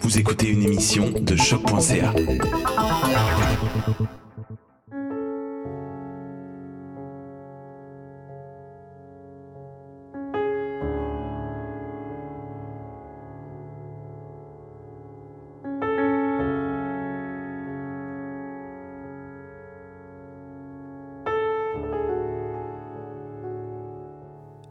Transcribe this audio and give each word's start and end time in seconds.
Vous 0.00 0.18
écoutez 0.18 0.48
une 0.48 0.62
émission 0.62 1.10
de 1.10 1.34
choc.ca. 1.34 2.12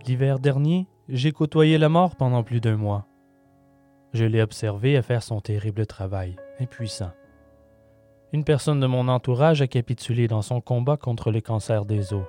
L'hiver 0.07 0.39
dernier, 0.39 0.87
j'ai 1.09 1.31
côtoyé 1.31 1.77
la 1.77 1.89
mort 1.89 2.15
pendant 2.15 2.43
plus 2.43 2.61
d'un 2.61 2.77
mois. 2.77 3.07
Je 4.15 4.23
l'ai 4.23 4.41
observé 4.41 4.95
à 4.95 5.01
faire 5.01 5.21
son 5.21 5.41
terrible 5.41 5.85
travail, 5.85 6.37
impuissant. 6.61 7.11
Une 8.31 8.45
personne 8.45 8.79
de 8.79 8.87
mon 8.87 9.09
entourage 9.09 9.61
a 9.61 9.67
capitulé 9.67 10.29
dans 10.29 10.41
son 10.41 10.61
combat 10.61 10.95
contre 10.95 11.31
le 11.31 11.41
cancer 11.41 11.83
des 11.83 12.13
os. 12.13 12.23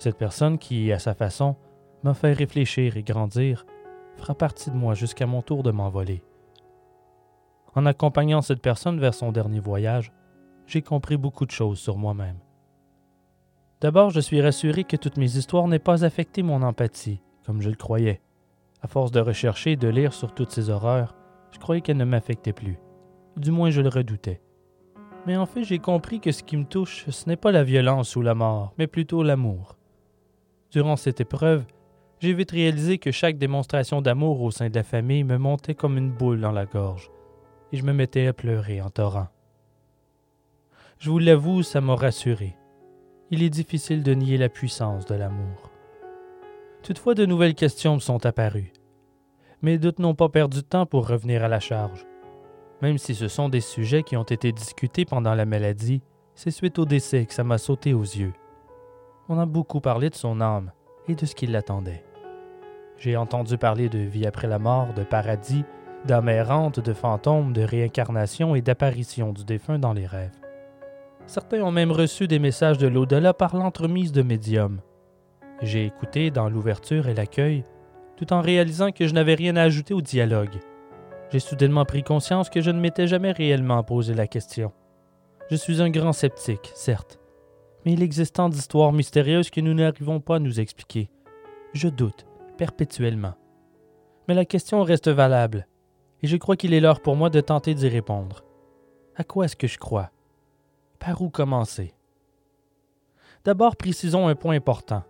Cette 0.00 0.18
personne 0.18 0.58
qui, 0.58 0.90
à 0.90 0.98
sa 0.98 1.14
façon, 1.14 1.54
m'a 2.02 2.14
fait 2.14 2.32
réfléchir 2.32 2.96
et 2.96 3.04
grandir, 3.04 3.64
fera 4.16 4.34
partie 4.34 4.72
de 4.72 4.76
moi 4.76 4.94
jusqu'à 4.94 5.24
mon 5.24 5.40
tour 5.40 5.62
de 5.62 5.70
m'envoler. 5.70 6.24
En 7.76 7.86
accompagnant 7.86 8.42
cette 8.42 8.60
personne 8.60 8.98
vers 8.98 9.14
son 9.14 9.30
dernier 9.30 9.60
voyage, 9.60 10.12
j'ai 10.66 10.82
compris 10.82 11.16
beaucoup 11.16 11.46
de 11.46 11.52
choses 11.52 11.78
sur 11.78 11.96
moi-même. 11.96 12.40
D'abord, 13.80 14.10
je 14.10 14.18
suis 14.18 14.42
rassuré 14.42 14.82
que 14.82 14.96
toutes 14.96 15.16
mes 15.16 15.36
histoires 15.36 15.68
n'aient 15.68 15.78
pas 15.78 16.04
affecté 16.04 16.42
mon 16.42 16.60
empathie, 16.60 17.20
comme 17.46 17.62
je 17.62 17.70
le 17.70 17.76
croyais. 17.76 18.20
À 18.82 18.88
force 18.88 19.12
de 19.12 19.20
rechercher 19.20 19.72
et 19.72 19.76
de 19.76 19.88
lire 19.88 20.12
sur 20.12 20.34
toutes 20.34 20.50
ces 20.50 20.70
horreurs, 20.70 21.14
je 21.52 21.58
croyais 21.58 21.80
qu'elles 21.80 21.96
ne 21.96 22.04
m'affectaient 22.04 22.52
plus. 22.52 22.78
Du 23.36 23.50
moins, 23.50 23.70
je 23.70 23.80
le 23.80 23.88
redoutais. 23.88 24.42
Mais 25.26 25.36
en 25.36 25.46
fait, 25.46 25.64
j'ai 25.64 25.78
compris 25.78 26.20
que 26.20 26.32
ce 26.32 26.42
qui 26.42 26.56
me 26.56 26.64
touche, 26.64 27.08
ce 27.08 27.28
n'est 27.28 27.36
pas 27.36 27.52
la 27.52 27.62
violence 27.62 28.16
ou 28.16 28.22
la 28.22 28.34
mort, 28.34 28.74
mais 28.78 28.86
plutôt 28.86 29.22
l'amour. 29.22 29.76
Durant 30.70 30.96
cette 30.96 31.20
épreuve, 31.20 31.64
j'ai 32.18 32.32
vite 32.32 32.50
réalisé 32.50 32.98
que 32.98 33.12
chaque 33.12 33.38
démonstration 33.38 34.02
d'amour 34.02 34.42
au 34.42 34.50
sein 34.50 34.68
de 34.68 34.74
la 34.74 34.82
famille 34.82 35.24
me 35.24 35.38
montait 35.38 35.74
comme 35.74 35.96
une 35.96 36.10
boule 36.10 36.40
dans 36.40 36.52
la 36.52 36.66
gorge, 36.66 37.10
et 37.72 37.76
je 37.76 37.84
me 37.84 37.92
mettais 37.92 38.26
à 38.26 38.32
pleurer 38.32 38.80
en 38.80 38.90
torrent. 38.90 39.28
Je 40.98 41.10
vous 41.10 41.18
l'avoue, 41.18 41.62
ça 41.62 41.80
m'a 41.80 41.94
rassuré 41.94 42.56
il 43.32 43.42
est 43.42 43.50
difficile 43.50 44.02
de 44.02 44.12
nier 44.12 44.36
la 44.36 44.50
puissance 44.50 45.06
de 45.06 45.14
l'amour. 45.14 45.71
Toutefois, 46.82 47.14
de 47.14 47.26
nouvelles 47.26 47.54
questions 47.54 47.94
me 47.94 48.00
sont 48.00 48.26
apparues. 48.26 48.72
Mes 49.62 49.78
doutes 49.78 50.00
n'ont 50.00 50.16
pas 50.16 50.28
perdu 50.28 50.58
de 50.58 50.62
temps 50.62 50.86
pour 50.86 51.06
revenir 51.06 51.44
à 51.44 51.48
la 51.48 51.60
charge. 51.60 52.04
Même 52.80 52.98
si 52.98 53.14
ce 53.14 53.28
sont 53.28 53.48
des 53.48 53.60
sujets 53.60 54.02
qui 54.02 54.16
ont 54.16 54.24
été 54.24 54.50
discutés 54.50 55.04
pendant 55.04 55.34
la 55.34 55.46
maladie, 55.46 56.02
c'est 56.34 56.50
suite 56.50 56.80
au 56.80 56.84
décès 56.84 57.26
que 57.26 57.34
ça 57.34 57.44
m'a 57.44 57.58
sauté 57.58 57.94
aux 57.94 58.02
yeux. 58.02 58.32
On 59.28 59.38
a 59.38 59.46
beaucoup 59.46 59.80
parlé 59.80 60.10
de 60.10 60.16
son 60.16 60.40
âme 60.40 60.72
et 61.06 61.14
de 61.14 61.24
ce 61.24 61.36
qui 61.36 61.46
l'attendait. 61.46 62.04
J'ai 62.98 63.16
entendu 63.16 63.56
parler 63.58 63.88
de 63.88 64.00
vie 64.00 64.26
après 64.26 64.48
la 64.48 64.58
mort, 64.58 64.92
de 64.94 65.04
paradis, 65.04 65.64
d'âme 66.04 66.28
errante, 66.28 66.80
de 66.80 66.92
fantômes, 66.92 67.52
de 67.52 67.62
réincarnation 67.62 68.56
et 68.56 68.62
d'apparition 68.62 69.32
du 69.32 69.44
défunt 69.44 69.78
dans 69.78 69.92
les 69.92 70.06
rêves. 70.06 70.36
Certains 71.26 71.62
ont 71.62 71.70
même 71.70 71.92
reçu 71.92 72.26
des 72.26 72.40
messages 72.40 72.78
de 72.78 72.88
l'au-delà 72.88 73.32
par 73.34 73.54
l'entremise 73.54 74.10
de 74.10 74.22
médiums. 74.22 74.80
J'ai 75.62 75.86
écouté 75.86 76.32
dans 76.32 76.48
l'ouverture 76.48 77.06
et 77.06 77.14
l'accueil, 77.14 77.64
tout 78.16 78.32
en 78.32 78.40
réalisant 78.40 78.90
que 78.90 79.06
je 79.06 79.14
n'avais 79.14 79.34
rien 79.34 79.54
à 79.54 79.62
ajouter 79.62 79.94
au 79.94 80.00
dialogue. 80.00 80.58
J'ai 81.30 81.38
soudainement 81.38 81.84
pris 81.84 82.02
conscience 82.02 82.50
que 82.50 82.60
je 82.60 82.72
ne 82.72 82.80
m'étais 82.80 83.06
jamais 83.06 83.30
réellement 83.30 83.82
posé 83.84 84.12
la 84.12 84.26
question. 84.26 84.72
Je 85.50 85.56
suis 85.56 85.80
un 85.80 85.88
grand 85.88 86.12
sceptique, 86.12 86.72
certes, 86.74 87.20
mais 87.84 87.92
il 87.92 88.02
existe 88.02 88.36
tant 88.36 88.48
d'histoires 88.48 88.92
mystérieuses 88.92 89.50
que 89.50 89.60
nous 89.60 89.72
n'arrivons 89.72 90.18
pas 90.20 90.36
à 90.36 90.40
nous 90.40 90.58
expliquer. 90.58 91.08
Je 91.74 91.88
doute, 91.88 92.26
perpétuellement. 92.58 93.34
Mais 94.26 94.34
la 94.34 94.44
question 94.44 94.82
reste 94.82 95.08
valable, 95.08 95.68
et 96.22 96.26
je 96.26 96.36
crois 96.36 96.56
qu'il 96.56 96.74
est 96.74 96.80
l'heure 96.80 97.00
pour 97.00 97.14
moi 97.14 97.30
de 97.30 97.40
tenter 97.40 97.74
d'y 97.74 97.88
répondre. 97.88 98.44
À 99.14 99.22
quoi 99.22 99.44
est-ce 99.44 99.56
que 99.56 99.68
je 99.68 99.78
crois? 99.78 100.10
Par 100.98 101.22
où 101.22 101.30
commencer? 101.30 101.94
D'abord, 103.44 103.76
précisons 103.76 104.26
un 104.26 104.34
point 104.34 104.56
important. 104.56 105.04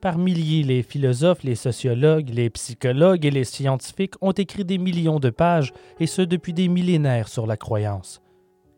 Par 0.00 0.18
milliers, 0.18 0.62
les 0.62 0.82
philosophes, 0.82 1.42
les 1.42 1.54
sociologues, 1.54 2.28
les 2.28 2.50
psychologues 2.50 3.24
et 3.24 3.30
les 3.30 3.44
scientifiques 3.44 4.14
ont 4.20 4.32
écrit 4.32 4.64
des 4.64 4.78
millions 4.78 5.20
de 5.20 5.30
pages, 5.30 5.72
et 6.00 6.06
ce 6.06 6.22
depuis 6.22 6.52
des 6.52 6.68
millénaires, 6.68 7.28
sur 7.28 7.46
la 7.46 7.56
croyance. 7.56 8.20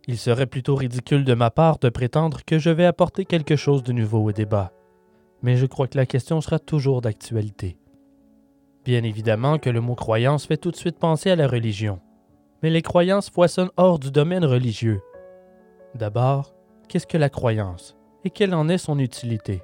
Il 0.07 0.17
serait 0.17 0.47
plutôt 0.47 0.75
ridicule 0.75 1.25
de 1.25 1.35
ma 1.35 1.51
part 1.51 1.79
de 1.79 1.89
prétendre 1.89 2.41
que 2.47 2.59
je 2.59 2.71
vais 2.71 2.87
apporter 2.87 3.25
quelque 3.25 3.57
chose 3.57 3.83
de 3.83 3.93
nouveau 3.93 4.25
au 4.25 4.33
débat. 4.33 4.73
Mais 5.43 5.57
je 5.57 5.67
crois 5.67 5.87
que 5.87 5.99
la 5.99 6.07
question 6.07 6.41
sera 6.41 6.59
toujours 6.59 7.01
d'actualité. 7.01 7.79
Bien 8.85 9.03
évidemment 9.03 9.59
que 9.59 9.71
le 9.71 9.81
mot 9.81 9.95
croyance 9.95 10.47
fait 10.47 10.57
tout 10.57 10.71
de 10.71 10.77
suite 10.77 10.99
penser 10.99 11.31
à 11.31 11.37
la 11.37 11.47
religion. 11.47 12.01
Mais 12.63 12.71
les 12.71 12.81
croyances 12.81 13.29
foisonnent 13.29 13.71
hors 13.77 13.99
du 13.99 14.11
domaine 14.11 14.45
religieux. 14.45 15.01
D'abord, 15.95 16.55
qu'est-ce 16.89 17.07
que 17.07 17.19
la 17.19 17.29
croyance? 17.29 17.97
Et 18.25 18.31
quelle 18.31 18.55
en 18.55 18.69
est 18.69 18.79
son 18.79 18.99
utilité? 18.99 19.63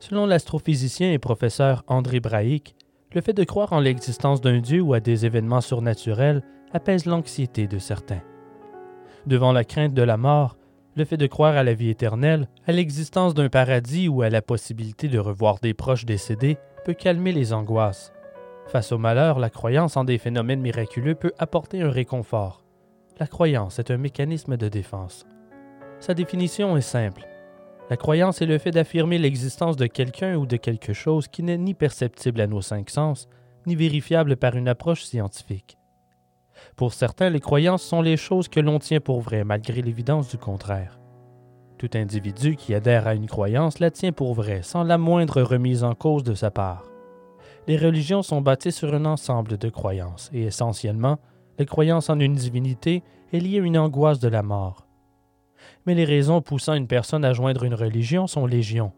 Selon 0.00 0.24
l'astrophysicien 0.24 1.12
et 1.12 1.18
professeur 1.18 1.84
André 1.86 2.20
Braic, 2.20 2.74
le 3.12 3.20
fait 3.20 3.34
de 3.34 3.44
croire 3.44 3.74
en 3.74 3.80
l'existence 3.80 4.40
d'un 4.40 4.58
Dieu 4.58 4.80
ou 4.80 4.94
à 4.94 5.00
des 5.00 5.26
événements 5.26 5.60
surnaturels 5.60 6.42
apaise 6.72 7.04
l'anxiété 7.04 7.66
de 7.66 7.78
certains. 7.78 8.22
Devant 9.26 9.52
la 9.52 9.62
crainte 9.62 9.92
de 9.92 10.02
la 10.02 10.16
mort, 10.16 10.56
le 10.96 11.04
fait 11.04 11.18
de 11.18 11.26
croire 11.26 11.54
à 11.54 11.62
la 11.62 11.74
vie 11.74 11.90
éternelle, 11.90 12.48
à 12.66 12.72
l'existence 12.72 13.34
d'un 13.34 13.50
paradis 13.50 14.08
ou 14.08 14.22
à 14.22 14.30
la 14.30 14.40
possibilité 14.40 15.08
de 15.08 15.18
revoir 15.18 15.58
des 15.58 15.74
proches 15.74 16.06
décédés 16.06 16.56
peut 16.86 16.94
calmer 16.94 17.32
les 17.32 17.52
angoisses. 17.52 18.10
Face 18.68 18.92
au 18.92 18.98
malheur, 18.98 19.38
la 19.38 19.50
croyance 19.50 19.98
en 19.98 20.04
des 20.04 20.18
phénomènes 20.18 20.62
miraculeux 20.62 21.14
peut 21.14 21.32
apporter 21.38 21.82
un 21.82 21.90
réconfort. 21.90 22.64
La 23.18 23.26
croyance 23.26 23.78
est 23.78 23.90
un 23.90 23.98
mécanisme 23.98 24.56
de 24.56 24.68
défense. 24.68 25.26
Sa 25.98 26.14
définition 26.14 26.76
est 26.78 26.80
simple. 26.80 27.29
La 27.90 27.96
croyance 27.96 28.40
est 28.40 28.46
le 28.46 28.58
fait 28.58 28.70
d'affirmer 28.70 29.18
l'existence 29.18 29.76
de 29.76 29.88
quelqu'un 29.88 30.36
ou 30.36 30.46
de 30.46 30.56
quelque 30.56 30.92
chose 30.92 31.26
qui 31.26 31.42
n'est 31.42 31.58
ni 31.58 31.74
perceptible 31.74 32.40
à 32.40 32.46
nos 32.46 32.62
cinq 32.62 32.88
sens, 32.88 33.28
ni 33.66 33.74
vérifiable 33.74 34.36
par 34.36 34.54
une 34.54 34.68
approche 34.68 35.02
scientifique. 35.02 35.76
Pour 36.76 36.92
certains, 36.92 37.30
les 37.30 37.40
croyances 37.40 37.82
sont 37.82 38.00
les 38.00 38.16
choses 38.16 38.46
que 38.46 38.60
l'on 38.60 38.78
tient 38.78 39.00
pour 39.00 39.20
vraies 39.20 39.42
malgré 39.42 39.82
l'évidence 39.82 40.30
du 40.30 40.38
contraire. 40.38 41.00
Tout 41.78 41.90
individu 41.94 42.54
qui 42.54 42.74
adhère 42.74 43.08
à 43.08 43.14
une 43.14 43.26
croyance 43.26 43.80
la 43.80 43.90
tient 43.90 44.12
pour 44.12 44.34
vraie 44.34 44.62
sans 44.62 44.84
la 44.84 44.96
moindre 44.96 45.42
remise 45.42 45.82
en 45.82 45.96
cause 45.96 46.22
de 46.22 46.34
sa 46.34 46.52
part. 46.52 46.84
Les 47.66 47.76
religions 47.76 48.22
sont 48.22 48.40
bâties 48.40 48.70
sur 48.70 48.94
un 48.94 49.04
ensemble 49.04 49.58
de 49.58 49.68
croyances 49.68 50.30
et 50.32 50.42
essentiellement 50.42 51.18
la 51.58 51.64
croyance 51.64 52.08
en 52.08 52.20
une 52.20 52.34
divinité 52.34 53.02
est 53.32 53.40
liée 53.40 53.58
à 53.58 53.64
une 53.64 53.78
angoisse 53.78 54.20
de 54.20 54.28
la 54.28 54.44
mort. 54.44 54.86
Les 55.92 56.04
raisons 56.04 56.40
poussant 56.40 56.74
une 56.74 56.86
personne 56.86 57.24
à 57.24 57.32
joindre 57.32 57.64
une 57.64 57.74
religion 57.74 58.28
sont 58.28 58.46
légion. 58.46 58.92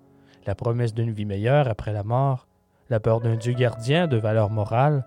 La 0.46 0.54
promesse 0.54 0.92
d'une 0.92 1.10
vie 1.10 1.24
meilleure 1.24 1.66
après 1.68 1.90
la 1.92 2.02
mort, 2.02 2.46
la 2.90 3.00
peur 3.00 3.20
d'un 3.20 3.36
Dieu 3.36 3.54
gardien 3.54 4.06
de 4.06 4.18
valeurs 4.18 4.50
morales, 4.50 5.02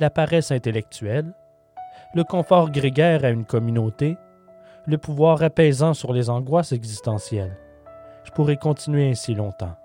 la 0.00 0.08
paresse 0.08 0.50
intellectuelle, 0.52 1.34
le 2.14 2.24
confort 2.24 2.70
grégaire 2.70 3.26
à 3.26 3.28
une 3.28 3.44
communauté, 3.44 4.16
le 4.86 4.96
pouvoir 4.96 5.42
apaisant 5.42 5.92
sur 5.92 6.14
les 6.14 6.30
angoisses 6.30 6.72
existentielles. 6.72 7.58
Je 8.24 8.30
pourrais 8.30 8.56
continuer 8.56 9.10
ainsi 9.10 9.34
longtemps. 9.34 9.76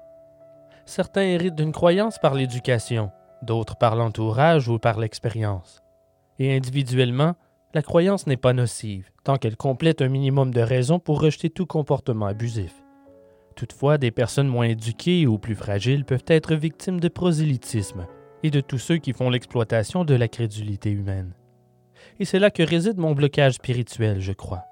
Certains 0.86 1.24
héritent 1.24 1.56
d'une 1.56 1.74
croyance 1.74 2.20
par 2.20 2.36
l'éducation, 2.36 3.12
d'autres 3.42 3.76
par 3.76 3.98
l'entourage 3.98 4.70
ou 4.70 4.80
par 4.80 4.98
l'expérience 4.98 5.84
et 6.40 6.56
individuellement, 6.56 7.36
la 7.74 7.82
croyance 7.82 8.28
n'est 8.28 8.38
pas 8.38 8.54
nocive, 8.54 9.10
tant 9.24 9.38
qu'elle 9.38 9.58
complète 9.58 10.02
un 10.02 10.08
minimum 10.08 10.54
de 10.54 10.62
raisons 10.62 11.00
pour 11.00 11.20
rejeter 11.20 11.50
tout 11.50 11.66
comportement 11.66 12.28
abusif. 12.28 12.84
Toutefois, 13.56 13.98
des 13.98 14.12
personnes 14.12 14.48
moins 14.48 14.68
éduquées 14.68 15.26
ou 15.26 15.38
plus 15.38 15.56
fragiles 15.56 16.06
peuvent 16.06 16.26
être 16.28 16.56
victimes 16.56 17.00
de 17.00 17.08
prosélytisme 17.08 18.06
et 18.44 18.52
de 18.52 18.62
tous 18.62 18.78
ceux 18.78 18.98
qui 18.98 19.14
font 19.14 19.30
l'exploitation 19.30 20.06
de 20.06 20.14
la 20.14 20.28
crédulité 20.28 20.92
humaine. 20.92 21.34
Et 22.20 22.26
c'est 22.26 22.40
là 22.40 22.52
que 22.52 22.64
réside 22.64 22.98
mon 22.98 23.14
blocage 23.14 23.54
spirituel, 23.54 24.20
je 24.20 24.34
crois. 24.34 24.66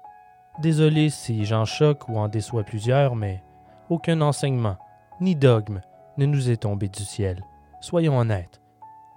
Désolé 0.60 1.10
si 1.10 1.44
j'en 1.44 1.64
choque 1.64 2.08
ou 2.08 2.18
en 2.18 2.28
déçois 2.28 2.62
plusieurs, 2.62 3.16
mais 3.16 3.42
aucun 3.88 4.20
enseignement, 4.20 4.76
ni 5.20 5.34
dogme, 5.34 5.80
ne 6.18 6.26
nous 6.26 6.50
est 6.50 6.62
tombé 6.62 6.88
du 6.88 7.02
ciel. 7.02 7.42
Soyons 7.80 8.18
honnêtes. 8.18 8.60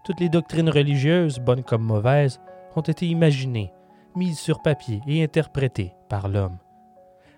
Toutes 0.06 0.20
les 0.20 0.30
doctrines 0.30 0.70
religieuses, 0.70 1.40
bonnes 1.40 1.64
comme 1.64 1.84
mauvaises, 1.84 2.40
ont 2.76 2.82
été 2.82 3.08
imaginées, 3.08 3.72
mises 4.16 4.40
sur 4.40 4.62
papier 4.62 5.02
et 5.08 5.24
interprétées 5.24 5.94
par 6.10 6.28
l'homme. 6.28 6.58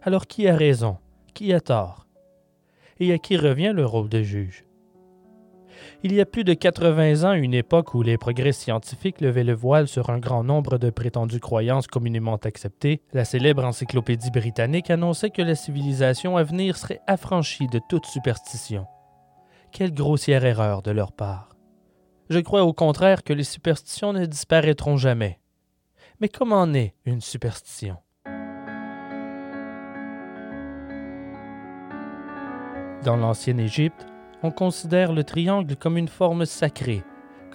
Alors 0.04 0.28
qui 0.28 0.48
a 0.48 0.56
raison 0.56 0.98
Qui 1.34 1.54
a 1.54 1.60
tort? 1.60 2.07
Et 3.00 3.13
à 3.13 3.18
qui 3.18 3.38
revient 3.38 3.74
le 3.75 3.86
rôle 3.86 4.10
de 4.10 4.24
juge? 4.24 4.68
Il 6.04 6.13
y 6.13 6.22
a 6.22 6.25
plus 6.25 6.44
de 6.44 6.54
80 6.54 7.30
ans, 7.30 7.34
une 7.34 7.54
époque 7.54 7.94
où 7.94 8.01
les 8.01 8.18
progrès 8.18 8.51
scientifiques 8.51 9.22
levaient 9.22 9.44
le 9.44 9.54
voile 9.54 9.88
sur 9.88 10.10
un 10.10 10.19
grand 10.19 10.44
nombre 10.44 10.78
de 10.78 10.89
prétendues 10.89 11.40
croyances 11.40 11.88
communément 11.88 12.36
acceptées, 12.36 13.01
la 13.13 13.25
célèbre 13.25 13.63
encyclopédie 13.63 14.31
britannique 14.31 14.90
annonçait 14.90 15.30
que 15.30 15.42
la 15.42 15.56
civilisation 15.56 16.38
à 16.38 16.44
venir 16.44 16.78
serait 16.78 17.01
affranchie 17.07 17.68
de 17.68 17.80
toute 17.90 18.06
superstition. 18.06 18.86
Quelle 19.72 19.94
grossière 19.94 20.45
erreur 20.45 20.81
de 20.81 20.92
leur 20.92 21.12
part. 21.12 21.56
Je 22.29 22.39
crois 22.39 22.63
au 22.63 22.74
contraire 22.74 23.24
que 23.24 23.31
les 23.31 23.45
superstitions 23.45 24.12
ne 24.12 24.25
disparaîtront 24.25 24.97
jamais. 24.97 25.39
Mais 26.19 26.27
comment 26.27 26.68
naît 26.68 26.94
une 27.06 27.21
superstition? 27.21 27.97
Dans 33.06 33.15
l'ancienne 33.15 33.62
Égypte, 33.62 34.06
on 34.44 34.51
considère 34.51 35.13
le 35.13 35.24
triangle 35.24 35.77
comme 35.77 35.97
une 35.97 36.09
forme 36.09 36.45
sacrée, 36.45 37.03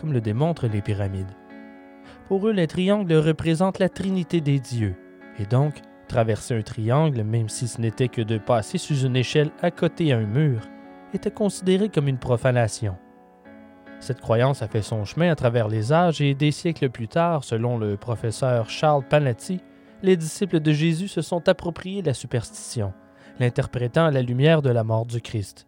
comme 0.01 0.15
le 0.15 0.23
démontrent 0.23 0.69
les 0.69 0.81
pyramides. 0.81 1.37
Pour 2.29 2.49
eux, 2.49 2.53
les 2.53 2.67
triangles 2.67 3.13
représentent 3.13 3.79
la 3.79 3.91
Trinité 3.91 4.41
des 4.41 4.59
dieux, 4.59 4.97
et 5.39 5.45
donc, 5.45 5.83
traverser 6.09 6.55
un 6.55 6.63
triangle, 6.63 7.23
même 7.25 7.51
si 7.51 7.69
ce 7.69 7.79
n'était 7.79 8.09
que 8.09 8.23
de 8.23 8.39
passer 8.39 8.79
sous 8.79 9.01
une 9.01 9.17
échelle 9.17 9.51
à 9.61 9.71
côté 9.71 10.13
à 10.13 10.19
un 10.19 10.27
mur, 10.27 10.63
était 11.13 11.31
considéré 11.31 11.91
comme 11.91 12.09
une 12.09 12.19
profanation. 12.19 12.97
Cette 14.03 14.21
croyance 14.21 14.63
a 14.63 14.67
fait 14.67 14.83
son 14.83 15.05
chemin 15.05 15.31
à 15.31 15.37
travers 15.37 15.69
les 15.69 15.93
âges 15.93 16.21
et 16.21 16.35
des 16.35 16.51
siècles 16.51 16.91
plus 16.91 17.07
tard, 17.07 17.45
selon 17.45 17.79
le 17.79 17.97
professeur 17.97 18.69
Charles 18.69 19.07
Panatti, 19.09 19.61
les 20.03 20.17
disciples 20.17 20.59
de 20.59 20.73
Jésus 20.73 21.07
se 21.07 21.23
sont 21.23 21.49
appropriés 21.49 22.03
la 22.03 22.13
superstition, 22.13 22.93
l'interprétant 23.39 24.07
à 24.07 24.11
la 24.11 24.23
lumière 24.23 24.61
de 24.61 24.71
la 24.71 24.83
mort 24.83 25.07
du 25.07 25.21
Christ. 25.21 25.67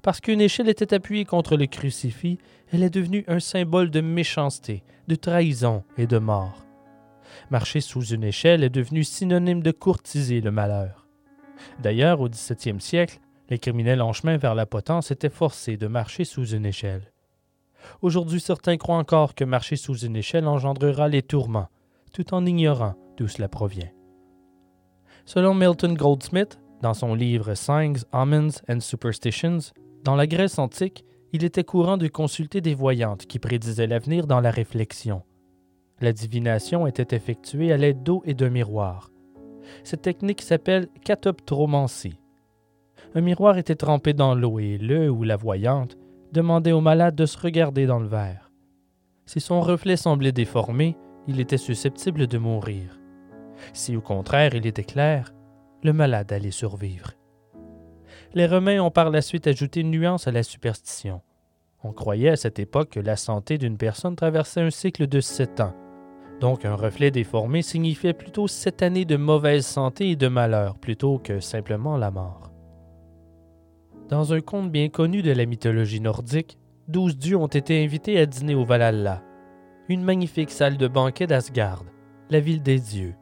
Parce 0.00 0.22
qu'une 0.22 0.40
échelle 0.40 0.70
était 0.70 0.94
appuyée 0.94 1.26
contre 1.26 1.58
le 1.58 1.66
crucifix, 1.66 2.38
elle 2.72 2.82
est 2.82 2.88
devenue 2.88 3.26
un 3.28 3.40
symbole 3.40 3.90
de 3.90 4.00
méchanceté, 4.00 4.82
de 5.06 5.14
trahison 5.14 5.84
et 5.98 6.06
de 6.06 6.16
mort. 6.16 6.64
Marcher 7.50 7.82
sous 7.82 8.06
une 8.06 8.24
échelle 8.24 8.64
est 8.64 8.70
devenu 8.70 9.04
synonyme 9.04 9.62
de 9.62 9.70
courtiser 9.70 10.40
le 10.40 10.50
malheur. 10.50 11.06
D'ailleurs, 11.82 12.22
au 12.22 12.30
XVIIe 12.30 12.80
siècle, 12.80 13.20
les 13.50 13.58
criminels 13.58 14.00
en 14.00 14.14
chemin 14.14 14.38
vers 14.38 14.54
la 14.54 14.64
potence 14.64 15.10
étaient 15.10 15.28
forcés 15.28 15.76
de 15.76 15.88
marcher 15.88 16.24
sous 16.24 16.46
une 16.46 16.64
échelle. 16.64 17.12
Aujourd'hui, 18.02 18.40
certains 18.40 18.76
croient 18.76 18.96
encore 18.96 19.34
que 19.34 19.44
marcher 19.44 19.76
sous 19.76 19.98
une 19.98 20.16
échelle 20.16 20.46
engendrera 20.46 21.08
les 21.08 21.22
tourments, 21.22 21.68
tout 22.12 22.34
en 22.34 22.44
ignorant 22.46 22.94
d'où 23.16 23.28
cela 23.28 23.48
provient. 23.48 23.90
Selon 25.24 25.54
Milton 25.54 25.94
Goldsmith, 25.94 26.58
dans 26.82 26.94
son 26.94 27.14
livre 27.14 27.54
Signs, 27.54 28.04
Omens 28.12 28.62
and 28.68 28.80
Superstitions, 28.80 29.72
dans 30.02 30.16
la 30.16 30.26
Grèce 30.26 30.58
antique, 30.58 31.04
il 31.32 31.44
était 31.44 31.64
courant 31.64 31.96
de 31.96 32.08
consulter 32.08 32.60
des 32.60 32.74
voyantes 32.74 33.26
qui 33.26 33.38
prédisaient 33.38 33.86
l'avenir 33.86 34.26
dans 34.26 34.40
la 34.40 34.50
réflexion. 34.50 35.22
La 36.00 36.12
divination 36.12 36.86
était 36.86 37.14
effectuée 37.14 37.72
à 37.72 37.76
l'aide 37.76 38.02
d'eau 38.02 38.22
et 38.24 38.34
d'un 38.34 38.48
miroir. 38.48 39.10
Cette 39.84 40.02
technique 40.02 40.42
s'appelle 40.42 40.88
catoptromancie. 41.04 42.18
Un 43.14 43.20
miroir 43.20 43.58
était 43.58 43.76
trempé 43.76 44.14
dans 44.14 44.34
l'eau 44.34 44.58
et 44.58 44.78
le 44.78 45.10
ou 45.10 45.22
la 45.22 45.36
voyante 45.36 45.96
demandait 46.32 46.72
au 46.72 46.80
malade 46.80 47.14
de 47.14 47.26
se 47.26 47.38
regarder 47.38 47.86
dans 47.86 47.98
le 47.98 48.08
verre. 48.08 48.50
Si 49.26 49.40
son 49.40 49.60
reflet 49.60 49.96
semblait 49.96 50.32
déformé, 50.32 50.96
il 51.26 51.40
était 51.40 51.58
susceptible 51.58 52.26
de 52.26 52.38
mourir. 52.38 52.98
Si 53.72 53.96
au 53.96 54.00
contraire 54.00 54.54
il 54.54 54.66
était 54.66 54.84
clair, 54.84 55.32
le 55.82 55.92
malade 55.92 56.32
allait 56.32 56.50
survivre. 56.50 57.12
Les 58.34 58.46
Romains 58.46 58.80
ont 58.80 58.90
par 58.90 59.10
la 59.10 59.22
suite 59.22 59.46
ajouté 59.46 59.80
une 59.80 59.90
nuance 59.90 60.28
à 60.28 60.32
la 60.32 60.42
superstition. 60.42 61.20
On 61.82 61.92
croyait 61.92 62.30
à 62.30 62.36
cette 62.36 62.58
époque 62.58 62.90
que 62.90 63.00
la 63.00 63.16
santé 63.16 63.58
d'une 63.58 63.78
personne 63.78 64.16
traversait 64.16 64.60
un 64.60 64.70
cycle 64.70 65.06
de 65.06 65.20
sept 65.20 65.60
ans. 65.60 65.74
Donc 66.40 66.64
un 66.64 66.74
reflet 66.74 67.10
déformé 67.10 67.62
signifiait 67.62 68.12
plutôt 68.12 68.48
sept 68.48 68.82
années 68.82 69.04
de 69.04 69.16
mauvaise 69.16 69.66
santé 69.66 70.10
et 70.10 70.16
de 70.16 70.28
malheur 70.28 70.78
plutôt 70.78 71.18
que 71.18 71.40
simplement 71.40 71.96
la 71.96 72.10
mort. 72.10 72.49
Dans 74.10 74.32
un 74.32 74.40
conte 74.40 74.72
bien 74.72 74.88
connu 74.88 75.22
de 75.22 75.30
la 75.30 75.46
mythologie 75.46 76.00
nordique, 76.00 76.58
douze 76.88 77.16
dieux 77.16 77.36
ont 77.36 77.46
été 77.46 77.84
invités 77.84 78.18
à 78.18 78.26
dîner 78.26 78.56
au 78.56 78.64
Valhalla, 78.64 79.22
une 79.88 80.02
magnifique 80.02 80.50
salle 80.50 80.76
de 80.76 80.88
banquet 80.88 81.28
d'Asgard, 81.28 81.84
la 82.28 82.40
ville 82.40 82.60
des 82.60 82.80
dieux. 82.80 83.14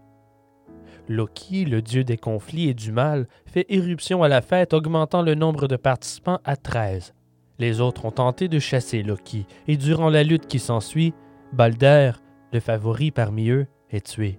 Loki, 1.06 1.66
le 1.66 1.82
dieu 1.82 2.04
des 2.04 2.16
conflits 2.16 2.70
et 2.70 2.74
du 2.74 2.90
mal, 2.90 3.28
fait 3.44 3.66
éruption 3.68 4.22
à 4.22 4.28
la 4.28 4.40
fête, 4.40 4.72
augmentant 4.72 5.20
le 5.20 5.34
nombre 5.34 5.68
de 5.68 5.76
participants 5.76 6.40
à 6.44 6.56
13. 6.56 7.12
Les 7.58 7.82
autres 7.82 8.06
ont 8.06 8.10
tenté 8.10 8.48
de 8.48 8.58
chasser 8.58 9.02
Loki, 9.02 9.46
et 9.66 9.76
durant 9.76 10.08
la 10.08 10.22
lutte 10.22 10.46
qui 10.46 10.58
s'ensuit, 10.58 11.12
Balder, 11.52 12.12
le 12.50 12.60
favori 12.60 13.10
parmi 13.10 13.50
eux, 13.50 13.66
est 13.90 14.06
tué. 14.06 14.38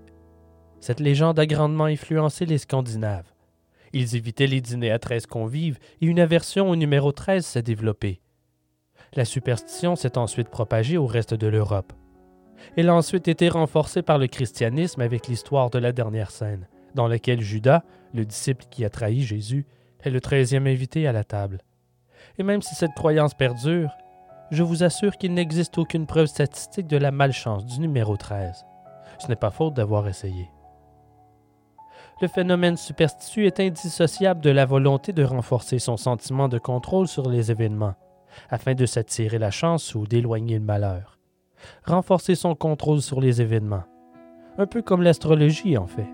Cette 0.79 0.99
légende 0.99 1.37
a 1.37 1.45
grandement 1.45 1.85
influencé 1.85 2.47
les 2.47 2.57
Scandinaves. 2.57 3.28
Ils 3.93 4.15
évitaient 4.15 4.47
les 4.47 4.61
dîners 4.61 4.91
à 4.91 4.99
13 4.99 5.25
convives 5.25 5.79
et 6.01 6.05
une 6.05 6.19
aversion 6.19 6.69
au 6.69 6.75
numéro 6.75 7.11
13 7.11 7.45
s'est 7.45 7.61
développée. 7.61 8.21
La 9.13 9.25
superstition 9.25 9.95
s'est 9.95 10.17
ensuite 10.17 10.49
propagée 10.49 10.97
au 10.97 11.07
reste 11.07 11.33
de 11.33 11.47
l'Europe. 11.47 11.93
Elle 12.75 12.89
a 12.89 12.95
ensuite 12.95 13.27
été 13.27 13.49
renforcée 13.49 14.01
par 14.01 14.17
le 14.17 14.27
christianisme 14.27 15.01
avec 15.01 15.27
l'histoire 15.27 15.69
de 15.69 15.79
la 15.79 15.91
dernière 15.91 16.31
scène, 16.31 16.67
dans 16.93 17.07
laquelle 17.07 17.41
Judas, 17.41 17.83
le 18.13 18.25
disciple 18.25 18.65
qui 18.69 18.85
a 18.85 18.89
trahi 18.89 19.21
Jésus, 19.21 19.65
est 20.01 20.09
le 20.09 20.21
treizième 20.21 20.67
invité 20.67 21.07
à 21.07 21.11
la 21.11 21.23
table. 21.23 21.61
Et 22.37 22.43
même 22.43 22.61
si 22.61 22.75
cette 22.75 22.93
croyance 22.93 23.33
perdure, 23.33 23.89
je 24.51 24.63
vous 24.63 24.83
assure 24.83 25.17
qu'il 25.17 25.33
n'existe 25.33 25.77
aucune 25.77 26.05
preuve 26.05 26.27
statistique 26.27 26.87
de 26.87 26.97
la 26.97 27.11
malchance 27.11 27.65
du 27.65 27.79
numéro 27.79 28.17
13. 28.17 28.65
Ce 29.19 29.27
n'est 29.27 29.35
pas 29.35 29.51
faute 29.51 29.75
d'avoir 29.75 30.07
essayé. 30.07 30.49
Le 32.21 32.27
phénomène 32.27 32.77
superstitieux 32.77 33.45
est 33.45 33.59
indissociable 33.59 34.41
de 34.41 34.49
la 34.49 34.65
volonté 34.65 35.13
de 35.13 35.23
renforcer 35.23 35.79
son 35.79 35.97
sentiment 35.97 36.49
de 36.49 36.57
contrôle 36.57 37.07
sur 37.07 37.29
les 37.29 37.51
événements, 37.51 37.95
afin 38.49 38.73
de 38.73 38.85
s'attirer 38.85 39.39
la 39.39 39.51
chance 39.51 39.95
ou 39.95 40.05
d'éloigner 40.05 40.59
le 40.59 40.65
malheur 40.65 41.19
renforcer 41.85 42.35
son 42.35 42.55
contrôle 42.55 43.01
sur 43.01 43.21
les 43.21 43.41
événements. 43.41 43.83
Un 44.57 44.65
peu 44.65 44.81
comme 44.81 45.01
l'astrologie 45.01 45.77
en 45.77 45.87
fait. 45.87 46.07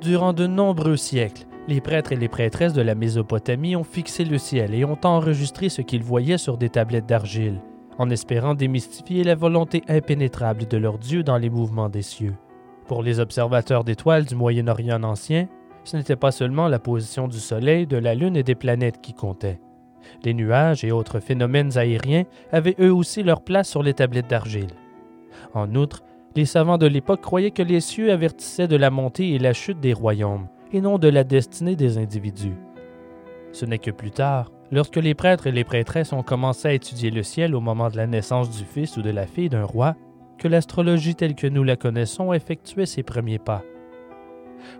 Durant 0.00 0.32
de 0.32 0.46
nombreux 0.46 0.96
siècles, 0.96 1.46
les 1.68 1.80
prêtres 1.80 2.12
et 2.12 2.16
les 2.16 2.28
prêtresses 2.28 2.72
de 2.72 2.82
la 2.82 2.94
Mésopotamie 2.94 3.76
ont 3.76 3.84
fixé 3.84 4.24
le 4.24 4.38
ciel 4.38 4.74
et 4.74 4.84
ont 4.84 4.98
enregistré 5.04 5.68
ce 5.68 5.82
qu'ils 5.82 6.02
voyaient 6.02 6.38
sur 6.38 6.56
des 6.56 6.70
tablettes 6.70 7.06
d'argile, 7.06 7.60
en 7.98 8.08
espérant 8.10 8.54
démystifier 8.54 9.24
la 9.24 9.34
volonté 9.34 9.82
impénétrable 9.88 10.66
de 10.66 10.76
leur 10.78 10.98
Dieu 10.98 11.22
dans 11.22 11.36
les 11.36 11.50
mouvements 11.50 11.90
des 11.90 12.02
cieux. 12.02 12.34
Pour 12.90 13.04
les 13.04 13.20
observateurs 13.20 13.84
d'étoiles 13.84 14.24
du 14.24 14.34
Moyen-Orient 14.34 15.04
ancien, 15.04 15.46
ce 15.84 15.96
n'était 15.96 16.16
pas 16.16 16.32
seulement 16.32 16.66
la 16.66 16.80
position 16.80 17.28
du 17.28 17.38
Soleil, 17.38 17.86
de 17.86 17.96
la 17.96 18.16
Lune 18.16 18.36
et 18.36 18.42
des 18.42 18.56
planètes 18.56 19.00
qui 19.00 19.14
comptait. 19.14 19.60
Les 20.24 20.34
nuages 20.34 20.82
et 20.82 20.90
autres 20.90 21.20
phénomènes 21.20 21.78
aériens 21.78 22.24
avaient 22.50 22.74
eux 22.80 22.92
aussi 22.92 23.22
leur 23.22 23.42
place 23.42 23.68
sur 23.68 23.84
les 23.84 23.94
tablettes 23.94 24.28
d'argile. 24.28 24.72
En 25.54 25.72
outre, 25.76 26.02
les 26.34 26.46
savants 26.46 26.78
de 26.78 26.88
l'époque 26.88 27.20
croyaient 27.20 27.52
que 27.52 27.62
les 27.62 27.78
cieux 27.78 28.10
avertissaient 28.10 28.66
de 28.66 28.74
la 28.74 28.90
montée 28.90 29.34
et 29.34 29.38
la 29.38 29.52
chute 29.52 29.78
des 29.78 29.92
royaumes, 29.92 30.48
et 30.72 30.80
non 30.80 30.98
de 30.98 31.06
la 31.06 31.22
destinée 31.22 31.76
des 31.76 31.96
individus. 31.96 32.58
Ce 33.52 33.66
n'est 33.66 33.78
que 33.78 33.92
plus 33.92 34.10
tard, 34.10 34.50
lorsque 34.72 34.96
les 34.96 35.14
prêtres 35.14 35.46
et 35.46 35.52
les 35.52 35.62
prêtresses 35.62 36.12
ont 36.12 36.24
commencé 36.24 36.66
à 36.66 36.72
étudier 36.72 37.12
le 37.12 37.22
ciel 37.22 37.54
au 37.54 37.60
moment 37.60 37.88
de 37.88 37.96
la 37.96 38.08
naissance 38.08 38.50
du 38.50 38.64
fils 38.64 38.96
ou 38.96 39.02
de 39.02 39.10
la 39.10 39.28
fille 39.28 39.48
d'un 39.48 39.64
roi, 39.64 39.94
que 40.40 40.48
l'astrologie 40.48 41.14
telle 41.14 41.34
que 41.34 41.46
nous 41.46 41.62
la 41.62 41.76
connaissons 41.76 42.32
effectuait 42.32 42.86
ses 42.86 43.02
premiers 43.02 43.38
pas. 43.38 43.62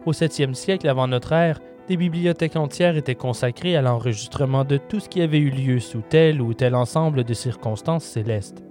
Au 0.07 0.12
7e 0.12 0.55
siècle 0.55 0.88
avant 0.88 1.07
notre 1.07 1.33
ère, 1.33 1.61
des 1.87 1.97
bibliothèques 1.97 2.57
entières 2.57 2.97
étaient 2.97 3.14
consacrées 3.14 3.76
à 3.76 3.83
l'enregistrement 3.83 4.64
de 4.64 4.79
tout 4.79 5.00
ce 5.00 5.09
qui 5.09 5.21
avait 5.21 5.38
eu 5.38 5.50
lieu 5.50 5.79
sous 5.79 6.02
tel 6.09 6.40
ou 6.40 6.55
tel 6.55 6.75
ensemble 6.75 7.25
de 7.25 7.35
circonstances 7.35 8.05
célestes. 8.05 8.64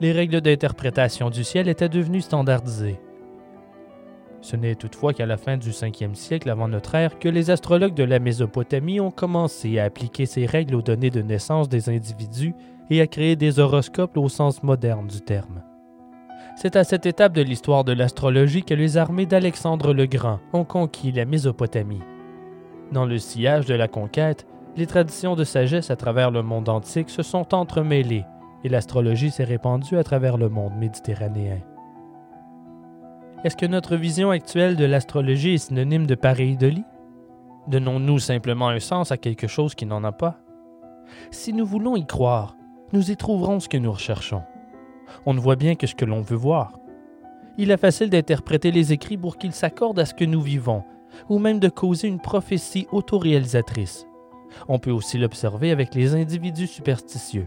Les 0.00 0.12
règles 0.12 0.40
d'interprétation 0.40 1.28
du 1.28 1.42
ciel 1.42 1.68
étaient 1.68 1.88
devenues 1.88 2.20
standardisées. 2.20 3.00
Ce 4.40 4.54
n'est 4.54 4.76
toutefois 4.76 5.12
qu'à 5.12 5.26
la 5.26 5.36
fin 5.36 5.56
du 5.56 5.70
5e 5.70 6.14
siècle 6.14 6.50
avant 6.50 6.68
notre 6.68 6.94
ère 6.94 7.18
que 7.18 7.28
les 7.28 7.50
astrologues 7.50 7.94
de 7.94 8.04
la 8.04 8.20
Mésopotamie 8.20 9.00
ont 9.00 9.10
commencé 9.10 9.80
à 9.80 9.84
appliquer 9.84 10.26
ces 10.26 10.46
règles 10.46 10.76
aux 10.76 10.82
données 10.82 11.10
de 11.10 11.22
naissance 11.22 11.68
des 11.68 11.88
individus 11.88 12.54
et 12.90 13.00
à 13.00 13.08
créer 13.08 13.34
des 13.34 13.58
horoscopes 13.58 14.16
au 14.16 14.28
sens 14.28 14.62
moderne 14.62 15.08
du 15.08 15.20
terme. 15.20 15.62
C'est 16.60 16.74
à 16.74 16.82
cette 16.82 17.06
étape 17.06 17.34
de 17.34 17.42
l'histoire 17.42 17.84
de 17.84 17.92
l'astrologie 17.92 18.64
que 18.64 18.74
les 18.74 18.96
armées 18.96 19.26
d'Alexandre 19.26 19.94
le 19.94 20.06
Grand 20.06 20.40
ont 20.52 20.64
conquis 20.64 21.12
la 21.12 21.24
Mésopotamie. 21.24 22.02
Dans 22.90 23.06
le 23.06 23.16
sillage 23.18 23.64
de 23.66 23.74
la 23.74 23.86
conquête, 23.86 24.44
les 24.76 24.88
traditions 24.88 25.36
de 25.36 25.44
sagesse 25.44 25.92
à 25.92 25.94
travers 25.94 26.32
le 26.32 26.42
monde 26.42 26.68
antique 26.68 27.10
se 27.10 27.22
sont 27.22 27.54
entremêlées 27.54 28.24
et 28.64 28.68
l'astrologie 28.68 29.30
s'est 29.30 29.44
répandue 29.44 29.98
à 29.98 30.02
travers 30.02 30.36
le 30.36 30.48
monde 30.48 30.74
méditerranéen. 30.74 31.60
Est-ce 33.44 33.56
que 33.56 33.66
notre 33.66 33.94
vision 33.94 34.30
actuelle 34.30 34.74
de 34.74 34.84
l'astrologie 34.84 35.54
est 35.54 35.58
synonyme 35.58 36.08
de 36.08 36.16
pareidolie 36.16 36.84
Donnons-nous 37.68 38.18
simplement 38.18 38.66
un 38.66 38.80
sens 38.80 39.12
à 39.12 39.16
quelque 39.16 39.46
chose 39.46 39.76
qui 39.76 39.86
n'en 39.86 40.02
a 40.02 40.10
pas 40.10 40.40
Si 41.30 41.52
nous 41.52 41.64
voulons 41.64 41.94
y 41.94 42.04
croire, 42.04 42.56
nous 42.92 43.12
y 43.12 43.16
trouverons 43.16 43.60
ce 43.60 43.68
que 43.68 43.76
nous 43.76 43.92
recherchons. 43.92 44.42
On 45.30 45.34
ne 45.34 45.40
voit 45.40 45.56
bien 45.56 45.74
que 45.74 45.86
ce 45.86 45.94
que 45.94 46.06
l'on 46.06 46.22
veut 46.22 46.38
voir. 46.38 46.72
Il 47.58 47.70
est 47.70 47.76
facile 47.76 48.08
d'interpréter 48.08 48.70
les 48.70 48.94
écrits 48.94 49.18
pour 49.18 49.36
qu'ils 49.36 49.52
s'accordent 49.52 49.98
à 49.98 50.06
ce 50.06 50.14
que 50.14 50.24
nous 50.24 50.40
vivons, 50.40 50.84
ou 51.28 51.38
même 51.38 51.60
de 51.60 51.68
causer 51.68 52.08
une 52.08 52.18
prophétie 52.18 52.86
autoréalisatrice. 52.92 54.06
On 54.68 54.78
peut 54.78 54.90
aussi 54.90 55.18
l'observer 55.18 55.70
avec 55.70 55.94
les 55.94 56.14
individus 56.14 56.66
superstitieux, 56.66 57.46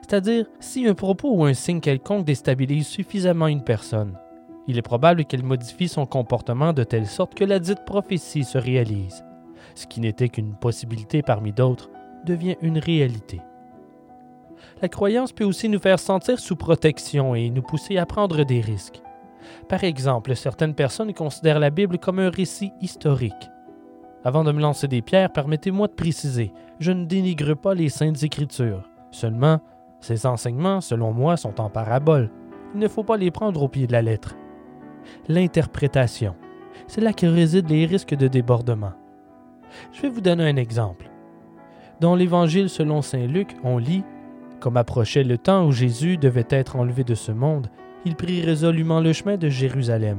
c'est-à-dire 0.00 0.46
si 0.58 0.88
un 0.88 0.94
propos 0.94 1.32
ou 1.32 1.44
un 1.44 1.54
signe 1.54 1.78
quelconque 1.78 2.24
déstabilise 2.24 2.88
suffisamment 2.88 3.46
une 3.46 3.62
personne. 3.62 4.18
Il 4.66 4.76
est 4.76 4.82
probable 4.82 5.24
qu'elle 5.24 5.44
modifie 5.44 5.86
son 5.86 6.06
comportement 6.06 6.72
de 6.72 6.82
telle 6.82 7.06
sorte 7.06 7.36
que 7.36 7.44
la 7.44 7.60
dite 7.60 7.84
prophétie 7.86 8.42
se 8.42 8.58
réalise. 8.58 9.24
Ce 9.76 9.86
qui 9.86 10.00
n'était 10.00 10.30
qu'une 10.30 10.56
possibilité 10.56 11.22
parmi 11.22 11.52
d'autres 11.52 11.90
devient 12.26 12.56
une 12.60 12.78
réalité. 12.78 13.40
La 14.82 14.88
croyance 14.88 15.32
peut 15.32 15.44
aussi 15.44 15.68
nous 15.68 15.78
faire 15.78 15.98
sentir 15.98 16.38
sous 16.38 16.56
protection 16.56 17.34
et 17.34 17.50
nous 17.50 17.62
pousser 17.62 17.98
à 17.98 18.06
prendre 18.06 18.44
des 18.44 18.60
risques. 18.60 19.02
Par 19.68 19.84
exemple, 19.84 20.34
certaines 20.36 20.74
personnes 20.74 21.14
considèrent 21.14 21.60
la 21.60 21.70
Bible 21.70 21.98
comme 21.98 22.18
un 22.18 22.30
récit 22.30 22.72
historique. 22.80 23.50
Avant 24.24 24.44
de 24.44 24.52
me 24.52 24.60
lancer 24.60 24.86
des 24.86 25.02
pierres, 25.02 25.32
permettez-moi 25.32 25.88
de 25.88 25.94
préciser, 25.94 26.52
je 26.78 26.92
ne 26.92 27.06
dénigre 27.06 27.54
pas 27.54 27.74
les 27.74 27.88
saintes 27.88 28.22
écritures. 28.22 28.88
Seulement, 29.10 29.60
ces 30.00 30.26
enseignements, 30.26 30.80
selon 30.80 31.12
moi, 31.12 31.36
sont 31.36 31.60
en 31.60 31.70
parabole. 31.70 32.30
Il 32.74 32.80
ne 32.80 32.88
faut 32.88 33.02
pas 33.02 33.16
les 33.16 33.30
prendre 33.30 33.62
au 33.62 33.68
pied 33.68 33.86
de 33.86 33.92
la 33.92 34.02
lettre. 34.02 34.36
L'interprétation, 35.28 36.36
c'est 36.86 37.00
là 37.00 37.12
que 37.12 37.26
résident 37.26 37.68
les 37.68 37.86
risques 37.86 38.14
de 38.14 38.28
débordement. 38.28 38.92
Je 39.92 40.02
vais 40.02 40.08
vous 40.08 40.20
donner 40.20 40.48
un 40.48 40.56
exemple. 40.56 41.10
Dans 42.00 42.14
l'Évangile 42.14 42.68
selon 42.68 43.02
Saint 43.02 43.26
Luc, 43.26 43.56
on 43.62 43.78
lit 43.78 44.04
Comme 44.60 44.76
approchait 44.76 45.24
le 45.24 45.38
temps 45.38 45.66
où 45.66 45.72
Jésus 45.72 46.18
devait 46.18 46.46
être 46.50 46.76
enlevé 46.76 47.02
de 47.02 47.14
ce 47.14 47.32
monde, 47.32 47.68
il 48.04 48.14
prit 48.14 48.42
résolument 48.42 49.00
le 49.00 49.14
chemin 49.14 49.38
de 49.38 49.48
Jérusalem. 49.48 50.18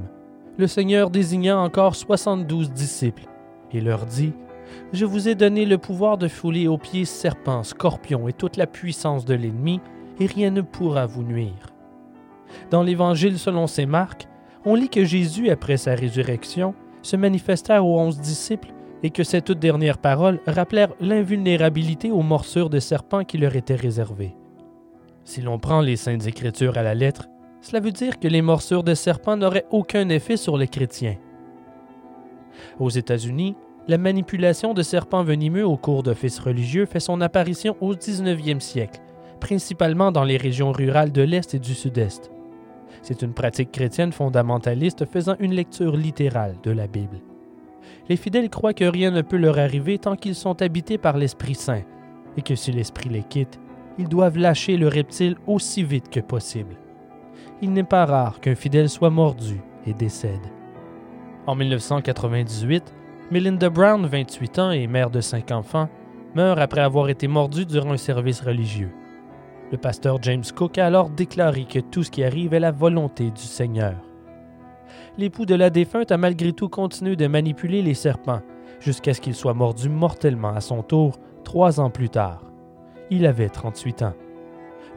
Le 0.58 0.66
Seigneur 0.66 1.12
désigna 1.12 1.58
encore 1.58 1.96
soixante-douze 1.96 2.72
disciples 2.72 3.28
et 3.72 3.82
leur 3.82 4.06
dit 4.08 4.34
Je 4.94 5.06
vous 5.06 5.30
ai 5.30 5.36
donné 5.36 5.66
le 5.66 5.78
pouvoir 5.78 6.18
de 6.18 6.28
fouler 6.28 6.68
aux 6.68 6.80
pieds 6.80 7.06
serpents, 7.06 7.64
scorpions 7.64 8.28
et 8.28 8.34
toute 8.34 8.58
la 8.58 8.68
puissance 8.68 9.26
de 9.26 9.36
l'ennemi, 9.36 9.80
et 10.20 10.26
rien 10.26 10.50
ne 10.50 10.62
pourra 10.62 11.06
vous 11.06 11.24
nuire. 11.24 11.74
Dans 12.72 12.84
l'Évangile 12.84 13.38
selon 13.38 13.68
Saint 13.68 13.86
Marc, 13.86 14.28
on 14.66 14.76
lit 14.76 14.90
que 14.90 15.06
Jésus, 15.06 15.50
après 15.50 15.78
sa 15.78 15.94
résurrection, 15.94 16.74
se 17.04 17.16
manifesta 17.16 17.82
aux 17.84 17.98
onze 17.98 18.20
disciples 18.20 18.74
et 19.04 19.10
que 19.10 19.24
ces 19.24 19.42
toutes 19.42 19.60
dernières 19.60 19.98
paroles 19.98 20.40
rappelèrent 20.46 20.94
l'invulnérabilité 21.00 22.12
aux 22.12 22.22
morsures 22.22 22.70
de 22.70 22.80
serpents 22.80 23.24
qui 23.24 23.38
leur 23.38 23.56
étaient 23.56 23.76
réservées. 23.76 24.36
Si 25.24 25.42
l'on 25.42 25.60
prend 25.60 25.82
les 25.82 25.96
Saintes 25.96 26.28
Écritures 26.28 26.78
à 26.78 26.84
la 26.84 26.96
lettre, 26.96 27.28
cela 27.62 27.80
veut 27.80 27.92
dire 27.92 28.20
que 28.20 28.28
les 28.28 28.42
morsures 28.42 28.84
de 28.84 28.96
serpents 28.96 29.38
n'auraient 29.38 29.68
aucun 29.72 30.10
effet 30.10 30.38
sur 30.38 30.58
les 30.58 30.68
chrétiens. 30.68 31.18
Aux 32.80 32.90
États-Unis, 32.90 33.56
la 33.88 33.98
manipulation 33.98 34.74
de 34.74 34.84
serpents 34.84 35.24
venimeux 35.24 35.66
au 35.66 35.78
cours 35.78 36.04
d'offices 36.04 36.40
religieux 36.40 36.86
fait 36.86 37.00
son 37.00 37.22
apparition 37.22 37.76
au 37.82 37.94
19e 37.94 38.60
siècle, 38.60 39.02
principalement 39.40 40.12
dans 40.12 40.24
les 40.24 40.38
régions 40.38 40.72
rurales 40.72 41.12
de 41.12 41.22
l'Est 41.22 41.54
et 41.54 41.60
du 41.60 41.74
Sud-Est. 41.74 42.32
C'est 43.02 43.22
une 43.22 43.34
pratique 43.34 43.72
chrétienne 43.72 44.12
fondamentaliste 44.12 45.06
faisant 45.06 45.36
une 45.40 45.54
lecture 45.54 45.96
littérale 45.96 46.56
de 46.64 46.72
la 46.72 46.88
Bible. 46.88 47.20
Les 48.10 48.16
fidèles 48.18 48.50
croient 48.50 48.74
que 48.74 48.86
rien 48.86 49.12
ne 49.12 49.22
peut 49.22 49.38
leur 49.38 49.60
arriver 49.60 49.98
tant 49.98 50.16
qu'ils 50.16 50.36
sont 50.36 50.62
habités 50.62 50.98
par 50.98 51.18
l'Esprit 51.18 51.56
Saint, 51.56 51.84
et 52.38 52.42
que 52.42 52.56
si 52.56 52.72
l'Esprit 52.72 53.10
les 53.10 53.24
quitte, 53.24 53.60
ils 53.98 54.08
doivent 54.08 54.38
lâcher 54.38 54.78
le 54.78 54.88
reptile 54.88 55.36
aussi 55.48 55.84
vite 55.84 56.10
que 56.10 56.20
possible. 56.20 56.76
Il 57.62 57.74
n'est 57.74 57.84
pas 57.84 58.06
rare 58.06 58.40
qu'un 58.40 58.56
fidèle 58.56 58.90
soit 58.90 59.10
mordu 59.10 59.62
et 59.86 59.94
décède. 59.94 60.48
En 61.48 61.56
1998, 61.56 62.94
Melinda 63.32 63.70
Brown, 63.70 64.06
28 64.06 64.60
ans 64.60 64.72
et 64.72 64.88
mère 64.88 65.10
de 65.10 65.22
cinq 65.22 65.52
enfants, 65.52 65.90
meurt 66.36 66.60
après 66.60 66.82
avoir 66.82 67.10
été 67.10 67.28
mordue 67.28 67.66
durant 67.66 67.92
un 67.92 67.98
service 67.98 68.42
religieux. 68.42 68.92
Le 69.72 69.78
pasteur 69.78 70.18
James 70.22 70.44
Cook 70.56 70.78
a 70.78 70.86
alors 70.86 71.10
déclaré 71.10 71.66
que 71.66 71.80
tout 71.80 72.04
ce 72.04 72.12
qui 72.12 72.24
arrive 72.24 72.54
est 72.54 72.60
la 72.60 72.72
volonté 72.72 73.32
du 73.32 73.42
Seigneur. 73.42 73.96
L'époux 75.22 75.46
de 75.46 75.54
la 75.54 75.70
défunte 75.70 76.12
a 76.12 76.18
malgré 76.18 76.52
tout 76.52 76.68
continué 76.68 77.16
de 77.16 77.28
manipuler 77.28 77.84
les 77.84 77.94
serpents 77.94 78.42
jusqu'à 78.80 79.14
ce 79.14 79.22
qu'il 79.22 79.36
soit 79.36 79.54
mordu 79.54 79.88
mortellement 79.88 80.56
à 80.56 80.62
son 80.62 80.82
tour 80.82 81.20
trois 81.44 81.80
ans 81.80 81.92
plus 81.92 82.10
tard. 82.10 82.52
Il 83.12 83.28
avait 83.28 83.50
38 83.50 84.02
ans. 84.02 84.16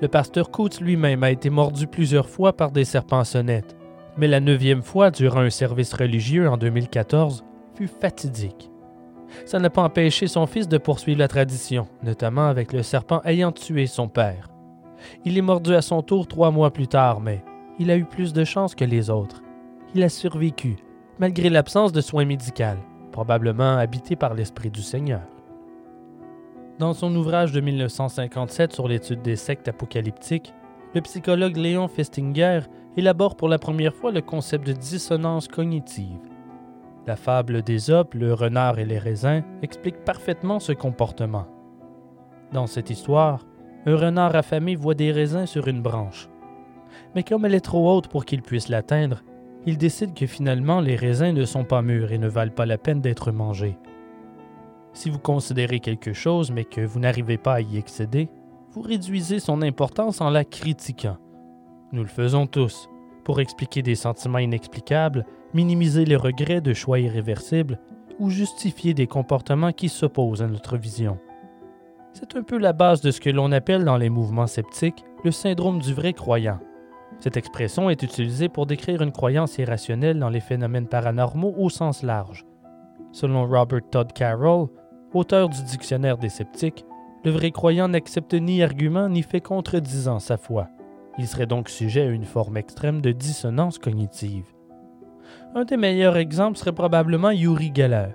Le 0.01 0.09
pasteur 0.09 0.51
Coates 0.51 0.81
lui-même 0.81 1.23
a 1.25 1.31
été 1.31 1.51
mordu 1.51 1.87
plusieurs 1.87 2.31
fois 2.31 2.55
par 2.55 2.71
des 2.71 2.87
serpents 2.87 3.23
sonnettes, 3.23 3.77
mais 4.17 4.27
la 4.27 4.41
neuvième 4.41 4.81
fois 4.81 5.11
durant 5.11 5.41
un 5.41 5.51
service 5.51 5.93
religieux 5.93 6.49
en 6.49 6.57
2014 6.57 7.45
fut 7.75 7.87
fatidique. 7.89 8.71
Ça 9.45 9.59
n'a 9.59 9.69
pas 9.69 9.83
empêché 9.83 10.27
son 10.27 10.47
fils 10.47 10.69
de 10.69 10.79
poursuivre 10.79 11.19
la 11.19 11.29
tradition, 11.29 11.87
notamment 12.03 12.47
avec 12.47 12.73
le 12.73 12.83
serpent 12.83 13.21
ayant 13.27 13.53
tué 13.53 13.87
son 13.87 14.09
père. 14.09 14.49
Il 15.27 15.37
est 15.37 15.43
mordu 15.43 15.75
à 15.75 15.83
son 15.83 16.01
tour 16.01 16.27
trois 16.27 16.51
mois 16.51 16.73
plus 16.73 16.89
tard, 16.89 17.21
mais 17.21 17.45
il 17.79 17.91
a 17.91 17.97
eu 17.99 18.07
plus 18.07 18.33
de 18.33 18.45
chance 18.45 18.75
que 18.75 18.87
les 18.87 19.11
autres. 19.11 19.44
Il 19.97 20.03
a 20.03 20.09
survécu, 20.09 20.77
malgré 21.21 21.49
l'absence 21.49 21.93
de 21.93 22.01
soins 22.01 22.25
médicaux, 22.25 22.81
probablement 23.13 23.77
habité 23.77 24.17
par 24.17 24.35
l'Esprit 24.35 24.71
du 24.71 24.83
Seigneur. 24.83 25.23
Dans 26.81 26.95
son 26.95 27.15
ouvrage 27.15 27.53
de 27.53 27.61
1957 27.61 28.73
sur 28.73 28.89
l'étude 28.89 29.23
des 29.23 29.37
sectes 29.37 29.69
apocalyptiques, 29.69 30.53
le 30.97 31.01
psychologue 31.01 31.57
Léon 31.57 31.87
Festinger 31.87 32.63
élabore 32.97 33.37
pour 33.37 33.49
la 33.49 33.61
première 33.61 33.95
fois 33.95 34.11
le 34.11 34.21
concept 34.21 34.67
de 34.67 34.73
dissonance 34.73 35.47
cognitive. 35.47 36.19
La 37.07 37.15
fable 37.15 37.63
d'Ésope, 37.63 38.15
le 38.15 38.35
renard 38.35 38.81
et 38.81 38.85
les 38.85 38.99
raisins 38.99 39.45
explique 39.63 40.05
parfaitement 40.05 40.59
ce 40.59 40.73
comportement. 40.73 41.47
Dans 42.53 42.67
cette 42.67 42.91
histoire, 42.91 43.47
un 43.87 43.95
renard 43.95 44.35
affamé 44.35 44.75
voit 44.75 44.95
des 44.95 45.13
raisins 45.13 45.47
sur 45.47 45.69
une 45.69 45.83
branche. 45.83 46.29
Mais 47.15 47.23
comme 47.23 47.45
elle 47.45 47.55
est 47.55 47.61
trop 47.61 47.95
haute 47.95 48.09
pour 48.09 48.25
qu'il 48.25 48.43
puisse 48.43 48.69
l'atteindre, 48.69 49.23
il 49.67 49.79
décide 49.79 50.15
que 50.15 50.27
finalement 50.27 50.81
les 50.81 50.97
raisins 50.97 51.33
ne 51.33 51.45
sont 51.45 51.65
pas 51.65 51.83
mûrs 51.83 52.13
et 52.13 52.19
ne 52.19 52.29
valent 52.29 52.53
pas 52.53 52.67
la 52.67 52.79
peine 52.79 53.01
d'être 53.01 53.33
mangés. 53.33 53.79
Si 54.93 55.11
vous 55.11 55.19
considérez 55.19 55.81
quelque 55.81 56.13
chose 56.13 56.51
mais 56.51 56.65
que 56.65 56.81
vous 56.81 57.01
n'arrivez 57.01 57.39
pas 57.39 57.55
à 57.55 57.61
y 57.61 57.77
excéder, 57.77 58.29
vous 58.73 58.83
réduisez 58.83 59.39
son 59.39 59.63
importance 59.63 60.21
en 60.21 60.31
la 60.31 60.45
critiquant. 60.45 61.17
Nous 61.93 62.03
le 62.03 62.09
faisons 62.09 62.47
tous, 62.47 62.89
pour 63.25 63.41
expliquer 63.41 63.83
des 63.83 63.95
sentiments 63.95 64.39
inexplicables, 64.39 65.25
minimiser 65.55 66.05
les 66.05 66.17
regrets 66.17 66.61
de 66.61 66.75
choix 66.75 66.99
irréversibles 66.99 67.79
ou 68.19 68.31
justifier 68.31 68.95
des 68.95 69.07
comportements 69.07 69.73
qui 69.73 69.89
s'opposent 69.89 70.43
à 70.43 70.49
notre 70.49 70.77
vision. 70.77 71.19
C'est 72.13 72.37
un 72.37 72.43
peu 72.43 72.59
la 72.59 72.73
base 72.73 73.01
de 73.01 73.11
ce 73.11 73.21
que 73.21 73.31
l'on 73.31 73.51
appelle 73.51 73.85
dans 73.85 73.97
les 73.97 74.11
mouvements 74.11 74.47
sceptiques 74.47 75.05
le 75.25 75.33
syndrome 75.33 75.81
du 75.81 75.95
vrai 75.95 76.13
croyant. 76.13 76.61
Cette 77.21 77.37
expression 77.37 77.89
est 77.89 78.03
utilisée 78.03 78.49
pour 78.49 78.67
décrire 78.67 79.03
une 79.03 79.13
croyance 79.13 79.59
irrationnelle 79.59 80.19
dans 80.19 80.29
les 80.29 80.41
phénomènes 80.41 80.89
paranormaux 80.89 81.55
au 81.57 81.71
sens 81.71 82.03
large. 82.03 82.45
Selon 83.13 83.47
Robert 83.47 83.89
Todd 83.91 84.13
Carroll, 84.13 84.69
auteur 85.15 85.49
du 85.49 85.63
Dictionnaire 85.63 86.19
des 86.19 86.29
sceptiques, 86.29 86.85
le 87.25 87.31
vrai 87.31 87.51
croyant 87.51 87.89
n'accepte 87.89 88.35
ni 88.35 88.63
argument 88.63 89.09
ni 89.09 89.23
fait 89.23 89.41
contredisant 89.41 90.19
sa 90.19 90.37
foi. 90.37 90.69
Il 91.19 91.27
serait 91.27 91.47
donc 91.47 91.69
sujet 91.69 92.03
à 92.03 92.11
une 92.11 92.25
forme 92.25 92.57
extrême 92.57 93.01
de 93.01 93.13
dissonance 93.13 93.79
cognitive. 93.79 94.53
Un 95.55 95.65
des 95.65 95.77
meilleurs 95.77 96.17
exemples 96.17 96.59
serait 96.59 96.73
probablement 96.73 97.31
Yuri 97.31 97.73
Geller. 97.75 98.15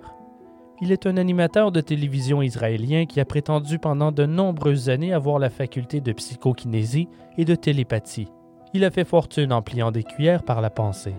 Il 0.82 0.92
est 0.92 1.08
un 1.08 1.18
animateur 1.18 1.72
de 1.72 1.82
télévision 1.82 2.42
israélien 2.42 3.06
qui 3.06 3.20
a 3.20 3.26
prétendu 3.26 3.80
pendant 3.80 4.12
de 4.12 4.26
nombreuses 4.26 4.90
années 4.90 5.14
avoir 5.14 5.40
la 5.40 5.50
faculté 5.50 6.02
de 6.02 6.12
psychokinésie 6.14 7.10
et 7.38 7.46
de 7.46 7.56
télépathie. 7.56 8.28
Il 8.72 8.84
a 8.84 8.92
fait 8.92 9.04
fortune 9.04 9.52
en 9.52 9.64
pliant 9.64 9.90
des 9.90 10.04
cuillères 10.04 10.44
par 10.44 10.62
la 10.62 10.70
pensée. 10.70 11.16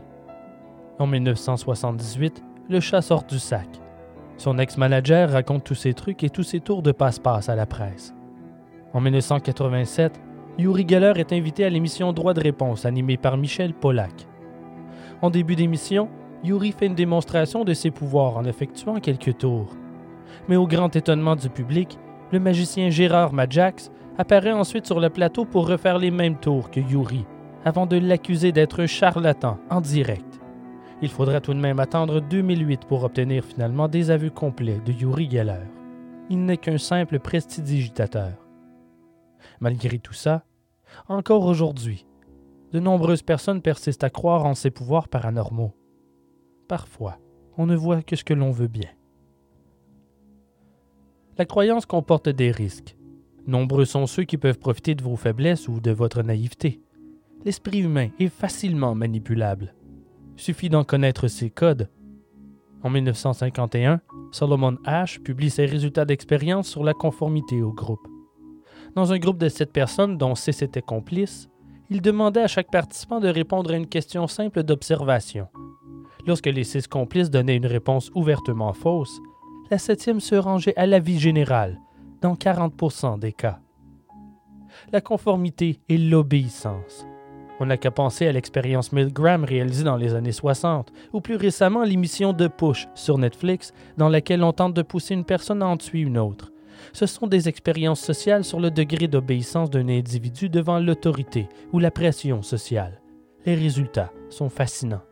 En 1.00 1.08
1978, 1.08 2.44
le 2.68 2.78
chat 2.78 3.02
sort 3.02 3.24
du 3.24 3.40
sac. 3.40 3.66
Son 4.36 4.56
ex-manager 4.58 5.30
raconte 5.30 5.64
tous 5.64 5.74
ses 5.74 5.92
trucs 5.92 6.22
et 6.22 6.30
tous 6.30 6.44
ses 6.44 6.60
tours 6.60 6.82
de 6.82 6.92
passe-passe 6.92 7.48
à 7.48 7.56
la 7.56 7.66
presse. 7.66 8.14
En 8.92 9.00
1987, 9.00 10.20
Yuri 10.58 10.86
Geller 10.88 11.14
est 11.16 11.32
invité 11.32 11.64
à 11.64 11.70
l'émission 11.70 12.12
Droit 12.12 12.34
de 12.34 12.40
réponse 12.40 12.84
animée 12.84 13.16
par 13.16 13.36
Michel 13.36 13.74
Pollack. 13.74 14.28
En 15.20 15.30
début 15.30 15.56
d'émission, 15.56 16.08
Yuri 16.44 16.70
fait 16.70 16.86
une 16.86 16.94
démonstration 16.94 17.64
de 17.64 17.74
ses 17.74 17.90
pouvoirs 17.90 18.36
en 18.36 18.44
effectuant 18.44 19.00
quelques 19.00 19.38
tours. 19.38 19.74
Mais 20.48 20.56
au 20.56 20.68
grand 20.68 20.94
étonnement 20.94 21.34
du 21.34 21.50
public, 21.50 21.98
le 22.30 22.38
magicien 22.38 22.90
Gérard 22.90 23.32
Majax 23.32 23.90
apparaît 24.18 24.52
ensuite 24.52 24.86
sur 24.86 25.00
le 25.00 25.10
plateau 25.10 25.44
pour 25.44 25.66
refaire 25.66 25.98
les 25.98 26.12
mêmes 26.12 26.36
tours 26.36 26.70
que 26.70 26.78
Yuri, 26.78 27.26
avant 27.64 27.86
de 27.86 27.96
l'accuser 27.96 28.52
d'être 28.52 28.86
charlatan 28.86 29.58
en 29.70 29.80
direct. 29.80 30.40
Il 31.02 31.08
faudra 31.08 31.40
tout 31.40 31.54
de 31.54 31.58
même 31.58 31.80
attendre 31.80 32.20
2008 32.20 32.84
pour 32.84 33.04
obtenir 33.04 33.44
finalement 33.44 33.88
des 33.88 34.10
aveux 34.10 34.30
complets 34.30 34.80
de 34.84 34.92
Yuri 34.92 35.30
Geller. 35.30 35.64
Il 36.28 36.44
n'est 36.44 36.58
qu'un 36.58 36.78
simple 36.78 37.18
prestidigitateur 37.18 38.32
Malgré 39.60 39.98
tout 39.98 40.12
ça, 40.12 40.44
encore 41.08 41.44
aujourd'hui, 41.44 42.06
de 42.72 42.80
nombreuses 42.80 43.22
personnes 43.22 43.62
persistent 43.62 44.04
à 44.04 44.10
croire 44.10 44.44
en 44.44 44.54
ces 44.54 44.70
pouvoirs 44.70 45.08
paranormaux. 45.08 45.74
Parfois, 46.68 47.18
on 47.56 47.66
ne 47.66 47.76
voit 47.76 48.02
que 48.02 48.16
ce 48.16 48.24
que 48.24 48.34
l'on 48.34 48.50
veut 48.50 48.68
bien. 48.68 48.88
La 51.38 51.46
croyance 51.46 51.86
comporte 51.86 52.28
des 52.28 52.50
risques. 52.50 52.96
Nombreux 53.46 53.86
sont 53.86 54.06
ceux 54.06 54.24
qui 54.24 54.36
peuvent 54.36 54.58
profiter 54.58 54.94
de 54.94 55.02
vos 55.02 55.16
faiblesses 55.16 55.68
ou 55.68 55.80
de 55.80 55.90
votre 55.90 56.22
naïveté. 56.22 56.82
L'esprit 57.42 57.78
humain 57.78 58.08
est 58.18 58.28
facilement 58.28 58.94
manipulable. 58.94 59.74
Suffit 60.36 60.68
d'en 60.68 60.84
connaître 60.84 61.26
ses 61.26 61.48
codes. 61.48 61.88
En 62.82 62.90
1951, 62.90 64.00
Solomon 64.30 64.76
Ash 64.84 65.20
publie 65.20 65.48
ses 65.48 65.64
résultats 65.64 66.04
d'expérience 66.04 66.68
sur 66.68 66.84
la 66.84 66.92
conformité 66.92 67.62
au 67.62 67.72
groupe. 67.72 68.06
Dans 68.94 69.12
un 69.12 69.18
groupe 69.18 69.38
de 69.38 69.48
sept 69.48 69.72
personnes 69.72 70.18
dont 70.18 70.34
six 70.34 70.60
étaient 70.60 70.82
complices, 70.82 71.48
il 71.88 72.02
demandait 72.02 72.42
à 72.42 72.46
chaque 72.46 72.70
participant 72.70 73.20
de 73.20 73.28
répondre 73.28 73.70
à 73.70 73.76
une 73.76 73.86
question 73.86 74.26
simple 74.26 74.62
d'observation. 74.62 75.48
Lorsque 76.26 76.46
les 76.46 76.64
six 76.64 76.86
complices 76.86 77.30
donnaient 77.30 77.56
une 77.56 77.66
réponse 77.66 78.10
ouvertement 78.14 78.74
fausse, 78.74 79.18
la 79.70 79.78
septième 79.78 80.20
se 80.20 80.34
rangeait 80.34 80.76
à 80.76 80.86
l'avis 80.86 81.18
général, 81.18 81.80
dans 82.20 82.34
40% 82.34 83.18
des 83.18 83.32
cas. 83.32 83.60
La 84.92 85.00
conformité 85.00 85.80
et 85.88 85.96
l'obéissance. 85.96 87.06
On 87.62 87.66
n'a 87.66 87.76
qu'à 87.76 87.90
penser 87.90 88.26
à 88.26 88.32
l'expérience 88.32 88.90
Milgram 88.90 89.44
réalisée 89.44 89.84
dans 89.84 89.98
les 89.98 90.14
années 90.14 90.32
60, 90.32 90.90
ou 91.12 91.20
plus 91.20 91.36
récemment 91.36 91.84
l'émission 91.84 92.32
de 92.32 92.48
Push 92.48 92.88
sur 92.94 93.18
Netflix, 93.18 93.74
dans 93.98 94.08
laquelle 94.08 94.42
on 94.42 94.54
tente 94.54 94.72
de 94.72 94.80
pousser 94.80 95.12
une 95.12 95.26
personne 95.26 95.62
à 95.62 95.66
en 95.66 95.76
tuer 95.76 96.00
une 96.00 96.16
autre. 96.16 96.52
Ce 96.94 97.04
sont 97.04 97.26
des 97.26 97.50
expériences 97.50 98.00
sociales 98.00 98.44
sur 98.44 98.60
le 98.60 98.70
degré 98.70 99.08
d'obéissance 99.08 99.68
d'un 99.68 99.88
individu 99.90 100.48
devant 100.48 100.78
l'autorité 100.78 101.48
ou 101.74 101.78
la 101.78 101.90
pression 101.90 102.40
sociale. 102.40 103.02
Les 103.44 103.54
résultats 103.54 104.10
sont 104.30 104.48
fascinants. 104.48 105.02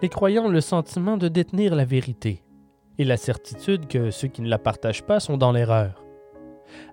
Les 0.00 0.08
croyants 0.08 0.46
ont 0.46 0.50
le 0.50 0.62
sentiment 0.62 1.18
de 1.18 1.28
détenir 1.28 1.74
la 1.74 1.84
vérité, 1.84 2.42
et 2.96 3.04
la 3.04 3.18
certitude 3.18 3.86
que 3.86 4.10
ceux 4.10 4.28
qui 4.28 4.40
ne 4.40 4.48
la 4.48 4.58
partagent 4.58 5.04
pas 5.04 5.20
sont 5.20 5.36
dans 5.36 5.52
l'erreur. 5.52 6.07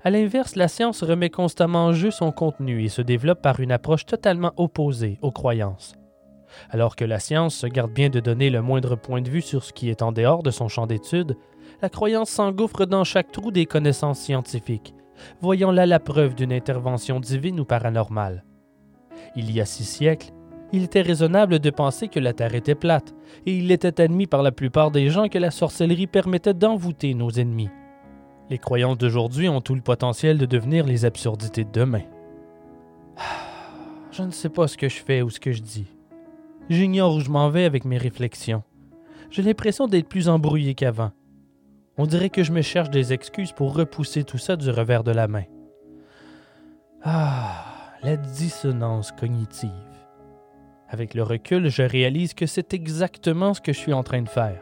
À 0.03 0.09
l'inverse, 0.09 0.55
la 0.55 0.67
science 0.67 1.03
remet 1.03 1.29
constamment 1.29 1.85
en 1.85 1.93
jeu 1.93 2.11
son 2.11 2.31
contenu 2.31 2.83
et 2.83 2.89
se 2.89 3.01
développe 3.01 3.41
par 3.41 3.59
une 3.59 3.71
approche 3.71 4.05
totalement 4.05 4.53
opposée 4.57 5.17
aux 5.21 5.31
croyances. 5.31 5.95
Alors 6.69 6.95
que 6.95 7.05
la 7.05 7.19
science 7.19 7.55
se 7.55 7.67
garde 7.67 7.91
bien 7.91 8.09
de 8.09 8.19
donner 8.19 8.49
le 8.49 8.61
moindre 8.61 8.95
point 8.95 9.21
de 9.21 9.29
vue 9.29 9.41
sur 9.41 9.63
ce 9.63 9.73
qui 9.73 9.89
est 9.89 10.01
en 10.01 10.11
dehors 10.11 10.43
de 10.43 10.51
son 10.51 10.67
champ 10.67 10.87
d'étude, 10.87 11.35
la 11.81 11.89
croyance 11.89 12.29
s'engouffre 12.29 12.85
dans 12.85 13.03
chaque 13.03 13.31
trou 13.31 13.51
des 13.51 13.65
connaissances 13.65 14.19
scientifiques, 14.19 14.93
voyant 15.41 15.71
là 15.71 15.85
la 15.85 15.99
preuve 15.99 16.35
d'une 16.35 16.53
intervention 16.53 17.19
divine 17.19 17.59
ou 17.59 17.65
paranormale. 17.65 18.45
Il 19.35 19.51
y 19.51 19.59
a 19.59 19.65
six 19.65 19.83
siècles, 19.83 20.31
il 20.71 20.83
était 20.83 21.01
raisonnable 21.01 21.59
de 21.59 21.69
penser 21.69 22.07
que 22.07 22.19
la 22.19 22.33
Terre 22.33 22.55
était 22.55 22.75
plate, 22.75 23.13
et 23.45 23.55
il 23.57 23.71
était 23.71 24.01
admis 24.01 24.27
par 24.27 24.43
la 24.43 24.51
plupart 24.51 24.91
des 24.91 25.09
gens 25.09 25.27
que 25.27 25.37
la 25.37 25.51
sorcellerie 25.51 26.07
permettait 26.07 26.53
d'envoûter 26.53 27.13
nos 27.13 27.31
ennemis. 27.31 27.69
Les 28.49 28.59
croyances 28.59 28.97
d'aujourd'hui 28.97 29.49
ont 29.49 29.61
tout 29.61 29.75
le 29.75 29.81
potentiel 29.81 30.37
de 30.37 30.45
devenir 30.45 30.85
les 30.85 31.05
absurdités 31.05 31.63
de 31.63 31.71
demain. 31.71 32.03
Je 34.11 34.23
ne 34.23 34.31
sais 34.31 34.49
pas 34.49 34.67
ce 34.67 34.77
que 34.77 34.87
je 34.87 35.01
fais 35.01 35.21
ou 35.21 35.29
ce 35.29 35.39
que 35.39 35.51
je 35.51 35.61
dis. 35.61 35.87
J'ignore 36.69 37.15
où 37.15 37.19
je 37.19 37.29
m'en 37.29 37.49
vais 37.49 37.65
avec 37.65 37.85
mes 37.85 37.97
réflexions. 37.97 38.63
J'ai 39.29 39.41
l'impression 39.41 39.87
d'être 39.87 40.07
plus 40.07 40.29
embrouillé 40.29 40.75
qu'avant. 40.75 41.11
On 41.97 42.05
dirait 42.05 42.29
que 42.29 42.43
je 42.43 42.51
me 42.51 42.61
cherche 42.61 42.89
des 42.89 43.13
excuses 43.13 43.51
pour 43.51 43.75
repousser 43.75 44.23
tout 44.23 44.37
ça 44.37 44.55
du 44.55 44.69
revers 44.69 45.03
de 45.03 45.11
la 45.11 45.27
main. 45.27 45.45
Ah, 47.03 47.65
la 48.03 48.17
dissonance 48.17 49.11
cognitive. 49.11 49.69
Avec 50.89 51.13
le 51.13 51.23
recul, 51.23 51.69
je 51.69 51.83
réalise 51.83 52.33
que 52.33 52.45
c'est 52.45 52.73
exactement 52.73 53.53
ce 53.53 53.61
que 53.61 53.73
je 53.73 53.79
suis 53.79 53.93
en 53.93 54.03
train 54.03 54.21
de 54.21 54.29
faire. 54.29 54.61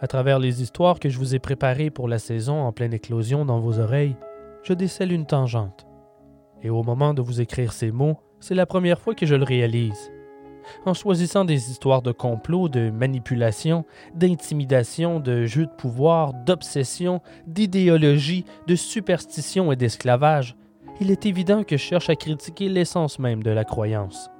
À 0.00 0.06
travers 0.06 0.38
les 0.38 0.62
histoires 0.62 1.00
que 1.00 1.08
je 1.08 1.18
vous 1.18 1.34
ai 1.34 1.38
préparées 1.38 1.90
pour 1.90 2.08
la 2.08 2.18
saison 2.18 2.60
en 2.60 2.72
pleine 2.72 2.94
éclosion 2.94 3.44
dans 3.44 3.58
vos 3.58 3.80
oreilles, 3.80 4.16
je 4.62 4.72
décèle 4.72 5.12
une 5.12 5.26
tangente. 5.26 5.86
Et 6.62 6.70
au 6.70 6.82
moment 6.82 7.14
de 7.14 7.22
vous 7.22 7.40
écrire 7.40 7.72
ces 7.72 7.90
mots, 7.90 8.18
c'est 8.40 8.54
la 8.54 8.66
première 8.66 9.00
fois 9.00 9.14
que 9.14 9.26
je 9.26 9.34
le 9.34 9.44
réalise. 9.44 10.12
En 10.84 10.94
choisissant 10.94 11.44
des 11.44 11.70
histoires 11.70 12.02
de 12.02 12.12
complot, 12.12 12.68
de 12.68 12.90
manipulation, 12.90 13.84
d'intimidation, 14.14 15.18
de 15.18 15.46
jeu 15.46 15.66
de 15.66 15.72
pouvoir, 15.72 16.34
d'obsession, 16.34 17.20
d'idéologie, 17.46 18.44
de 18.66 18.76
superstition 18.76 19.72
et 19.72 19.76
d'esclavage, 19.76 20.56
il 21.00 21.10
est 21.10 21.26
évident 21.26 21.64
que 21.64 21.76
je 21.76 21.82
cherche 21.82 22.10
à 22.10 22.16
critiquer 22.16 22.68
l'essence 22.68 23.18
même 23.18 23.42
de 23.42 23.50
la 23.50 23.64
croyance 23.64 24.30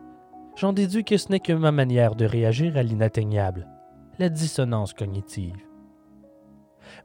j'en 0.59 0.73
déduis 0.73 1.05
que 1.05 1.17
ce 1.17 1.31
n'est 1.31 1.41
que 1.41 1.53
ma 1.53 1.71
manière 1.71 2.17
de 2.17 2.25
réagir 2.25 2.77
à 2.77 2.83
l'inatteignable, 2.83 3.69
la 4.19 4.29
dissonance 4.29 4.93
cognitive. 4.93 5.57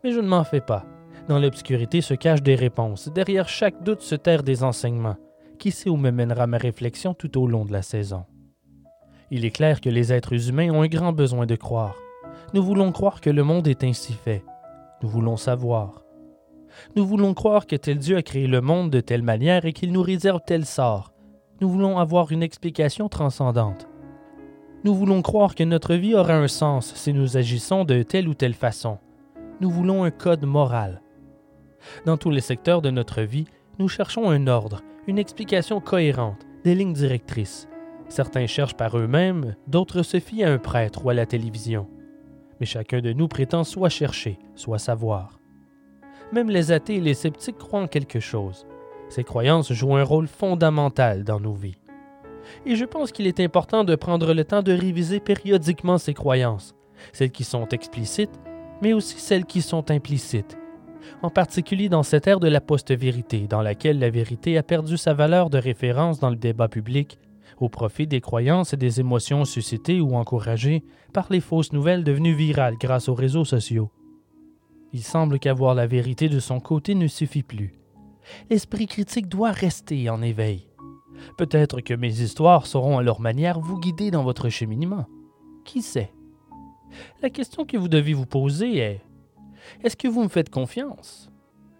Mais 0.04 0.12
je 0.12 0.20
ne 0.20 0.28
m'en 0.28 0.44
fais 0.44 0.62
pas. 0.62 0.86
Dans 1.28 1.40
l'obscurité 1.40 2.02
se 2.02 2.14
cachent 2.14 2.44
des 2.44 2.56
réponses. 2.56 3.10
Derrière 3.10 3.48
chaque 3.48 3.84
doute 3.84 4.02
se 4.02 4.16
terrent 4.16 4.44
des 4.44 4.64
enseignements. 4.64 5.18
Qui 5.60 5.72
sait 5.72 5.90
où 5.90 5.98
me 5.98 6.12
mènera 6.12 6.48
ma 6.48 6.58
réflexion 6.58 7.14
tout 7.14 7.40
au 7.40 7.48
long 7.48 7.66
de 7.66 7.72
la 7.72 7.82
saison? 7.82 8.26
Il 9.32 9.46
est 9.46 9.52
clair 9.52 9.82
que 9.82 9.90
les 9.90 10.12
êtres 10.12 10.50
humains 10.50 10.72
ont 10.72 10.82
un 10.82 10.88
grand 10.88 11.14
besoin 11.14 11.46
de 11.46 11.56
croire. 11.56 11.96
Nous 12.54 12.64
voulons 12.64 12.92
croire 12.92 13.22
que 13.22 13.30
le 13.30 13.44
monde 13.44 13.68
est 13.68 13.84
ainsi 13.84 14.14
fait. 14.14 14.44
Nous 15.02 15.10
voulons 15.10 15.38
savoir. 15.38 16.04
Nous 16.96 17.06
voulons 17.06 17.34
croire 17.34 17.68
que 17.68 17.76
tel 17.76 18.00
Dieu 18.00 18.18
a 18.18 18.22
créé 18.22 18.48
le 18.48 18.62
monde 18.62 18.90
de 18.90 19.00
telle 19.00 19.24
manière 19.24 19.66
et 19.66 19.74
qu'il 19.74 19.92
nous 19.92 20.02
réserve 20.02 20.42
tel 20.46 20.66
sort, 20.66 21.14
nous 21.62 21.70
voulons 21.70 21.98
avoir 21.98 22.32
une 22.34 22.44
explication 22.44 23.08
transcendante. 23.08 23.88
Nous 24.86 24.94
voulons 24.94 25.22
croire 25.22 25.56
que 25.56 25.64
notre 25.64 25.96
vie 25.96 26.14
aura 26.14 26.34
un 26.34 26.50
sens 26.50 26.94
si 26.96 27.14
nous 27.14 27.38
agissons 27.38 27.86
de 27.86 28.04
telle 28.04 28.28
ou 28.28 28.34
telle 28.34 28.54
façon. 28.54 28.98
Nous 29.62 29.70
voulons 29.70 30.04
un 30.04 30.12
code 30.12 30.44
moral. 30.44 31.02
Dans 32.06 32.18
tous 32.18 32.30
les 32.30 32.42
secteurs 32.42 32.82
de 32.82 32.90
notre 32.90 33.22
vie, 33.22 33.46
nous 33.80 33.88
cherchons 33.88 34.30
un 34.30 34.46
ordre, 34.48 34.82
une 35.08 35.20
explication 35.20 35.80
cohérente, 35.80 36.46
des 36.66 36.76
lignes 36.76 36.92
directrices. 36.92 37.70
Certains 38.10 38.46
cherchent 38.46 38.76
par 38.76 38.98
eux-mêmes, 38.98 39.56
d'autres 39.68 40.04
se 40.04 40.20
fient 40.20 40.44
à 40.44 40.52
un 40.52 40.58
prêtre 40.58 41.06
ou 41.06 41.10
à 41.10 41.14
la 41.14 41.26
télévision. 41.26 41.88
Mais 42.60 42.66
chacun 42.66 43.00
de 43.00 43.14
nous 43.14 43.30
prétend 43.30 43.64
soit 43.64 43.88
chercher, 43.88 44.38
soit 44.54 44.80
savoir. 44.80 45.40
Même 46.34 46.50
les 46.50 46.74
athées 46.74 46.96
et 46.98 47.02
les 47.02 47.14
sceptiques 47.14 47.58
croient 47.58 47.84
en 47.84 47.88
quelque 47.88 48.20
chose. 48.20 48.68
Ces 49.08 49.24
croyances 49.24 49.72
jouent 49.72 49.96
un 49.96 50.04
rôle 50.04 50.28
fondamental 50.28 51.24
dans 51.24 51.40
nos 51.40 51.54
vies. 51.54 51.78
Et 52.66 52.76
je 52.76 52.86
pense 52.86 53.12
qu'il 53.12 53.28
est 53.28 53.40
important 53.40 53.84
de 53.84 53.96
prendre 53.96 54.34
le 54.34 54.44
temps 54.44 54.62
de 54.62 54.72
réviser 54.72 55.20
périodiquement 55.20 55.98
ces 55.98 56.14
croyances, 56.14 56.76
celles 57.12 57.32
qui 57.32 57.44
sont 57.44 57.68
explicites, 57.70 58.40
mais 58.82 58.94
aussi 58.94 59.20
celles 59.20 59.46
qui 59.46 59.62
sont 59.62 59.92
implicites, 59.92 60.58
en 61.22 61.30
particulier 61.30 61.90
dans 61.90 62.04
cette 62.04 62.28
ère 62.28 62.40
de 62.40 62.48
la 62.48 62.62
post-vérité, 62.62 63.48
dans 63.48 63.62
laquelle 63.62 64.00
la 64.00 64.10
vérité 64.10 64.58
a 64.58 64.64
perdu 64.64 64.98
sa 64.98 65.14
valeur 65.14 65.50
de 65.50 65.58
référence 65.58 66.20
dans 66.20 66.30
le 66.30 66.36
débat 66.36 66.68
public, 66.68 67.18
au 67.60 67.70
profit 67.70 68.08
des 68.08 68.22
croyances 68.22 68.74
et 68.74 68.78
des 68.78 69.00
émotions 69.00 69.46
suscitées 69.46 70.02
ou 70.02 70.16
encouragées 70.16 70.84
par 71.14 71.28
les 71.30 71.40
fausses 71.40 71.72
nouvelles 71.72 72.04
devenues 72.04 72.34
virales 72.34 72.78
grâce 72.80 73.10
aux 73.10 73.14
réseaux 73.14 73.46
sociaux. 73.46 73.92
Il 74.92 75.04
semble 75.04 75.40
qu'avoir 75.40 75.76
la 75.76 75.88
vérité 75.88 76.30
de 76.30 76.40
son 76.40 76.60
côté 76.60 76.96
ne 76.96 77.08
suffit 77.08 77.44
plus 77.44 77.74
l'esprit 78.50 78.88
critique 78.88 79.28
doit 79.28 79.52
rester 79.52 80.10
en 80.10 80.22
éveil. 80.22 80.68
Peut-être 81.38 81.82
que 81.82 81.94
mes 81.94 82.22
histoires 82.22 82.68
sauront 82.68 82.98
à 82.98 83.04
leur 83.04 83.22
manière 83.22 83.60
vous 83.60 83.80
guider 83.80 84.12
dans 84.12 84.24
votre 84.24 84.50
cheminement. 84.50 85.06
Qui 85.66 85.82
sait? 85.82 86.12
La 87.22 87.30
question 87.30 87.66
que 87.66 87.78
vous 87.78 87.88
devez 87.88 88.14
vous 88.14 88.26
poser 88.26 88.78
est 88.78 89.02
Est-ce 89.84 89.96
que 89.96 90.08
vous 90.08 90.24
me 90.24 90.30
faites 90.30 90.50
confiance? 90.50 91.30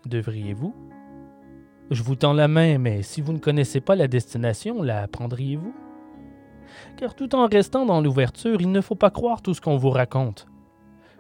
Devriez-vous? 0.06 0.74
Je 1.92 2.02
vous 2.02 2.16
tends 2.16 2.34
la 2.34 2.48
main, 2.48 2.78
mais 2.78 3.04
si 3.04 3.22
vous 3.22 3.34
ne 3.34 3.40
connaissez 3.40 3.82
pas 3.82 3.96
la 3.96 4.08
destination, 4.08 4.82
la 4.82 5.08
prendriez-vous? 5.08 5.74
Car 6.98 7.16
tout 7.16 7.36
en 7.36 7.48
restant 7.48 7.86
dans 7.86 8.02
l'ouverture, 8.02 8.62
il 8.62 8.72
ne 8.72 8.82
faut 8.82 8.96
pas 8.96 9.12
croire 9.12 9.42
tout 9.42 9.54
ce 9.54 9.62
qu'on 9.62 9.78
vous 9.78 9.90
raconte. 9.90 10.48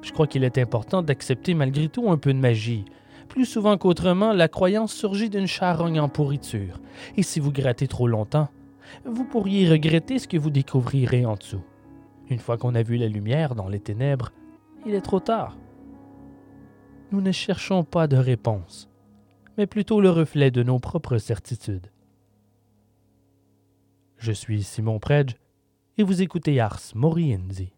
Je 0.02 0.12
crois 0.12 0.28
qu'il 0.28 0.44
est 0.44 0.58
important 0.58 1.02
d'accepter 1.02 1.54
malgré 1.54 1.88
tout 1.90 2.10
un 2.10 2.18
peu 2.18 2.34
de 2.34 2.40
magie, 2.40 2.86
plus 3.28 3.46
souvent 3.46 3.78
qu'autrement, 3.78 4.34
la 4.34 4.48
croyance 4.48 4.94
surgit 4.94 5.30
d'une 5.30 5.48
charogne 5.48 6.00
en 6.00 6.10
pourriture, 6.10 6.80
et 7.18 7.24
si 7.24 7.40
vous 7.40 7.52
grattez 7.52 7.88
trop 7.88 8.08
longtemps, 8.08 8.50
vous 9.06 9.26
pourriez 9.26 9.70
regretter 9.70 10.20
ce 10.20 10.28
que 10.28 10.38
vous 10.38 10.50
découvrirez 10.50 11.26
en 11.26 11.36
dessous. 11.36 11.64
Une 12.30 12.40
fois 12.40 12.58
qu'on 12.58 12.76
a 12.76 12.84
vu 12.84 12.98
la 12.98 13.08
lumière 13.08 13.56
dans 13.56 13.68
les 13.68 13.80
ténèbres, 13.80 14.32
il 14.86 14.94
est 14.94 15.02
trop 15.02 15.20
tard. 15.20 15.58
Nous 17.12 17.22
ne 17.22 17.32
cherchons 17.32 17.84
pas 17.84 18.08
de 18.08 18.18
réponse, 18.18 18.90
mais 19.58 19.68
plutôt 19.68 20.02
le 20.02 20.10
reflet 20.10 20.52
de 20.52 20.64
nos 20.64 20.80
propres 20.80 21.18
certitudes. 21.18 21.92
Je 24.18 24.32
suis 24.32 24.64
Simon 24.64 25.00
Predge 25.00 25.36
et 25.98 26.04
vous 26.04 26.22
écoutez 26.22 26.60
Ars 26.60 26.80
Moriendi. 26.96 27.74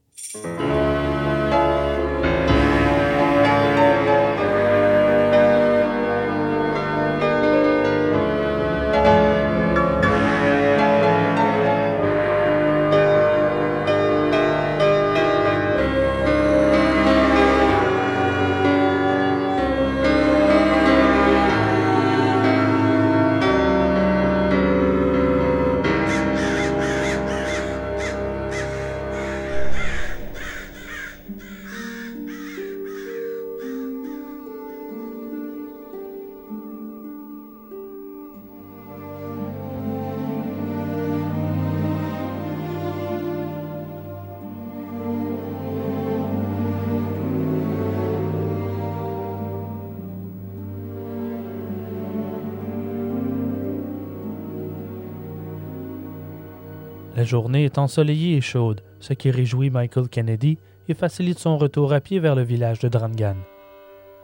Journée 57.26 57.66
est 57.66 57.78
ensoleillée 57.78 58.38
et 58.38 58.42
chaude, 58.42 58.82
ce 59.00 59.14
qui 59.14 59.32
réjouit 59.32 59.70
Michael 59.70 60.08
Kennedy 60.08 60.58
et 60.88 60.94
facilite 60.94 61.40
son 61.40 61.58
retour 61.58 61.94
à 61.94 62.00
pied 62.00 62.20
vers 62.20 62.36
le 62.36 62.44
village 62.44 62.80
de 62.80 62.88
Drangan. 62.88 63.36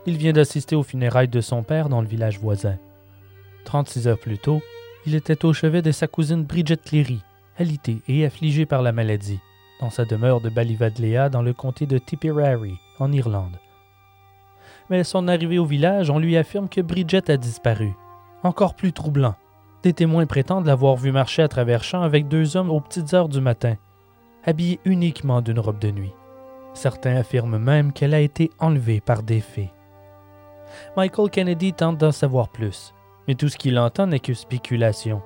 Il 0.05 0.17
vient 0.17 0.33
d'assister 0.33 0.75
aux 0.75 0.83
funérailles 0.83 1.27
de 1.27 1.41
son 1.41 1.63
père 1.63 1.89
dans 1.89 2.01
le 2.01 2.07
village 2.07 2.39
voisin. 2.39 2.77
36 3.65 4.07
heures 4.07 4.19
plus 4.19 4.37
tôt, 4.37 4.61
il 5.05 5.15
était 5.15 5.45
au 5.45 5.53
chevet 5.53 5.81
de 5.81 5.91
sa 5.91 6.07
cousine 6.07 6.43
Bridget 6.43 6.77
Cleary, 6.77 7.19
alitée 7.57 8.01
et 8.07 8.25
affligée 8.25 8.65
par 8.65 8.81
la 8.81 8.91
maladie, 8.91 9.39
dans 9.79 9.89
sa 9.89 10.05
demeure 10.05 10.41
de 10.41 10.49
Ballivadlea 10.49 11.29
dans 11.29 11.41
le 11.41 11.53
comté 11.53 11.85
de 11.85 11.97
Tipperary, 11.97 12.73
en 12.99 13.11
Irlande. 13.11 13.57
Mais 14.89 14.99
à 14.99 15.03
son 15.03 15.27
arrivée 15.27 15.59
au 15.59 15.65
village, 15.65 16.09
on 16.09 16.19
lui 16.19 16.37
affirme 16.37 16.69
que 16.69 16.81
Bridget 16.81 17.31
a 17.31 17.37
disparu. 17.37 17.91
Encore 18.43 18.75
plus 18.75 18.93
troublant, 18.93 19.35
des 19.83 19.93
témoins 19.93 20.25
prétendent 20.25 20.65
l'avoir 20.65 20.95
vue 20.95 21.11
marcher 21.11 21.41
à 21.41 21.47
travers 21.47 21.83
champs 21.83 22.03
avec 22.03 22.27
deux 22.27 22.55
hommes 22.55 22.69
aux 22.69 22.79
petites 22.79 23.13
heures 23.13 23.29
du 23.29 23.41
matin, 23.41 23.75
habillés 24.45 24.79
uniquement 24.85 25.41
d'une 25.41 25.59
robe 25.59 25.79
de 25.79 25.91
nuit. 25.91 26.13
Certains 26.73 27.15
affirment 27.15 27.57
même 27.57 27.91
qu'elle 27.91 28.13
a 28.13 28.19
été 28.19 28.49
enlevée 28.59 29.01
par 29.01 29.23
des 29.23 29.41
fées. 29.41 29.71
Michael 30.95 31.29
Kennedy 31.29 31.73
tente 31.73 31.97
d'en 31.97 32.11
savoir 32.11 32.49
plus, 32.49 32.93
mais 33.27 33.35
tout 33.35 33.49
ce 33.49 33.57
qu'il 33.57 33.77
entend 33.77 34.07
n'est 34.07 34.19
que 34.19 34.33
spéculation. 34.33 35.21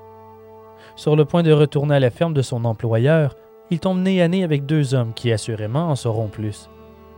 Sur 0.95 1.15
le 1.15 1.25
point 1.25 1.43
de 1.43 1.51
retourner 1.51 1.95
à 1.95 1.99
la 1.99 2.09
ferme 2.09 2.33
de 2.33 2.41
son 2.41 2.65
employeur, 2.65 3.35
il 3.69 3.79
tombe 3.79 3.99
nez 3.99 4.21
à 4.21 4.27
nez 4.27 4.43
avec 4.43 4.65
deux 4.65 4.93
hommes 4.93 5.13
qui 5.13 5.31
assurément 5.31 5.89
en 5.89 5.95
sauront 5.95 6.27
plus. 6.27 6.69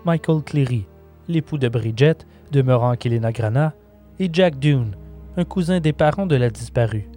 Michael 0.06 0.42
Cleary, 0.44 0.86
l'époux 1.28 1.58
de 1.58 1.68
Bridget, 1.68 2.18
demeurant 2.52 2.92
à 2.92 3.32
Grana, 3.32 3.74
et 4.20 4.30
Jack 4.32 4.58
Dune, 4.58 4.96
un 5.36 5.44
cousin 5.44 5.80
des 5.80 5.94
parents 5.94 6.26
de 6.26 6.36
la 6.36 6.50
disparue. 6.50 7.08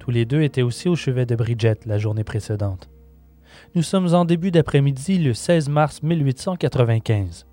Tous 0.00 0.10
les 0.10 0.24
deux 0.24 0.42
étaient 0.42 0.62
aussi 0.62 0.88
au 0.88 0.96
chevet 0.96 1.26
de 1.26 1.36
Bridget 1.36 1.76
la 1.84 1.98
journée 1.98 2.24
précédente. 2.24 2.90
Nous 3.74 3.82
sommes 3.82 4.14
en 4.14 4.24
début 4.24 4.50
d'après-midi 4.50 5.18
le 5.18 5.34
16 5.34 5.68
mars 5.68 6.02
1895. 6.02 7.46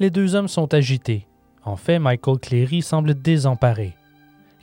Les 0.00 0.10
deux 0.10 0.34
hommes 0.34 0.48
sont 0.48 0.74
agités. 0.74 1.28
En 1.62 1.76
fait, 1.76 2.00
Michael 2.00 2.38
Cleary 2.38 2.82
semble 2.82 3.14
désemparé. 3.14 3.94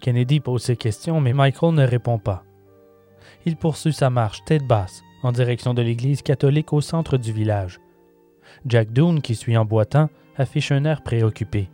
Kennedy 0.01 0.41
pose 0.41 0.61
ses 0.63 0.75
questions, 0.75 1.21
mais 1.21 1.33
Michael 1.33 1.73
ne 1.73 1.87
répond 1.87 2.19
pas. 2.19 2.43
Il 3.45 3.55
poursuit 3.55 3.93
sa 3.93 4.09
marche 4.09 4.43
tête 4.45 4.67
basse 4.67 5.01
en 5.23 5.31
direction 5.31 5.73
de 5.73 5.81
l'église 5.81 6.21
catholique 6.21 6.73
au 6.73 6.81
centre 6.81 7.17
du 7.17 7.31
village. 7.31 7.79
Jack 8.65 8.91
Doone, 8.91 9.21
qui 9.21 9.35
suit 9.35 9.55
en 9.55 9.63
boitant, 9.63 10.09
affiche 10.35 10.71
un 10.73 10.83
air 10.83 11.01
préoccupé. 11.01 11.69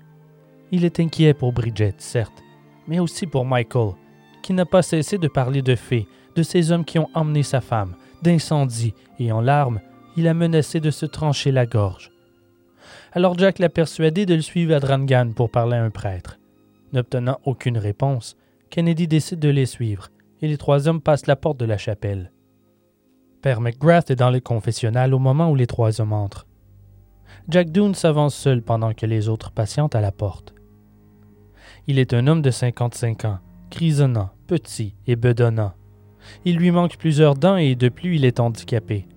Il 0.72 0.86
est 0.86 1.00
inquiet 1.00 1.34
pour 1.34 1.52
Bridget, 1.52 1.96
certes, 1.98 2.44
mais 2.88 3.00
aussi 3.00 3.26
pour 3.26 3.46
Michael, 3.46 3.94
qui 4.47 4.53
n'a 4.53 4.65
pas 4.65 4.81
cessé 4.81 5.17
de 5.17 5.27
parler 5.27 5.62
de 5.62 5.75
fées, 5.75 6.07
de 6.38 6.41
ces 6.41 6.71
hommes 6.71 6.86
qui 6.86 6.99
ont 6.99 7.10
emmené 7.13 7.43
sa 7.43 7.60
femme, 7.60 7.95
d'incendie, 8.21 8.93
et 9.19 9.29
en 9.33 9.41
larmes, 9.41 9.81
il 10.15 10.25
a 10.25 10.33
menacé 10.33 10.79
de 10.79 10.89
se 10.89 11.05
trancher 11.05 11.51
la 11.51 11.65
gorge. 11.65 12.13
Alors 13.12 13.38
Jack 13.38 13.60
l'a 13.60 13.67
persuadé 13.67 14.25
de 14.25 14.36
le 14.36 14.41
suivre 14.41 14.73
à 14.73 14.79
Drangan 14.79 15.33
pour 15.36 15.51
parler 15.51 15.75
à 15.75 15.83
un 15.83 15.89
prêtre. 15.89 16.39
N'obtenant 16.93 17.41
aucune 17.43 17.77
réponse, 17.77 18.38
Kennedy 18.69 19.05
décide 19.05 19.39
de 19.39 19.49
les 19.49 19.65
suivre, 19.65 20.07
et 20.41 20.47
les 20.47 20.57
trois 20.57 20.88
hommes 20.88 21.01
passent 21.01 21.27
la 21.27 21.36
porte 21.36 21.60
de 21.60 21.65
la 21.65 21.77
chapelle. 21.77 22.31
Père 23.41 23.60
McGrath 23.60 24.12
est 24.12 24.15
dans 24.15 24.31
le 24.31 24.39
confessionnal 24.39 25.13
au 25.13 25.19
moment 25.19 25.51
où 25.51 25.55
les 25.55 25.67
trois 25.67 25.99
hommes 25.99 26.13
entrent. 26.13 26.47
Jack 27.49 27.69
Doone 27.69 27.95
s'avance 27.95 28.33
seul 28.33 28.62
pendant 28.62 28.93
que 28.93 29.05
les 29.05 29.27
autres 29.27 29.51
patientent 29.51 29.95
à 29.95 29.99
la 29.99 30.13
porte. 30.13 30.53
Il 31.88 31.99
est 31.99 32.13
un 32.13 32.27
homme 32.27 32.41
de 32.41 32.51
55 32.51 33.25
ans, 33.25 33.39
grisonnant, 33.71 34.32
petit 34.47 34.95
et 35.08 35.15
bedonnant. 35.15 35.73
Il 36.45 36.58
lui 36.58 36.71
manque 36.71 36.97
plusieurs 36.97 37.36
dents 37.36 37.58
et 37.58 37.75
de 37.75 37.89
plus 37.89 38.15
il 38.15 38.25
est 38.25 38.39
handicapé. 38.39 39.08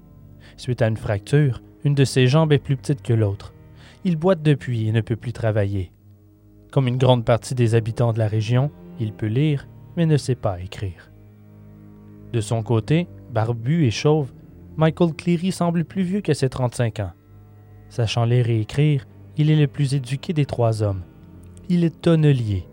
Suite 0.57 0.83
à 0.83 0.89
une 0.89 0.97
fracture, 0.97 1.63
une 1.85 1.95
de 1.95 2.05
ses 2.05 2.27
jambes 2.27 2.53
est 2.53 2.59
plus 2.59 2.77
petite 2.77 3.03
que 3.03 3.13
l'autre. 3.13 3.55
Il 4.05 4.17
boite 4.17 4.43
depuis 4.43 4.89
et 4.89 4.93
ne 4.93 5.01
peut 5.01 5.17
plus 5.17 5.33
travailler. 5.33 5.93
Comme 6.71 6.89
une 6.89 6.99
grande 6.99 7.25
partie 7.25 7.55
des 7.55 7.75
habitants 7.75 8.13
de 8.13 8.19
la 8.19 8.29
région, 8.29 8.71
il 9.01 9.13
peut 9.13 9.27
lire, 9.27 9.67
mais 9.97 10.07
ne 10.07 10.17
sait 10.17 10.35
pas 10.35 10.61
écrire. 10.61 11.11
De 12.33 12.41
son 12.41 12.63
côté, 12.63 13.09
barbu 13.33 13.87
et 13.87 13.91
chauve, 13.91 14.33
Michael 14.77 15.15
Cleary 15.15 15.53
semble 15.53 15.85
plus 15.85 16.03
vieux 16.03 16.21
que 16.21 16.33
ses 16.33 16.49
35 16.49 17.01
ans. 17.01 17.13
Sachant 17.89 18.25
lire 18.25 18.49
et 18.49 18.61
écrire, 18.61 19.07
il 19.37 19.51
est 19.51 19.57
le 19.57 19.67
plus 19.67 19.95
éduqué 19.95 20.33
des 20.33 20.47
trois 20.47 20.83
hommes. 20.83 21.03
Il 21.69 21.85
est 21.85 22.01
tonnelier. 22.01 22.67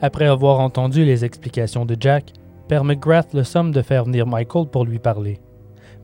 Après 0.00 0.26
avoir 0.26 0.60
entendu 0.60 1.04
les 1.04 1.24
explications 1.24 1.84
de 1.84 1.96
Jack, 1.98 2.32
Père 2.68 2.84
McGrath 2.84 3.32
le 3.34 3.44
somme 3.44 3.72
de 3.72 3.82
faire 3.82 4.04
venir 4.04 4.26
Michael 4.26 4.66
pour 4.66 4.84
lui 4.84 4.98
parler. 4.98 5.40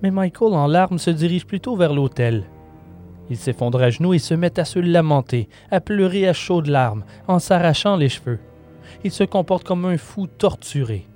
Mais 0.03 0.11
Michael, 0.11 0.55
en 0.55 0.66
larmes, 0.66 0.98
se 0.98 1.11
dirige 1.11 1.46
plutôt 1.46 1.76
vers 1.76 1.92
l'autel. 1.92 2.44
Il 3.29 3.37
s'effondre 3.37 3.81
à 3.83 3.90
genoux 3.90 4.14
et 4.14 4.18
se 4.18 4.35
met 4.35 4.59
à 4.59 4.64
se 4.64 4.79
lamenter, 4.79 5.48
à 5.70 5.81
pleurer 5.81 6.29
à 6.29 6.33
chaudes 6.33 6.66
larmes, 6.66 7.05
en 7.29 7.38
s'arrachant 7.38 7.96
les 7.96 8.09
cheveux. 8.09 8.40
Il 9.05 9.11
se 9.11 9.24
comporte 9.24 9.64
comme 9.64 9.85
un 9.85 9.96
fou 9.96 10.26
torturé. 10.26 11.07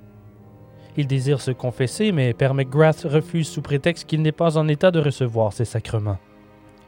Il 0.97 1.07
désire 1.07 1.41
se 1.41 1.51
confesser, 1.51 2.11
mais 2.11 2.33
Père 2.33 2.53
McGrath 2.53 3.01
refuse 3.03 3.49
sous 3.49 3.61
prétexte 3.61 4.05
qu'il 4.07 4.21
n'est 4.21 4.31
pas 4.31 4.57
en 4.57 4.67
état 4.67 4.91
de 4.91 4.99
recevoir 4.99 5.51
ces 5.51 5.65
sacrements. 5.65 6.19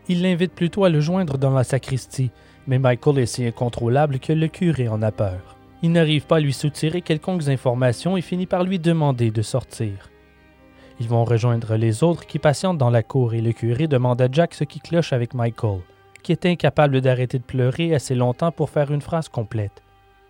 Il 0.07 0.21
l'invite 0.21 0.53
plutôt 0.53 0.85
à 0.85 0.89
le 0.89 1.01
joindre 1.01 1.37
dans 1.37 1.51
la 1.51 1.65
sacristie, 1.65 2.31
mais 2.65 2.79
Michael 2.79 3.19
est 3.19 3.25
si 3.25 3.45
incontrôlable 3.45 4.19
que 4.19 4.31
le 4.31 4.47
curé 4.47 4.87
en 4.87 5.01
a 5.01 5.11
peur. 5.11 5.56
Il 5.83 5.91
n'arrive 5.91 6.25
pas 6.25 6.37
à 6.37 6.39
lui 6.39 6.53
soutirer 6.53 7.01
quelconques 7.01 7.49
informations 7.49 8.17
et 8.17 8.21
finit 8.21 8.47
par 8.47 8.63
lui 8.63 8.79
demander 8.79 9.29
de 9.29 9.41
sortir. 9.41 10.09
Ils 10.99 11.07
vont 11.07 11.23
rejoindre 11.23 11.75
les 11.75 12.03
autres 12.03 12.25
qui 12.25 12.39
patientent 12.39 12.79
dans 12.79 12.89
la 12.89 13.03
cour 13.03 13.35
et 13.35 13.41
le 13.41 13.51
curé 13.51 13.87
demande 13.87 14.21
à 14.21 14.27
Jack 14.31 14.55
ce 14.55 14.63
qui 14.63 14.79
cloche 14.79 15.13
avec 15.13 15.35
Michael, 15.35 15.81
qui 16.23 16.31
est 16.31 16.47
incapable 16.47 17.01
d'arrêter 17.01 17.37
de 17.37 17.43
pleurer 17.43 17.93
assez 17.93 18.15
longtemps 18.15 18.51
pour 18.51 18.71
faire 18.71 18.91
une 18.91 19.01
phrase 19.01 19.29
complète. 19.29 19.83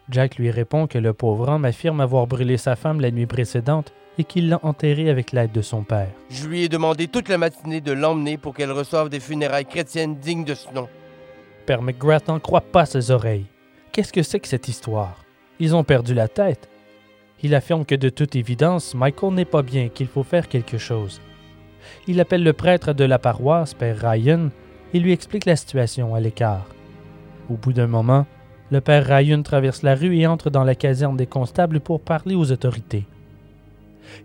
Jack 0.09 0.35
lui 0.35 0.51
répond 0.51 0.87
que 0.87 0.97
le 0.97 1.13
pauvre 1.13 1.47
homme 1.49 1.65
affirme 1.65 2.01
avoir 2.01 2.27
brûlé 2.27 2.57
sa 2.57 2.75
femme 2.75 2.99
la 2.99 3.11
nuit 3.11 3.25
précédente 3.25 3.93
et 4.17 4.25
qu'il 4.25 4.49
l'a 4.49 4.59
enterrée 4.63 5.09
avec 5.09 5.31
l'aide 5.31 5.51
de 5.51 5.61
son 5.61 5.83
père. 5.83 6.11
Je 6.29 6.47
lui 6.47 6.63
ai 6.63 6.69
demandé 6.69 7.07
toute 7.07 7.29
la 7.29 7.37
matinée 7.37 7.81
de 7.81 7.91
l'emmener 7.93 8.37
pour 8.37 8.53
qu'elle 8.53 8.71
reçoive 8.71 9.09
des 9.09 9.19
funérailles 9.19 9.65
chrétiennes 9.65 10.15
dignes 10.15 10.45
de 10.45 10.55
ce 10.55 10.73
nom. 10.73 10.89
Père 11.65 11.81
McGrath 11.81 12.27
n'en 12.27 12.39
croit 12.39 12.61
pas 12.61 12.85
ses 12.85 13.11
oreilles. 13.11 13.45
Qu'est-ce 13.91 14.13
que 14.13 14.23
c'est 14.23 14.39
que 14.39 14.47
cette 14.47 14.67
histoire? 14.67 15.26
Ils 15.59 15.75
ont 15.75 15.83
perdu 15.83 16.13
la 16.13 16.27
tête. 16.27 16.69
Il 17.43 17.55
affirme 17.55 17.85
que 17.85 17.95
de 17.95 18.09
toute 18.09 18.35
évidence, 18.35 18.95
Michael 18.95 19.33
n'est 19.33 19.45
pas 19.45 19.61
bien, 19.63 19.89
qu'il 19.89 20.07
faut 20.07 20.23
faire 20.23 20.47
quelque 20.47 20.77
chose. 20.77 21.21
Il 22.07 22.19
appelle 22.19 22.43
le 22.43 22.53
prêtre 22.53 22.93
de 22.93 23.03
la 23.03 23.19
paroisse, 23.19 23.73
Père 23.73 23.99
Ryan, 23.99 24.49
et 24.93 24.99
lui 24.99 25.11
explique 25.11 25.45
la 25.45 25.55
situation 25.55 26.15
à 26.15 26.19
l'écart. 26.19 26.65
Au 27.49 27.55
bout 27.55 27.73
d'un 27.73 27.87
moment, 27.87 28.25
le 28.71 28.81
Père 28.81 29.05
Ryan 29.05 29.41
traverse 29.41 29.81
la 29.83 29.95
rue 29.95 30.17
et 30.17 30.27
entre 30.27 30.49
dans 30.49 30.63
la 30.63 30.75
caserne 30.75 31.17
des 31.17 31.27
constables 31.27 31.79
pour 31.79 32.01
parler 32.01 32.35
aux 32.35 32.51
autorités. 32.51 33.05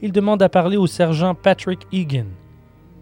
Il 0.00 0.12
demande 0.12 0.42
à 0.42 0.48
parler 0.48 0.76
au 0.76 0.86
sergent 0.86 1.34
Patrick 1.34 1.86
Egan. 1.92 2.26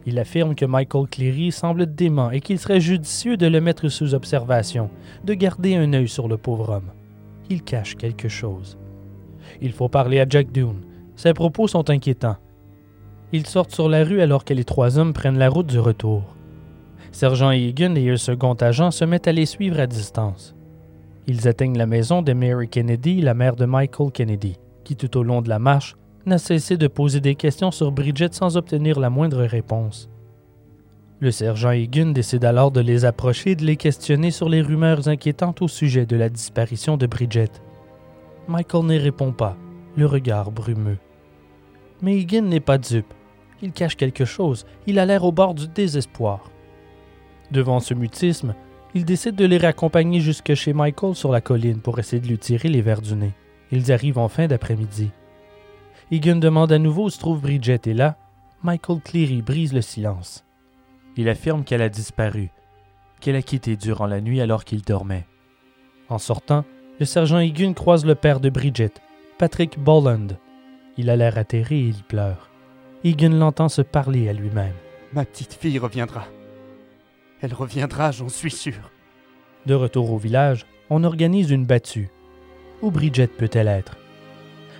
Il 0.07 0.19
affirme 0.19 0.55
que 0.55 0.65
Michael 0.65 1.09
Cleary 1.09 1.53
semble 1.53 1.95
dément 1.95 2.31
et 2.31 2.41
qu'il 2.41 2.59
serait 2.59 2.81
judicieux 2.81 3.37
de 3.37 3.47
le 3.47 3.61
mettre 3.61 3.89
sous 3.89 4.15
observation, 4.15 4.91
de 5.25 5.35
garder 5.35 5.77
un 5.77 5.93
œil 5.93 6.09
sur 6.09 6.27
le 6.27 6.37
pauvre 6.37 6.71
homme. 6.71 6.91
Il 7.51 7.65
cache 7.65 7.97
quelque 7.97 8.29
chose. 8.29 8.79
Il 9.61 9.73
faut 9.73 9.89
parler 9.89 10.21
à 10.21 10.27
Jack 10.29 10.53
Dune. 10.53 10.83
Ses 11.17 11.35
propos 11.35 11.67
sont 11.67 11.91
inquiétants. 11.91 12.37
Ils 13.33 13.47
sortent 13.47 13.73
sur 13.73 13.89
la 13.89 14.05
rue 14.05 14.21
alors 14.21 14.45
que 14.45 14.55
les 14.55 14.65
trois 14.65 14.99
hommes 14.99 15.13
prennent 15.13 15.39
la 15.39 15.49
route 15.49 15.67
du 15.67 15.81
retour. 15.81 16.23
Sergent 17.11 17.51
Egan 17.51 17.97
et 17.97 18.09
un 18.09 18.17
second 18.17 18.55
agent 18.55 18.93
se 18.93 19.05
mettent 19.05 19.27
à 19.27 19.33
les 19.33 19.47
suivre 19.47 19.81
à 19.81 19.89
distance. 19.89 20.55
Ils 21.27 21.49
atteignent 21.49 21.77
la 21.77 21.87
maison 21.87 22.23
de 22.23 22.33
Mary 22.33 22.69
Kennedy, 22.69 23.21
la 23.21 23.35
mère 23.35 23.57
de 23.57 23.65
Michael 23.65 24.13
Kennedy, 24.13 24.57
qui 24.85 24.95
tout 24.95 25.17
au 25.17 25.25
long 25.25 25.43
de 25.43 25.49
la 25.49 25.59
marche 25.59 25.97
n'a 26.27 26.39
cessé 26.39 26.77
de 26.77 26.87
poser 26.87 27.21
des 27.21 27.35
questions 27.35 27.73
sur 27.73 27.91
Bridget 27.91 28.33
sans 28.33 28.57
obtenir 28.57 29.01
la 29.01 29.11
moindre 29.11 29.43
réponse. 29.43 30.09
Le 31.21 31.31
sergent 31.31 31.73
Egan 31.73 32.13
décide 32.13 32.47
alors 32.47 32.71
de 32.71 32.81
les 32.81 33.05
approcher 33.05 33.51
et 33.51 33.57
de 33.57 33.67
les 33.67 33.77
questionner 33.77 34.31
sur 34.31 34.49
les 34.49 34.63
rumeurs 34.63 35.07
inquiétantes 35.07 35.61
au 35.61 35.69
sujet 35.69 36.07
de 36.07 36.17
la 36.17 36.31
disparition 36.31 36.97
de 36.97 37.07
Bridget. 37.07 37.51
Michael 38.49 38.87
n'y 38.87 38.97
répond 38.97 39.31
pas, 39.31 39.55
le 39.97 40.07
regard 40.07 40.51
brumeux. 40.51 40.97
Mais 42.01 42.19
Egan 42.19 42.47
n'est 42.47 42.59
pas 42.59 42.79
dupe. 42.79 43.13
Il 43.61 43.73
cache 43.73 43.97
quelque 43.97 44.25
chose. 44.25 44.65
Il 44.87 44.99
a 44.99 45.05
l'air 45.05 45.25
au 45.25 45.31
bord 45.31 45.55
du 45.55 45.69
désespoir. 45.69 46.51
Devant 47.51 47.81
ce 47.81 47.93
mutisme, 47.93 48.55
il 48.95 49.05
décide 49.05 49.37
de 49.37 49.45
les 49.45 49.59
raccompagner 49.59 50.21
jusque 50.21 50.55
chez 50.55 50.73
Michael 50.73 51.15
sur 51.15 51.31
la 51.31 51.43
colline 51.43 51.81
pour 51.81 51.99
essayer 51.99 52.23
de 52.23 52.29
lui 52.29 52.39
tirer 52.39 52.71
les 52.71 52.81
verres 52.81 53.03
du 53.03 53.15
nez. 53.15 53.35
Ils 53.71 53.93
arrivent 53.93 54.19
en 54.19 54.29
fin 54.29 54.47
d'après-midi. 54.47 55.11
Egan 56.11 56.37
demande 56.37 56.73
à 56.73 56.79
nouveau 56.79 57.05
où 57.05 57.11
se 57.11 57.19
trouve 57.19 57.43
Bridget 57.43 57.83
et 57.85 57.95
là, 57.95 58.17
Michael 58.63 59.01
Cleary 59.03 59.43
brise 59.43 59.75
le 59.75 59.83
silence. 59.83 60.45
Il 61.17 61.29
affirme 61.29 61.65
qu'elle 61.65 61.83
a 61.83 61.89
disparu, 61.89 62.51
qu'elle 63.21 63.37
a 63.37 63.43
quitté 63.43 63.77
durant 63.77 64.07
la 64.07 64.21
nuit 64.21 64.41
alors 64.41 64.65
qu'il 64.65 64.83
dormait. 64.83 65.27
En 66.09 66.19
sortant, 66.19 66.65
le 66.99 67.07
sergent 67.07 67.39
Egan 67.39 67.73
croise 67.73 68.05
le 68.05 68.15
père 68.15 68.41
de 68.41 68.51
Bridget, 68.51 68.95
Patrick 69.39 69.79
Bolland. 69.79 70.37
Il 70.97 71.09
a 71.11 71.17
l'air 71.17 71.39
atterré 71.39 71.79
et 71.79 71.89
il 71.89 72.03
pleure. 72.03 72.51
Egan 73.05 73.31
l'entend 73.31 73.69
se 73.69 73.83
parler 73.83 74.29
à 74.29 74.33
lui-même. 74.33 74.75
Ma 75.13 75.25
petite 75.25 75.55
fille 75.55 75.79
reviendra. 75.79 76.27
Elle 77.41 77.55
reviendra, 77.55 78.11
j'en 78.11 78.29
suis 78.29 78.51
sûr. 78.51 78.91
De 79.67 79.75
retour 79.75 80.13
au 80.13 80.19
village, 80.19 80.67
on 80.91 81.05
organise 81.05 81.51
une 81.51 81.65
battue. 81.65 82.11
Où 82.83 82.91
Bridget 82.91 83.29
peut-elle 83.29 83.69
être? 83.69 83.97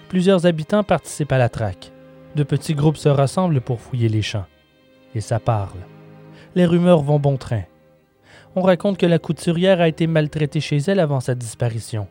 Plusieurs 0.09 0.47
habitants 0.47 0.85
participent 0.85 1.33
à 1.33 1.39
la 1.39 1.49
traque. 1.49 1.93
De 2.35 2.43
petits 2.43 2.75
groupes 2.75 2.97
se 2.97 3.09
rassemblent 3.09 3.61
pour 3.61 3.81
fouiller 3.81 4.09
les 4.09 4.23
champs. 4.23 4.47
Et 5.15 5.21
ça 5.21 5.41
parle. 5.41 5.81
Les 6.57 6.67
rumeurs 6.67 7.03
vont 7.03 7.21
bon 7.21 7.37
train. 7.37 7.63
On 8.57 8.63
raconte 8.63 8.99
que 8.99 9.07
la 9.07 9.21
couturière 9.21 9.81
a 9.81 9.87
été 9.87 10.09
maltraitée 10.09 10.61
chez 10.61 10.79
elle 10.79 10.99
avant 10.99 11.21
sa 11.21 11.37
disparition. 11.37 12.09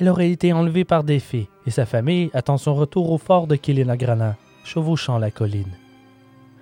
Elle 0.00 0.08
aurait 0.08 0.30
été 0.30 0.52
enlevée 0.52 0.84
par 0.84 1.04
des 1.04 1.20
fées 1.20 1.48
et 1.64 1.70
sa 1.70 1.86
famille 1.86 2.30
attend 2.34 2.58
son 2.58 2.74
retour 2.74 3.12
au 3.12 3.18
fort 3.18 3.46
de 3.46 3.54
Kilinagrana, 3.54 4.36
chevauchant 4.64 5.18
la 5.18 5.30
colline. 5.30 5.76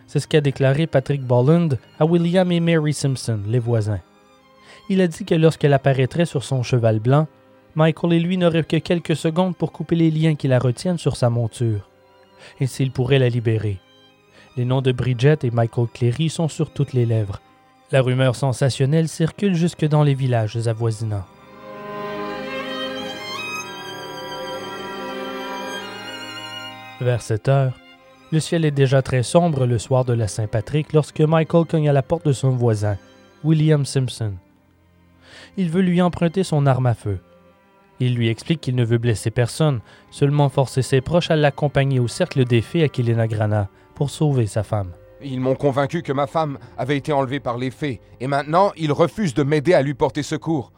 C'est 0.07 0.20
ce 0.20 0.29
qu'a 0.29 0.42
déclaré 0.42 0.87
Patrick 0.87 1.22
Bolland 1.22 1.70
à 1.98 2.05
William 2.05 2.52
et 2.52 2.61
Mary 2.61 2.92
Simpson, 2.92 3.40
les 3.48 3.59
voisins. 3.59 4.00
Il 4.90 5.00
a 5.00 5.09
dit 5.09 5.24
que 5.24 5.35
lorsqu'elle 5.35 5.72
apparaîtrait 5.72 6.26
sur 6.26 6.44
son 6.44 6.62
cheval 6.62 7.00
blanc, 7.00 7.26
Michael 7.74 8.12
et 8.12 8.20
lui 8.20 8.37
n'auraient 8.37 8.62
que 8.62 8.76
quelques 8.76 9.16
secondes 9.16 9.57
pour 9.57 9.72
couper 9.72 9.96
les 9.96 10.11
liens 10.11 10.35
qui 10.35 10.48
la 10.48 10.59
retiennent 10.59 10.98
sur 10.98 11.16
sa 11.16 11.31
monture. 11.31 11.88
Et 12.61 12.66
s'il 12.66 12.90
pourrait 12.90 13.18
la 13.18 13.31
libérer. 13.31 13.81
Les 14.57 14.64
noms 14.64 14.81
de 14.81 14.90
Bridget 14.90 15.38
et 15.42 15.51
Michael 15.51 15.87
Cleary 15.92 16.31
sont 16.31 16.49
sur 16.49 16.71
toutes 16.71 16.95
les 16.95 17.05
lèvres. 17.05 17.42
La 17.92 18.01
rumeur 18.01 18.35
sensationnelle 18.35 19.07
circule 19.07 19.55
jusque 19.55 19.85
dans 19.85 20.03
les 20.03 20.14
villages 20.14 20.66
avoisinants. 20.66 21.27
Vers 27.03 27.21
7 27.21 27.49
heures, 27.49 27.79
le 28.33 28.40
ciel 28.40 28.64
est 28.64 28.71
déjà 28.71 29.03
très 29.03 29.23
sombre 29.23 29.66
le 29.66 29.79
soir 29.79 30.07
de 30.07 30.14
la 30.14 30.27
Saint-Patrick 30.27 30.95
lorsque 30.95 31.21
Michael 31.21 31.66
cogne 31.66 31.90
à 31.90 31.92
la 31.92 32.03
porte 32.03 32.25
de 32.25 32.33
son 32.33 32.51
voisin, 32.51 32.97
William 33.45 33.85
Simpson. 33.85 34.33
Il 35.59 35.69
veut 35.69 35.83
lui 35.83 36.01
emprunter 36.01 36.45
son 36.45 36.64
arme 36.64 36.87
à 36.87 36.95
feu. 36.95 37.19
Il 38.01 38.14
lui 38.14 38.31
explique 38.31 38.62
qu'il 38.62 38.75
ne 38.75 38.85
veut 38.85 38.99
blesser 38.99 39.31
personne, 39.31 39.81
seulement 40.11 40.49
forcer 40.49 40.81
ses 40.81 41.03
proches 41.03 41.31
à 41.31 41.37
l'accompagner 41.37 42.01
au 42.01 42.09
cercle 42.09 42.47
des 42.47 42.62
fées 42.62 42.83
à 42.83 42.88
Kilinagrana 42.88 43.69
pour 43.96 44.11
sauver 44.11 44.46
sa 44.46 44.62
femme. 44.62 44.92
Ils 45.22 45.40
m'ont 45.40 45.56
convaincu 45.56 46.02
que 46.02 46.12
ma 46.12 46.28
femme 46.28 46.59
avait 46.78 46.96
été 46.96 47.12
enlevée 47.12 47.40
par 47.40 47.59
les 47.59 47.72
fées, 47.72 48.00
et 48.20 48.28
maintenant 48.28 48.70
ils 48.76 48.92
refusent 48.92 49.35
de 49.35 49.42
m'aider 49.42 49.74
à 49.74 49.82
lui 49.82 49.94
porter 49.94 50.22
secours. 50.22 50.72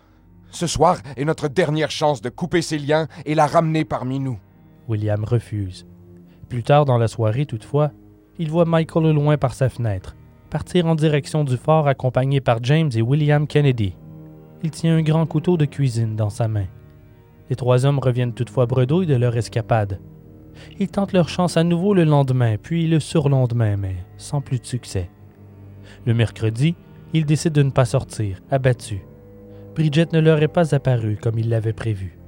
Ce 0.50 0.66
soir 0.66 0.98
est 1.16 1.26
notre 1.26 1.48
dernière 1.48 1.90
chance 1.90 2.22
de 2.22 2.31
couper 2.31 2.62
ses 2.62 2.78
liens 2.78 3.09
et 3.26 3.35
la 3.35 3.46
ramener 3.46 3.85
parmi 3.85 4.20
nous. 4.20 4.38
William 4.88 5.24
refuse. 5.24 5.87
Plus 6.48 6.62
tard 6.62 6.87
dans 6.87 6.96
la 6.96 7.09
soirée, 7.09 7.44
toutefois, 7.44 7.90
il 8.38 8.50
voit 8.50 8.64
Michael 8.64 9.07
au 9.07 9.12
loin 9.12 9.37
par 9.37 9.52
sa 9.52 9.68
fenêtre, 9.68 10.16
partir 10.48 10.87
en 10.87 10.94
direction 10.94 11.44
du 11.44 11.59
fort 11.59 11.88
accompagné 11.88 12.40
par 12.40 12.62
James 12.62 12.90
et 12.94 13.02
William 13.02 13.46
Kennedy. 13.46 13.94
Il 14.62 14.70
tient 14.70 14.96
un 14.96 15.02
grand 15.02 15.26
couteau 15.26 15.57
de 15.57 15.66
cuisine 15.66 16.16
dans 16.16 16.31
sa 16.31 16.48
main. 16.48 16.66
Les 17.50 17.57
trois 17.57 17.85
hommes 17.85 17.98
reviennent 17.98 18.33
toutefois 18.33 18.66
bredouilles 18.66 19.07
de 19.07 19.16
leur 19.16 19.37
escapade. 19.37 20.00
Ils 20.79 20.88
tentent 20.88 21.12
leur 21.12 21.29
chance 21.29 21.57
à 21.57 21.64
nouveau 21.64 21.94
le 21.94 22.05
lendemain, 22.05 22.57
puis 22.61 22.87
le 22.87 23.01
surlendemain, 23.01 23.77
mais 23.77 23.97
sans 24.16 24.40
plus 24.40 24.61
de 24.61 24.66
succès. 24.66 25.11
Le 26.07 26.14
mercredi, 26.14 26.75
ils 27.12 27.25
décident 27.25 27.55
de 27.55 27.62
ne 27.62 27.71
pas 27.71 27.85
sortir, 27.85 28.40
abattus. 28.51 29.01
Bridget 29.75 30.09
ne 30.12 30.21
leur 30.21 30.42
est 30.42 30.49
pas 30.49 30.75
apparue 30.75 31.18
comme 31.21 31.38
ils 31.38 31.49
l'avaient 31.49 31.73
prévu. 31.73 32.18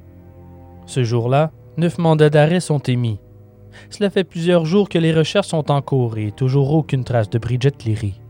Ce 0.86 1.04
jour-là, 1.04 1.50
neuf 1.76 1.98
mandats 1.98 2.30
d'arrêt 2.30 2.60
sont 2.60 2.78
émis. 2.78 3.20
Cela 3.90 4.10
fait 4.10 4.24
plusieurs 4.24 4.64
jours 4.64 4.88
que 4.88 4.98
les 4.98 5.12
recherches 5.12 5.48
sont 5.48 5.70
en 5.70 5.82
cours 5.82 6.18
et 6.18 6.32
toujours 6.32 6.72
aucune 6.72 7.04
trace 7.04 7.30
de 7.30 7.38
Bridget 7.38 7.72
Cleary. 7.72 8.20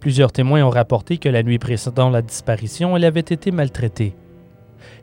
Plusieurs 0.00 0.32
témoins 0.32 0.64
ont 0.64 0.70
rapporté 0.70 1.18
que 1.18 1.28
la 1.28 1.42
nuit 1.42 1.58
précédant 1.58 2.10
la 2.10 2.22
disparition, 2.22 2.96
elle 2.96 3.04
avait 3.04 3.20
été 3.20 3.50
maltraitée. 3.50 4.14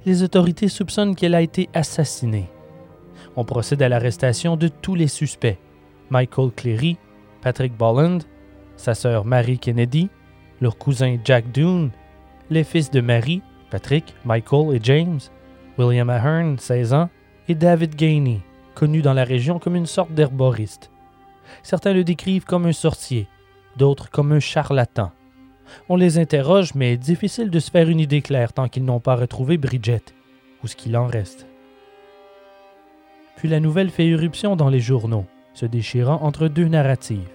Les 0.05 0.23
autorités 0.23 0.67
soupçonnent 0.67 1.15
qu'elle 1.15 1.35
a 1.35 1.41
été 1.41 1.69
assassinée. 1.73 2.49
On 3.39 3.45
procède 3.45 3.81
à 3.81 3.87
l'arrestation 3.87 4.57
de 4.57 4.67
tous 4.67 4.95
les 4.95 5.07
suspects 5.07 5.57
Michael 6.09 6.51
Cleary, 6.51 6.97
Patrick 7.41 7.71
Bolland, 7.71 8.19
sa 8.75 8.93
sœur 8.93 9.23
Mary 9.23 9.57
Kennedy, 9.57 10.09
leur 10.59 10.77
cousin 10.77 11.17
Jack 11.23 11.49
Doone, 11.53 11.91
les 12.49 12.65
fils 12.65 12.91
de 12.91 12.99
Mary, 12.99 13.41
Patrick, 13.71 14.13
Michael 14.25 14.75
et 14.75 14.81
James, 14.83 15.21
William 15.77 16.09
Ahern, 16.09 16.59
16 16.59 16.91
ans, 16.91 17.09
et 17.47 17.55
David 17.55 17.95
Gainey, 17.95 18.41
connu 18.75 19.01
dans 19.01 19.13
la 19.13 19.23
région 19.23 19.57
comme 19.57 19.77
une 19.77 19.85
sorte 19.85 20.11
d'herboriste. 20.11 20.91
Certains 21.63 21.93
le 21.93 22.03
décrivent 22.03 22.43
comme 22.43 22.65
un 22.65 22.73
sorcier, 22.73 23.29
d'autres 23.77 24.09
comme 24.09 24.33
un 24.33 24.41
charlatan. 24.41 25.13
On 25.87 25.95
les 25.95 26.17
interroge, 26.17 26.75
mais 26.75 26.97
difficile 26.97 27.49
de 27.51 27.59
se 27.59 27.71
faire 27.71 27.87
une 27.87 28.01
idée 28.01 28.21
claire 28.21 28.51
tant 28.51 28.67
qu'ils 28.67 28.83
n'ont 28.83 28.99
pas 28.99 29.15
retrouvé 29.15 29.57
Bridget, 29.57 30.03
ou 30.61 30.67
ce 30.67 30.75
qu'il 30.75 30.97
en 30.97 31.07
reste? 31.07 31.48
Puis 33.39 33.47
la 33.47 33.61
nouvelle 33.61 33.89
fait 33.89 34.05
irruption 34.05 34.57
dans 34.57 34.67
les 34.67 34.81
journaux, 34.81 35.23
se 35.53 35.65
déchirant 35.65 36.19
entre 36.23 36.49
deux 36.49 36.67
narratives. 36.67 37.29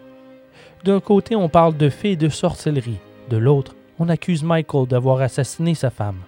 D'un 0.84 1.00
côté, 1.00 1.34
on 1.34 1.48
parle 1.48 1.78
de 1.78 1.88
fées 1.88 2.10
et 2.10 2.16
de 2.16 2.28
sorcellerie, 2.28 3.00
de 3.30 3.38
l'autre, 3.38 3.74
on 3.98 4.10
accuse 4.10 4.44
Michael 4.44 4.86
d'avoir 4.86 5.22
assassiné 5.22 5.74
sa 5.74 5.88
femme. 5.88 6.20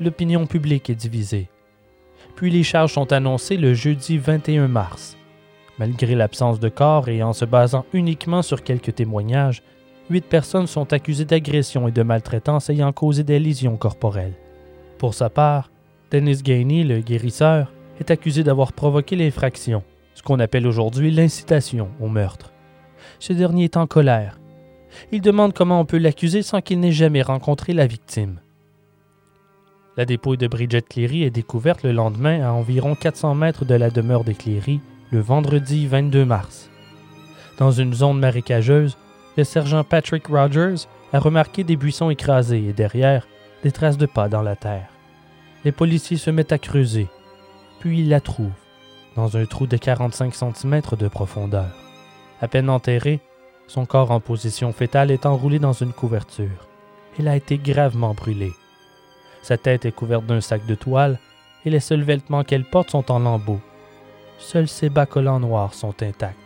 L'opinion 0.00 0.46
publique 0.46 0.88
est 0.88 0.94
divisée. 0.94 1.50
Puis 2.36 2.50
les 2.50 2.62
charges 2.62 2.94
sont 2.94 3.12
annoncées 3.12 3.58
le 3.58 3.74
jeudi 3.74 4.16
21 4.16 4.68
mars. 4.68 5.18
Malgré 5.78 6.14
l'absence 6.14 6.58
de 6.58 6.70
corps 6.70 7.10
et 7.10 7.22
en 7.22 7.34
se 7.34 7.44
basant 7.44 7.84
uniquement 7.92 8.40
sur 8.40 8.64
quelques 8.64 8.94
témoignages, 8.94 9.62
huit 10.08 10.24
personnes 10.24 10.66
sont 10.66 10.90
accusées 10.94 11.26
d'agression 11.26 11.86
et 11.86 11.92
de 11.92 12.02
maltraitance 12.02 12.70
ayant 12.70 12.92
causé 12.92 13.24
des 13.24 13.38
lésions 13.38 13.76
corporelles. 13.76 14.38
Pour 14.96 15.12
sa 15.12 15.28
part, 15.28 15.70
Dennis 16.10 16.42
Gainey, 16.42 16.82
le 16.82 17.00
guérisseur, 17.00 17.70
est 18.02 18.10
accusé 18.10 18.42
d'avoir 18.42 18.72
provoqué 18.72 19.14
l'infraction, 19.16 19.84
ce 20.14 20.22
qu'on 20.22 20.40
appelle 20.40 20.66
aujourd'hui 20.66 21.10
l'incitation 21.10 21.88
au 22.00 22.08
meurtre. 22.08 22.52
Ce 23.20 23.32
dernier 23.32 23.64
est 23.64 23.76
en 23.76 23.86
colère. 23.86 24.38
Il 25.12 25.22
demande 25.22 25.54
comment 25.54 25.80
on 25.80 25.84
peut 25.84 25.98
l'accuser 25.98 26.42
sans 26.42 26.60
qu'il 26.60 26.80
n'ait 26.80 26.92
jamais 26.92 27.22
rencontré 27.22 27.72
la 27.72 27.86
victime. 27.86 28.40
La 29.96 30.04
dépouille 30.04 30.38
de 30.38 30.48
Bridget 30.48 30.82
Cleary 30.82 31.22
est 31.22 31.30
découverte 31.30 31.82
le 31.82 31.92
lendemain 31.92 32.42
à 32.42 32.50
environ 32.50 32.94
400 32.94 33.34
mètres 33.34 33.64
de 33.64 33.74
la 33.74 33.90
demeure 33.90 34.24
des 34.24 34.34
Cleary, 34.34 34.80
le 35.10 35.20
vendredi 35.20 35.86
22 35.86 36.24
mars. 36.24 36.70
Dans 37.58 37.70
une 37.70 37.94
zone 37.94 38.18
marécageuse, 38.18 38.96
le 39.36 39.44
sergent 39.44 39.84
Patrick 39.84 40.26
Rogers 40.26 40.86
a 41.12 41.18
remarqué 41.18 41.62
des 41.62 41.76
buissons 41.76 42.10
écrasés 42.10 42.64
et 42.68 42.72
derrière, 42.72 43.26
des 43.62 43.70
traces 43.70 43.98
de 43.98 44.06
pas 44.06 44.28
dans 44.28 44.42
la 44.42 44.56
terre. 44.56 44.88
Les 45.64 45.72
policiers 45.72 46.16
se 46.16 46.30
mettent 46.30 46.52
à 46.52 46.58
creuser, 46.58 47.06
puis 47.82 47.98
ils 47.98 48.08
la 48.08 48.20
trouvent, 48.20 48.48
dans 49.16 49.36
un 49.36 49.44
trou 49.44 49.66
de 49.66 49.76
45 49.76 50.32
cm 50.36 50.82
de 50.96 51.08
profondeur. 51.08 51.66
À 52.40 52.46
peine 52.46 52.70
enterré, 52.70 53.18
son 53.66 53.86
corps 53.86 54.12
en 54.12 54.20
position 54.20 54.72
fétale 54.72 55.10
est 55.10 55.26
enroulé 55.26 55.58
dans 55.58 55.72
une 55.72 55.92
couverture. 55.92 56.68
Il 57.18 57.26
a 57.26 57.34
été 57.34 57.58
gravement 57.58 58.14
brûlé. 58.14 58.52
Sa 59.42 59.58
tête 59.58 59.84
est 59.84 59.90
couverte 59.90 60.26
d'un 60.26 60.40
sac 60.40 60.64
de 60.64 60.76
toile 60.76 61.18
et 61.64 61.70
les 61.70 61.80
seuls 61.80 62.04
vêtements 62.04 62.44
qu'elle 62.44 62.64
porte 62.64 62.90
sont 62.90 63.10
en 63.10 63.18
lambeaux. 63.18 63.60
Seuls 64.38 64.68
ses 64.68 64.88
bas 64.88 65.06
collants 65.06 65.40
noirs 65.40 65.74
sont 65.74 66.04
intacts. 66.04 66.41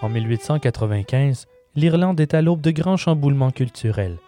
En 0.00 0.08
1895, 0.08 1.46
l'Irlande 1.74 2.20
est 2.20 2.32
à 2.32 2.40
l'aube 2.40 2.60
de 2.60 2.70
grands 2.70 2.96
chamboulements 2.96 3.50
culturels. 3.50 4.18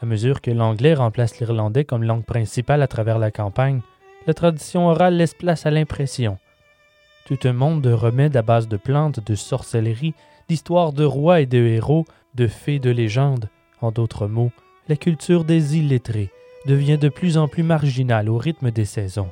À 0.00 0.06
mesure 0.06 0.40
que 0.40 0.52
l'anglais 0.52 0.94
remplace 0.94 1.40
l'irlandais 1.40 1.84
comme 1.84 2.04
langue 2.04 2.24
principale 2.24 2.82
à 2.82 2.86
travers 2.86 3.18
la 3.18 3.32
campagne, 3.32 3.80
la 4.28 4.34
tradition 4.34 4.88
orale 4.88 5.16
laisse 5.16 5.34
place 5.34 5.66
à 5.66 5.72
l'impression. 5.72 6.38
Tout 7.26 7.38
un 7.44 7.52
monde 7.52 7.82
de 7.82 7.92
remèdes 7.92 8.36
à 8.36 8.42
base 8.42 8.68
de 8.68 8.76
plantes, 8.76 9.18
de 9.18 9.34
sorcellerie, 9.34 10.14
d'histoires 10.48 10.92
de 10.92 11.04
rois 11.04 11.40
et 11.40 11.46
de 11.46 11.58
héros, 11.58 12.04
de 12.36 12.46
fées 12.46 12.78
de 12.78 12.90
légendes, 12.90 13.48
en 13.80 13.90
d'autres 13.90 14.28
mots, 14.28 14.52
la 14.88 14.96
culture 14.96 15.44
des 15.44 15.76
illettrés 15.76 16.30
devient 16.66 16.98
de 16.98 17.08
plus 17.08 17.38
en 17.38 17.48
plus 17.48 17.64
marginale 17.64 18.28
au 18.28 18.38
rythme 18.38 18.70
des 18.70 18.84
saisons. 18.84 19.30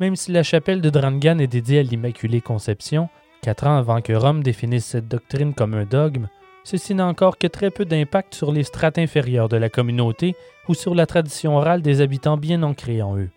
Même 0.00 0.16
si 0.16 0.32
la 0.32 0.42
chapelle 0.42 0.80
de 0.80 0.90
Drangan 0.90 1.38
est 1.38 1.46
dédiée 1.46 1.78
à 1.78 1.82
l'Immaculée 1.82 2.40
Conception, 2.40 3.08
Quatre 3.46 3.68
ans 3.68 3.76
avant 3.78 4.00
que 4.00 4.12
Rome 4.12 4.42
définisse 4.42 4.86
cette 4.86 5.06
doctrine 5.06 5.54
comme 5.54 5.74
un 5.74 5.84
dogme, 5.84 6.26
ceci 6.64 6.96
n'a 6.96 7.06
encore 7.06 7.38
que 7.38 7.46
très 7.46 7.70
peu 7.70 7.84
d'impact 7.84 8.34
sur 8.34 8.50
les 8.50 8.64
strates 8.64 8.98
inférieures 8.98 9.48
de 9.48 9.56
la 9.56 9.68
communauté 9.68 10.34
ou 10.66 10.74
sur 10.74 10.96
la 10.96 11.06
tradition 11.06 11.56
orale 11.56 11.80
des 11.80 12.00
habitants 12.00 12.36
bien 12.36 12.64
ancrés 12.64 13.02
en 13.02 13.16
eux. 13.16 13.30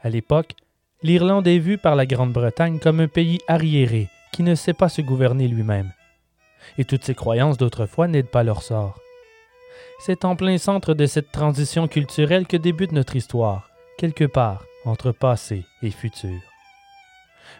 À 0.00 0.08
l'époque, 0.08 0.54
l'Irlande 1.02 1.46
est 1.46 1.58
vue 1.58 1.76
par 1.76 1.94
la 1.94 2.06
Grande-Bretagne 2.06 2.78
comme 2.78 3.00
un 3.00 3.06
pays 3.06 3.38
arriéré 3.48 4.08
qui 4.32 4.42
ne 4.42 4.54
sait 4.54 4.72
pas 4.72 4.88
se 4.88 5.02
gouverner 5.02 5.46
lui-même. 5.46 5.92
Et 6.78 6.86
toutes 6.86 7.04
ces 7.04 7.14
croyances 7.14 7.58
d'autrefois 7.58 8.08
n'aident 8.08 8.30
pas 8.30 8.44
leur 8.44 8.62
sort. 8.62 8.98
C'est 9.98 10.24
en 10.24 10.36
plein 10.36 10.56
centre 10.56 10.94
de 10.94 11.04
cette 11.04 11.32
transition 11.32 11.86
culturelle 11.86 12.46
que 12.46 12.56
débute 12.56 12.92
notre 12.92 13.14
histoire, 13.14 13.68
quelque 13.98 14.24
part 14.24 14.64
entre 14.86 15.12
passé 15.12 15.66
et 15.82 15.90
futur. 15.90 16.51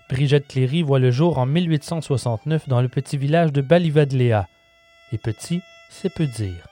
Brigitte 0.09 0.49
Cléry 0.49 0.83
voit 0.83 0.99
le 0.99 1.11
jour 1.11 1.39
en 1.39 1.47
1869 1.47 2.69
dans 2.69 2.81
le 2.81 2.89
petit 2.89 3.17
village 3.17 3.53
de 3.53 3.61
Balivadléa. 3.61 4.49
Et 5.13 5.19
petit, 5.19 5.61
c'est 5.91 6.13
peu 6.13 6.27
dire. 6.27 6.67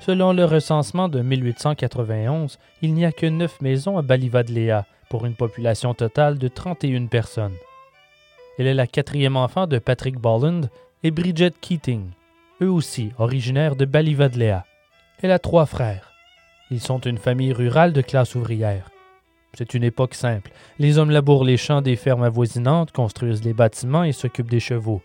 Selon 0.00 0.32
le 0.32 0.44
recensement 0.44 1.08
de 1.08 1.20
1891, 1.20 2.58
il 2.82 2.94
n'y 2.94 3.04
a 3.04 3.12
que 3.12 3.26
neuf 3.26 3.60
maisons 3.60 3.98
à 3.98 4.02
Balivadléa 4.02 4.86
pour 5.08 5.26
une 5.26 5.34
population 5.34 5.92
totale 5.94 6.38
de 6.38 6.48
31 6.48 7.06
personnes. 7.06 7.56
Elle 8.58 8.66
est 8.66 8.74
la 8.74 8.86
quatrième 8.86 9.36
enfant 9.36 9.66
de 9.66 9.78
Patrick 9.78 10.18
Bolland 10.18 10.68
et 11.02 11.10
Bridget 11.10 11.52
Keating, 11.60 12.10
eux 12.62 12.70
aussi 12.70 13.10
originaires 13.18 13.76
de 13.76 13.84
Balivadléa. 13.84 14.64
Elle 15.22 15.32
a 15.32 15.38
trois 15.38 15.66
frères. 15.66 16.12
Ils 16.70 16.80
sont 16.80 17.00
une 17.00 17.18
famille 17.18 17.52
rurale 17.52 17.92
de 17.92 18.00
classe 18.00 18.34
ouvrière. 18.34 18.90
C'est 19.54 19.74
une 19.74 19.84
époque 19.84 20.14
simple. 20.14 20.52
Les 20.78 20.98
hommes 20.98 21.10
labourent 21.10 21.44
les 21.44 21.56
champs 21.56 21.82
des 21.82 21.96
fermes 21.96 22.22
avoisinantes, 22.22 22.92
construisent 22.92 23.44
les 23.44 23.52
bâtiments 23.52 24.04
et 24.04 24.12
s'occupent 24.12 24.50
des 24.50 24.60
chevaux. 24.60 25.02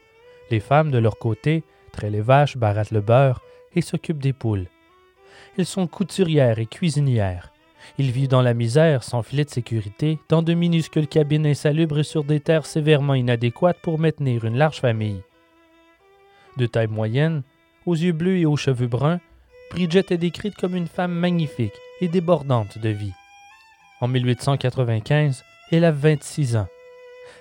Les 0.52 0.60
femmes, 0.60 0.92
de 0.92 0.98
leur 0.98 1.18
côté, 1.18 1.64
traient 1.92 2.12
les 2.12 2.22
vaches, 2.22 2.58
barattent 2.58 2.92
le 2.92 3.02
beurre 3.02 3.42
et 3.76 3.82
s'occupent 3.82 4.22
des 4.22 4.34
poules. 4.34 4.68
Elles 5.58 5.66
sont 5.66 5.88
couturières 5.88 6.60
et 6.60 6.66
cuisinières. 6.66 7.52
Ils 7.98 8.12
vivent 8.12 8.30
dans 8.30 8.42
la 8.42 8.54
misère, 8.54 9.04
sans 9.04 9.24
filet 9.24 9.46
de 9.46 9.50
sécurité, 9.50 10.20
dans 10.30 10.42
de 10.42 10.54
minuscules 10.54 11.08
cabines 11.08 11.46
insalubres 11.46 12.00
et 12.00 12.04
sur 12.04 12.24
des 12.24 12.40
terres 12.40 12.66
sévèrement 12.66 13.14
inadéquates 13.14 13.80
pour 13.82 14.00
maintenir 14.00 14.46
une 14.46 14.58
large 14.58 14.80
famille. 14.80 15.22
De 16.58 16.66
taille 16.66 16.88
moyenne, 16.88 17.44
aux 17.86 17.96
yeux 17.96 18.14
bleus 18.14 18.38
et 18.38 18.46
aux 18.46 18.58
cheveux 18.58 18.88
bruns, 18.88 19.20
Bridget 19.72 20.06
est 20.10 20.18
décrite 20.18 20.56
comme 20.56 20.76
une 20.76 20.88
femme 20.88 21.14
magnifique 21.14 21.74
et 22.02 22.08
débordante 22.08 22.78
de 22.78 22.90
vie. 22.90 23.14
En 24.06 24.08
1895, 24.08 25.44
elle 25.72 25.84
a 25.84 25.92
26 25.92 26.58
ans. 26.58 26.68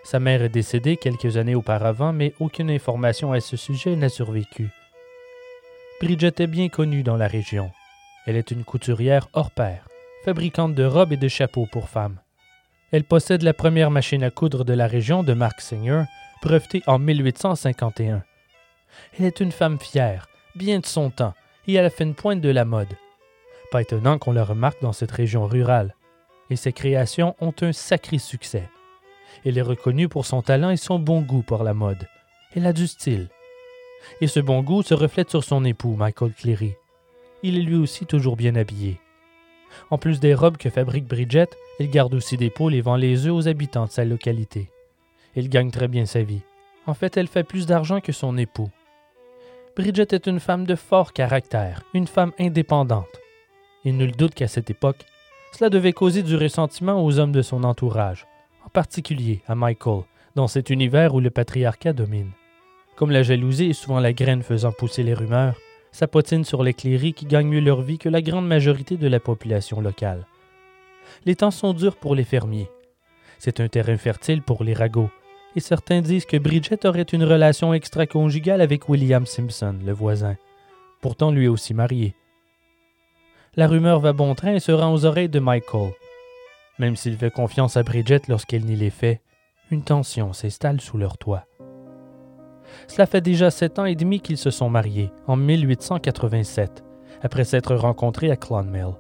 Sa 0.03 0.19
mère 0.19 0.41
est 0.41 0.49
décédée 0.49 0.97
quelques 0.97 1.37
années 1.37 1.55
auparavant, 1.55 2.15
mais 2.15 2.33
aucune 2.41 2.71
information 2.71 3.35
à 3.35 3.41
ce 3.41 3.59
sujet 3.59 3.95
n'a 3.97 4.09
survécu. 4.09 4.71
Bridget 6.01 6.33
est 6.39 6.47
bien 6.47 6.71
connue 6.71 7.03
dans 7.03 7.19
la 7.19 7.27
région. 7.27 7.71
Elle 8.27 8.37
est 8.37 8.51
une 8.51 8.65
couturière 8.65 9.29
hors 9.35 9.51
pair, 9.51 9.87
fabricante 10.25 10.75
de 10.75 10.87
robes 10.87 11.13
et 11.13 11.19
de 11.19 11.29
chapeaux 11.29 11.69
pour 11.71 11.91
femmes. 11.91 12.19
Elle 12.93 13.05
possède 13.05 13.43
la 13.43 13.53
première 13.53 13.91
machine 13.91 14.23
à 14.23 14.31
coudre 14.31 14.65
de 14.65 14.73
la 14.73 14.87
région 14.87 15.23
de 15.23 15.35
Mark 15.35 15.61
Singer, 15.61 16.05
brevetée 16.43 16.83
en 16.87 16.99
1851. 16.99 18.23
Elle 19.19 19.27
est 19.27 19.41
une 19.41 19.53
femme 19.53 19.79
fière, 19.79 20.29
bien 20.55 20.79
de 20.79 20.87
son 20.87 21.11
temps, 21.11 21.35
et 21.67 21.79
à 21.79 21.83
la 21.83 21.91
fine 21.91 22.15
pointe 22.15 22.41
de 22.41 22.49
la 22.49 22.65
mode. 22.65 22.97
Pas 23.71 23.83
étonnant 23.83 24.17
qu'on 24.17 24.33
la 24.33 24.45
remarque 24.45 24.81
dans 24.81 24.95
cette 24.95 25.13
région 25.13 25.47
rurale. 25.47 25.95
Et 26.51 26.57
ses 26.57 26.73
créations 26.73 27.35
ont 27.41 27.55
un 27.63 27.73
sacré 27.73 28.19
succès. 28.19 28.69
Elle 29.45 29.59
est 29.59 29.63
reconnue 29.63 30.09
pour 30.09 30.27
son 30.27 30.43
talent 30.43 30.71
et 30.71 30.77
son 30.77 30.99
bon 30.99 31.23
goût 31.23 31.43
pour 31.43 31.65
la 31.65 31.75
mode. 31.75 32.09
Elle 32.55 32.67
a 32.67 32.73
du 32.73 32.87
style. 32.87 33.29
Et 34.21 34.27
ce 34.27 34.41
bon 34.41 34.63
goût 34.63 34.83
se 34.83 34.95
reflète 34.95 35.31
sur 35.31 35.45
son 35.45 35.65
époux, 35.65 35.97
Michael 35.97 36.33
Cleary. 36.33 36.75
Il 37.43 37.59
est 37.59 37.63
lui 37.63 37.77
aussi 37.77 38.07
toujours 38.07 38.37
bien 38.37 38.55
habillé. 38.55 39.01
En 39.91 39.99
plus 39.99 40.21
des 40.21 40.35
robes 40.35 40.57
que 40.57 40.71
fabrique 40.71 41.07
Bridget, 41.07 41.49
elle 41.79 41.91
garde 41.91 42.15
aussi 42.15 42.37
des 42.37 42.51
poules 42.51 42.75
et 42.75 42.81
vend 42.81 42.97
les 42.97 43.27
œufs 43.27 43.35
aux 43.35 43.49
habitants 43.49 43.87
de 43.87 43.91
sa 43.91 44.05
localité. 44.05 44.71
Elle 45.37 45.49
gagne 45.49 45.71
très 45.71 45.89
bien 45.89 46.07
sa 46.07 46.23
vie. 46.23 46.43
En 46.87 46.95
fait, 46.95 47.17
elle 47.17 47.27
fait 47.27 47.45
plus 47.45 47.67
d'argent 47.67 48.01
que 48.01 48.13
son 48.13 48.39
époux. 48.39 48.71
Bridget 49.77 50.15
est 50.15 50.27
une 50.27 50.39
femme 50.39 50.65
de 50.65 50.77
fort 50.77 51.13
caractère, 51.13 51.83
une 51.95 52.07
femme 52.07 52.33
indépendante. 52.39 53.21
Il 53.85 53.97
nul 53.97 54.13
doute 54.13 54.35
qu'à 54.35 54.47
cette 54.47 54.71
époque, 54.71 55.05
cela 55.55 55.71
devait 55.71 55.93
causer 55.93 56.25
du 56.25 56.35
ressentiment 56.35 57.05
aux 57.05 57.21
hommes 57.21 57.31
de 57.31 57.43
son 57.43 57.63
entourage, 57.63 58.27
en 58.67 58.69
particulier 58.71 59.41
à 59.47 59.55
Michael, 59.55 60.03
dans 60.35 60.49
cet 60.49 60.69
univers 60.69 61.15
où 61.15 61.21
le 61.21 61.31
patriarcat 61.31 61.93
domine. 61.93 62.33
Comme 62.97 63.13
la 63.13 63.23
jalousie 63.23 63.71
est 63.71 63.73
souvent 63.73 64.01
la 64.01 64.13
graine 64.13 64.43
faisant 64.43 64.73
pousser 64.73 65.05
les 65.05 65.15
rumeurs, 65.15 65.55
ça 65.93 66.09
potine 66.09 66.43
sur 66.43 66.65
les 66.65 66.75
cléris 66.75 67.13
qui 67.13 67.27
gagnent 67.27 67.51
mieux 67.51 67.61
leur 67.61 67.83
vie 67.83 67.99
que 67.99 68.09
la 68.09 68.21
grande 68.21 68.49
majorité 68.49 68.97
de 68.97 69.07
la 69.07 69.21
population 69.21 69.81
locale. 69.81 70.27
Les 71.25 71.37
temps 71.37 71.53
sont 71.53 71.73
durs 71.73 71.97
pour 71.97 72.17
les 72.17 72.25
fermiers. 72.25 72.71
C'est 73.39 73.61
un 73.61 73.69
terrain 73.69 73.97
fertile 73.97 74.43
pour 74.43 74.65
les 74.65 74.75
ragots, 74.75 75.11
et 75.55 75.61
certains 75.61 76.01
disent 76.01 76.27
que 76.27 76.37
Bridget 76.37 76.85
aurait 76.85 77.03
une 77.03 77.23
relation 77.23 77.73
extra-conjugale 77.73 78.61
avec 78.61 78.89
William 78.89 79.25
Simpson, 79.25 79.77
le 79.87 79.93
voisin, 79.93 80.35
pourtant 81.01 81.31
lui 81.31 81.47
aussi 81.47 81.75
marié. 81.75 82.17
La 83.57 83.69
rumeur 83.69 84.01
va 84.01 84.13
bon 84.13 84.35
train 84.35 84.55
et 84.55 84.61
se 84.61 84.73
rend 84.73 84.93
aux 84.93 85.05
oreilles 85.05 85.29
de 85.29 85.39
Michael. 85.39 85.93
Même 86.81 86.97
s'il 86.97 87.17
fait 87.17 87.31
confiance 87.31 87.77
à 87.77 87.85
Bridget 87.85 88.23
lorsqu'elle 88.29 88.65
n'y 88.65 88.75
les 88.75 88.91
fait, 88.91 89.21
une 89.71 89.85
tension 89.85 90.33
s'installe 90.33 90.81
sous 90.81 90.99
leur 90.99 91.19
toit. 91.19 91.45
Cela 92.89 93.07
fait 93.07 93.21
déjà 93.21 93.53
sept 93.53 93.79
ans 93.79 93.85
et 93.85 93.95
demi 93.95 94.19
qu'ils 94.19 94.39
se 94.39 94.51
sont 94.51 94.69
mariés, 94.69 95.13
en 95.29 95.37
1887, 95.37 96.83
après 97.23 97.45
s'être 97.45 97.77
rencontrés 97.77 98.33
à 98.33 98.37
Clonmel. 98.37 98.95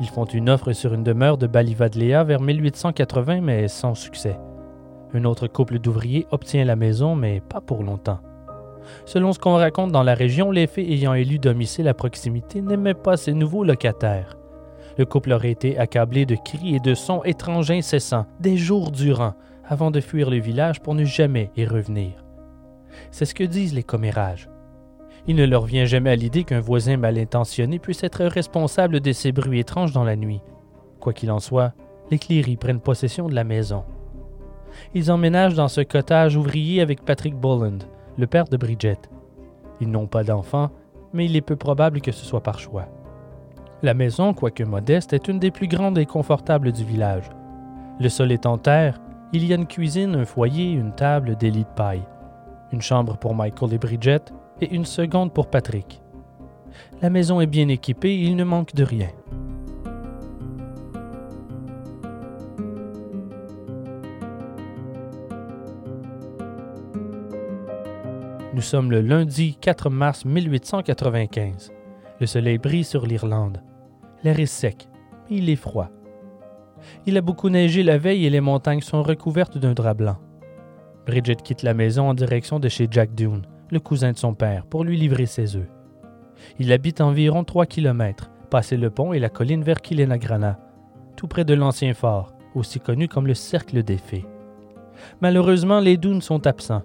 Ils 0.00 0.08
font 0.08 0.24
une 0.24 0.48
offre 0.48 0.72
sur 0.72 0.94
une 0.94 1.04
demeure 1.04 1.36
de 1.36 1.46
Balivadlea 1.46 2.24
vers 2.24 2.40
1880, 2.40 3.42
mais 3.42 3.68
sans 3.68 3.94
succès. 3.94 4.38
Un 5.12 5.24
autre 5.24 5.46
couple 5.46 5.78
d'ouvriers 5.78 6.26
obtient 6.30 6.64
la 6.64 6.76
maison, 6.76 7.14
mais 7.14 7.40
pas 7.40 7.60
pour 7.60 7.82
longtemps. 7.82 8.20
Selon 9.04 9.32
ce 9.32 9.38
qu'on 9.38 9.54
raconte 9.56 9.92
dans 9.92 10.02
la 10.02 10.14
région, 10.14 10.50
les 10.50 10.66
fées 10.66 10.92
ayant 10.92 11.14
élu 11.14 11.38
domicile 11.38 11.88
à 11.88 11.94
proximité 11.94 12.60
n'aimaient 12.60 12.94
pas 12.94 13.16
ces 13.16 13.32
nouveaux 13.32 13.64
locataires. 13.64 14.36
Le 14.98 15.04
couple 15.04 15.32
aurait 15.32 15.50
été 15.50 15.78
accablé 15.78 16.26
de 16.26 16.36
cris 16.36 16.74
et 16.74 16.80
de 16.80 16.94
sons 16.94 17.22
étranges 17.24 17.70
incessants, 17.70 18.26
des 18.40 18.56
jours 18.56 18.90
durant, 18.90 19.34
avant 19.64 19.90
de 19.90 20.00
fuir 20.00 20.30
le 20.30 20.38
village 20.38 20.80
pour 20.80 20.94
ne 20.94 21.04
jamais 21.04 21.50
y 21.56 21.64
revenir. 21.64 22.24
C'est 23.10 23.24
ce 23.24 23.34
que 23.34 23.44
disent 23.44 23.74
les 23.74 23.82
commérages. 23.82 24.48
Il 25.26 25.36
ne 25.36 25.44
leur 25.44 25.66
vient 25.66 25.84
jamais 25.84 26.10
à 26.10 26.16
l'idée 26.16 26.44
qu'un 26.44 26.60
voisin 26.60 26.96
mal 26.96 27.18
intentionné 27.18 27.78
puisse 27.78 28.02
être 28.02 28.24
responsable 28.24 29.00
de 29.00 29.12
ces 29.12 29.30
bruits 29.30 29.60
étranges 29.60 29.92
dans 29.92 30.04
la 30.04 30.16
nuit. 30.16 30.40
Quoi 31.00 31.12
qu'il 31.12 31.30
en 31.30 31.38
soit, 31.38 31.74
les 32.10 32.18
Cléry 32.18 32.56
prennent 32.56 32.80
possession 32.80 33.28
de 33.28 33.34
la 33.34 33.44
maison. 33.44 33.84
Ils 34.94 35.10
emménagent 35.10 35.54
dans 35.54 35.68
ce 35.68 35.80
cottage 35.80 36.36
ouvrier 36.36 36.80
avec 36.80 37.04
Patrick 37.04 37.34
Bolland, 37.34 37.78
le 38.18 38.26
père 38.26 38.44
de 38.44 38.56
Bridget. 38.56 38.98
Ils 39.80 39.90
n'ont 39.90 40.08
pas 40.08 40.24
d'enfants, 40.24 40.70
mais 41.12 41.24
il 41.26 41.36
est 41.36 41.40
peu 41.40 41.56
probable 41.56 42.00
que 42.00 42.12
ce 42.12 42.24
soit 42.24 42.42
par 42.42 42.58
choix. 42.58 42.88
La 43.82 43.94
maison, 43.94 44.34
quoique 44.34 44.64
modeste, 44.64 45.12
est 45.12 45.28
une 45.28 45.38
des 45.38 45.52
plus 45.52 45.68
grandes 45.68 45.98
et 45.98 46.06
confortables 46.06 46.72
du 46.72 46.84
village. 46.84 47.30
Le 48.00 48.08
sol 48.08 48.32
est 48.32 48.44
en 48.44 48.58
terre, 48.58 49.00
il 49.32 49.44
y 49.44 49.52
a 49.52 49.56
une 49.56 49.66
cuisine, 49.66 50.16
un 50.16 50.24
foyer, 50.24 50.72
une 50.72 50.92
table, 50.92 51.36
des 51.36 51.50
lits 51.50 51.64
de 51.64 51.74
paille, 51.76 52.02
une 52.72 52.82
chambre 52.82 53.16
pour 53.16 53.34
Michael 53.34 53.74
et 53.74 53.78
Bridget 53.78 54.22
et 54.60 54.74
une 54.74 54.84
seconde 54.84 55.32
pour 55.32 55.48
Patrick. 55.48 56.02
La 57.00 57.10
maison 57.10 57.40
est 57.40 57.46
bien 57.46 57.68
équipée 57.68 58.16
il 58.16 58.34
ne 58.34 58.44
manque 58.44 58.74
de 58.74 58.82
rien. 58.84 59.08
Nous 68.58 68.62
sommes 68.62 68.90
le 68.90 69.02
lundi 69.02 69.56
4 69.60 69.88
mars 69.88 70.24
1895. 70.24 71.72
Le 72.18 72.26
soleil 72.26 72.58
brille 72.58 72.82
sur 72.82 73.06
l'Irlande. 73.06 73.62
L'air 74.24 74.40
est 74.40 74.46
sec, 74.46 74.88
mais 75.30 75.36
il 75.36 75.48
est 75.48 75.54
froid. 75.54 75.90
Il 77.06 77.16
a 77.16 77.20
beaucoup 77.20 77.50
neigé 77.50 77.84
la 77.84 77.98
veille 77.98 78.26
et 78.26 78.30
les 78.30 78.40
montagnes 78.40 78.80
sont 78.80 79.04
recouvertes 79.04 79.58
d'un 79.58 79.74
drap 79.74 79.94
blanc. 79.94 80.16
Bridget 81.06 81.36
quitte 81.36 81.62
la 81.62 81.72
maison 81.72 82.08
en 82.08 82.14
direction 82.14 82.58
de 82.58 82.68
chez 82.68 82.88
Jack 82.90 83.14
Dune, 83.14 83.42
le 83.70 83.78
cousin 83.78 84.10
de 84.10 84.18
son 84.18 84.34
père, 84.34 84.66
pour 84.66 84.82
lui 84.82 84.96
livrer 84.96 85.26
ses 85.26 85.54
œufs. 85.54 85.70
Il 86.58 86.72
habite 86.72 87.00
environ 87.00 87.44
3 87.44 87.64
kilomètres, 87.66 88.28
passé 88.50 88.76
le 88.76 88.90
pont 88.90 89.12
et 89.12 89.20
la 89.20 89.28
colline 89.28 89.62
vers 89.62 89.80
Killenagrana, 89.80 90.58
tout 91.14 91.28
près 91.28 91.44
de 91.44 91.54
l'ancien 91.54 91.94
fort, 91.94 92.34
aussi 92.56 92.80
connu 92.80 93.06
comme 93.06 93.28
le 93.28 93.34
Cercle 93.34 93.84
des 93.84 93.98
Fées. 93.98 94.26
Malheureusement, 95.20 95.78
les 95.78 95.96
dunes 95.96 96.22
sont 96.22 96.44
absents 96.48 96.82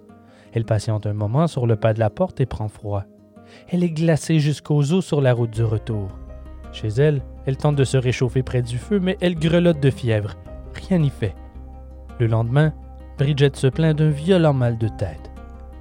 elle 0.54 0.66
patiente 0.66 1.08
un 1.08 1.14
moment 1.14 1.48
sur 1.48 1.68
le 1.68 1.76
pas 1.76 1.94
de 1.94 2.00
la 2.00 2.10
porte 2.10 2.40
et 2.40 2.46
prend 2.46 2.68
froid. 2.68 3.04
Elle 3.70 3.84
est 3.84 3.90
glacée 3.90 4.40
jusqu'aux 4.40 4.94
os 4.94 5.06
sur 5.06 5.22
la 5.22 5.34
route 5.34 5.52
du 5.52 5.64
retour. 5.64 6.10
Chez 6.72 6.88
elle, 6.88 7.22
elle 7.46 7.58
tente 7.58 7.76
de 7.76 7.84
se 7.84 7.98
réchauffer 7.98 8.44
près 8.44 8.62
du 8.62 8.78
feu, 8.78 9.00
mais 9.00 9.18
elle 9.22 9.36
grelotte 9.36 9.80
de 9.80 9.90
fièvre. 9.90 10.36
Rien 10.88 11.00
n'y 11.00 11.10
fait. 11.10 11.36
Le 12.20 12.28
lendemain, 12.28 12.74
Bridget 13.18 13.52
se 13.56 13.68
plaint 13.68 13.98
d'un 13.98 14.10
violent 14.10 14.54
mal 14.54 14.78
de 14.78 14.88
tête. 14.88 15.32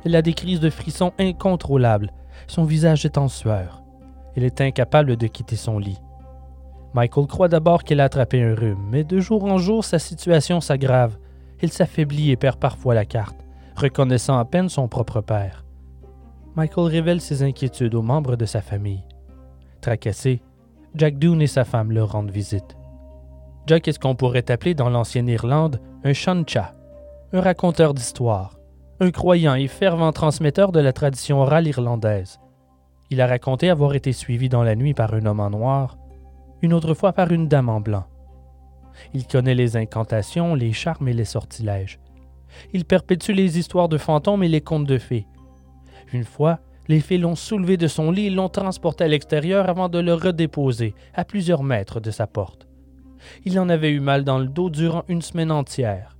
Elle 0.04 0.16
a 0.16 0.22
des 0.22 0.34
crises 0.34 0.60
de 0.60 0.70
frissons 0.70 1.12
incontrôlables. 1.18 2.10
Son 2.46 2.64
visage 2.64 3.04
est 3.04 3.18
en 3.18 3.28
sueur. 3.28 3.82
Elle 4.34 4.44
est 4.44 4.60
incapable 4.60 5.16
de 5.16 5.26
quitter 5.26 5.56
son 5.56 5.78
lit. 5.78 5.98
Michael 6.94 7.26
croit 7.26 7.48
d'abord 7.48 7.84
qu'elle 7.84 8.00
a 8.00 8.04
attrapé 8.04 8.42
un 8.42 8.54
rhume, 8.54 8.86
mais 8.90 9.04
de 9.04 9.18
jour 9.18 9.44
en 9.44 9.58
jour, 9.58 9.84
sa 9.84 9.98
situation 9.98 10.60
s'aggrave. 10.60 11.16
Il 11.62 11.72
s'affaiblit 11.72 12.30
et 12.30 12.36
perd 12.36 12.58
parfois 12.58 12.94
la 12.94 13.04
carte, 13.04 13.36
reconnaissant 13.76 14.38
à 14.38 14.44
peine 14.44 14.68
son 14.68 14.88
propre 14.88 15.20
père. 15.20 15.64
Michael 16.56 16.84
révèle 16.84 17.20
ses 17.20 17.42
inquiétudes 17.42 17.94
aux 17.94 18.02
membres 18.02 18.36
de 18.36 18.44
sa 18.44 18.60
famille. 18.60 19.04
Tracassé, 19.80 20.42
Jack 20.94 21.18
Doone 21.18 21.42
et 21.42 21.46
sa 21.46 21.64
femme 21.64 21.92
leur 21.92 22.12
rendent 22.12 22.30
visite. 22.30 22.76
Jack 23.66 23.88
est 23.88 23.92
ce 23.92 23.98
qu'on 23.98 24.14
pourrait 24.14 24.50
appeler 24.50 24.74
dans 24.74 24.90
l'ancienne 24.90 25.28
Irlande 25.28 25.80
un 26.04 26.12
shancha, 26.12 26.74
un 27.32 27.40
raconteur 27.40 27.94
d'histoires, 27.94 28.58
un 29.00 29.10
croyant 29.10 29.54
et 29.54 29.68
fervent 29.68 30.12
transmetteur 30.12 30.72
de 30.72 30.80
la 30.80 30.92
tradition 30.92 31.40
orale 31.40 31.66
irlandaise. 31.66 32.38
Il 33.10 33.20
a 33.20 33.26
raconté 33.26 33.70
avoir 33.70 33.94
été 33.94 34.12
suivi 34.12 34.48
dans 34.48 34.62
la 34.62 34.74
nuit 34.74 34.94
par 34.94 35.14
un 35.14 35.26
homme 35.26 35.40
en 35.40 35.50
noir, 35.50 35.96
une 36.60 36.72
autre 36.72 36.94
fois 36.94 37.12
par 37.12 37.30
une 37.30 37.48
dame 37.48 37.68
en 37.68 37.80
blanc. 37.80 38.04
Il 39.14 39.26
connaît 39.26 39.54
les 39.54 39.76
incantations, 39.76 40.54
les 40.54 40.72
charmes 40.72 41.08
et 41.08 41.12
les 41.12 41.24
sortilèges. 41.24 41.98
Il 42.72 42.84
perpétue 42.84 43.32
les 43.32 43.58
histoires 43.58 43.88
de 43.88 43.98
fantômes 43.98 44.42
et 44.42 44.48
les 44.48 44.60
contes 44.60 44.86
de 44.86 44.98
fées. 44.98 45.26
Une 46.12 46.24
fois, 46.24 46.60
les 46.88 47.00
fées 47.00 47.18
l'ont 47.18 47.36
soulevé 47.36 47.76
de 47.76 47.86
son 47.86 48.10
lit 48.10 48.26
et 48.26 48.30
l'ont 48.30 48.48
transporté 48.48 49.04
à 49.04 49.08
l'extérieur 49.08 49.68
avant 49.68 49.88
de 49.88 49.98
le 49.98 50.14
redéposer, 50.14 50.94
à 51.14 51.24
plusieurs 51.24 51.62
mètres 51.62 52.00
de 52.00 52.10
sa 52.10 52.26
porte. 52.26 52.66
Il 53.44 53.58
en 53.58 53.68
avait 53.68 53.90
eu 53.90 54.00
mal 54.00 54.24
dans 54.24 54.38
le 54.38 54.46
dos 54.46 54.68
durant 54.68 55.04
une 55.08 55.22
semaine 55.22 55.52
entière. 55.52 56.16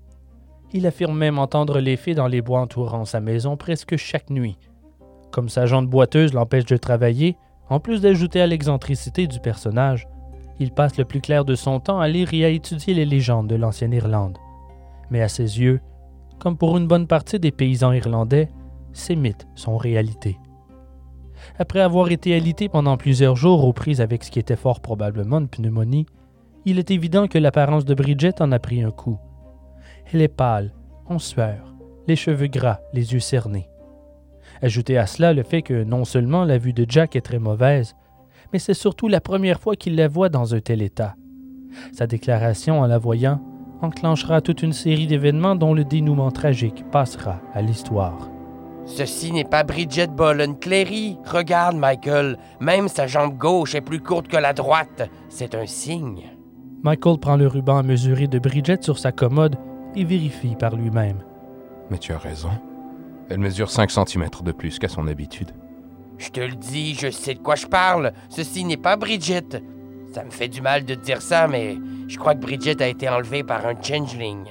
Il 0.73 0.87
affirme 0.87 1.17
même 1.17 1.39
entendre 1.39 1.81
les 1.81 1.97
fées 1.97 2.15
dans 2.15 2.29
les 2.29 2.41
bois 2.41 2.61
entourant 2.61 3.05
sa 3.05 3.21
maison 3.21 3.57
presque 3.57 3.97
chaque 3.97 4.31
nuit. 4.31 4.57
Comme 5.31 5.49
sa 5.49 5.67
jante 5.67 5.89
boiteuse 5.89 6.33
l'empêche 6.33 6.67
de 6.67 6.77
travailler, 6.77 7.37
en 7.69 7.81
plus 7.81 8.01
d'ajouter 8.01 8.41
à 8.41 8.47
l'excentricité 8.47 9.27
du 9.27 9.41
personnage, 9.41 10.07
il 10.61 10.71
passe 10.71 10.97
le 10.97 11.05
plus 11.05 11.21
clair 11.21 11.45
de 11.45 11.55
son 11.55 11.81
temps 11.81 12.01
à 12.01 12.09
lire 12.09 12.33
et 12.33 12.45
à 12.45 12.49
étudier 12.49 12.95
les 12.95 13.05
légendes 13.05 13.49
de 13.49 13.57
l'ancienne 13.57 13.93
Irlande. 13.93 14.39
Mais 15.11 15.23
à 15.23 15.29
ses 15.29 15.61
yeux, 15.61 15.81
comme 16.43 16.57
pour 16.57 16.77
une 16.77 16.89
bonne 16.89 17.07
partie 17.07 17.39
des 17.39 17.53
paysans 17.53 17.93
irlandais, 17.93 18.49
ces 18.93 19.15
mythes 19.15 19.47
sont 19.55 19.77
réalité. 19.77 20.41
Après 21.57 21.79
avoir 21.79 22.11
été 22.11 22.35
alité 22.35 22.69
pendant 22.69 22.97
plusieurs 22.97 23.37
jours 23.37 23.65
aux 23.65 23.73
prises 23.73 24.01
avec 24.01 24.25
ce 24.25 24.31
qui 24.33 24.41
était 24.41 24.57
fort 24.57 24.81
probablement 24.81 25.39
une 25.39 25.47
pneumonie, 25.47 26.05
il 26.65 26.81
est 26.81 26.91
évident 26.91 27.29
que 27.29 27.39
l'apparence 27.39 27.85
de 27.85 27.95
Bridget 27.95 28.43
en 28.43 28.51
a 28.51 28.59
pris 28.59 28.83
un 28.83 28.91
coup. 28.91 29.21
Elle 30.13 30.21
est 30.21 30.27
pâle, 30.27 30.75
en 31.07 31.21
sueur, 31.21 31.77
les 32.09 32.17
cheveux 32.17 32.49
gras, 32.49 32.81
les 32.93 33.13
yeux 33.13 33.21
cernés. 33.21 33.69
Ajoutez 34.63 34.99
à 34.99 35.07
cela 35.07 35.35
le 35.35 35.45
fait 35.45 35.63
que 35.63 35.85
non 35.85 36.05
seulement 36.05 36.45
la 36.45 36.59
vue 36.59 36.73
de 36.73 36.85
Jack 36.89 37.15
est 37.15 37.21
très 37.21 37.39
mauvaise, 37.39 37.95
mais 38.53 38.59
c'est 38.59 38.75
surtout 38.75 39.07
la 39.07 39.21
première 39.21 39.61
fois 39.61 39.77
qu'il 39.77 39.95
la 39.95 40.09
voit 40.09 40.29
dans 40.29 40.57
un 40.57 40.61
tel 40.61 40.83
état. 40.83 41.15
Sa 41.93 42.09
déclaration 42.09 42.81
en 42.81 42.89
la 42.89 42.99
voyant 42.99 43.41
enclenchera 43.83 44.41
toute 44.41 44.63
une 44.63 44.73
série 44.73 45.07
d'événements 45.07 45.57
dont 45.57 45.75
le 45.75 45.85
dénouement 45.85 46.31
tragique 46.31 46.85
passera 46.91 47.41
à 47.55 47.63
l'histoire. 47.63 48.31
Ceci 48.85 49.33
n'est 49.33 49.45
pas 49.45 49.63
Bridget 49.63 50.09
Bollen 50.09 50.59
Clary. 50.59 51.17
Regarde, 51.25 51.77
Michael, 51.77 52.37
même 52.61 52.89
sa 52.89 53.07
jambe 53.07 53.37
gauche 53.37 53.75
est 53.75 53.81
plus 53.81 54.01
courte 54.01 54.29
que 54.29 54.37
la 54.37 54.53
droite. 54.53 55.09
C'est 55.29 55.55
un 55.55 55.67
signe. 55.67 56.25
Michael 56.83 57.19
prend 57.19 57.37
le 57.37 57.47
ruban 57.47 57.79
à 57.79 57.83
mesurer 57.83 58.27
de 58.27 58.41
Bridget 58.41 58.79
sur 58.81 58.99
sa 58.99 59.13
commode 59.13 59.57
et 59.95 60.05
vérifie 60.05 60.57
par 60.57 60.75
lui-même. 60.75 61.23
Mais 61.91 61.99
tu 61.99 62.13
as 62.13 62.19
raison. 62.19 62.51
Elle 63.29 63.39
mesure 63.39 63.71
5 63.71 63.91
cm 63.91 64.29
de 64.43 64.53
plus 64.53 64.79
qu'à 64.79 64.89
son 64.89 65.07
habitude. 65.07 65.53
Je 66.19 66.31
te 66.31 66.41
le 66.41 66.55
dis, 66.55 66.95
je 66.95 67.11
sais 67.11 67.35
de 67.35 67.39
quoi 67.39 67.55
je 67.55 67.67
parle. 67.67 68.13
Ceci 68.29 68.65
n'est 68.65 68.77
pas 68.77 68.97
Bridget. 68.97 69.63
Ça 70.13 70.25
me 70.25 70.31
fait 70.31 70.49
du 70.49 70.61
mal 70.61 70.85
de 70.85 70.95
te 70.95 71.01
dire 71.01 71.23
ça, 71.23 71.49
mais 71.49 71.79
je 72.07 72.19
crois 72.19 72.35
que 72.35 72.41
Bridget 72.41 72.83
a 72.83 72.87
été 72.87 73.09
enlevée 73.09 73.43
par 73.43 73.65
un 73.65 73.75
changeling. 73.81 74.45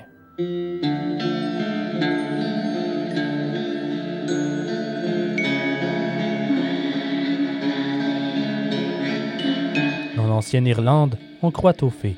Dans 10.18 10.26
l'ancienne 10.26 10.66
Irlande, 10.66 11.20
on 11.44 11.52
croit 11.52 11.84
aux 11.84 11.92
fées. 11.92 12.18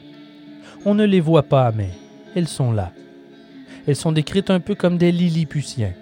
On 0.86 0.94
ne 0.96 1.04
les 1.04 1.20
voit 1.20 1.44
pas, 1.44 1.74
mais 1.74 1.90
elles 2.38 2.48
sont 2.48 2.72
là. 2.72 2.94
Elles 3.86 3.98
sont 3.98 4.14
décrites 4.14 4.52
un 4.52 4.62
peu 4.62 4.76
comme 4.76 4.98
des 4.98 5.12
Lilliputiens. 5.12 5.94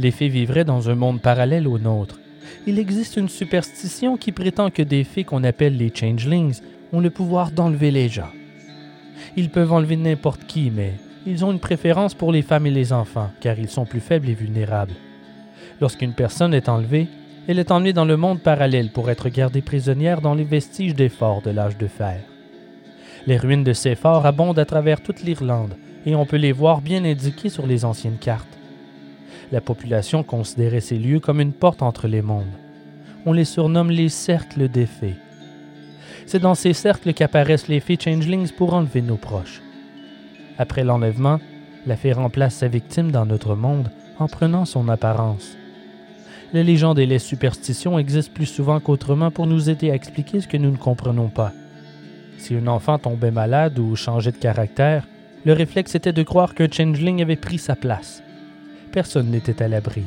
Les 0.00 0.10
fées 0.10 0.28
vivraient 0.28 0.64
dans 0.64 0.90
un 0.90 0.96
monde 0.96 1.20
parallèle 1.20 1.68
au 1.68 1.78
nôtre. 1.78 2.19
Il 2.66 2.78
existe 2.78 3.16
une 3.16 3.28
superstition 3.28 4.16
qui 4.16 4.32
prétend 4.32 4.70
que 4.70 4.82
des 4.82 5.04
fées 5.04 5.24
qu'on 5.24 5.44
appelle 5.44 5.76
les 5.76 5.92
changelings 5.94 6.60
ont 6.92 7.00
le 7.00 7.10
pouvoir 7.10 7.50
d'enlever 7.50 7.90
les 7.90 8.08
gens. 8.08 8.30
Ils 9.36 9.50
peuvent 9.50 9.72
enlever 9.72 9.96
n'importe 9.96 10.44
qui, 10.46 10.70
mais 10.70 10.94
ils 11.26 11.44
ont 11.44 11.52
une 11.52 11.60
préférence 11.60 12.14
pour 12.14 12.32
les 12.32 12.42
femmes 12.42 12.66
et 12.66 12.70
les 12.70 12.92
enfants, 12.92 13.30
car 13.40 13.58
ils 13.58 13.68
sont 13.68 13.84
plus 13.84 14.00
faibles 14.00 14.28
et 14.28 14.34
vulnérables. 14.34 14.94
Lorsqu'une 15.80 16.14
personne 16.14 16.54
est 16.54 16.68
enlevée, 16.68 17.08
elle 17.46 17.58
est 17.58 17.70
emmenée 17.70 17.92
dans 17.92 18.04
le 18.04 18.16
monde 18.16 18.40
parallèle 18.40 18.90
pour 18.90 19.10
être 19.10 19.28
gardée 19.28 19.62
prisonnière 19.62 20.20
dans 20.20 20.34
les 20.34 20.44
vestiges 20.44 20.94
des 20.94 21.08
forts 21.08 21.42
de 21.42 21.50
l'âge 21.50 21.78
de 21.78 21.86
fer. 21.86 22.20
Les 23.26 23.36
ruines 23.36 23.64
de 23.64 23.72
ces 23.72 23.94
forts 23.94 24.26
abondent 24.26 24.58
à 24.58 24.64
travers 24.64 25.02
toute 25.02 25.22
l'Irlande, 25.22 25.76
et 26.06 26.14
on 26.14 26.26
peut 26.26 26.36
les 26.36 26.52
voir 26.52 26.80
bien 26.80 27.04
indiquées 27.04 27.48
sur 27.50 27.66
les 27.66 27.84
anciennes 27.84 28.18
cartes. 28.18 28.59
La 29.52 29.60
population 29.60 30.22
considérait 30.22 30.80
ces 30.80 30.96
lieux 30.96 31.18
comme 31.18 31.40
une 31.40 31.52
porte 31.52 31.82
entre 31.82 32.06
les 32.06 32.22
mondes. 32.22 32.44
On 33.26 33.32
les 33.32 33.44
surnomme 33.44 33.90
les 33.90 34.08
cercles 34.08 34.68
des 34.68 34.86
fées. 34.86 35.16
C'est 36.26 36.38
dans 36.38 36.54
ces 36.54 36.72
cercles 36.72 37.12
qu'apparaissent 37.12 37.68
les 37.68 37.80
fées 37.80 37.98
changelings 38.00 38.52
pour 38.52 38.74
enlever 38.74 39.02
nos 39.02 39.16
proches. 39.16 39.60
Après 40.58 40.84
l'enlèvement, 40.84 41.40
la 41.86 41.96
fée 41.96 42.12
remplace 42.12 42.56
sa 42.56 42.68
victime 42.68 43.10
dans 43.10 43.26
notre 43.26 43.56
monde 43.56 43.90
en 44.18 44.28
prenant 44.28 44.64
son 44.64 44.88
apparence. 44.88 45.56
Les 46.52 46.62
légendes 46.62 46.98
et 46.98 47.06
les 47.06 47.18
superstitions 47.18 47.98
existent 47.98 48.32
plus 48.34 48.46
souvent 48.46 48.78
qu'autrement 48.78 49.30
pour 49.30 49.46
nous 49.46 49.70
aider 49.70 49.90
à 49.90 49.94
expliquer 49.94 50.40
ce 50.40 50.48
que 50.48 50.56
nous 50.56 50.70
ne 50.70 50.76
comprenons 50.76 51.28
pas. 51.28 51.52
Si 52.38 52.54
un 52.54 52.66
enfant 52.68 52.98
tombait 52.98 53.30
malade 53.30 53.78
ou 53.78 53.96
changeait 53.96 54.32
de 54.32 54.36
caractère, 54.36 55.06
le 55.44 55.52
réflexe 55.52 55.94
était 55.94 56.12
de 56.12 56.22
croire 56.22 56.54
qu'un 56.54 56.70
changeling 56.70 57.22
avait 57.22 57.36
pris 57.36 57.58
sa 57.58 57.76
place. 57.76 58.22
Personne 58.92 59.30
n'était 59.30 59.62
à 59.62 59.68
l'abri. 59.68 60.02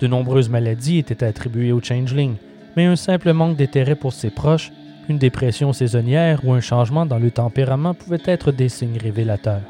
De 0.00 0.06
nombreuses 0.06 0.48
maladies 0.48 0.98
étaient 0.98 1.24
attribuées 1.24 1.72
au 1.72 1.80
changeling, 1.80 2.34
mais 2.76 2.86
un 2.86 2.96
simple 2.96 3.32
manque 3.32 3.56
d'intérêt 3.56 3.96
pour 3.96 4.12
ses 4.12 4.30
proches, 4.30 4.72
une 5.08 5.18
dépression 5.18 5.72
saisonnière 5.72 6.40
ou 6.44 6.52
un 6.52 6.60
changement 6.60 7.06
dans 7.06 7.18
le 7.18 7.30
tempérament 7.30 7.94
pouvaient 7.94 8.22
être 8.24 8.52
des 8.52 8.68
signes 8.68 8.98
révélateurs. 8.98 9.62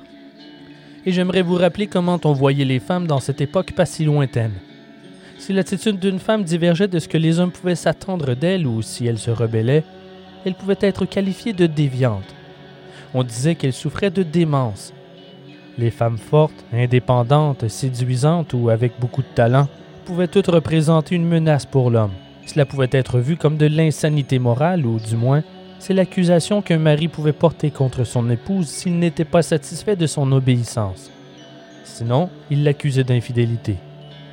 Et 1.05 1.13
j'aimerais 1.13 1.43
vous 1.43 1.57
rappeler 1.57 1.87
comment 1.87 2.21
on 2.25 2.33
voyait 2.33 2.65
les 2.65 2.81
femmes 2.81 3.07
dans 3.07 3.21
cette 3.21 3.41
époque 3.41 3.73
pas 3.73 3.87
si 3.87 4.05
lointaine. 4.05 4.53
Si 5.39 5.53
l'attitude 5.53 5.99
d'une 5.99 6.21
femme 6.21 6.45
divergeait 6.45 6.87
de 6.87 6.99
ce 6.99 7.09
que 7.09 7.19
les 7.19 7.41
hommes 7.41 7.51
pouvaient 7.51 7.75
s'attendre 7.75 8.35
d'elle 8.35 8.67
ou 8.67 8.83
si 8.83 9.07
elle 9.07 9.19
se 9.19 9.31
rebellait, 9.31 9.85
elle 10.45 10.55
pouvait 10.55 10.77
être 10.81 11.05
qualifiée 11.05 11.53
de 11.53 11.67
déviante. 11.67 12.35
On 13.15 13.25
disait 13.25 13.55
qu'elle 13.55 13.73
souffrait 13.73 14.11
de 14.11 14.23
démence. 14.23 14.93
Les 15.79 15.91
femmes 15.91 16.18
fortes, 16.18 16.64
indépendantes, 16.73 17.68
séduisantes 17.68 18.53
ou 18.53 18.68
avec 18.68 18.93
beaucoup 19.01 19.23
de 19.23 19.35
talent 19.35 19.68
pouvaient 20.05 20.29
toutes 20.29 20.49
représenter 20.49 21.14
une 21.14 21.27
menace 21.27 21.66
pour 21.66 21.91
l'homme. 21.91 22.12
Cela 22.47 22.66
pouvait 22.66 22.89
être 22.93 23.18
vu 23.18 23.37
comme 23.37 23.57
de 23.57 23.66
l'insanité 23.66 24.39
morale 24.39 24.85
ou 24.85 24.99
du 24.99 25.16
moins, 25.16 25.43
c'est 25.79 25.95
l'accusation 25.95 26.62
qu'un 26.62 26.79
mari 26.79 27.09
pouvait 27.09 27.33
porter 27.33 27.70
contre 27.70 28.05
son 28.05 28.29
épouse 28.31 28.68
s'il 28.68 28.99
n'était 28.99 29.25
pas 29.25 29.43
satisfait 29.43 29.97
de 29.97 30.07
son 30.07 30.31
obéissance. 30.31 31.11
Sinon, 31.85 32.31
il 32.51 32.64
l'accusait 32.64 33.05
d'infidélité. 33.05 33.77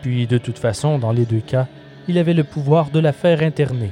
Puis, 0.02 0.28
de 0.28 0.38
toute 0.38 0.60
façon, 0.60 1.00
dans 1.00 1.12
les 1.12 1.26
deux 1.26 1.40
cas, 1.40 1.68
il 2.08 2.18
avait 2.18 2.34
le 2.34 2.44
pouvoir 2.44 2.90
de 2.90 3.00
la 3.00 3.14
faire 3.14 3.42
interner. 3.42 3.92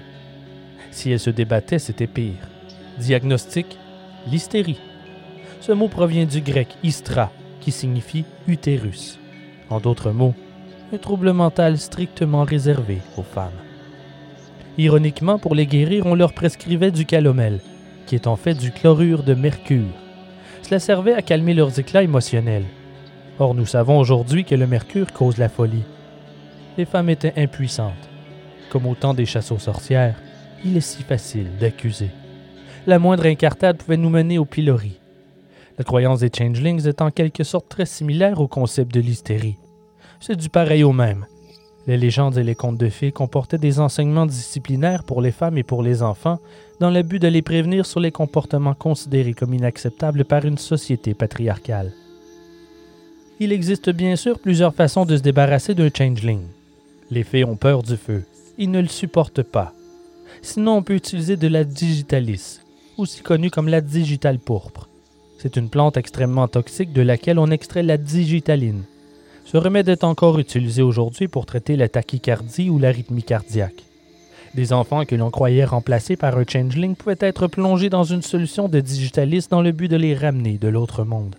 Si 0.91 1.11
elle 1.11 1.19
se 1.19 1.29
débattait, 1.29 1.79
c'était 1.79 2.07
pire. 2.07 2.47
Diagnostic, 2.97 3.77
l'hystérie. 4.27 4.79
Ce 5.67 5.73
mot 5.73 5.89
provient 5.89 6.25
du 6.25 6.39
grec 6.39 6.69
istra, 6.81 7.29
qui 7.59 7.73
signifie 7.73 8.23
utérus. 8.47 9.19
En 9.69 9.81
d'autres 9.81 10.11
mots, 10.11 10.33
un 10.93 10.97
trouble 10.97 11.33
mental 11.33 11.77
strictement 11.77 12.45
réservé 12.45 12.99
aux 13.17 13.23
femmes. 13.23 13.51
Ironiquement, 14.77 15.39
pour 15.39 15.55
les 15.55 15.67
guérir, 15.67 16.05
on 16.05 16.15
leur 16.15 16.31
prescrivait 16.31 16.91
du 16.91 17.05
calomel, 17.05 17.59
qui 18.05 18.15
est 18.15 18.27
en 18.27 18.37
fait 18.37 18.53
du 18.53 18.71
chlorure 18.71 19.23
de 19.23 19.33
mercure. 19.33 19.91
Cela 20.61 20.79
servait 20.79 21.13
à 21.13 21.21
calmer 21.21 21.53
leurs 21.53 21.77
éclats 21.77 22.03
émotionnels. 22.03 22.63
Or, 23.37 23.53
nous 23.53 23.65
savons 23.65 23.99
aujourd'hui 23.99 24.45
que 24.45 24.55
le 24.55 24.67
mercure 24.67 25.11
cause 25.11 25.37
la 25.37 25.49
folie 25.49 25.83
les 26.77 26.85
femmes 26.85 27.09
étaient 27.09 27.33
impuissantes. 27.35 28.09
Comme 28.69 28.85
au 28.85 28.95
temps 28.95 29.13
des 29.13 29.25
chasses 29.25 29.51
aux 29.51 29.59
sorcières, 29.59 30.15
il 30.63 30.77
est 30.77 30.81
si 30.81 31.03
facile 31.03 31.57
d'accuser. 31.59 32.11
La 32.85 32.99
moindre 32.99 33.25
incartade 33.25 33.77
pouvait 33.77 33.97
nous 33.97 34.09
mener 34.09 34.37
au 34.37 34.45
pilori. 34.45 34.99
La 35.77 35.83
croyance 35.83 36.21
des 36.21 36.31
changelings 36.35 36.87
est 36.87 37.01
en 37.01 37.11
quelque 37.11 37.43
sorte 37.43 37.69
très 37.69 37.85
similaire 37.85 38.41
au 38.41 38.47
concept 38.47 38.93
de 38.93 38.99
l'hystérie. 38.99 39.57
C'est 40.19 40.35
du 40.35 40.49
pareil 40.49 40.83
au 40.83 40.91
même. 40.91 41.25
Les 41.85 41.97
légendes 41.97 42.37
et 42.37 42.43
les 42.43 42.55
contes 42.55 42.79
de 42.79 42.89
fées 42.89 43.11
comportaient 43.11 43.59
des 43.59 43.79
enseignements 43.79 44.25
disciplinaires 44.25 45.03
pour 45.03 45.21
les 45.21 45.31
femmes 45.31 45.57
et 45.57 45.63
pour 45.63 45.83
les 45.83 46.01
enfants 46.01 46.39
dans 46.79 46.89
le 46.89 47.03
but 47.03 47.21
de 47.21 47.27
les 47.27 47.41
prévenir 47.41 47.85
sur 47.85 47.99
les 47.99 48.11
comportements 48.11 48.73
considérés 48.73 49.33
comme 49.33 49.53
inacceptables 49.53 50.25
par 50.25 50.45
une 50.45 50.57
société 50.57 51.13
patriarcale. 51.13 51.93
Il 53.39 53.51
existe 53.51 53.91
bien 53.91 54.15
sûr 54.15 54.39
plusieurs 54.39 54.73
façons 54.73 55.05
de 55.05 55.15
se 55.15 55.21
débarrasser 55.21 55.75
d'un 55.75 55.89
changeling. 55.95 56.41
Les 57.11 57.23
fées 57.23 57.45
ont 57.45 57.55
peur 57.55 57.83
du 57.83 57.95
feu. 57.95 58.25
Ils 58.57 58.71
ne 58.71 58.81
le 58.81 58.87
supportent 58.87 59.43
pas. 59.43 59.73
Sinon, 60.41 60.77
on 60.77 60.83
peut 60.83 60.95
utiliser 60.95 61.37
de 61.37 61.47
la 61.47 61.63
digitalis, 61.63 62.59
aussi 62.97 63.21
connue 63.21 63.51
comme 63.51 63.67
la 63.67 63.81
digitale 63.81 64.39
pourpre. 64.39 64.89
C'est 65.37 65.55
une 65.55 65.69
plante 65.69 65.97
extrêmement 65.97 66.47
toxique 66.47 66.93
de 66.93 67.01
laquelle 67.01 67.39
on 67.39 67.51
extrait 67.51 67.83
la 67.83 67.97
digitaline. 67.97 68.83
Ce 69.45 69.57
remède 69.57 69.87
est 69.87 70.03
encore 70.03 70.39
utilisé 70.39 70.81
aujourd'hui 70.81 71.27
pour 71.27 71.45
traiter 71.45 71.75
la 71.75 71.87
tachycardie 71.87 72.69
ou 72.69 72.79
l'arythmie 72.79 73.23
cardiaque. 73.23 73.83
Des 74.55 74.73
enfants 74.73 75.05
que 75.05 75.15
l'on 75.15 75.29
croyait 75.29 75.65
remplacés 75.65 76.15
par 76.15 76.37
un 76.37 76.43
changeling 76.47 76.95
pouvaient 76.95 77.15
être 77.19 77.47
plongés 77.47 77.89
dans 77.89 78.03
une 78.03 78.21
solution 78.21 78.67
de 78.67 78.79
digitalis 78.79 79.45
dans 79.49 79.61
le 79.61 79.71
but 79.71 79.87
de 79.87 79.95
les 79.95 80.15
ramener 80.15 80.57
de 80.57 80.67
l'autre 80.67 81.03
monde. 81.03 81.35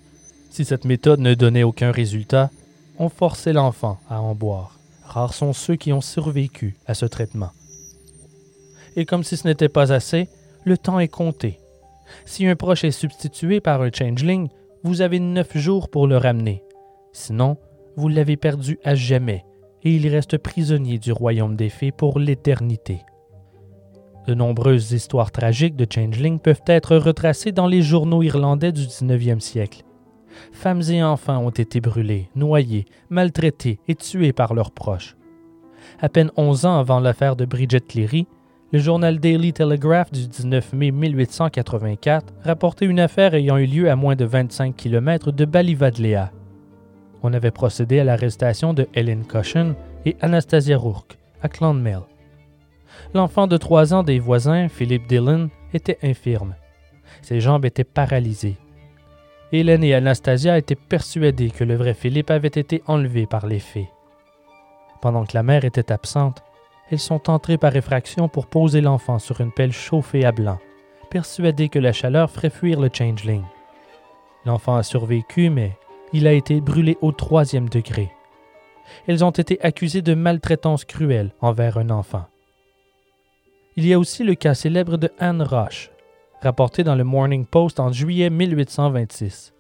Si 0.51 0.65
cette 0.65 0.85
méthode 0.85 1.21
ne 1.21 1.35
donnait 1.35 1.65
aucun 1.65 1.91
résultat, 1.91 2.51
on 2.99 3.09
forçait 3.09 3.53
l'enfant 3.53 3.99
à 4.09 4.21
en 4.21 4.35
boire. 4.35 4.79
Rares 5.05 5.35
sont 5.35 5.53
ceux 5.53 5.77
qui 5.77 5.93
ont 5.93 6.01
survécu 6.01 6.77
à 6.87 6.95
ce 6.95 7.07
traitement. 7.07 7.51
Et 8.97 9.05
comme 9.05 9.25
si 9.25 9.37
ce 9.37 9.47
n'était 9.47 9.69
pas 9.69 9.93
assez, 9.93 10.29
le 10.65 10.79
temps 10.79 10.99
est 10.99 11.09
compté. 11.09 11.59
Si 12.25 12.47
un 12.47 12.57
proche 12.57 12.85
est 12.85 12.91
substitué 12.91 13.61
par 13.61 13.83
un 13.83 13.91
changeling, 13.93 14.49
vous 14.83 15.01
avez 15.01 15.21
neuf 15.21 15.57
jours 15.57 15.89
pour 15.91 16.07
le 16.07 16.17
ramener. 16.17 16.63
Sinon, 17.13 17.57
vous 17.97 18.09
l'avez 18.09 18.37
perdu 18.37 18.79
à 18.85 18.95
jamais 18.95 19.45
et 19.83 19.95
il 19.95 20.09
reste 20.09 20.39
prisonnier 20.39 20.99
du 20.99 21.13
royaume 21.13 21.57
des 21.57 21.69
fées 21.69 21.93
pour 21.93 22.19
l'éternité. 22.19 23.01
De 24.27 24.35
nombreuses 24.35 24.93
histoires 24.93 25.33
tragiques 25.33 25.77
de 25.77 25.87
changeling 25.91 26.39
peuvent 26.39 26.63
être 26.67 26.97
retracées 26.97 27.53
dans 27.53 27.67
les 27.67 27.83
journaux 27.83 28.23
irlandais 28.23 28.73
du 28.73 28.83
19e 28.83 29.41
siècle. 29.41 29.85
Femmes 30.53 30.83
et 30.91 31.03
enfants 31.03 31.43
ont 31.43 31.51
été 31.51 31.81
brûlés, 31.81 32.29
noyés, 32.35 32.85
maltraités 33.09 33.81
et 33.89 33.95
tués 33.95 34.33
par 34.33 34.55
leurs 34.55 34.71
proches. 34.71 35.17
À 36.01 36.09
peine 36.09 36.31
11 36.37 36.67
ans 36.67 36.79
avant 36.79 37.01
l'affaire 37.01 37.37
de 37.37 37.45
Bridget 37.45 37.81
Cleary, 37.81 38.27
le 38.71 38.79
journal 38.79 39.19
Daily 39.19 39.55
Telegraph 39.55 40.13
du 40.13 40.27
19 40.29 40.75
mai 40.75 40.91
1884 40.91 42.35
rapportait 42.45 42.85
une 42.85 43.01
affaire 43.01 43.33
ayant 43.33 43.57
eu 43.57 43.65
lieu 43.65 43.91
à 43.91 43.97
moins 43.97 44.15
de 44.15 44.27
25 44.27 44.77
km 44.77 45.33
de 45.33 45.47
Ballivadlea. 45.47 46.31
On 47.23 47.33
avait 47.33 47.51
procédé 47.51 47.99
à 47.99 48.05
l'arrestation 48.05 48.75
de 48.75 48.87
Helen 48.93 49.25
Cushion 49.25 49.75
et 50.05 50.17
Anastasia 50.21 50.77
Rourke 50.77 51.17
à 51.43 51.49
Clonmel. 51.49 52.01
L'enfant 53.15 53.47
de 53.47 53.57
trois 53.57 53.95
ans 53.95 54.03
des 54.03 54.19
voisins, 54.19 54.69
Philip 54.69 55.07
Dillon, 55.07 55.49
était 55.73 55.99
infirme. 56.03 56.55
Ses 57.23 57.41
jambes 57.41 57.65
étaient 57.65 57.85
paralysées. 57.85 58.59
Hélène 59.51 59.83
et 59.83 59.95
Anastasia 59.95 60.59
étaient 60.59 60.75
persuadées 60.75 61.51
que 61.51 61.65
le 61.65 61.75
vrai 61.75 61.95
Philippe 61.95 62.31
avait 62.31 62.49
été 62.49 62.83
enlevé 62.87 63.27
par 63.27 63.47
les 63.47 63.61
fées. 63.61 63.89
Pendant 65.01 65.25
que 65.25 65.33
la 65.33 65.43
mère 65.43 65.65
était 65.65 65.91
absente, 65.91 66.43
elles 66.91 66.99
sont 66.99 67.31
entrées 67.31 67.59
par 67.59 67.77
effraction 67.77 68.29
pour 68.29 68.47
poser 68.47 68.81
l'enfant 68.81 69.19
sur 69.19 69.41
une 69.41 69.53
pelle 69.53 69.73
chauffée 69.73 70.25
à 70.25 70.33
blanc, 70.33 70.59
persuadées 71.11 71.69
que 71.69 71.79
la 71.79 71.93
chaleur 71.93 72.31
ferait 72.31 72.51
fuir 72.51 72.81
le 72.81 72.91
changeling. 72.93 73.43
L'enfant 74.45 74.77
a 74.77 74.83
survécu, 74.83 75.51
mais 75.51 75.77
il 76.13 76.27
a 76.27 76.33
été 76.33 76.61
brûlé 76.61 76.97
au 77.03 77.13
troisième 77.13 77.69
degré. 77.69 78.11
Elles 79.07 79.25
ont 79.25 79.31
été 79.31 79.61
accusées 79.63 80.03
de 80.03 80.15
maltraitance 80.15 80.85
cruelle 80.85 81.35
envers 81.41 81.77
un 81.77 81.91
enfant. 81.91 82.25
Il 83.77 83.87
y 83.87 83.93
a 83.93 83.99
aussi 83.99 84.25
le 84.25 84.35
cas 84.35 84.55
célèbre 84.55 84.97
de 84.97 85.11
Anne 85.19 85.43
Roche, 85.43 85.91
rapporté 86.41 86.85
dans 86.85 86.95
le 86.95 87.05
Morning 87.05 87.45
Post 87.45 87.81
en 87.81 87.93
juillet 87.93 88.31
1826. 88.31 89.53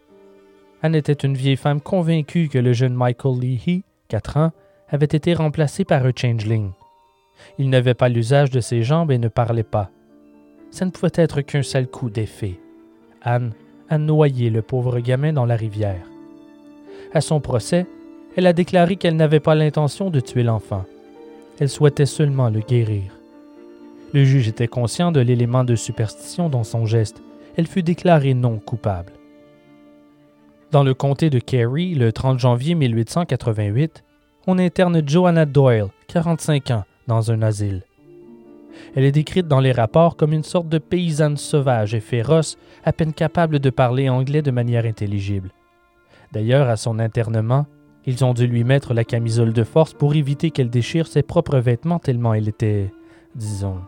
Anne 0.83 0.95
était 0.95 1.13
une 1.13 1.35
vieille 1.35 1.57
femme 1.57 1.81
convaincue 1.81 2.49
que 2.49 2.59
le 2.59 2.73
jeune 2.73 2.95
Michael 2.95 3.39
Leahy, 3.39 3.85
4 4.09 4.37
ans, 4.39 4.53
avait 4.89 5.07
été 5.07 5.35
remplacé 5.35 5.85
par 5.85 6.07
un 6.07 6.13
changeling. 6.17 6.71
Il 7.59 7.71
n'avait 7.71 7.95
pas 7.95 8.09
l'usage 8.09 8.51
de 8.51 8.61
ses 8.61 8.83
jambes 8.83 9.11
et 9.11 9.19
ne 9.19 9.29
parlait 9.29 9.63
pas. 9.63 9.91
Ça 10.71 10.85
ne 10.85 10.91
pouvait 10.91 11.13
être 11.15 11.41
qu'un 11.41 11.63
seul 11.63 11.87
coup 11.87 12.11
d'effet. 12.11 12.61
Anne 13.23 13.53
a 13.89 13.99
noyé 13.99 14.51
le 14.51 14.63
pauvre 14.63 15.01
gamin 15.01 15.33
dans 15.33 15.47
la 15.47 15.57
rivière. 15.57 16.07
À 17.13 17.21
son 17.21 17.41
procès, 17.41 17.87
elle 18.37 18.47
a 18.47 18.53
déclaré 18.53 18.97
qu'elle 18.97 19.17
n'avait 19.17 19.41
pas 19.41 19.55
l'intention 19.55 20.11
de 20.11 20.21
tuer 20.21 20.43
l'enfant. 20.43 20.85
Elle 21.59 21.69
souhaitait 21.69 22.07
seulement 22.07 22.51
le 22.51 22.61
guérir. 22.61 23.19
Le 24.13 24.25
juge 24.25 24.49
était 24.49 24.69
conscient 24.69 25.13
de 25.13 25.21
l'élément 25.21 25.65
de 25.65 25.75
superstition 25.75 26.49
dans 26.49 26.65
son 26.65 26.87
geste. 26.87 27.23
Elle 27.57 27.67
fut 27.67 27.83
déclarée 27.83 28.35
non 28.35 28.59
coupable. 28.59 29.13
Dans 30.71 30.85
le 30.85 30.95
comté 30.95 31.31
de 31.31 31.39
Kerry, 31.39 31.95
le 31.95 32.13
30 32.13 32.39
janvier 32.39 32.75
1888, 32.75 34.05
on 34.47 34.59
interne 34.59 35.03
Joanna 35.07 35.47
Doyle, 35.47 35.89
45 36.09 36.71
ans, 36.71 36.85
dans 37.09 37.33
un 37.33 37.43
asile. 37.43 37.83
Elle 38.95 39.05
est 39.05 39.13
décrite 39.13 39.49
dans 39.49 39.61
les 39.61 39.73
rapports 39.73 40.17
comme 40.17 40.33
une 40.33 40.45
sorte 40.45 40.69
de 40.69 40.79
paysanne 40.79 41.37
sauvage 41.37 41.95
et 41.95 42.01
féroce, 42.01 42.57
à 42.85 42.93
peine 42.93 43.13
capable 43.13 43.59
de 43.59 43.71
parler 43.71 44.09
anglais 44.09 44.43
de 44.43 44.53
manière 44.53 44.85
intelligible. 44.85 45.51
D'ailleurs, 46.33 46.69
à 46.69 46.77
son 46.77 46.99
internement, 46.99 47.67
ils 48.07 48.25
ont 48.25 48.35
dû 48.35 48.47
lui 48.47 48.65
mettre 48.65 48.95
la 48.95 49.05
camisole 49.05 49.53
de 49.53 49.65
force 49.65 49.95
pour 49.95 50.15
éviter 50.15 50.51
qu'elle 50.51 50.71
déchire 50.71 51.07
ses 51.07 51.23
propres 51.23 51.59
vêtements 51.59 51.99
tellement 51.99 52.35
elle 52.35 52.49
était, 52.49 52.93
disons, 53.35 53.81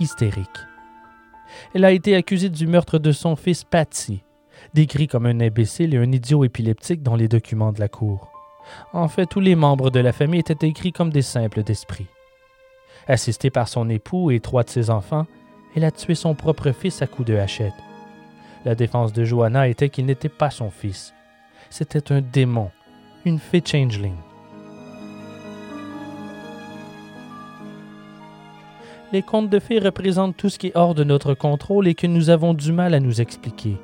hystérique. 0.00 0.46
Elle 1.74 1.84
a 1.84 1.92
été 1.92 2.14
accusée 2.14 2.50
du 2.50 2.66
meurtre 2.66 2.98
de 2.98 3.12
son 3.12 3.36
fils 3.36 3.64
Patsy, 3.64 4.22
décrit 4.74 5.06
comme 5.06 5.26
un 5.26 5.40
imbécile 5.40 5.94
et 5.94 5.98
un 5.98 6.12
idiot 6.12 6.44
épileptique 6.44 7.02
dans 7.02 7.16
les 7.16 7.28
documents 7.28 7.72
de 7.72 7.80
la 7.80 7.88
cour. 7.88 8.30
En 8.92 9.08
fait, 9.08 9.26
tous 9.26 9.40
les 9.40 9.54
membres 9.54 9.90
de 9.90 10.00
la 10.00 10.12
famille 10.12 10.40
étaient 10.40 10.66
écrits 10.66 10.92
comme 10.92 11.10
des 11.10 11.22
simples 11.22 11.62
d'esprit. 11.62 12.08
Assistée 13.08 13.50
par 13.50 13.68
son 13.68 13.88
époux 13.88 14.30
et 14.30 14.40
trois 14.40 14.64
de 14.64 14.70
ses 14.70 14.90
enfants, 14.90 15.26
elle 15.74 15.84
a 15.84 15.90
tué 15.90 16.14
son 16.14 16.34
propre 16.34 16.72
fils 16.72 17.02
à 17.02 17.06
coups 17.06 17.28
de 17.28 17.36
hachette. 17.36 17.74
La 18.64 18.74
défense 18.74 19.12
de 19.12 19.24
Johanna 19.24 19.68
était 19.68 19.90
qu'il 19.90 20.06
n'était 20.06 20.28
pas 20.28 20.50
son 20.50 20.70
fils. 20.70 21.14
C'était 21.70 22.12
un 22.12 22.20
démon, 22.20 22.70
une 23.24 23.38
fée 23.38 23.62
changeling. 23.64 24.16
Les 29.12 29.22
contes 29.22 29.50
de 29.50 29.60
fées 29.60 29.78
représentent 29.78 30.36
tout 30.36 30.48
ce 30.48 30.58
qui 30.58 30.68
est 30.68 30.76
hors 30.76 30.94
de 30.94 31.04
notre 31.04 31.34
contrôle 31.34 31.86
et 31.86 31.94
que 31.94 32.08
nous 32.08 32.28
avons 32.28 32.54
du 32.54 32.72
mal 32.72 32.92
à 32.92 33.00
nous 33.00 33.20
expliquer. 33.20 33.76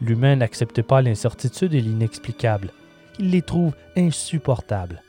L'humain 0.00 0.36
n'accepte 0.36 0.82
pas 0.82 1.02
l'incertitude 1.02 1.74
et 1.74 1.80
l'inexplicable. 1.80 2.70
Il 3.18 3.30
les 3.30 3.42
trouve 3.42 3.74
insupportables. 3.96 5.02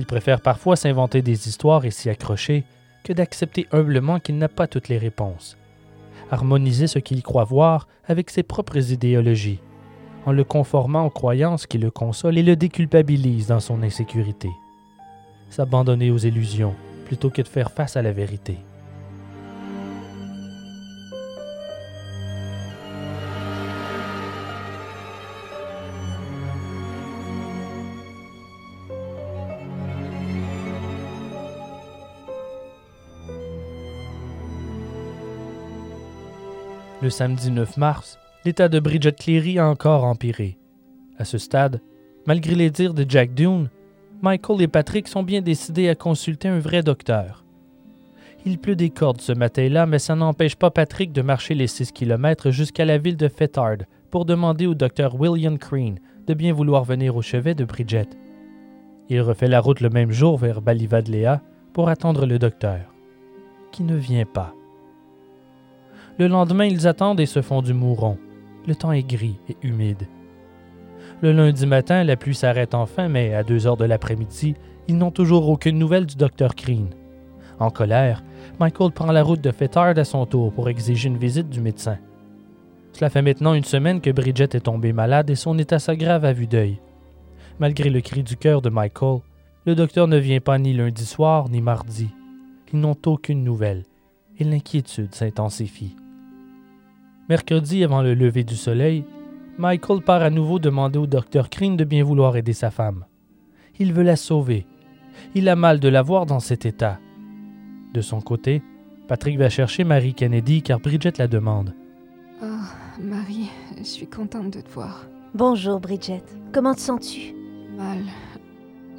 Il 0.00 0.06
préfère 0.06 0.40
parfois 0.40 0.76
s'inventer 0.76 1.20
des 1.20 1.46
histoires 1.46 1.84
et 1.84 1.90
s'y 1.90 2.08
accrocher 2.08 2.64
que 3.04 3.12
d'accepter 3.12 3.66
humblement 3.70 4.18
qu'il 4.18 4.38
n'a 4.38 4.48
pas 4.48 4.66
toutes 4.66 4.88
les 4.88 4.96
réponses. 4.96 5.58
Harmoniser 6.30 6.86
ce 6.86 6.98
qu'il 6.98 7.22
croit 7.22 7.44
voir 7.44 7.86
avec 8.08 8.30
ses 8.30 8.42
propres 8.42 8.92
idéologies, 8.92 9.60
en 10.24 10.32
le 10.32 10.42
conformant 10.42 11.04
aux 11.04 11.10
croyances 11.10 11.66
qui 11.66 11.76
le 11.76 11.90
consolent 11.90 12.38
et 12.38 12.42
le 12.42 12.56
déculpabilisent 12.56 13.48
dans 13.48 13.60
son 13.60 13.82
insécurité. 13.82 14.48
S'abandonner 15.50 16.10
aux 16.10 16.16
illusions 16.16 16.74
plutôt 17.04 17.28
que 17.28 17.42
de 17.42 17.48
faire 17.48 17.70
face 17.70 17.98
à 17.98 18.00
la 18.00 18.12
vérité. 18.12 18.56
Le 37.02 37.08
samedi 37.08 37.50
9 37.50 37.78
mars, 37.78 38.18
l'état 38.44 38.68
de 38.68 38.78
Bridget 38.78 39.12
Cleary 39.12 39.58
a 39.58 39.66
encore 39.66 40.04
empiré. 40.04 40.58
À 41.16 41.24
ce 41.24 41.38
stade, 41.38 41.80
malgré 42.26 42.54
les 42.54 42.68
dires 42.68 42.92
de 42.92 43.06
Jack 43.08 43.32
Dune, 43.32 43.70
Michael 44.20 44.60
et 44.60 44.68
Patrick 44.68 45.08
sont 45.08 45.22
bien 45.22 45.40
décidés 45.40 45.88
à 45.88 45.94
consulter 45.94 46.48
un 46.48 46.58
vrai 46.58 46.82
docteur. 46.82 47.42
Il 48.44 48.58
pleut 48.58 48.76
des 48.76 48.90
cordes 48.90 49.22
ce 49.22 49.32
matin-là, 49.32 49.86
mais 49.86 49.98
ça 49.98 50.14
n'empêche 50.14 50.56
pas 50.56 50.70
Patrick 50.70 51.10
de 51.10 51.22
marcher 51.22 51.54
les 51.54 51.68
6 51.68 51.92
km 51.92 52.50
jusqu'à 52.50 52.84
la 52.84 52.98
ville 52.98 53.16
de 53.16 53.28
Fethard 53.28 53.78
pour 54.10 54.26
demander 54.26 54.66
au 54.66 54.74
docteur 54.74 55.18
William 55.18 55.56
Crane 55.56 56.00
de 56.26 56.34
bien 56.34 56.52
vouloir 56.52 56.84
venir 56.84 57.16
au 57.16 57.22
chevet 57.22 57.54
de 57.54 57.64
Bridget. 57.64 58.08
Il 59.08 59.22
refait 59.22 59.48
la 59.48 59.60
route 59.60 59.80
le 59.80 59.88
même 59.88 60.10
jour 60.10 60.36
vers 60.36 60.60
Balivadlea 60.60 61.40
pour 61.72 61.88
attendre 61.88 62.26
le 62.26 62.38
docteur, 62.38 62.94
qui 63.72 63.84
ne 63.84 63.96
vient 63.96 64.26
pas. 64.26 64.54
Le 66.20 66.28
lendemain, 66.28 66.66
ils 66.66 66.86
attendent 66.86 67.18
et 67.20 67.24
se 67.24 67.40
font 67.40 67.62
du 67.62 67.72
mouron. 67.72 68.18
Le 68.66 68.74
temps 68.74 68.92
est 68.92 69.08
gris 69.08 69.38
et 69.48 69.56
humide. 69.62 70.06
Le 71.22 71.32
lundi 71.32 71.64
matin, 71.64 72.04
la 72.04 72.14
pluie 72.14 72.34
s'arrête 72.34 72.74
enfin, 72.74 73.08
mais 73.08 73.32
à 73.32 73.42
deux 73.42 73.66
heures 73.66 73.78
de 73.78 73.86
l'après-midi, 73.86 74.54
ils 74.86 74.98
n'ont 74.98 75.12
toujours 75.12 75.48
aucune 75.48 75.78
nouvelle 75.78 76.04
du 76.04 76.16
docteur 76.16 76.54
Crean. 76.54 76.90
En 77.58 77.70
colère, 77.70 78.22
Michael 78.58 78.90
prend 78.90 79.12
la 79.12 79.22
route 79.22 79.40
de 79.40 79.50
Fetard 79.50 79.96
à 79.96 80.04
son 80.04 80.26
tour 80.26 80.52
pour 80.52 80.68
exiger 80.68 81.08
une 81.08 81.16
visite 81.16 81.48
du 81.48 81.62
médecin. 81.62 81.96
Cela 82.92 83.08
fait 83.08 83.22
maintenant 83.22 83.54
une 83.54 83.64
semaine 83.64 84.02
que 84.02 84.10
Bridget 84.10 84.50
est 84.52 84.66
tombée 84.66 84.92
malade 84.92 85.30
et 85.30 85.36
son 85.36 85.58
état 85.58 85.78
s'aggrave 85.78 86.26
à 86.26 86.34
vue 86.34 86.46
d'œil. 86.46 86.82
Malgré 87.60 87.88
le 87.88 88.02
cri 88.02 88.22
du 88.22 88.36
cœur 88.36 88.60
de 88.60 88.68
Michael, 88.68 89.20
le 89.64 89.74
docteur 89.74 90.06
ne 90.06 90.18
vient 90.18 90.40
pas 90.40 90.58
ni 90.58 90.74
lundi 90.74 91.06
soir 91.06 91.48
ni 91.48 91.62
mardi. 91.62 92.10
Ils 92.74 92.80
n'ont 92.80 92.98
aucune 93.06 93.42
nouvelle 93.42 93.84
et 94.38 94.44
l'inquiétude 94.44 95.14
s'intensifie. 95.14 95.96
Mercredi, 97.30 97.84
avant 97.84 98.02
le 98.02 98.14
lever 98.14 98.42
du 98.42 98.56
soleil, 98.56 99.04
Michael 99.56 100.02
part 100.02 100.20
à 100.20 100.30
nouveau 100.30 100.58
demander 100.58 100.98
au 100.98 101.06
docteur 101.06 101.48
Crean 101.48 101.76
de 101.76 101.84
bien 101.84 102.02
vouloir 102.02 102.36
aider 102.36 102.52
sa 102.52 102.72
femme. 102.72 103.04
Il 103.78 103.92
veut 103.92 104.02
la 104.02 104.16
sauver. 104.16 104.66
Il 105.36 105.48
a 105.48 105.54
mal 105.54 105.78
de 105.78 105.88
la 105.88 106.02
voir 106.02 106.26
dans 106.26 106.40
cet 106.40 106.66
état. 106.66 106.98
De 107.94 108.00
son 108.00 108.20
côté, 108.20 108.62
Patrick 109.06 109.38
va 109.38 109.48
chercher 109.48 109.84
Marie 109.84 110.12
Kennedy 110.12 110.60
car 110.60 110.80
Bridget 110.80 111.12
la 111.18 111.28
demande. 111.28 111.72
Oh, 112.42 112.46
Marie, 113.00 113.48
je 113.78 113.84
suis 113.84 114.08
contente 114.08 114.50
de 114.50 114.60
te 114.60 114.70
voir. 114.70 115.06
Bonjour 115.32 115.78
Bridget. 115.78 116.24
Comment 116.52 116.74
te 116.74 116.80
sens-tu? 116.80 117.32
Mal. 117.76 118.06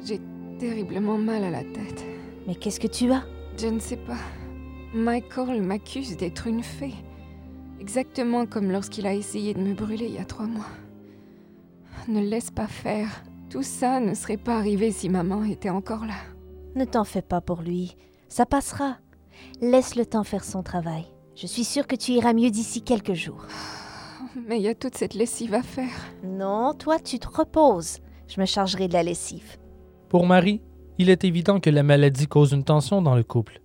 J'ai 0.06 0.22
terriblement 0.58 1.18
mal 1.18 1.44
à 1.44 1.50
la 1.50 1.64
tête. 1.64 2.06
Mais 2.46 2.54
qu'est-ce 2.54 2.80
que 2.80 2.86
tu 2.86 3.12
as? 3.12 3.24
Je 3.58 3.66
ne 3.66 3.78
sais 3.78 3.98
pas. 3.98 4.16
Michael 4.94 5.60
m'accuse 5.60 6.16
d'être 6.16 6.46
une 6.46 6.62
fée. 6.62 6.94
Exactement 7.82 8.46
comme 8.46 8.70
lorsqu'il 8.70 9.08
a 9.08 9.12
essayé 9.12 9.54
de 9.54 9.58
me 9.58 9.74
brûler 9.74 10.06
il 10.06 10.14
y 10.14 10.18
a 10.18 10.24
trois 10.24 10.46
mois. 10.46 10.68
Ne 12.06 12.20
laisse 12.20 12.52
pas 12.52 12.68
faire. 12.68 13.24
Tout 13.50 13.64
ça 13.64 13.98
ne 13.98 14.14
serait 14.14 14.36
pas 14.36 14.56
arrivé 14.56 14.92
si 14.92 15.08
maman 15.08 15.42
était 15.42 15.68
encore 15.68 16.06
là. 16.06 16.14
Ne 16.76 16.84
t'en 16.84 17.02
fais 17.02 17.22
pas 17.22 17.40
pour 17.40 17.60
lui. 17.60 17.96
Ça 18.28 18.46
passera. 18.46 18.98
Laisse 19.60 19.96
le 19.96 20.06
temps 20.06 20.22
faire 20.22 20.44
son 20.44 20.62
travail. 20.62 21.06
Je 21.34 21.48
suis 21.48 21.64
sûre 21.64 21.88
que 21.88 21.96
tu 21.96 22.12
iras 22.12 22.34
mieux 22.34 22.50
d'ici 22.50 22.82
quelques 22.82 23.14
jours. 23.14 23.48
Mais 24.46 24.58
il 24.58 24.62
y 24.62 24.68
a 24.68 24.76
toute 24.76 24.96
cette 24.96 25.14
lessive 25.14 25.52
à 25.52 25.62
faire. 25.64 26.12
Non, 26.22 26.74
toi, 26.74 27.00
tu 27.00 27.18
te 27.18 27.26
reposes. 27.26 27.98
Je 28.28 28.40
me 28.40 28.46
chargerai 28.46 28.86
de 28.86 28.92
la 28.92 29.02
lessive. 29.02 29.58
Pour 30.08 30.24
Marie, 30.24 30.62
il 30.98 31.10
est 31.10 31.24
évident 31.24 31.58
que 31.58 31.68
la 31.68 31.82
maladie 31.82 32.28
cause 32.28 32.52
une 32.52 32.62
tension 32.62 33.02
dans 33.02 33.16
le 33.16 33.24
couple. 33.24 33.61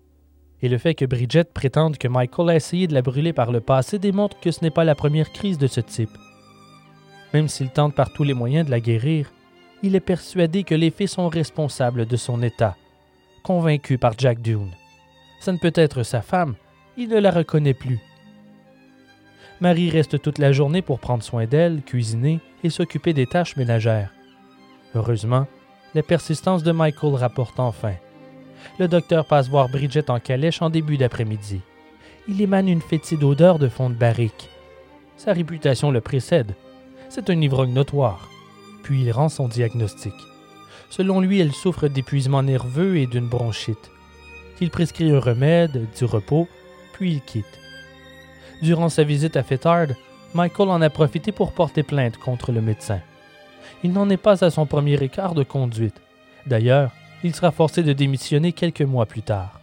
Et 0.61 0.69
le 0.69 0.77
fait 0.77 0.95
que 0.95 1.05
Bridget 1.05 1.45
prétende 1.45 1.97
que 1.97 2.07
Michael 2.07 2.49
a 2.49 2.55
essayé 2.55 2.87
de 2.87 2.93
la 2.93 3.01
brûler 3.01 3.33
par 3.33 3.51
le 3.51 3.61
passé 3.61 3.99
démontre 3.99 4.39
que 4.39 4.51
ce 4.51 4.63
n'est 4.63 4.71
pas 4.71 4.83
la 4.83 4.95
première 4.95 5.31
crise 5.31 5.57
de 5.57 5.67
ce 5.67 5.81
type. 5.81 6.17
Même 7.33 7.47
s'il 7.47 7.69
tente 7.69 7.93
par 7.93 8.11
tous 8.11 8.23
les 8.23 8.33
moyens 8.33 8.65
de 8.65 8.71
la 8.71 8.79
guérir, 8.79 9.31
il 9.83 9.95
est 9.95 9.99
persuadé 9.99 10.63
que 10.63 10.73
les 10.73 10.89
faits 10.89 11.09
sont 11.09 11.29
responsables 11.29 12.05
de 12.05 12.15
son 12.15 12.41
état, 12.41 12.75
convaincu 13.43 13.97
par 13.97 14.13
Jack 14.17 14.41
Dune. 14.41 14.71
Ça 15.39 15.51
ne 15.51 15.57
peut 15.57 15.73
être 15.75 16.03
sa 16.03 16.21
femme, 16.21 16.55
il 16.97 17.09
ne 17.09 17.19
la 17.19 17.29
reconnaît 17.29 17.75
plus. 17.75 17.99
Marie 19.59 19.89
reste 19.89 20.21
toute 20.21 20.39
la 20.39 20.51
journée 20.51 20.81
pour 20.81 20.99
prendre 20.99 21.23
soin 21.23 21.45
d'elle, 21.45 21.83
cuisiner 21.83 22.39
et 22.63 22.69
s'occuper 22.69 23.13
des 23.13 23.27
tâches 23.27 23.55
ménagères. 23.55 24.11
Heureusement, 24.95 25.47
la 25.93 26.03
persistance 26.03 26.63
de 26.63 26.71
Michael 26.71 27.15
rapporte 27.15 27.59
enfin. 27.59 27.93
Le 28.79 28.87
docteur 28.87 29.25
passe 29.25 29.49
voir 29.49 29.69
Bridget 29.69 30.09
en 30.09 30.19
calèche 30.19 30.61
en 30.61 30.69
début 30.69 30.97
d'après-midi. 30.97 31.61
Il 32.27 32.41
émane 32.41 32.67
une 32.67 32.81
fétide 32.81 33.23
odeur 33.23 33.59
de 33.59 33.69
fond 33.69 33.89
de 33.89 33.95
barrique. 33.95 34.49
Sa 35.17 35.33
réputation 35.33 35.91
le 35.91 36.01
précède. 36.01 36.55
C'est 37.09 37.29
un 37.29 37.41
ivrogne 37.41 37.73
notoire. 37.73 38.29
Puis 38.83 39.01
il 39.01 39.11
rend 39.11 39.29
son 39.29 39.47
diagnostic. 39.47 40.13
Selon 40.89 41.19
lui, 41.19 41.39
elle 41.39 41.53
souffre 41.53 41.87
d'épuisement 41.87 42.43
nerveux 42.43 42.97
et 42.97 43.07
d'une 43.07 43.27
bronchite. 43.27 43.91
Il 44.61 44.69
prescrit 44.69 45.11
un 45.11 45.19
remède, 45.19 45.85
du 45.97 46.05
repos, 46.05 46.47
puis 46.93 47.13
il 47.13 47.21
quitte. 47.21 47.59
Durant 48.61 48.89
sa 48.89 49.03
visite 49.03 49.37
à 49.37 49.43
Fetard, 49.43 49.87
Michael 50.33 50.69
en 50.69 50.81
a 50.81 50.89
profité 50.89 51.31
pour 51.31 51.51
porter 51.51 51.83
plainte 51.83 52.17
contre 52.17 52.51
le 52.51 52.61
médecin. 52.61 52.99
Il 53.83 53.91
n'en 53.91 54.09
est 54.09 54.17
pas 54.17 54.43
à 54.43 54.49
son 54.49 54.65
premier 54.65 55.01
écart 55.03 55.35
de 55.35 55.43
conduite. 55.43 56.01
D'ailleurs, 56.45 56.91
il 57.27 57.35
sera 57.35 57.51
forcé 57.51 57.83
de 57.83 57.91
démissionner 57.91 58.53
quelques 58.53 58.81
mois 58.81 59.05
plus 59.05 59.21
tard. 59.21 59.59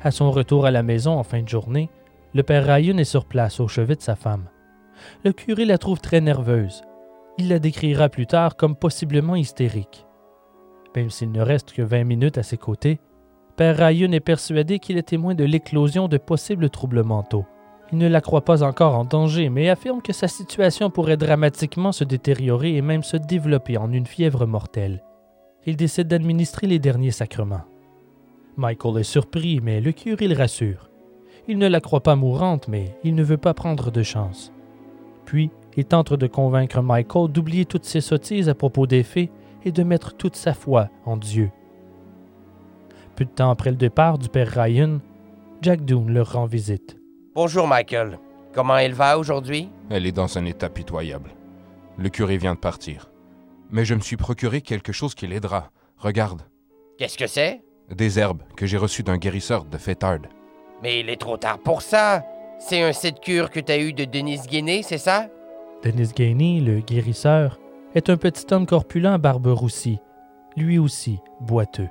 À 0.00 0.10
son 0.10 0.30
retour 0.30 0.66
à 0.66 0.70
la 0.70 0.82
maison 0.82 1.18
en 1.18 1.22
fin 1.24 1.42
de 1.42 1.48
journée, 1.48 1.88
le 2.34 2.42
père 2.42 2.66
Ryan 2.66 2.98
est 2.98 3.04
sur 3.04 3.24
place 3.24 3.60
au 3.60 3.66
chevet 3.66 3.96
de 3.96 4.02
sa 4.02 4.14
femme. 4.14 4.50
Le 5.24 5.32
curé 5.32 5.64
la 5.64 5.78
trouve 5.78 6.00
très 6.00 6.20
nerveuse. 6.20 6.82
Il 7.38 7.48
la 7.48 7.58
décrira 7.58 8.10
plus 8.10 8.26
tard 8.26 8.56
comme 8.56 8.76
possiblement 8.76 9.36
hystérique. 9.36 10.07
Même 10.96 11.10
s'il 11.10 11.32
ne 11.32 11.40
reste 11.40 11.72
que 11.72 11.82
20 11.82 12.04
minutes 12.04 12.38
à 12.38 12.42
ses 12.42 12.56
côtés, 12.56 12.98
Père 13.56 13.76
Ryan 13.76 14.12
est 14.12 14.20
persuadé 14.20 14.78
qu'il 14.78 14.98
est 14.98 15.08
témoin 15.08 15.34
de 15.34 15.44
l'éclosion 15.44 16.08
de 16.08 16.16
possibles 16.16 16.70
troubles 16.70 17.02
mentaux. 17.02 17.44
Il 17.90 17.98
ne 17.98 18.08
la 18.08 18.20
croit 18.20 18.44
pas 18.44 18.62
encore 18.62 18.94
en 18.94 19.04
danger, 19.04 19.48
mais 19.48 19.68
affirme 19.68 20.02
que 20.02 20.12
sa 20.12 20.28
situation 20.28 20.90
pourrait 20.90 21.16
dramatiquement 21.16 21.92
se 21.92 22.04
détériorer 22.04 22.76
et 22.76 22.82
même 22.82 23.02
se 23.02 23.16
développer 23.16 23.78
en 23.78 23.92
une 23.92 24.06
fièvre 24.06 24.46
mortelle. 24.46 25.02
Il 25.66 25.76
décide 25.76 26.08
d'administrer 26.08 26.66
les 26.66 26.78
derniers 26.78 27.10
sacrements. 27.10 27.64
Michael 28.56 28.98
est 28.98 29.04
surpris, 29.04 29.60
mais 29.62 29.80
le 29.80 29.92
curé 29.92 30.28
le 30.28 30.36
rassure. 30.36 30.90
Il 31.46 31.58
ne 31.58 31.66
la 31.66 31.80
croit 31.80 32.02
pas 32.02 32.16
mourante, 32.16 32.68
mais 32.68 32.96
il 33.04 33.14
ne 33.14 33.22
veut 33.22 33.38
pas 33.38 33.54
prendre 33.54 33.90
de 33.90 34.02
chance. 34.02 34.52
Puis, 35.24 35.50
il 35.76 35.84
tente 35.84 36.12
de 36.12 36.26
convaincre 36.26 36.82
Michael 36.82 37.30
d'oublier 37.30 37.64
toutes 37.64 37.84
ses 37.84 38.00
sottises 38.00 38.48
à 38.48 38.54
propos 38.54 38.86
des 38.86 39.02
faits 39.02 39.30
et 39.64 39.72
de 39.72 39.82
mettre 39.82 40.16
toute 40.16 40.36
sa 40.36 40.54
foi 40.54 40.88
en 41.04 41.16
Dieu. 41.16 41.50
Peu 43.16 43.24
de 43.24 43.30
temps 43.30 43.50
après 43.50 43.70
le 43.70 43.76
départ 43.76 44.18
du 44.18 44.28
père 44.28 44.48
Ryan, 44.48 45.00
Jack 45.60 45.84
Doone 45.84 46.12
leur 46.12 46.32
rend 46.32 46.46
visite. 46.46 46.96
Bonjour, 47.34 47.66
Michael. 47.66 48.18
Comment 48.52 48.78
elle 48.78 48.94
va 48.94 49.18
aujourd'hui? 49.18 49.68
Elle 49.90 50.06
est 50.06 50.12
dans 50.12 50.38
un 50.38 50.44
état 50.44 50.68
pitoyable. 50.68 51.30
Le 51.96 52.08
curé 52.08 52.36
vient 52.38 52.54
de 52.54 52.60
partir. 52.60 53.10
Mais 53.70 53.84
je 53.84 53.94
me 53.94 54.00
suis 54.00 54.16
procuré 54.16 54.60
quelque 54.60 54.92
chose 54.92 55.14
qui 55.14 55.26
l'aidera. 55.26 55.70
Regarde. 55.96 56.42
Qu'est-ce 56.96 57.18
que 57.18 57.26
c'est? 57.26 57.62
Des 57.90 58.18
herbes 58.18 58.42
que 58.56 58.66
j'ai 58.66 58.76
reçues 58.76 59.02
d'un 59.02 59.18
guérisseur 59.18 59.64
de 59.64 59.78
Fetard. 59.78 60.20
Mais 60.82 61.00
il 61.00 61.10
est 61.10 61.20
trop 61.20 61.36
tard 61.36 61.58
pour 61.58 61.82
ça. 61.82 62.24
C'est 62.60 62.82
un 62.82 62.92
set 62.92 63.20
cure 63.20 63.50
que 63.50 63.60
t'as 63.60 63.78
eu 63.78 63.92
de 63.92 64.04
Denis 64.04 64.40
Guéné, 64.48 64.82
c'est 64.82 64.98
ça? 64.98 65.26
Denis 65.82 66.12
Gainey, 66.14 66.60
le 66.60 66.80
guérisseur, 66.80 67.58
est 67.94 68.10
un 68.10 68.16
petit 68.16 68.52
homme 68.52 68.66
corpulent 68.66 69.06
à 69.06 69.18
barbe 69.18 69.46
roussie, 69.46 69.98
lui 70.56 70.78
aussi 70.78 71.18
boiteux. 71.40 71.88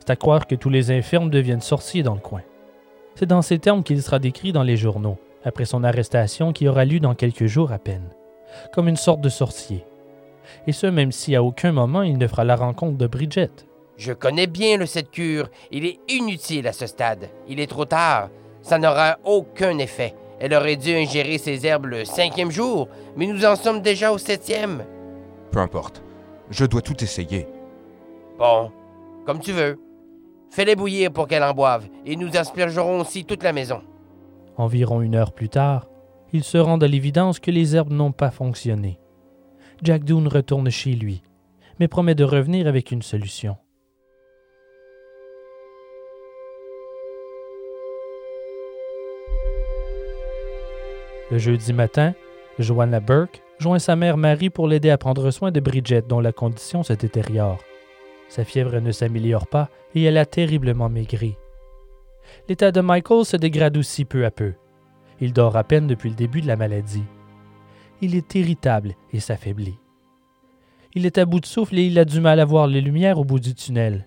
C'est 0.00 0.10
à 0.10 0.16
croire 0.16 0.46
que 0.46 0.54
tous 0.54 0.70
les 0.70 0.90
infirmes 0.90 1.30
deviennent 1.30 1.60
sorciers 1.60 2.02
dans 2.02 2.14
le 2.14 2.20
coin. 2.20 2.42
C'est 3.14 3.26
dans 3.26 3.42
ces 3.42 3.58
termes 3.58 3.82
qu'il 3.82 4.02
sera 4.02 4.18
décrit 4.18 4.52
dans 4.52 4.62
les 4.62 4.76
journaux, 4.76 5.18
après 5.44 5.64
son 5.64 5.84
arrestation 5.84 6.52
qui 6.52 6.68
aura 6.68 6.84
lieu 6.84 7.00
dans 7.00 7.14
quelques 7.14 7.46
jours 7.46 7.72
à 7.72 7.78
peine, 7.78 8.08
comme 8.72 8.88
une 8.88 8.96
sorte 8.96 9.20
de 9.20 9.28
sorcier. 9.28 9.84
Et 10.66 10.72
ce, 10.72 10.86
même 10.86 11.12
si 11.12 11.34
à 11.34 11.42
aucun 11.42 11.72
moment 11.72 12.02
il 12.02 12.18
ne 12.18 12.26
fera 12.26 12.44
la 12.44 12.56
rencontre 12.56 12.98
de 12.98 13.06
Bridget. 13.06 13.50
Je 13.96 14.12
connais 14.12 14.46
bien 14.46 14.76
le 14.76 14.86
set 14.86 15.10
cure. 15.10 15.48
Il 15.70 15.86
est 15.86 15.98
inutile 16.08 16.66
à 16.66 16.72
ce 16.72 16.86
stade. 16.86 17.30
Il 17.48 17.60
est 17.60 17.66
trop 17.66 17.86
tard. 17.86 18.28
Ça 18.60 18.78
n'aura 18.78 19.18
aucun 19.24 19.78
effet. 19.78 20.14
Elle 20.38 20.52
aurait 20.52 20.76
dû 20.76 20.94
ingérer 20.94 21.38
ces 21.38 21.66
herbes 21.66 21.86
le 21.86 22.04
cinquième 22.04 22.50
jour, 22.50 22.88
mais 23.16 23.26
nous 23.26 23.46
en 23.46 23.56
sommes 23.56 23.80
déjà 23.80 24.12
au 24.12 24.18
septième. 24.18 24.84
Peu 25.56 25.62
importe. 25.62 26.02
Je 26.50 26.66
dois 26.66 26.82
tout 26.82 27.02
essayer. 27.02 27.48
Bon, 28.38 28.70
comme 29.24 29.40
tu 29.40 29.52
veux. 29.52 29.80
Fais-les 30.50 30.76
bouillir 30.76 31.10
pour 31.10 31.26
qu'elle 31.26 31.42
en 31.42 31.54
boive, 31.54 31.88
et 32.04 32.14
nous 32.14 32.36
aspergerons 32.36 33.00
aussi 33.00 33.24
toute 33.24 33.42
la 33.42 33.54
maison. 33.54 33.80
Environ 34.58 35.00
une 35.00 35.14
heure 35.14 35.32
plus 35.32 35.48
tard, 35.48 35.86
ils 36.34 36.44
se 36.44 36.58
rendent 36.58 36.84
à 36.84 36.88
l'évidence 36.88 37.40
que 37.40 37.50
les 37.50 37.74
herbes 37.74 37.90
n'ont 37.90 38.12
pas 38.12 38.30
fonctionné. 38.30 38.98
Jack 39.82 40.04
Doone 40.04 40.28
retourne 40.28 40.68
chez 40.68 40.92
lui, 40.92 41.22
mais 41.80 41.88
promet 41.88 42.14
de 42.14 42.24
revenir 42.24 42.66
avec 42.66 42.90
une 42.90 43.00
solution. 43.00 43.56
Le 51.30 51.38
jeudi 51.38 51.72
matin, 51.72 52.12
Joanna 52.58 53.00
Burke 53.00 53.40
joint 53.58 53.78
sa 53.78 53.96
mère 53.96 54.16
Marie 54.16 54.50
pour 54.50 54.68
l'aider 54.68 54.90
à 54.90 54.98
prendre 54.98 55.30
soin 55.30 55.50
de 55.50 55.60
Bridget 55.60 56.02
dont 56.02 56.20
la 56.20 56.32
condition 56.32 56.82
se 56.82 56.92
détériore. 56.92 57.58
Sa 58.28 58.44
fièvre 58.44 58.80
ne 58.80 58.92
s'améliore 58.92 59.46
pas 59.46 59.70
et 59.94 60.02
elle 60.02 60.18
a 60.18 60.26
terriblement 60.26 60.88
maigri. 60.88 61.36
L'état 62.48 62.72
de 62.72 62.80
Michael 62.80 63.24
se 63.24 63.36
dégrade 63.36 63.76
aussi 63.76 64.04
peu 64.04 64.24
à 64.24 64.30
peu. 64.30 64.54
Il 65.20 65.32
dort 65.32 65.56
à 65.56 65.64
peine 65.64 65.86
depuis 65.86 66.10
le 66.10 66.16
début 66.16 66.40
de 66.40 66.46
la 66.46 66.56
maladie. 66.56 67.04
Il 68.02 68.14
est 68.14 68.34
irritable 68.34 68.94
et 69.12 69.20
s'affaiblit. 69.20 69.78
Il 70.94 71.06
est 71.06 71.18
à 71.18 71.24
bout 71.24 71.40
de 71.40 71.46
souffle 71.46 71.78
et 71.78 71.84
il 71.84 71.98
a 71.98 72.04
du 72.04 72.20
mal 72.20 72.40
à 72.40 72.44
voir 72.44 72.66
les 72.66 72.80
lumières 72.80 73.18
au 73.18 73.24
bout 73.24 73.40
du 73.40 73.54
tunnel. 73.54 74.06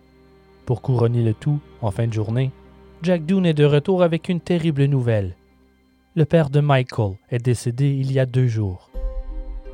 Pour 0.65 0.81
couronner 0.81 1.23
le 1.23 1.33
tout, 1.33 1.59
en 1.81 1.91
fin 1.91 2.07
de 2.07 2.13
journée, 2.13 2.51
Jack 3.01 3.25
Doone 3.25 3.45
est 3.45 3.53
de 3.53 3.65
retour 3.65 4.03
avec 4.03 4.29
une 4.29 4.41
terrible 4.41 4.85
nouvelle. 4.85 5.35
Le 6.15 6.25
père 6.25 6.49
de 6.49 6.59
Michael 6.59 7.15
est 7.29 7.43
décédé 7.43 7.89
il 7.89 8.11
y 8.11 8.19
a 8.19 8.25
deux 8.25 8.47
jours. 8.47 8.89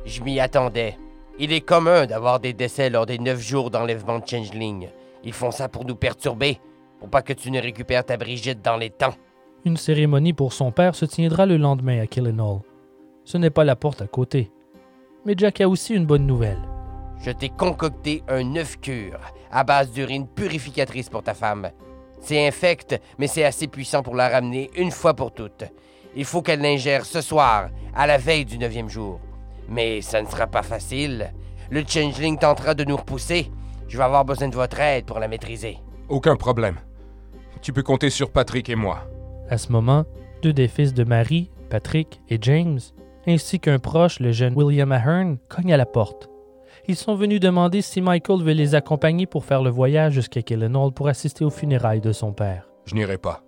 Je 0.06 0.22
m'y 0.22 0.38
attendais. 0.38 0.96
Il 1.38 1.52
est 1.52 1.60
commun 1.60 2.06
d'avoir 2.06 2.38
des 2.38 2.52
décès 2.52 2.88
lors 2.90 3.06
des 3.06 3.18
neuf 3.18 3.40
jours 3.40 3.70
d'enlèvement 3.70 4.20
de 4.20 4.26
Changeling. 4.26 4.88
Ils 5.24 5.32
font 5.32 5.50
ça 5.50 5.68
pour 5.68 5.84
nous 5.84 5.96
perturber, 5.96 6.60
pour 7.00 7.10
pas 7.10 7.22
que 7.22 7.32
tu 7.32 7.50
ne 7.50 7.60
récupères 7.60 8.04
ta 8.04 8.16
Brigitte 8.16 8.62
dans 8.62 8.76
les 8.76 8.90
temps. 8.90 9.14
Une 9.64 9.76
cérémonie 9.76 10.32
pour 10.32 10.52
son 10.52 10.70
père 10.70 10.94
se 10.94 11.04
tiendra 11.04 11.44
le 11.44 11.56
lendemain 11.56 12.00
à 12.00 12.06
Killenhall. 12.06 12.60
Ce 13.24 13.36
n'est 13.36 13.50
pas 13.50 13.64
la 13.64 13.74
porte 13.74 14.00
à 14.00 14.06
côté. 14.06 14.52
Mais 15.24 15.34
Jack 15.36 15.60
a 15.60 15.68
aussi 15.68 15.92
une 15.92 16.06
bonne 16.06 16.26
nouvelle. 16.26 16.62
Je 17.18 17.32
t'ai 17.32 17.48
concocté 17.48 18.22
un 18.28 18.54
œuf 18.54 18.78
cure 18.80 19.18
à 19.50 19.64
base 19.64 19.90
d'urine 19.90 20.28
purificatrice 20.28 21.08
pour 21.08 21.24
ta 21.24 21.34
femme. 21.34 21.70
C'est 22.20 22.46
infect, 22.46 23.00
mais 23.18 23.26
c'est 23.26 23.44
assez 23.44 23.66
puissant 23.66 24.04
pour 24.04 24.14
la 24.14 24.28
ramener 24.28 24.70
une 24.76 24.92
fois 24.92 25.14
pour 25.14 25.32
toutes. 25.32 25.64
Il 26.14 26.24
faut 26.24 26.42
qu'elle 26.42 26.60
l'ingère 26.60 27.04
ce 27.04 27.20
soir, 27.20 27.70
à 27.94 28.06
la 28.06 28.18
veille 28.18 28.44
du 28.44 28.58
neuvième 28.58 28.88
jour. 28.88 29.20
Mais 29.68 30.00
ça 30.00 30.22
ne 30.22 30.26
sera 30.26 30.46
pas 30.46 30.62
facile. 30.62 31.32
Le 31.70 31.82
changeling 31.86 32.38
tentera 32.38 32.74
de 32.74 32.84
nous 32.84 32.96
repousser. 32.96 33.50
Je 33.88 33.98
vais 33.98 34.04
avoir 34.04 34.24
besoin 34.24 34.48
de 34.48 34.54
votre 34.54 34.78
aide 34.80 35.06
pour 35.06 35.18
la 35.18 35.28
maîtriser. 35.28 35.78
Aucun 36.08 36.36
problème. 36.36 36.76
Tu 37.62 37.72
peux 37.72 37.82
compter 37.82 38.10
sur 38.10 38.30
Patrick 38.30 38.68
et 38.68 38.76
moi. 38.76 39.08
À 39.48 39.58
ce 39.58 39.72
moment, 39.72 40.04
deux 40.42 40.52
des 40.52 40.68
fils 40.68 40.94
de 40.94 41.04
Marie, 41.04 41.50
Patrick 41.70 42.20
et 42.28 42.38
James, 42.40 42.78
ainsi 43.26 43.58
qu'un 43.58 43.78
proche, 43.78 44.20
le 44.20 44.32
jeune 44.32 44.54
William 44.54 44.92
Ahern, 44.92 45.38
cognent 45.48 45.72
à 45.72 45.76
la 45.76 45.86
porte. 45.86 46.28
Ils 46.88 46.96
sont 46.96 47.16
venus 47.16 47.40
demander 47.40 47.82
si 47.82 48.00
Michael 48.00 48.42
veut 48.42 48.52
les 48.52 48.76
accompagner 48.76 49.26
pour 49.26 49.44
faire 49.44 49.62
le 49.62 49.70
voyage 49.70 50.12
jusqu'à 50.12 50.42
Killenhall 50.42 50.92
pour 50.92 51.08
assister 51.08 51.44
aux 51.44 51.50
funérailles 51.50 52.00
de 52.00 52.12
son 52.12 52.32
père. 52.32 52.68
Je 52.84 52.94
n'irai 52.94 53.18
pas. 53.18 53.42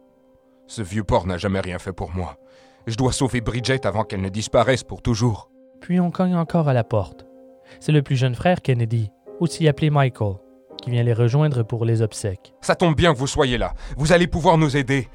Ce 0.67 0.83
vieux 0.83 1.05
porc 1.05 1.27
n'a 1.27 1.39
jamais 1.39 1.61
rien 1.61 1.79
fait 1.79 1.93
pour 1.93 2.11
moi. 2.11 2.37
Je 2.89 2.97
dois 2.97 3.13
sauver 3.13 3.41
Bridget 3.41 3.87
avant 3.87 4.03
qu'elle 4.03 4.23
ne 4.23 4.29
disparaisse 4.29 4.83
pour 4.83 5.03
toujours. 5.03 5.51
Puis 5.81 6.01
on 6.01 6.11
cogne 6.11 6.35
encore 6.35 6.69
à 6.69 6.73
la 6.73 6.85
porte. 6.85 7.27
C'est 7.81 7.93
le 7.93 8.03
plus 8.03 8.17
jeune 8.17 8.35
frère 8.35 8.63
Kennedy, 8.63 9.11
aussi 9.41 9.69
appelé 9.69 9.91
Michael, 9.91 10.37
qui 10.83 10.91
vient 10.91 11.03
les 11.03 11.13
rejoindre 11.13 11.63
pour 11.63 11.85
les 11.85 12.03
obsèques. 12.03 12.53
Ça 12.61 12.75
tombe 12.75 12.97
bien 12.97 13.13
que 13.13 13.19
vous 13.19 13.27
soyez 13.27 13.59
là. 13.59 13.75
Vous 13.97 14.13
allez 14.13 14.27
pouvoir 14.27 14.59
nous 14.59 14.77
aider. 14.77 15.09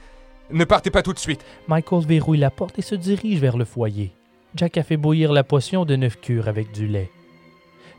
Ne 0.51 0.65
partez 0.65 0.91
pas 0.91 1.01
tout 1.01 1.13
de 1.13 1.19
suite. 1.19 1.43
Michael 1.67 2.05
verrouille 2.05 2.37
la 2.37 2.51
porte 2.51 2.77
et 2.77 2.83
se 2.83 2.95
dirige 2.95 3.39
vers 3.39 3.57
le 3.57 3.65
foyer. 3.65 4.13
Jack 4.55 4.77
a 4.77 4.83
fait 4.83 4.97
bouillir 4.97 5.33
la 5.33 5.43
potion 5.43 5.83
de 5.83 5.95
neuf 5.95 6.19
cures 6.19 6.47
avec 6.47 6.71
du 6.71 6.87
lait. 6.87 7.09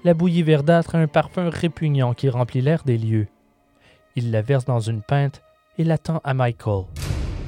La 0.04 0.14
bouillie 0.14 0.42
verdâtre 0.42 0.94
a 0.94 0.98
un 0.98 1.06
parfum 1.06 1.48
répugnant 1.48 2.14
qui 2.14 2.28
remplit 2.28 2.60
l'air 2.60 2.84
des 2.84 2.98
lieux. 2.98 3.26
Il 4.16 4.30
la 4.30 4.42
verse 4.42 4.64
dans 4.64 4.80
une 4.80 5.02
pinte 5.02 5.42
et 5.78 5.84
l'attend 5.84 6.20
à 6.22 6.34
Michael. 6.34 6.84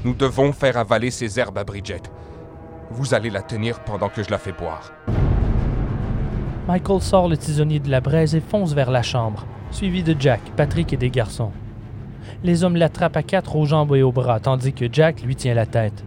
Nous 0.05 0.15
devons 0.15 0.53
faire 0.53 0.77
avaler 0.77 1.11
ces 1.11 1.39
herbes 1.39 1.59
à 1.59 1.65
Bridget. 1.65 2.03
Vous 2.91 3.15
allez 3.15 3.31
la 3.31 3.43
tenir 3.43 3.81
pendant 3.81 4.09
que 4.09 4.23
je 4.23 4.31
la 4.31 4.39
fais 4.39 4.53
boire. 4.53 4.93
Michael 6.69 7.01
sort 7.01 7.29
le 7.29 7.37
tisonnier 7.37 7.79
de 7.79 7.91
la 7.91 8.01
braise 8.01 8.35
et 8.35 8.41
fonce 8.41 8.73
vers 8.73 8.91
la 8.91 9.03
chambre, 9.03 9.47
suivi 9.71 10.03
de 10.03 10.15
Jack, 10.19 10.41
Patrick 10.57 10.93
et 10.93 10.97
des 10.97 11.11
garçons. 11.11 11.53
Les 12.43 12.65
hommes 12.65 12.77
l'attrapent 12.77 13.17
à 13.17 13.23
quatre 13.23 13.57
aux 13.57 13.67
jambes 13.67 13.95
et 13.95 14.03
aux 14.03 14.13
bras, 14.13 14.41
tandis 14.41 14.73
que 14.73 14.87
Jack 14.91 15.23
lui 15.23 15.37
tient 15.37 15.55
la 15.55 15.67
tête. 15.67 16.05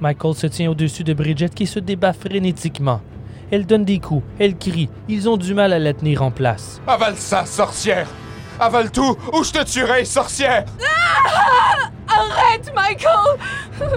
Michael 0.00 0.34
se 0.34 0.46
tient 0.46 0.70
au-dessus 0.70 1.04
de 1.04 1.14
Bridget 1.14 1.50
qui 1.50 1.66
se 1.66 1.78
débat 1.78 2.12
frénétiquement. 2.12 3.00
Elle 3.50 3.66
donne 3.66 3.84
des 3.84 3.98
coups, 3.98 4.24
elle 4.38 4.56
crie, 4.56 4.88
ils 5.08 5.28
ont 5.28 5.36
du 5.36 5.54
mal 5.54 5.72
à 5.72 5.78
la 5.78 5.92
tenir 5.92 6.22
en 6.22 6.30
place. 6.30 6.80
Avale 6.86 7.16
ça, 7.16 7.44
sorcière 7.46 8.08
Avale 8.60 8.90
tout, 8.90 9.16
ou 9.32 9.42
je 9.42 9.52
te 9.52 9.64
tuerai, 9.64 10.04
sorcière? 10.04 10.64
Arrête, 12.08 12.72
Michael! 12.74 13.38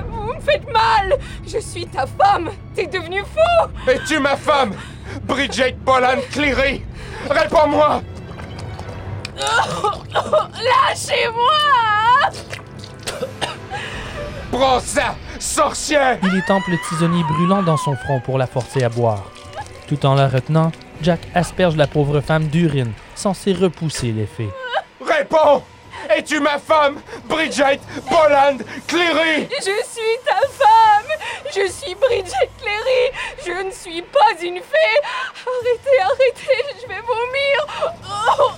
Vous 0.10 0.34
me 0.34 0.40
faites 0.42 0.72
mal! 0.72 1.18
Je 1.46 1.60
suis 1.60 1.86
ta 1.86 2.06
femme! 2.08 2.50
T'es 2.76 2.88
devenu 2.88 3.22
fou! 3.22 3.70
Es-tu 3.88 4.20
ma 4.20 4.36
femme? 4.36 4.74
Bridget 5.24 5.76
Boland 5.86 6.22
Cleary 6.32 6.84
Réponds-moi! 7.30 8.02
Lâchez-moi! 10.96 12.32
Prends 14.52 14.80
ça, 14.80 15.16
sorcière! 15.40 16.18
Il 16.24 16.36
étampe 16.36 16.66
le 16.68 16.78
tisonnier 16.90 17.24
brûlant 17.24 17.62
dans 17.62 17.78
son 17.78 17.96
front 17.96 18.20
pour 18.22 18.38
la 18.40 18.48
forcer 18.48 18.84
à 18.84 18.90
boire. 18.90 19.24
Tout 19.88 20.04
en 20.06 20.16
la 20.16 20.28
retenant, 20.28 20.72
Jack 21.02 21.22
asperge 21.36 21.76
la 21.76 21.88
pauvre 21.88 22.22
femme 22.22 22.48
d'urine, 22.48 22.94
censé 23.16 23.54
repousser 23.54 24.12
l'effet. 24.12 24.50
Réponds 25.02 25.64
Es-tu 26.16 26.40
ma 26.40 26.58
femme 26.58 26.98
Bridget 27.28 27.80
Boland 28.10 28.58
Cleary? 28.88 29.48
Je 29.60 29.84
suis 29.86 30.18
ta 30.26 30.40
femme 30.48 31.06
Je 31.48 31.70
suis 31.70 31.96
Bridget 31.96 32.50
Cleary 32.62 33.12
Je 33.46 33.66
ne 33.66 33.72
suis 33.72 34.02
pas 34.04 34.32
une 34.42 34.58
fée 34.58 35.02
Arrêtez, 35.46 36.00
arrêtez, 36.02 36.82
je 36.82 36.88
vais 36.88 37.02
vomir 37.02 37.98
Oh 38.40 38.52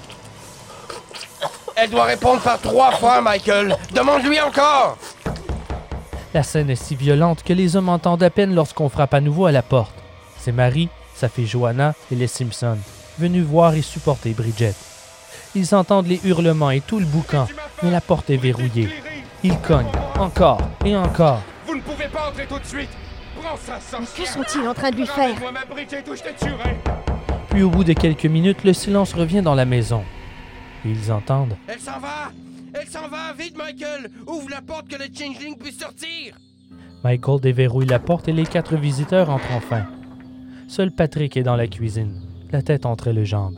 Elle 1.75 1.89
doit 1.89 2.03
répondre 2.03 2.41
par 2.41 2.59
trois 2.59 2.91
fois, 2.91 3.21
Michael. 3.21 3.77
Demande-lui 3.93 4.39
encore. 4.41 4.97
La 6.33 6.43
scène 6.43 6.69
est 6.69 6.75
si 6.75 6.95
violente 6.95 7.41
que 7.43 7.53
les 7.53 7.75
hommes 7.75 7.89
entendent 7.89 8.23
à 8.23 8.29
peine 8.29 8.53
lorsqu'on 8.53 8.89
frappe 8.89 9.13
à 9.13 9.21
nouveau 9.21 9.45
à 9.45 9.51
la 9.51 9.63
porte. 9.63 9.95
C'est 10.37 10.51
Marie, 10.51 10.89
sa 11.19 11.27
fille 11.27 11.47
Joanna 11.47 11.93
et 12.11 12.15
les 12.15 12.27
Simpsons, 12.27 12.77
venus 13.19 13.43
voir 13.43 13.73
et 13.73 13.81
supporter 13.81 14.31
Bridget. 14.31 14.73
Ils 15.53 15.75
entendent 15.75 16.07
les 16.07 16.21
hurlements 16.23 16.71
et 16.71 16.79
tout 16.79 16.99
le 16.99 17.05
boucan, 17.05 17.45
mais 17.83 17.91
la 17.91 17.99
porte 17.99 18.29
est 18.29 18.37
verrouillée. 18.37 18.89
Ils 19.43 19.57
cognent, 19.59 19.91
encore 20.17 20.61
et 20.85 20.95
encore. 20.95 21.41
Vous 21.67 21.75
ne 21.75 21.81
pouvez 21.81 22.07
pas 22.07 22.29
entrer 22.29 22.45
tout 22.47 22.59
de 22.59 22.65
suite 22.65 22.89
Prends 23.41 23.57
ça, 23.57 23.79
Mais 23.99 24.23
que 24.23 24.29
sont-ils 24.29 24.67
en 24.67 24.73
train 24.73 24.91
de 24.91 24.95
lui 24.95 25.05
faire 25.05 25.33
Ramène-moi 25.33 25.51
ma 25.51 25.65
Bridget 25.65 26.03
ou 26.09 26.15
je 26.15 26.23
te 26.23 26.39
tuerai 26.39 26.77
Puis 27.49 27.63
au 27.63 27.69
bout 27.69 27.83
de 27.83 27.93
quelques 27.93 28.25
minutes, 28.25 28.63
le 28.63 28.73
silence 28.73 29.13
revient 29.13 29.41
dans 29.41 29.55
la 29.55 29.65
maison. 29.65 30.03
Ils 30.85 31.11
entendent 31.11 31.55
Elle 31.67 31.79
s'en 31.79 31.99
va. 31.99 32.31
Elle 32.73 32.87
s'en 32.87 33.07
va. 33.09 33.33
Vite, 33.37 33.57
Michael. 33.57 34.09
Ouvre 34.27 34.49
la 34.49 34.61
porte 34.61 34.87
que 34.87 34.95
le 34.95 35.05
changeling 35.13 35.57
puisse 35.57 35.79
sortir. 35.79 36.35
Michael 37.03 37.41
déverrouille 37.41 37.87
la 37.87 37.99
porte 37.99 38.27
et 38.27 38.33
les 38.33 38.45
quatre 38.45 38.75
visiteurs 38.75 39.29
entrent 39.29 39.53
enfin. 39.53 39.85
Seul 40.69 40.91
Patrick 40.91 41.35
est 41.35 41.41
dans 41.41 41.55
la 41.55 41.65
cuisine, 41.65 42.21
la 42.51 42.61
tête 42.61 42.85
entre 42.85 43.09
les 43.09 43.25
jambes. 43.25 43.57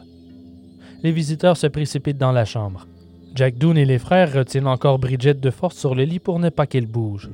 Les 1.03 1.11
visiteurs 1.11 1.57
se 1.57 1.67
précipitent 1.67 2.17
dans 2.17 2.31
la 2.31 2.45
chambre. 2.45 2.87
Jack 3.35 3.57
Doone 3.57 3.77
et 3.77 3.83
les 3.83 3.99
frères 3.99 4.31
retiennent 4.31 4.65
encore 4.65 4.97
Bridget 4.97 5.33
de 5.33 5.49
force 5.49 5.75
sur 5.75 5.93
le 5.93 6.03
lit 6.03 6.19
pour 6.19 6.39
ne 6.39 6.47
pas 6.47 6.67
qu'elle 6.67 6.85
bouge. 6.85 7.29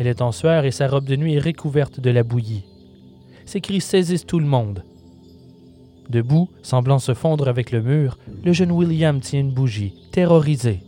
Elle 0.00 0.08
est 0.08 0.22
en 0.22 0.32
sueur 0.32 0.64
et 0.64 0.72
sa 0.72 0.88
robe 0.88 1.04
de 1.04 1.14
nuit 1.14 1.34
est 1.34 1.38
recouverte 1.38 2.00
de 2.00 2.10
la 2.10 2.24
bouillie. 2.24 2.64
Ses 3.44 3.60
cris 3.60 3.80
saisissent 3.80 4.26
tout 4.26 4.40
le 4.40 4.44
monde. 4.44 4.82
Debout, 6.10 6.50
semblant 6.62 6.98
se 6.98 7.14
fondre 7.14 7.46
avec 7.46 7.70
le 7.70 7.80
mur, 7.80 8.18
le 8.44 8.52
jeune 8.52 8.72
William 8.72 9.20
tient 9.20 9.38
une 9.38 9.54
bougie, 9.54 9.94
terrorisé. 10.10 10.80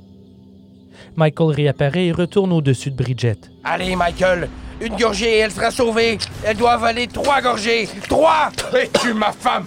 Michael 1.14 1.54
réapparaît 1.54 2.06
et 2.06 2.12
retourne 2.12 2.52
au-dessus 2.52 2.90
de 2.90 2.96
Bridget. 2.96 3.38
Allez, 3.62 3.94
Michael. 3.94 4.48
Une 4.80 4.96
gorgée 4.96 5.36
et 5.36 5.38
elle 5.38 5.52
sera 5.52 5.70
sauvée. 5.70 6.18
Elle 6.44 6.56
doit 6.56 6.72
avaler 6.72 7.06
trois 7.06 7.40
gorgées. 7.40 7.88
Trois. 8.08 8.50
Es-tu 8.76 9.14
ma 9.14 9.32
femme. 9.32 9.66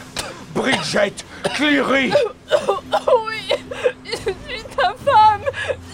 Bridget 0.53 1.14
Cleary. 1.55 2.12
Oui 2.51 3.55
Je 4.05 4.12
suis 4.12 4.64
ta 4.76 4.93
femme. 5.05 5.41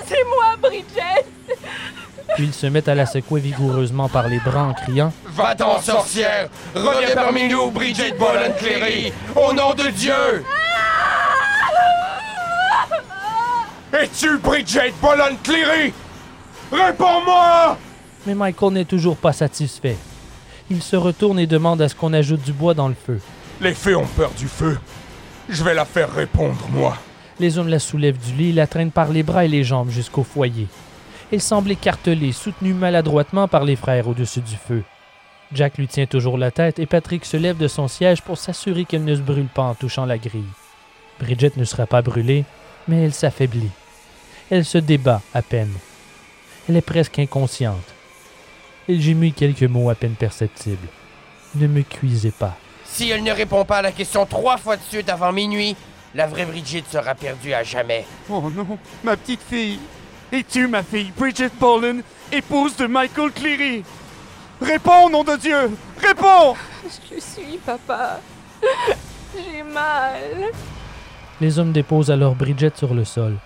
C'est 0.06 0.24
moi, 0.26 0.56
Bridget. 0.62 1.26
Puis 2.36 2.46
ils 2.46 2.54
se 2.54 2.66
mettent 2.68 2.88
à 2.88 2.96
la 2.96 3.06
secouer 3.06 3.42
vigoureusement 3.42 4.10
par 4.10 4.28
les 4.28 4.40
bras 4.40 4.64
en 4.64 4.74
criant. 4.74 5.14
Va-t'en, 5.26 5.80
sorcière. 5.82 6.50
Reviens 6.74 7.14
parmi 7.14 7.48
nous, 7.48 7.70
Bridget 7.70 8.14
Boland 8.14 8.54
Cleary. 8.58 9.14
Au 9.36 9.54
nom 9.54 9.74
de 9.74 9.90
Dieu. 9.90 10.44
Es-tu 13.94 14.38
Bridget 14.40 14.94
Boland 15.02 15.36
Cleary? 15.44 15.94
Réponds-moi 16.72 17.78
Mais 18.26 18.36
Michael 18.36 18.74
n'est 18.74 18.86
toujours 18.86 19.18
pas 19.18 19.34
satisfait. 19.34 19.98
Il 20.70 20.82
se 20.82 20.96
retourne 20.96 21.40
et 21.40 21.48
demande 21.48 21.82
à 21.82 21.90
ce 21.90 21.96
qu'on 21.96 22.14
ajoute 22.14 22.42
du 22.44 22.54
bois 22.54 22.74
dans 22.74 22.88
le 22.88 22.96
feu. 22.96 23.20
Les 23.62 23.74
fées 23.74 23.96
ont 23.96 24.08
peur 24.08 24.32
du 24.38 24.48
feu. 24.48 24.78
Je 25.50 25.64
vais 25.64 25.74
la 25.74 25.86
faire 25.86 26.14
répondre, 26.14 26.68
moi. 26.72 26.98
Les 27.40 27.58
hommes 27.58 27.68
la 27.68 27.80
soulèvent 27.80 28.18
du 28.18 28.34
lit 28.34 28.50
et 28.50 28.54
la 28.54 28.68
traînent 28.68 28.92
par 28.92 29.10
les 29.10 29.24
bras 29.24 29.46
et 29.46 29.50
les 29.50 29.64
jambes 29.64 29.90
jusqu'au 29.90 30.24
foyer. 30.24 30.68
Elle 31.32 31.42
semble 31.42 31.72
écartelée, 31.72 32.32
soutenue 32.32 32.74
maladroitement 32.74 33.48
par 33.48 33.66
les 33.66 33.76
frères 33.76 34.08
au-dessus 34.08 34.42
du 34.42 34.56
feu. 34.56 34.84
Jack 35.52 35.78
lui 35.78 35.88
tient 35.88 36.06
toujours 36.06 36.38
la 36.38 36.52
tête 36.52 36.80
et 36.80 36.86
Patrick 36.86 37.26
se 37.26 37.38
lève 37.38 37.58
de 37.58 37.68
son 37.68 37.88
siège 37.88 38.22
pour 38.22 38.38
s'assurer 38.38 38.86
qu'elle 38.86 39.04
ne 39.04 39.16
se 39.16 39.22
brûle 39.22 39.48
pas 39.48 39.64
en 39.64 39.76
touchant 39.76 40.06
la 40.06 40.18
grille. 40.18 40.44
Bridget 41.20 41.54
ne 41.58 41.66
sera 41.66 41.86
pas 41.86 42.02
brûlée, 42.02 42.46
mais 42.88 43.04
elle 43.04 43.14
s'affaiblit. 43.14 43.70
Elle 44.50 44.66
se 44.66 44.78
débat 44.78 45.22
à 45.34 45.42
peine. 45.42 45.74
Elle 46.68 46.78
est 46.78 46.82
presque 46.82 47.20
inconsciente. 47.20 47.94
Elle 48.88 49.00
gémit 49.00 49.32
quelques 49.32 49.64
mots 49.64 49.90
à 49.90 49.96
peine 49.96 50.16
perceptibles. 50.16 50.88
Ne 51.56 51.68
me 51.68 51.82
cuisez 51.84 52.32
pas. 52.32 52.58
Si 52.84 53.10
elle 53.10 53.24
ne 53.24 53.32
répond 53.32 53.64
pas 53.64 53.78
à 53.78 53.82
la 53.82 53.92
question 53.92 54.26
trois 54.26 54.58
fois 54.58 54.76
de 54.76 54.82
suite 54.82 55.10
avant 55.10 55.32
minuit, 55.32 55.76
la 56.14 56.28
vraie 56.28 56.46
Brigitte 56.46 56.90
sera 56.92 57.16
perdue 57.16 57.54
à 57.54 57.64
jamais. 57.64 58.06
Oh 58.30 58.52
non, 58.54 58.78
ma 59.04 59.16
petite 59.16 59.42
fille. 59.42 59.80
Es-tu 60.32 60.68
ma 60.68 60.84
fille, 60.84 61.12
Bridget 61.18 61.52
Boland, 61.60 62.02
épouse 62.32 62.76
de 62.76 62.86
Michael 62.88 63.32
Cleary? 63.32 63.84
Réponds, 64.62 65.10
nom 65.10 65.24
de 65.24 65.38
Dieu 65.38 65.72
Réponds 65.98 66.56
Je 66.84 67.20
suis, 67.20 67.58
papa. 67.66 68.20
J'ai 69.36 69.64
mal. 69.64 70.52
Les 71.40 71.58
hommes 71.58 71.72
déposent 71.72 72.12
alors 72.12 72.36
Bridget 72.36 72.74
sur 72.76 72.94
le 72.94 73.06
sol. 73.06 73.38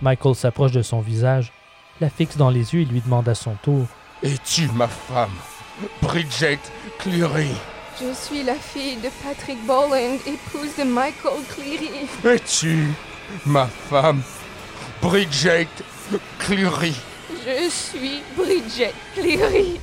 Michael 0.00 0.34
s'approche 0.34 0.72
de 0.72 0.82
son 0.82 1.00
visage, 1.00 1.52
la 2.00 2.08
fixe 2.08 2.36
dans 2.36 2.50
les 2.50 2.74
yeux 2.74 2.82
et 2.82 2.84
lui 2.86 3.00
demande 3.00 3.28
à 3.28 3.34
son 3.34 3.54
tour 3.62 3.86
Es-tu 4.22 4.68
ma 4.74 4.86
femme, 4.86 5.30
Bridget 6.02 6.58
Cleary 6.98 7.52
Je 7.98 8.12
suis 8.12 8.42
la 8.42 8.54
fille 8.54 8.96
de 8.96 9.08
Patrick 9.24 9.64
Boland, 9.66 10.18
épouse 10.26 10.76
de 10.78 10.84
Michael 10.84 11.42
Cleary. 11.48 12.06
Es-tu 12.22 12.88
ma 13.46 13.66
femme, 13.66 14.22
Bridget 15.00 15.68
Cleary 16.38 16.94
Je 17.46 17.70
suis 17.70 18.22
Bridget 18.36 18.92
Cleary. 19.14 19.80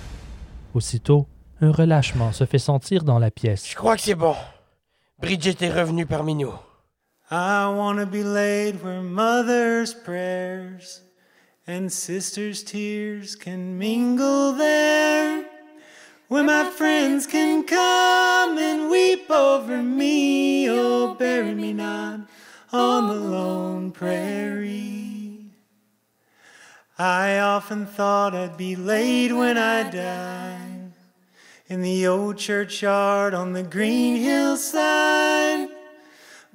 Aussitôt, 0.76 1.26
un 1.60 1.72
relâchement 1.72 2.32
se 2.32 2.46
fait 2.46 2.60
sentir 2.60 3.04
dans 3.04 3.18
la 3.18 3.32
pièce. 3.32 3.68
Je 3.68 3.76
crois 3.76 3.96
que 3.96 4.04
c'est 4.04 4.14
bon. 4.14 4.36
Bridget 5.20 5.56
est 5.62 5.72
revenue 5.74 6.06
parmi 6.06 6.36
nous. 6.36 6.54
I 7.32 7.66
wanna 7.76 8.06
be 8.06 8.24
laid 8.24 8.84
where 8.84 9.02
mother's 9.02 9.96
prayers 9.96 11.02
and 11.68 11.92
sister's 11.92 12.64
tears 12.64 13.36
can 13.36 13.78
mingle 13.78 14.54
there. 14.54 15.46
Where 16.30 16.44
my 16.44 16.70
friends 16.70 17.28
can 17.28 17.64
come 17.64 18.58
and 18.58 18.90
weep 18.90 19.30
over 19.30 19.84
me. 19.84 20.70
Oh, 20.70 21.14
bury 21.16 21.54
me 21.54 21.74
not 21.74 22.22
on 22.72 23.08
the 23.08 23.14
lone 23.14 23.92
prairie. 23.92 25.52
I 26.98 27.40
often 27.40 27.86
thought 27.86 28.34
I'd 28.34 28.58
be 28.58 28.76
laid 28.76 29.32
when 29.34 29.58
I 29.58 29.90
died 29.90 30.92
in 31.68 31.82
the 31.82 32.08
old 32.08 32.38
churchyard 32.38 33.34
on 33.34 33.54
the 33.54 33.64
green 33.64 34.16
hillside. 34.18 35.37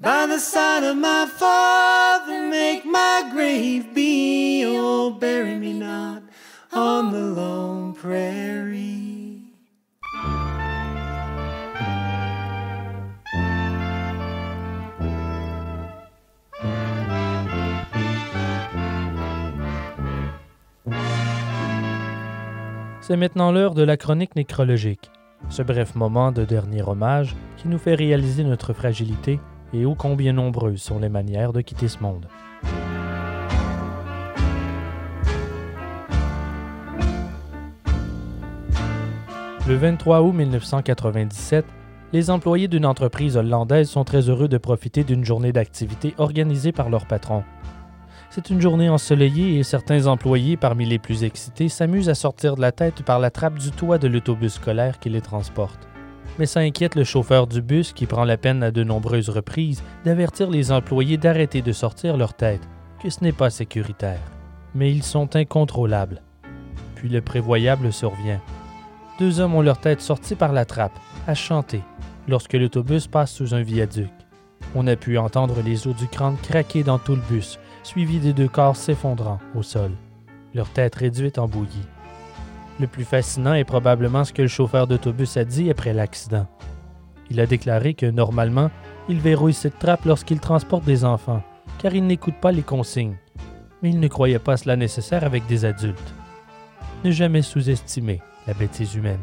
By 0.03 0.27
the 0.27 0.39
side 0.41 0.83
of 0.83 0.97
my 0.97 1.27
father, 1.29 2.49
make 2.51 2.85
my 2.85 3.31
grave 3.33 3.95
be. 3.95 4.65
Oh, 4.67 5.11
bury 5.13 5.55
me 5.55 5.73
not 5.75 6.25
on 6.73 7.13
the 7.13 7.37
lone 7.37 7.95
prairie. 7.95 9.45
C'est 23.03 23.17
maintenant 23.17 23.53
l'heure 23.53 23.75
de 23.75 23.85
la 23.85 23.97
chronique 23.97 24.35
nécrologique, 24.35 25.13
ce 25.49 25.63
bref 25.63 25.95
moment 25.95 26.33
de 26.33 26.45
dernier 26.45 26.83
hommage 26.83 27.37
qui 27.57 27.69
nous 27.69 27.79
fait 27.79 27.95
réaliser 27.95 28.43
notre 28.43 28.73
fragilité 28.73 29.39
et 29.73 29.85
ô 29.85 29.95
combien 29.95 30.33
nombreuses 30.33 30.83
sont 30.83 30.99
les 30.99 31.09
manières 31.09 31.53
de 31.53 31.61
quitter 31.61 31.89
ce 31.89 31.99
monde. 32.01 32.27
Le 39.69 39.77
23 39.77 40.23
août 40.23 40.33
1997, 40.33 41.65
les 42.13 42.31
employés 42.31 42.67
d'une 42.67 42.85
entreprise 42.85 43.37
hollandaise 43.37 43.89
sont 43.89 44.03
très 44.05 44.29
heureux 44.29 44.49
de 44.49 44.59
profiter 44.59 45.05
d'une 45.05 45.25
journée 45.25 45.53
d'activité 45.53 46.15
organisée 46.19 46.73
par 46.73 46.91
leur 46.91 47.07
patron. 47.07 47.45
C'est 48.29 48.51
une 48.51 48.61
journée 48.61 48.89
ensoleillée 48.89 49.59
et 49.59 49.63
certains 49.63 50.07
employés, 50.07 50.57
parmi 50.57 50.85
les 50.85 50.99
plus 50.99 51.23
excités, 51.23 51.69
s'amusent 51.69 52.09
à 52.09 52.15
sortir 52.15 52.57
de 52.57 52.61
la 52.61 52.73
tête 52.73 53.03
par 53.03 53.19
la 53.19 53.31
trappe 53.31 53.59
du 53.59 53.71
toit 53.71 53.99
de 53.99 54.09
l'autobus 54.09 54.55
scolaire 54.55 54.99
qui 54.99 55.11
les 55.11 55.21
transporte. 55.21 55.92
Mais 56.39 56.47
ça 56.47 56.61
inquiète 56.61 56.95
le 56.95 57.05
chauffeur 57.05 57.47
du 57.47 57.61
bus 57.61 57.93
qui 57.93 58.07
prend 58.07 58.25
la 58.25 58.37
peine 58.37 58.63
à 58.63 58.71
de 58.71 58.85
nombreuses 58.85 59.29
reprises 59.29 59.83
d'avertir 60.05 60.51
les 60.51 60.73
employés 60.73 61.19
d'arrêter 61.19 61.63
de 61.63 61.73
sortir 61.73 62.17
leur 62.17 62.35
tête, 62.35 62.67
que 63.03 63.11
ce 63.11 63.23
n'est 63.23 63.33
pas 63.33 63.51
sécuritaire. 63.51 64.21
Mais 64.75 64.91
ils 64.91 65.03
sont 65.03 65.37
incontrôlables. 65.37 66.23
Puis 66.95 67.09
le 67.09 67.21
prévoyable 67.21 67.93
survient. 67.93 68.41
Deux 69.19 69.41
hommes 69.41 69.55
ont 69.55 69.63
leur 69.63 69.79
tête 69.79 70.01
sortie 70.01 70.35
par 70.35 70.53
la 70.53 70.65
trappe, 70.65 70.99
à 71.27 71.35
chanter, 71.35 71.83
lorsque 72.29 72.55
l'autobus 72.55 73.07
passe 73.07 73.33
sous 73.33 73.55
un 73.55 73.63
viaduc. 73.63 74.11
On 74.75 74.87
a 74.87 74.97
pu 74.97 75.19
entendre 75.19 75.61
les 75.63 75.87
os 75.87 75.95
du 75.95 76.07
crâne 76.07 76.37
craquer 76.43 76.83
dans 76.83 76.99
tout 76.99 77.15
le 77.15 77.23
bus, 77.29 77.59
suivis 77.83 78.21
des 78.21 78.33
deux 78.33 78.49
corps 78.49 78.77
s'effondrant 78.77 79.41
au 79.55 79.63
sol, 79.63 79.91
leur 80.55 80.71
tête 80.71 80.95
réduite 80.95 81.39
en 81.39 81.47
bouillie. 81.47 81.87
Le 82.81 82.87
plus 82.87 83.05
fascinant 83.05 83.55
est 83.55 83.65
probablement 83.65 84.25
ce 84.25 84.33
que 84.33 84.43
le 84.43 84.49
chauffeur 84.49 84.87
d'autobus 84.87 85.37
a 85.37 85.45
dit 85.45 85.71
après 85.71 85.93
l'accident. 85.93 86.47
Il 87.31 87.41
a 87.41 87.47
déclaré 87.47 87.95
que 87.95 88.07
normalement, 88.07 88.71
il 89.09 89.21
verrouille 89.21 89.53
cette 89.53 89.79
trappe 89.79 90.05
lorsqu'il 90.05 90.41
transporte 90.41 90.85
des 90.85 91.05
enfants, 91.05 91.43
car 91.79 91.95
il 91.95 92.07
n'écoute 92.07 92.35
pas 92.41 92.53
les 92.53 92.63
consignes. 92.63 93.17
Mais 93.83 93.91
il 93.91 94.01
ne 94.01 94.09
croyait 94.09 94.39
pas 94.39 94.57
cela 94.57 94.77
nécessaire 94.77 95.25
avec 95.25 95.47
des 95.47 95.65
adultes. 95.65 96.15
Ne 97.05 97.11
jamais 97.11 97.43
sous-estimer 97.43 98.21
la 98.47 98.55
bêtise 98.55 98.95
humaine. 98.95 99.19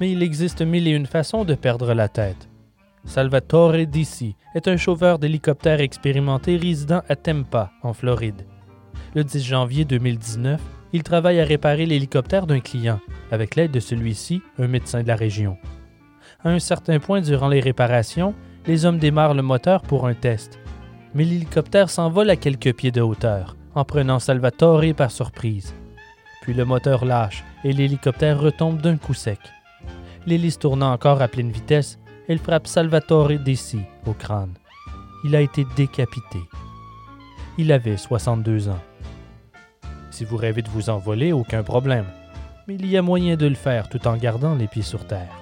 Mais 0.00 0.10
il 0.10 0.22
existe 0.22 0.62
mille 0.62 0.88
et 0.88 0.92
une 0.92 1.06
façons 1.06 1.44
de 1.44 1.54
perdre 1.54 1.94
la 1.94 2.08
tête. 2.08 2.48
Salvatore 3.04 3.86
Dissi 3.86 4.36
est 4.54 4.68
un 4.68 4.76
chauffeur 4.76 5.18
d'hélicoptère 5.18 5.80
expérimenté 5.80 6.56
résident 6.56 7.02
à 7.08 7.16
Tampa, 7.16 7.72
en 7.82 7.92
Floride. 7.92 8.46
Le 9.14 9.24
10 9.24 9.44
janvier 9.44 9.84
2019, 9.84 10.60
il 10.92 11.02
travaille 11.02 11.40
à 11.40 11.44
réparer 11.44 11.84
l'hélicoptère 11.84 12.46
d'un 12.46 12.60
client, 12.60 13.00
avec 13.30 13.56
l'aide 13.56 13.72
de 13.72 13.80
celui-ci, 13.80 14.40
un 14.58 14.68
médecin 14.68 15.02
de 15.02 15.08
la 15.08 15.16
région. 15.16 15.58
À 16.44 16.50
un 16.50 16.60
certain 16.60 17.00
point 17.00 17.20
durant 17.20 17.48
les 17.48 17.60
réparations, 17.60 18.34
les 18.66 18.84
hommes 18.84 18.98
démarrent 18.98 19.34
le 19.34 19.42
moteur 19.42 19.82
pour 19.82 20.06
un 20.06 20.14
test. 20.14 20.60
Mais 21.14 21.24
l'hélicoptère 21.24 21.90
s'envole 21.90 22.30
à 22.30 22.36
quelques 22.36 22.74
pieds 22.74 22.92
de 22.92 23.00
hauteur, 23.00 23.56
en 23.74 23.84
prenant 23.84 24.20
Salvatore 24.20 24.94
par 24.96 25.10
surprise. 25.10 25.74
Puis 26.42 26.54
le 26.54 26.64
moteur 26.64 27.04
lâche 27.04 27.44
et 27.64 27.72
l'hélicoptère 27.72 28.40
retombe 28.40 28.80
d'un 28.80 28.96
coup 28.96 29.14
sec. 29.14 29.40
L'hélice 30.26 30.58
tournant 30.58 30.92
encore 30.92 31.20
à 31.20 31.28
pleine 31.28 31.50
vitesse, 31.50 31.98
elle 32.28 32.38
frappe 32.38 32.66
Salvatore 32.66 33.38
Desi 33.38 33.80
au 34.06 34.12
crâne. 34.12 34.54
Il 35.24 35.36
a 35.36 35.40
été 35.40 35.64
décapité. 35.76 36.38
Il 37.58 37.72
avait 37.72 37.96
62 37.96 38.68
ans. 38.68 38.82
Si 40.10 40.24
vous 40.24 40.36
rêvez 40.36 40.62
de 40.62 40.68
vous 40.68 40.90
envoler, 40.90 41.32
aucun 41.32 41.62
problème. 41.62 42.06
Mais 42.66 42.74
il 42.74 42.86
y 42.86 42.96
a 42.96 43.02
moyen 43.02 43.36
de 43.36 43.46
le 43.46 43.54
faire 43.54 43.88
tout 43.88 44.06
en 44.06 44.16
gardant 44.16 44.54
les 44.54 44.68
pieds 44.68 44.82
sur 44.82 45.06
terre. 45.06 45.41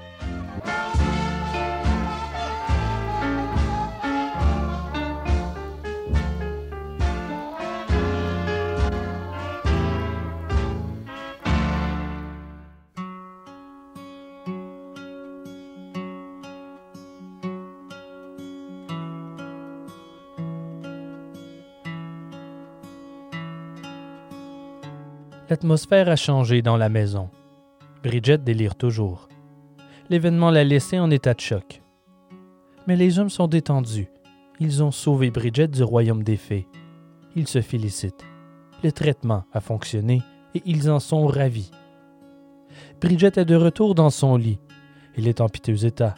L'atmosphère 25.61 26.09
a 26.09 26.17
changé 26.17 26.63
dans 26.63 26.79
la 26.79 26.89
maison. 26.89 27.29
Bridget 28.03 28.39
délire 28.39 28.77
toujours. 28.77 29.29
L'événement 30.09 30.51
l'a 30.51 30.65
laissée 30.65 30.99
en 30.99 31.11
état 31.11 31.35
de 31.35 31.41
choc. 31.41 31.83
Mais 32.87 32.97
les 32.97 33.19
hommes 33.19 33.29
sont 33.29 33.47
détendus. 33.47 34.09
Ils 34.59 34.83
ont 34.83 34.91
sauvé 34.91 35.31
Bridget 35.31 35.69
du 35.69 35.83
royaume 35.83 36.23
des 36.23 36.39
fées. 36.39 36.67
Ils 37.37 37.47
se 37.47 37.61
félicitent. 37.61 38.25
Le 38.83 38.91
traitement 38.91 39.45
a 39.53 39.61
fonctionné 39.61 40.23
et 40.55 40.63
ils 40.65 40.91
en 40.91 40.99
sont 40.99 41.27
ravis. 41.27 41.71
Bridget 43.03 43.33
est 43.37 43.45
de 43.45 43.55
retour 43.55 43.95
dans 43.95 44.09
son 44.09 44.39
lit. 44.39 44.61
Elle 45.15 45.29
est 45.29 45.43
en 45.43 45.51
piteux 45.51 45.85
état. 45.85 46.15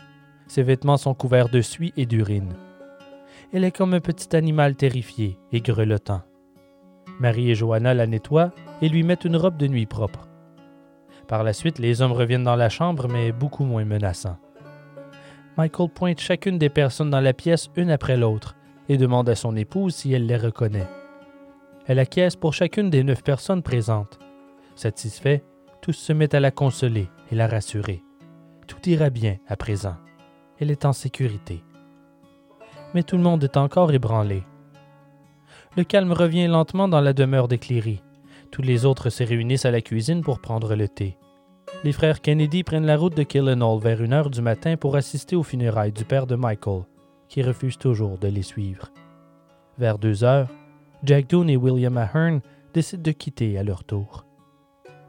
Ses 0.46 0.62
vêtements 0.62 0.98
sont 0.98 1.14
couverts 1.14 1.48
de 1.48 1.62
suie 1.62 1.92
et 1.96 2.06
d'urine. 2.06 2.54
Elle 3.52 3.64
est 3.64 3.76
comme 3.76 3.94
un 3.94 4.00
petit 4.00 4.36
animal 4.36 4.76
terrifié 4.76 5.36
et 5.50 5.60
grelottant. 5.60 6.22
Marie 7.18 7.50
et 7.50 7.56
Johanna 7.56 7.92
la 7.92 8.06
nettoient 8.06 8.52
et 8.82 8.88
lui 8.88 9.04
mettent 9.04 9.24
une 9.24 9.36
robe 9.36 9.56
de 9.56 9.68
nuit 9.68 9.86
propre. 9.86 10.28
Par 11.28 11.44
la 11.44 11.54
suite, 11.54 11.78
les 11.78 12.02
hommes 12.02 12.12
reviennent 12.12 12.44
dans 12.44 12.56
la 12.56 12.68
chambre, 12.68 13.08
mais 13.08 13.32
beaucoup 13.32 13.64
moins 13.64 13.84
menaçants. 13.86 14.38
Michael 15.56 15.88
pointe 15.88 16.20
chacune 16.20 16.58
des 16.58 16.68
personnes 16.68 17.10
dans 17.10 17.20
la 17.20 17.32
pièce 17.32 17.70
une 17.76 17.90
après 17.90 18.16
l'autre 18.16 18.56
et 18.88 18.96
demande 18.96 19.28
à 19.28 19.34
son 19.34 19.54
épouse 19.56 19.94
si 19.94 20.12
elle 20.12 20.26
les 20.26 20.36
reconnaît. 20.36 20.88
Elle 21.86 21.98
acquiesce 21.98 22.36
pour 22.36 22.54
chacune 22.54 22.90
des 22.90 23.04
neuf 23.04 23.22
personnes 23.22 23.62
présentes. 23.62 24.18
Satisfaits, 24.74 25.40
tous 25.80 25.92
se 25.92 26.12
mettent 26.12 26.34
à 26.34 26.40
la 26.40 26.50
consoler 26.50 27.08
et 27.30 27.34
la 27.34 27.46
rassurer. 27.46 28.02
Tout 28.66 28.88
ira 28.88 29.10
bien 29.10 29.36
à 29.46 29.56
présent. 29.56 29.96
Elle 30.58 30.70
est 30.70 30.84
en 30.84 30.92
sécurité. 30.92 31.62
Mais 32.94 33.02
tout 33.02 33.16
le 33.16 33.22
monde 33.22 33.44
est 33.44 33.56
encore 33.56 33.92
ébranlé. 33.92 34.44
Le 35.76 35.84
calme 35.84 36.12
revient 36.12 36.46
lentement 36.46 36.88
dans 36.88 37.00
la 37.00 37.12
demeure 37.12 37.48
des. 37.48 38.02
Tous 38.52 38.62
les 38.62 38.84
autres 38.84 39.08
se 39.08 39.24
réunissent 39.24 39.64
à 39.64 39.70
la 39.70 39.80
cuisine 39.80 40.20
pour 40.20 40.38
prendre 40.38 40.76
le 40.76 40.86
thé. 40.86 41.16
Les 41.84 41.92
frères 41.92 42.20
Kennedy 42.20 42.62
prennent 42.62 42.84
la 42.84 42.98
route 42.98 43.16
de 43.16 43.22
Killenhall 43.22 43.80
vers 43.80 44.02
une 44.02 44.12
heure 44.12 44.28
du 44.28 44.42
matin 44.42 44.76
pour 44.76 44.94
assister 44.94 45.34
aux 45.34 45.42
funérailles 45.42 45.90
du 45.90 46.04
père 46.04 46.26
de 46.26 46.36
Michael, 46.36 46.82
qui 47.28 47.42
refuse 47.42 47.78
toujours 47.78 48.18
de 48.18 48.28
les 48.28 48.42
suivre. 48.42 48.92
Vers 49.78 49.98
deux 49.98 50.22
heures, 50.22 50.48
Jack 51.02 51.28
Doone 51.28 51.48
et 51.48 51.56
William 51.56 51.96
Ahern 51.96 52.42
décident 52.74 53.02
de 53.02 53.12
quitter 53.12 53.56
à 53.56 53.62
leur 53.62 53.84
tour. 53.84 54.26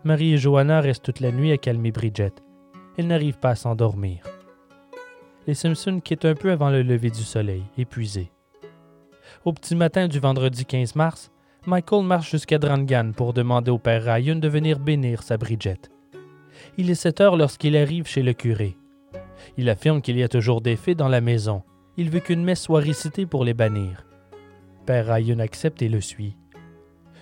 Marie 0.06 0.34
et 0.34 0.38
Joanna 0.38 0.80
restent 0.80 1.04
toute 1.04 1.20
la 1.20 1.34
nuit 1.34 1.52
à 1.52 1.58
calmer 1.58 1.92
Bridget. 1.92 2.34
Elles 2.98 3.08
n'arrivent 3.08 3.40
pas 3.40 3.52
à 3.52 3.56
s'endormir. 3.56 4.24
Les 5.48 5.54
Simpsons 5.54 6.00
quittent 6.00 6.26
un 6.26 6.36
peu 6.36 6.50
avant 6.50 6.70
le 6.70 6.82
lever 6.82 7.10
du 7.10 7.24
soleil, 7.24 7.64
épuisés. 7.78 8.32
Au 9.44 9.52
petit 9.52 9.76
matin 9.76 10.08
du 10.08 10.20
vendredi 10.20 10.66
15 10.66 10.96
mars, 10.96 11.30
Michael 11.66 12.04
marche 12.04 12.32
jusqu'à 12.32 12.58
Drangan 12.58 13.14
pour 13.16 13.32
demander 13.32 13.72
au 13.72 13.78
père 13.78 14.04
Ryan 14.04 14.36
de 14.36 14.50
venir 14.50 14.80
bénir 14.80 15.24
sa 15.24 15.38
Bridget. 15.38 15.80
Il 16.78 16.90
est 16.90 16.96
7 16.96 17.22
heures 17.22 17.38
lorsqu'il 17.38 17.78
arrive 17.78 18.06
chez 18.06 18.22
le 18.22 18.34
curé. 18.34 18.76
Il 19.58 19.70
affirme 19.70 20.02
qu'il 20.02 20.18
y 20.18 20.24
a 20.24 20.28
toujours 20.28 20.60
des 20.60 20.76
fées 20.76 20.96
dans 20.96 21.08
la 21.08 21.22
maison. 21.22 21.64
Il 21.96 22.10
veut 22.10 22.20
qu'une 22.20 22.44
messe 22.44 22.62
soit 22.62 22.82
récitée 22.82 23.26
pour 23.26 23.46
les 23.46 23.54
bannir. 23.54 24.06
Père 24.86 25.08
Ryan 25.08 25.40
accepte 25.40 25.82
et 25.82 25.88
le 25.88 26.02
suit. 26.02 26.36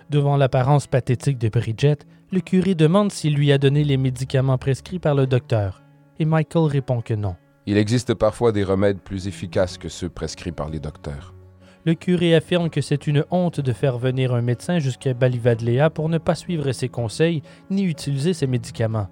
Devant 0.10 0.38
l'apparence 0.38 0.88
pathétique 0.88 1.38
de 1.38 1.50
Bridget, 1.50 1.98
le 2.32 2.39
curé 2.39 2.74
demande 2.74 3.12
s'il 3.12 3.36
lui 3.36 3.52
a 3.52 3.60
donné 3.60 3.84
les 3.84 3.98
médicaments 3.98 4.58
prescrits 4.58 5.00
par 5.00 5.14
le 5.14 5.28
docteur, 5.28 5.84
et 6.18 6.26
Michael 6.26 6.66
répond 6.66 7.02
que 7.02 7.14
non. 7.14 7.36
Il 7.68 7.78
existe 7.78 8.16
parfois 8.16 8.52
des 8.52 8.64
remèdes 8.64 9.02
plus 9.02 9.28
efficaces 9.28 9.78
que 9.78 9.89
ceux 9.89 10.10
prescrits 10.10 10.52
par 10.52 10.70
les 10.70 10.80
docteurs. 10.80 11.36
Le 11.84 11.96
curé 11.96 12.36
affirme 12.36 12.70
que 12.70 12.82
c'est 12.82 13.08
une 13.08 13.26
honte 13.32 13.60
de 13.60 13.74
faire 13.74 13.98
venir 13.98 14.36
un 14.36 14.42
médecin 14.42 14.78
jusqu'à 14.78 15.16
Balivadlea 15.16 15.90
pour 15.90 16.10
ne 16.10 16.20
pas 16.20 16.36
suivre 16.36 16.72
ses 16.74 16.90
conseils 16.90 17.42
ni 17.72 17.84
utiliser 17.84 18.34
ses 18.34 18.46
médicaments. 18.46 19.08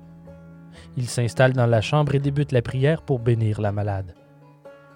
Il 0.96 1.08
s'installe 1.08 1.54
dans 1.54 1.66
la 1.66 1.82
chambre 1.82 2.14
et 2.14 2.20
débute 2.20 2.52
la 2.52 2.62
prière 2.62 3.02
pour 3.02 3.20
bénir 3.20 3.60
la 3.60 3.72
malade. 3.72 4.14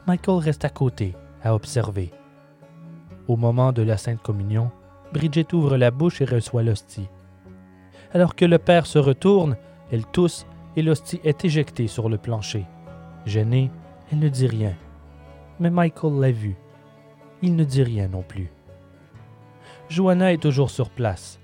Michael 0.06 0.38
reste 0.38 0.66
à 0.66 0.70
côté, 0.70 1.16
à 1.42 1.56
observer. 1.56 2.12
Au 3.28 3.38
moment 3.38 3.72
de 3.72 3.82
la 3.82 3.98
Sainte 3.98 4.22
Communion, 4.22 4.70
Bridget 5.12 5.54
ouvre 5.54 5.78
la 5.78 5.90
bouche 5.90 6.22
et 6.22 6.26
reçoit 6.26 6.64
l'hostie. 6.64 7.10
Alors 8.14 8.36
que 8.36 8.46
le 8.46 8.60
père 8.60 8.86
se 8.86 9.00
retourne, 9.00 9.58
elle 9.92 10.06
tousse 10.06 10.46
et 10.76 10.84
l'hostie 10.84 11.22
est 11.24 11.44
éjectée 11.44 11.88
sur 11.88 12.08
le 12.08 12.18
plancher. 12.18 12.66
Gênée, 13.26 13.72
elle 14.12 14.20
ne 14.20 14.30
dit 14.30 14.48
rien. 14.48 14.74
Mais 15.60 15.70
Michael 15.72 16.20
l'a 16.20 16.32
vu. 16.32 16.56
Il 17.46 17.58
ne 17.58 17.66
dit 17.66 17.84
rien 17.84 18.08
non 18.08 18.22
plus. 18.22 18.50
Joanna 19.90 20.32
est 20.32 20.42
toujours 20.42 20.72
sur 20.72 20.90
place. 20.90 21.42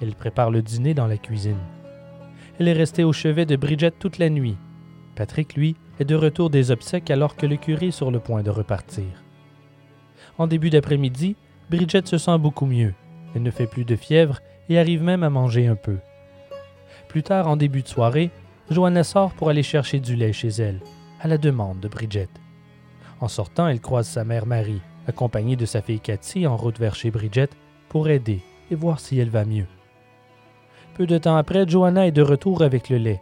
Elle 0.00 0.14
prépare 0.14 0.52
le 0.52 0.62
dîner 0.62 0.94
dans 0.94 1.08
la 1.08 1.18
cuisine. 1.18 1.58
Elle 2.60 2.68
est 2.68 2.72
restée 2.72 3.02
au 3.02 3.12
chevet 3.12 3.46
de 3.46 3.56
Bridget 3.56 3.90
toute 3.90 4.18
la 4.18 4.30
nuit. 4.30 4.56
Patrick, 5.16 5.54
lui, 5.54 5.74
est 5.98 6.04
de 6.04 6.14
retour 6.14 6.50
des 6.50 6.70
obsèques 6.70 7.10
alors 7.10 7.34
que 7.34 7.46
le 7.46 7.56
curé 7.56 7.88
est 7.88 7.90
sur 7.90 8.12
le 8.12 8.20
point 8.20 8.44
de 8.44 8.50
repartir. 8.50 9.24
En 10.38 10.46
début 10.46 10.70
d'après-midi, 10.70 11.34
Bridget 11.68 12.06
se 12.06 12.16
sent 12.16 12.38
beaucoup 12.38 12.66
mieux. 12.66 12.94
Elle 13.34 13.42
ne 13.42 13.50
fait 13.50 13.66
plus 13.66 13.84
de 13.84 13.96
fièvre 13.96 14.38
et 14.68 14.78
arrive 14.78 15.02
même 15.02 15.24
à 15.24 15.30
manger 15.30 15.66
un 15.66 15.74
peu. 15.74 15.98
Plus 17.08 17.24
tard, 17.24 17.48
en 17.48 17.56
début 17.56 17.82
de 17.82 17.88
soirée, 17.88 18.30
Joanna 18.70 19.02
sort 19.02 19.32
pour 19.32 19.50
aller 19.50 19.64
chercher 19.64 19.98
du 19.98 20.14
lait 20.14 20.32
chez 20.32 20.50
elle, 20.50 20.80
à 21.20 21.26
la 21.26 21.38
demande 21.38 21.80
de 21.80 21.88
Bridget. 21.88 22.28
En 23.20 23.26
sortant, 23.26 23.66
elle 23.66 23.80
croise 23.80 24.08
sa 24.08 24.22
mère 24.22 24.46
Marie, 24.46 24.80
accompagnée 25.10 25.56
de 25.56 25.66
sa 25.66 25.82
fille 25.82 26.00
Cathy 26.00 26.46
en 26.46 26.56
route 26.56 26.78
vers 26.78 26.94
chez 26.94 27.10
Bridget, 27.10 27.50
pour 27.88 28.08
aider 28.08 28.40
et 28.70 28.74
voir 28.74 28.98
si 28.98 29.18
elle 29.18 29.30
va 29.30 29.44
mieux. 29.44 29.66
Peu 30.94 31.06
de 31.06 31.18
temps 31.18 31.36
après, 31.36 31.68
Joanna 31.68 32.06
est 32.06 32.12
de 32.12 32.22
retour 32.22 32.62
avec 32.62 32.88
le 32.88 32.96
lait. 32.96 33.20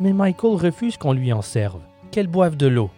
Mais 0.00 0.12
Michael 0.12 0.54
refuse 0.54 0.96
qu'on 0.96 1.12
lui 1.12 1.32
en 1.32 1.42
serve, 1.42 1.80
qu'elle 2.10 2.26
boive 2.26 2.56
de 2.56 2.66
l'eau. 2.66 2.90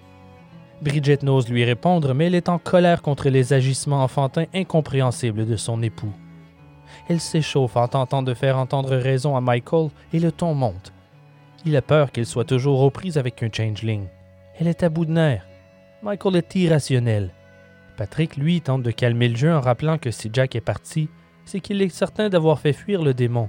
Bridget 0.81 1.19
n'ose 1.23 1.49
lui 1.49 1.65
répondre, 1.65 2.13
mais 2.15 2.27
elle 2.27 2.35
est 2.35 2.49
en 2.49 2.59
colère 2.59 3.03
contre 3.03 3.29
les 3.29 3.53
agissements 3.53 4.03
enfantins 4.03 4.47
incompréhensibles 4.55 5.47
de 5.47 5.57
son 5.57 5.83
époux. 5.83 6.13
Elle 7.09 7.21
s'échauffe 7.21 7.77
en 7.77 7.89
tentant 7.89 8.23
de 8.23 8.35
faire 8.35 8.59
entendre 8.59 8.97
raison 8.97 9.37
à 9.37 9.41
Michael 9.41 9.91
et 10.13 10.19
le 10.19 10.33
ton 10.33 10.55
monte. 10.55 10.93
Il 11.65 11.77
a 11.77 11.83
peur 11.83 12.11
qu'elle 12.11 12.27
soit 12.27 12.45
toujours 12.45 12.81
aux 12.81 12.91
prises 12.91 13.19
avec 13.19 13.43
un 13.43 13.49
changeling. 13.53 14.07
Elle 14.59 14.67
est 14.67 14.83
à 14.83 14.89
bout 14.89 15.05
de 15.05 15.13
nerfs. 15.13 15.47
Michael 16.03 16.37
est 16.37 16.55
irrationnel. 16.57 17.31
Patrick, 18.03 18.37
lui, 18.37 18.61
tente 18.61 18.83
de 18.83 18.91
calmer 18.91 19.29
le 19.29 19.37
jeu 19.37 19.55
en 19.55 19.61
rappelant 19.61 19.97
que 19.97 20.11
si 20.11 20.29
Jack 20.33 20.57
est 20.57 20.61
parti, 20.61 21.09
c'est 21.45 21.61
qu'il 21.61 21.81
est 21.81 21.89
certain 21.89 22.29
d'avoir 22.29 22.59
fait 22.59 22.73
fuir 22.73 23.01
le 23.01 23.15
démon. 23.15 23.49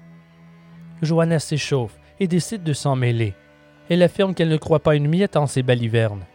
Joanna 1.01 1.39
s'échauffe 1.39 1.99
et 2.19 2.27
décide 2.27 2.61
de 2.61 2.73
s'en 2.73 2.95
mêler. 2.95 3.33
Elle 3.89 4.03
affirme 4.03 4.35
qu'elle 4.35 4.49
ne 4.49 4.57
croit 4.57 4.83
pas 4.83 4.95
une 4.95 5.07
miette 5.07 5.37
en 5.37 5.47
ces 5.47 5.63
balivernes. 5.63 6.27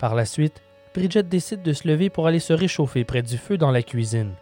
Par 0.00 0.16
la 0.16 0.24
suite, 0.24 0.60
Bridget 0.92 1.22
décide 1.22 1.62
de 1.62 1.72
se 1.72 1.86
lever 1.86 2.10
pour 2.10 2.26
aller 2.26 2.40
se 2.40 2.52
réchauffer 2.52 3.04
près 3.04 3.22
du 3.22 3.38
feu 3.38 3.56
dans 3.56 3.70
la 3.70 3.84
cuisine. 3.84 4.32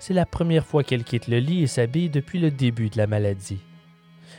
C'est 0.00 0.12
la 0.12 0.26
première 0.26 0.66
fois 0.66 0.82
qu'elle 0.82 1.04
quitte 1.04 1.28
le 1.28 1.38
lit 1.38 1.62
et 1.62 1.68
s'habille 1.68 2.10
depuis 2.10 2.40
le 2.40 2.50
début 2.50 2.90
de 2.90 2.98
la 2.98 3.06
maladie. 3.06 3.62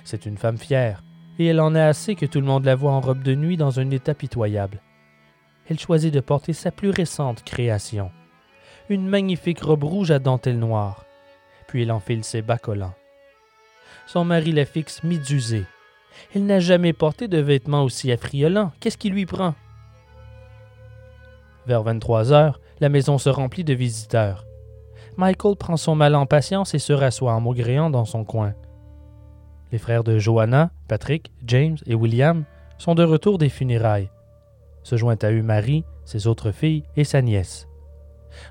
C'est 0.03 0.25
une 0.25 0.37
femme 0.37 0.57
fière, 0.57 1.05
et 1.39 1.45
elle 1.45 1.61
en 1.61 1.73
a 1.73 1.85
assez 1.85 2.15
que 2.15 2.25
tout 2.25 2.41
le 2.41 2.47
monde 2.47 2.65
la 2.65 2.75
voit 2.75 2.91
en 2.91 2.99
robe 2.99 3.23
de 3.23 3.33
nuit 3.33 3.55
dans 3.55 3.79
un 3.79 3.89
état 3.91 4.13
pitoyable. 4.13 4.81
Elle 5.69 5.79
choisit 5.79 6.13
de 6.13 6.19
porter 6.19 6.53
sa 6.53 6.71
plus 6.71 6.89
récente 6.89 7.43
création, 7.43 8.11
une 8.89 9.07
magnifique 9.07 9.61
robe 9.61 9.83
rouge 9.83 10.11
à 10.11 10.19
dentelle 10.19 10.59
noire, 10.59 11.05
puis 11.67 11.83
elle 11.83 11.91
enfile 11.91 12.23
ses 12.23 12.41
bas 12.41 12.57
collants. 12.57 12.95
Son 14.05 14.23
mari 14.23 14.53
la 14.53 14.65
fixe 14.65 15.03
mi-usée. 15.03 15.65
Elle 16.33 16.45
n'a 16.45 16.59
jamais 16.59 16.93
porté 16.93 17.27
de 17.27 17.37
vêtements 17.37 17.83
aussi 17.83 18.11
affriolants. 18.11 18.71
Qu'est-ce 18.79 18.97
qui 18.97 19.09
lui 19.09 19.25
prend? 19.25 19.53
Vers 21.65 21.83
23 21.83 22.31
heures, 22.31 22.61
la 22.79 22.87
maison 22.89 23.17
se 23.17 23.29
remplit 23.29 23.65
de 23.65 23.73
visiteurs. 23.73 24.45
Michael 25.17 25.57
prend 25.57 25.77
son 25.77 25.95
mal 25.95 26.15
en 26.15 26.25
patience 26.25 26.73
et 26.73 26.79
se 26.79 26.93
rassoit 26.93 27.33
en 27.33 27.41
maugréant 27.41 27.89
dans 27.89 28.05
son 28.05 28.23
coin. 28.23 28.53
Les 29.71 29.77
frères 29.77 30.05
de 30.05 30.17
Joanna, 30.17 30.71
Patrick, 30.87 31.31
James 31.45 31.77
et 31.85 31.95
William 31.95 32.45
sont 32.77 32.95
de 32.95 33.03
retour 33.03 33.37
des 33.37 33.49
funérailles. 33.49 34.09
Se 34.87 34.95
joint 34.95 35.17
à 35.21 35.31
eux 35.33 35.43
Marie, 35.43 35.83
ses 36.05 36.27
autres 36.27 36.53
filles 36.53 36.85
et 36.95 37.03
sa 37.03 37.21
nièce. 37.21 37.67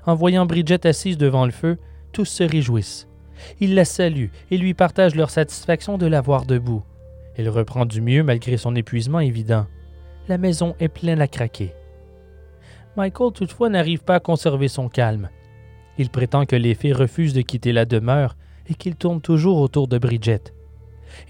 En 0.05 0.13
voyant 0.13 0.45
Bridget 0.45 0.85
assise 0.85 1.17
devant 1.17 1.45
le 1.45 1.51
feu, 1.51 1.79
tous 2.11 2.25
se 2.25 2.43
réjouissent. 2.43 3.07
Ils 3.59 3.73
la 3.73 3.85
saluent 3.85 4.29
et 4.51 4.59
lui 4.59 4.75
partagent 4.75 5.15
leur 5.15 5.31
satisfaction 5.31 5.97
de 5.97 6.05
la 6.05 6.21
voir 6.21 6.45
debout. 6.45 6.83
Elle 7.37 7.49
reprend 7.49 7.87
du 7.87 8.01
mieux 8.01 8.21
malgré 8.21 8.55
son 8.57 8.75
épuisement 8.75 9.19
évident. 9.19 9.65
La 10.27 10.37
maison 10.37 10.75
est 10.79 10.89
pleine 10.89 11.21
à 11.21 11.27
craquer. 11.27 11.73
Michael 12.97 13.33
toutefois 13.33 13.69
n'arrive 13.69 14.03
pas 14.03 14.17
à 14.17 14.19
conserver 14.19 14.67
son 14.67 14.89
calme. 14.89 15.29
Il 15.97 16.11
prétend 16.11 16.45
que 16.45 16.55
les 16.55 16.75
filles 16.75 16.93
refusent 16.93 17.33
de 17.33 17.41
quitter 17.41 17.71
la 17.71 17.85
demeure 17.85 18.37
et 18.67 18.75
qu'il 18.75 18.95
tourne 18.95 19.21
toujours 19.21 19.57
autour 19.57 19.87
de 19.87 19.97
Bridget. 19.97 20.53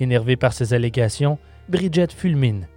Énervé 0.02 0.36
par 0.36 0.52
ces 0.52 0.74
allégations, 0.74 1.38
Bridget 1.70 2.10
fulmine. 2.10 2.68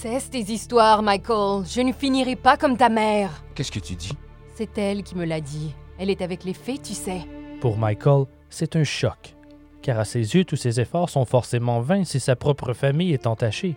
Cesse 0.00 0.30
tes 0.30 0.52
histoires, 0.52 1.02
Michael. 1.02 1.64
Je 1.66 1.80
ne 1.80 1.92
finirai 1.92 2.36
pas 2.36 2.56
comme 2.56 2.76
ta 2.76 2.88
mère. 2.88 3.42
Qu'est-ce 3.56 3.72
que 3.72 3.80
tu 3.80 3.96
dis? 3.96 4.12
C'est 4.54 4.78
elle 4.78 5.02
qui 5.02 5.16
me 5.16 5.24
l'a 5.24 5.40
dit. 5.40 5.74
Elle 5.98 6.08
est 6.08 6.22
avec 6.22 6.44
les 6.44 6.54
fées, 6.54 6.78
tu 6.78 6.94
sais. 6.94 7.22
Pour 7.60 7.76
Michael, 7.78 8.26
c'est 8.48 8.76
un 8.76 8.84
choc, 8.84 9.34
car 9.82 9.98
à 9.98 10.04
ses 10.04 10.36
yeux, 10.36 10.44
tous 10.44 10.54
ses 10.54 10.78
efforts 10.78 11.10
sont 11.10 11.24
forcément 11.24 11.80
vains 11.80 12.04
si 12.04 12.20
sa 12.20 12.36
propre 12.36 12.74
famille 12.74 13.12
est 13.12 13.26
entachée. 13.26 13.74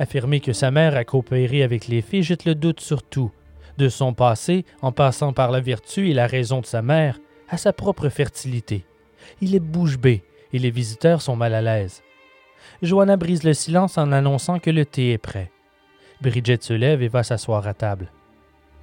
Affirmer 0.00 0.40
que 0.40 0.52
sa 0.52 0.72
mère 0.72 0.96
a 0.96 1.04
coopéré 1.04 1.62
avec 1.62 1.86
les 1.86 2.02
filles 2.02 2.24
jette 2.24 2.44
le 2.44 2.56
doute 2.56 2.80
sur 2.80 3.04
tout, 3.04 3.30
de 3.76 3.88
son 3.88 4.14
passé, 4.14 4.64
en 4.82 4.90
passant 4.90 5.32
par 5.32 5.52
la 5.52 5.60
vertu 5.60 6.10
et 6.10 6.14
la 6.14 6.26
raison 6.26 6.62
de 6.62 6.66
sa 6.66 6.82
mère, 6.82 7.20
à 7.48 7.58
sa 7.58 7.72
propre 7.72 8.08
fertilité. 8.08 8.84
Il 9.40 9.54
est 9.54 9.60
bouche 9.60 9.98
bée 9.98 10.24
et 10.52 10.58
les 10.58 10.72
visiteurs 10.72 11.22
sont 11.22 11.36
mal 11.36 11.54
à 11.54 11.62
l'aise. 11.62 12.02
Joanna 12.82 13.16
brise 13.16 13.44
le 13.44 13.54
silence 13.54 13.98
en 13.98 14.12
annonçant 14.12 14.58
que 14.58 14.70
le 14.70 14.84
thé 14.84 15.12
est 15.12 15.18
prêt. 15.18 15.50
Bridget 16.20 16.58
se 16.60 16.72
lève 16.72 17.02
et 17.02 17.08
va 17.08 17.22
s'asseoir 17.22 17.66
à 17.66 17.74
table. 17.74 18.10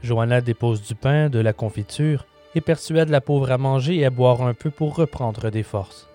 Joanna 0.03 0.41
dépose 0.41 0.81
du 0.81 0.95
pain, 0.95 1.29
de 1.29 1.39
la 1.39 1.53
confiture 1.53 2.25
et 2.55 2.61
persuade 2.61 3.09
la 3.09 3.21
pauvre 3.21 3.51
à 3.51 3.57
manger 3.57 3.97
et 3.97 4.05
à 4.05 4.09
boire 4.09 4.41
un 4.41 4.53
peu 4.53 4.69
pour 4.69 4.95
reprendre 4.95 5.49
des 5.49 5.63
forces. 5.63 6.07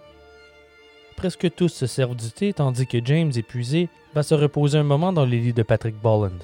Presque 1.16 1.54
tous 1.54 1.68
se 1.68 1.86
servent 1.86 2.16
du 2.16 2.30
thé 2.30 2.54
tandis 2.54 2.86
que 2.86 3.04
James, 3.04 3.32
épuisé, 3.36 3.90
va 4.14 4.22
se 4.22 4.34
reposer 4.34 4.78
un 4.78 4.84
moment 4.84 5.12
dans 5.12 5.26
le 5.26 5.32
lit 5.32 5.52
de 5.52 5.62
Patrick 5.62 5.96
Bolland. 6.00 6.38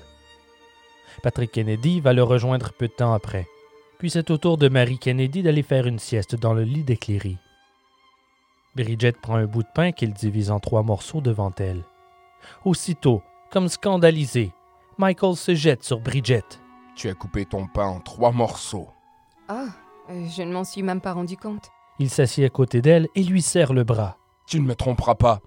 Patrick 1.22 1.52
Kennedy 1.52 2.00
va 2.00 2.12
le 2.12 2.22
rejoindre 2.22 2.72
peu 2.72 2.88
de 2.88 2.92
temps 2.92 3.14
après. 3.14 3.46
Puis 3.98 4.10
c'est 4.10 4.30
au 4.30 4.36
tour 4.36 4.58
de 4.58 4.68
Marie 4.68 4.98
Kennedy 4.98 5.42
d'aller 5.42 5.62
faire 5.62 5.86
une 5.86 5.98
sieste 5.98 6.34
dans 6.36 6.52
le 6.52 6.62
lit 6.62 6.84
d'éclairie. 6.84 7.38
Bridget 8.76 9.12
prend 9.12 9.36
un 9.36 9.46
bout 9.46 9.62
de 9.62 9.68
pain 9.74 9.90
qu'elle 9.90 10.12
divise 10.12 10.50
en 10.50 10.60
trois 10.60 10.82
morceaux 10.82 11.22
devant 11.22 11.52
elle. 11.58 11.84
Aussitôt, 12.64 13.22
comme 13.50 13.68
scandalisé, 13.68 14.52
Michael 14.98 15.34
se 15.34 15.54
jette 15.54 15.82
sur 15.82 15.98
Bridget. 15.98 16.44
Tu 16.94 17.08
as 17.08 17.14
coupé 17.14 17.46
ton 17.46 17.66
pain 17.66 17.86
en 17.86 18.00
trois 18.00 18.32
morceaux. 18.32 18.88
Ah, 19.48 19.66
euh, 20.10 20.26
je 20.28 20.42
ne 20.42 20.52
m'en 20.52 20.64
suis 20.64 20.82
même 20.82 21.00
pas 21.00 21.14
rendu 21.14 21.38
compte. 21.38 21.70
Il 21.98 22.10
s'assied 22.10 22.44
à 22.44 22.50
côté 22.50 22.82
d'elle 22.82 23.08
et 23.14 23.22
lui 23.22 23.40
serre 23.40 23.72
le 23.72 23.82
bras. 23.82 24.18
Tu 24.46 24.60
ne 24.60 24.66
me 24.66 24.74
tromperas 24.74 25.14
pas. 25.14 25.40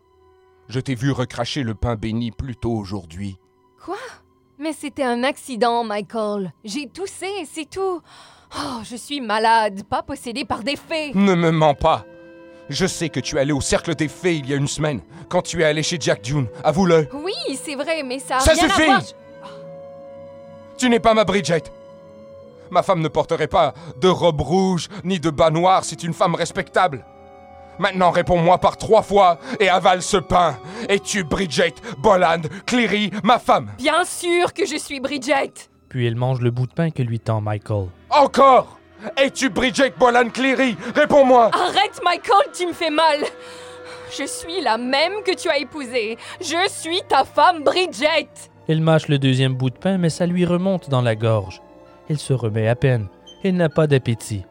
Je 0.67 0.79
t'ai 0.79 0.95
vu 0.95 1.11
recracher 1.11 1.61
le 1.61 1.75
pain 1.75 1.95
béni 1.95 2.31
plus 2.31 2.55
tôt 2.55 2.73
aujourd'hui. 2.73 3.37
Quoi? 3.83 3.97
Mais 4.57 4.73
c'était 4.73 5.03
un 5.03 5.23
accident, 5.23 5.83
Michael. 5.83 6.51
J'ai 6.63 6.87
toussé, 6.87 7.27
c'est 7.45 7.69
tout. 7.69 8.01
Oh, 8.57 8.79
je 8.83 8.95
suis 8.95 9.21
malade, 9.21 9.83
pas 9.83 10.01
possédée 10.01 10.45
par 10.45 10.63
des 10.63 10.75
fées. 10.75 11.11
Ne 11.13 11.35
me 11.35 11.51
mens 11.51 11.75
pas. 11.75 12.05
Je 12.69 12.85
sais 12.85 13.09
que 13.09 13.19
tu 13.19 13.35
es 13.35 13.39
allé 13.39 13.51
au 13.51 13.61
cercle 13.61 13.95
des 13.95 14.07
fées 14.07 14.35
il 14.35 14.47
y 14.47 14.53
a 14.53 14.55
une 14.55 14.67
semaine, 14.67 15.01
quand 15.27 15.41
tu 15.41 15.61
es 15.61 15.65
allé 15.65 15.81
chez 15.81 15.97
Jack 15.99 16.21
Dune. 16.21 16.47
Avoue-le. 16.63 17.09
Oui, 17.13 17.33
c'est 17.63 17.75
vrai, 17.75 18.03
mais 18.03 18.19
ça 18.19 18.37
a 18.37 18.39
Ça 18.41 18.53
rien 18.53 18.65
à 18.65 18.69
suffit 18.69 18.85
voir. 18.85 19.01
Tu 20.77 20.89
n'es 20.89 20.99
pas 20.99 21.13
ma 21.13 21.25
Bridget. 21.25 21.63
Ma 22.69 22.83
femme 22.83 23.01
ne 23.01 23.07
porterait 23.07 23.47
pas 23.47 23.73
de 23.99 24.07
robe 24.07 24.41
rouge 24.41 24.87
ni 25.03 25.19
de 25.19 25.29
bas 25.31 25.49
noir. 25.49 25.83
C'est 25.83 26.03
une 26.03 26.13
femme 26.13 26.35
respectable. 26.35 27.03
Maintenant, 27.79 28.11
réponds-moi 28.11 28.57
par 28.59 28.77
trois 28.77 29.01
fois 29.01 29.39
et 29.59 29.69
avale 29.69 30.01
ce 30.01 30.17
pain. 30.17 30.59
Es-tu 30.87 31.23
Bridget 31.23 31.73
Bolland 31.97 32.41
Cleary, 32.65 33.09
ma 33.23 33.39
femme? 33.39 33.71
Bien 33.77 34.03
sûr 34.05 34.53
que 34.53 34.65
je 34.65 34.77
suis 34.77 34.99
Bridget. 34.99 35.53
Puis 35.87 36.05
elle 36.05 36.15
mange 36.15 36.41
le 36.41 36.51
bout 36.51 36.67
de 36.67 36.73
pain 36.73 36.91
que 36.91 37.01
lui 37.01 37.19
tend 37.19 37.41
Michael. 37.41 37.87
Encore? 38.09 38.78
Es-tu 39.17 39.49
Bridget 39.49 39.93
Bolland 39.97 40.29
Cleary 40.29 40.75
Réponds-moi 40.95 41.51
Arrête, 41.53 42.01
Michael, 42.03 42.51
tu 42.53 42.67
me 42.67 42.73
fais 42.73 42.89
mal. 42.89 43.19
Je 44.17 44.25
suis 44.25 44.61
la 44.61 44.77
même 44.77 45.23
que 45.23 45.35
tu 45.35 45.49
as 45.49 45.59
épousée. 45.59 46.17
Je 46.41 46.67
suis 46.69 47.01
ta 47.07 47.23
femme, 47.23 47.63
Bridget. 47.63 48.29
Elle 48.67 48.81
mâche 48.81 49.07
le 49.07 49.19
deuxième 49.19 49.55
bout 49.55 49.69
de 49.69 49.77
pain, 49.77 49.97
mais 49.97 50.09
ça 50.09 50.25
lui 50.25 50.45
remonte 50.45 50.89
dans 50.89 51.01
la 51.01 51.15
gorge. 51.15 51.61
Elle 52.09 52.17
se 52.19 52.33
remet 52.33 52.67
à 52.67 52.75
peine. 52.75 53.07
Elle 53.43 53.55
n'a 53.55 53.69
pas 53.69 53.87
d'appétit. 53.87 54.45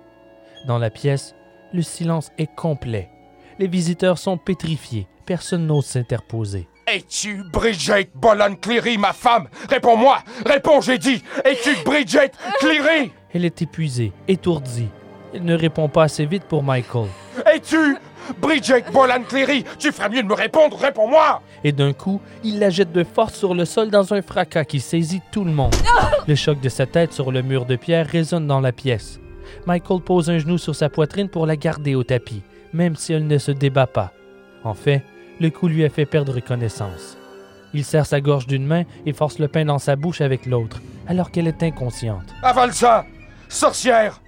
Dans 0.66 0.78
la 0.78 0.90
pièce, 0.90 1.34
le 1.72 1.82
silence 1.82 2.30
est 2.38 2.53
complet. 2.55 3.11
Les 3.59 3.66
visiteurs 3.66 4.18
sont 4.18 4.38
pétrifiés. 4.38 5.09
Personne 5.26 5.66
n'ose 5.66 5.84
s'interposer. 5.86 6.68
Es-tu 6.91 7.43
Bridget 7.53 8.09
Bolland 8.14 8.55
Cleary, 8.62 8.97
ma 8.97 9.12
femme? 9.12 9.49
Réponds-moi 9.68 10.20
Réponds, 10.47 10.80
j'ai 10.80 10.97
dit 10.97 11.22
Es-tu 11.45 11.70
Bridget 11.84 12.30
Cleary? 12.61 13.12
Elle 13.34 13.45
est 13.45 13.61
épuisée, 13.61 14.12
étourdie. 14.26 14.89
Elle 15.34 15.45
ne 15.45 15.55
répond 15.55 15.91
pas 15.91 16.05
assez 16.05 16.24
vite 16.24 16.45
pour 16.45 16.62
Michael. 16.62 17.09
Es-tu 17.53 17.99
Bridget 18.41 18.84
Bolland 18.91 19.22
Cleary? 19.28 19.64
Tu 19.78 19.93
ferais 19.93 20.09
mieux 20.09 20.22
de 20.22 20.28
me 20.28 20.34
répondre, 20.34 20.78
réponds-moi 20.78 21.43
Et 21.62 21.72
d'un 21.72 21.93
coup, 21.93 22.22
il 22.43 22.59
la 22.59 22.70
jette 22.70 22.93
de 22.93 23.05
force 23.05 23.34
sur 23.34 23.55
le 23.55 23.66
sol 23.66 23.91
dans 23.91 24.14
un 24.14 24.22
fracas 24.22 24.64
qui 24.64 24.80
saisit 24.80 25.20
tout 25.30 25.45
le 25.45 25.53
monde. 25.53 25.74
Le 26.26 26.34
choc 26.36 26.59
de 26.59 26.70
sa 26.70 26.86
tête 26.86 27.12
sur 27.12 27.32
le 27.32 27.43
mur 27.43 27.66
de 27.66 27.76
pierre 27.76 28.07
résonne 28.07 28.47
dans 28.47 28.61
la 28.61 28.72
pièce. 28.72 29.20
Michael 29.66 30.01
pose 30.01 30.30
un 30.30 30.39
genou 30.39 30.57
sur 30.57 30.74
sa 30.74 30.89
poitrine 30.89 31.28
pour 31.28 31.47
la 31.47 31.57
garder 31.57 31.95
au 31.95 32.03
tapis, 32.03 32.41
même 32.72 32.97
si 32.97 33.12
elle 33.12 33.26
ne 33.26 33.36
se 33.36 33.51
débat 33.51 33.86
pas. 33.86 34.12
En 34.64 34.74
fait, 34.74 35.03
le 35.41 35.51
coup 35.51 35.68
lui 35.68 35.84
a 35.84 35.89
fait 35.89 36.07
perdre 36.07 36.41
connaissance. 36.41 37.16
Il 37.74 37.84
serre 37.84 38.07
sa 38.07 38.20
gorge 38.20 38.47
d'une 38.47 38.66
main 38.66 38.84
et 39.07 39.12
force 39.12 39.39
le 39.39 39.49
pain 39.49 39.64
dans 39.64 39.78
sa 39.78 39.97
bouche 39.97 40.20
avec 40.20 40.47
l'autre, 40.47 40.80
alors 41.07 41.30
qu'elle 41.30 41.47
est 41.47 41.62
inconsciente. 41.62 42.34
Avale 42.43 42.72
ça 42.72 43.05
Sorcière 43.49 44.20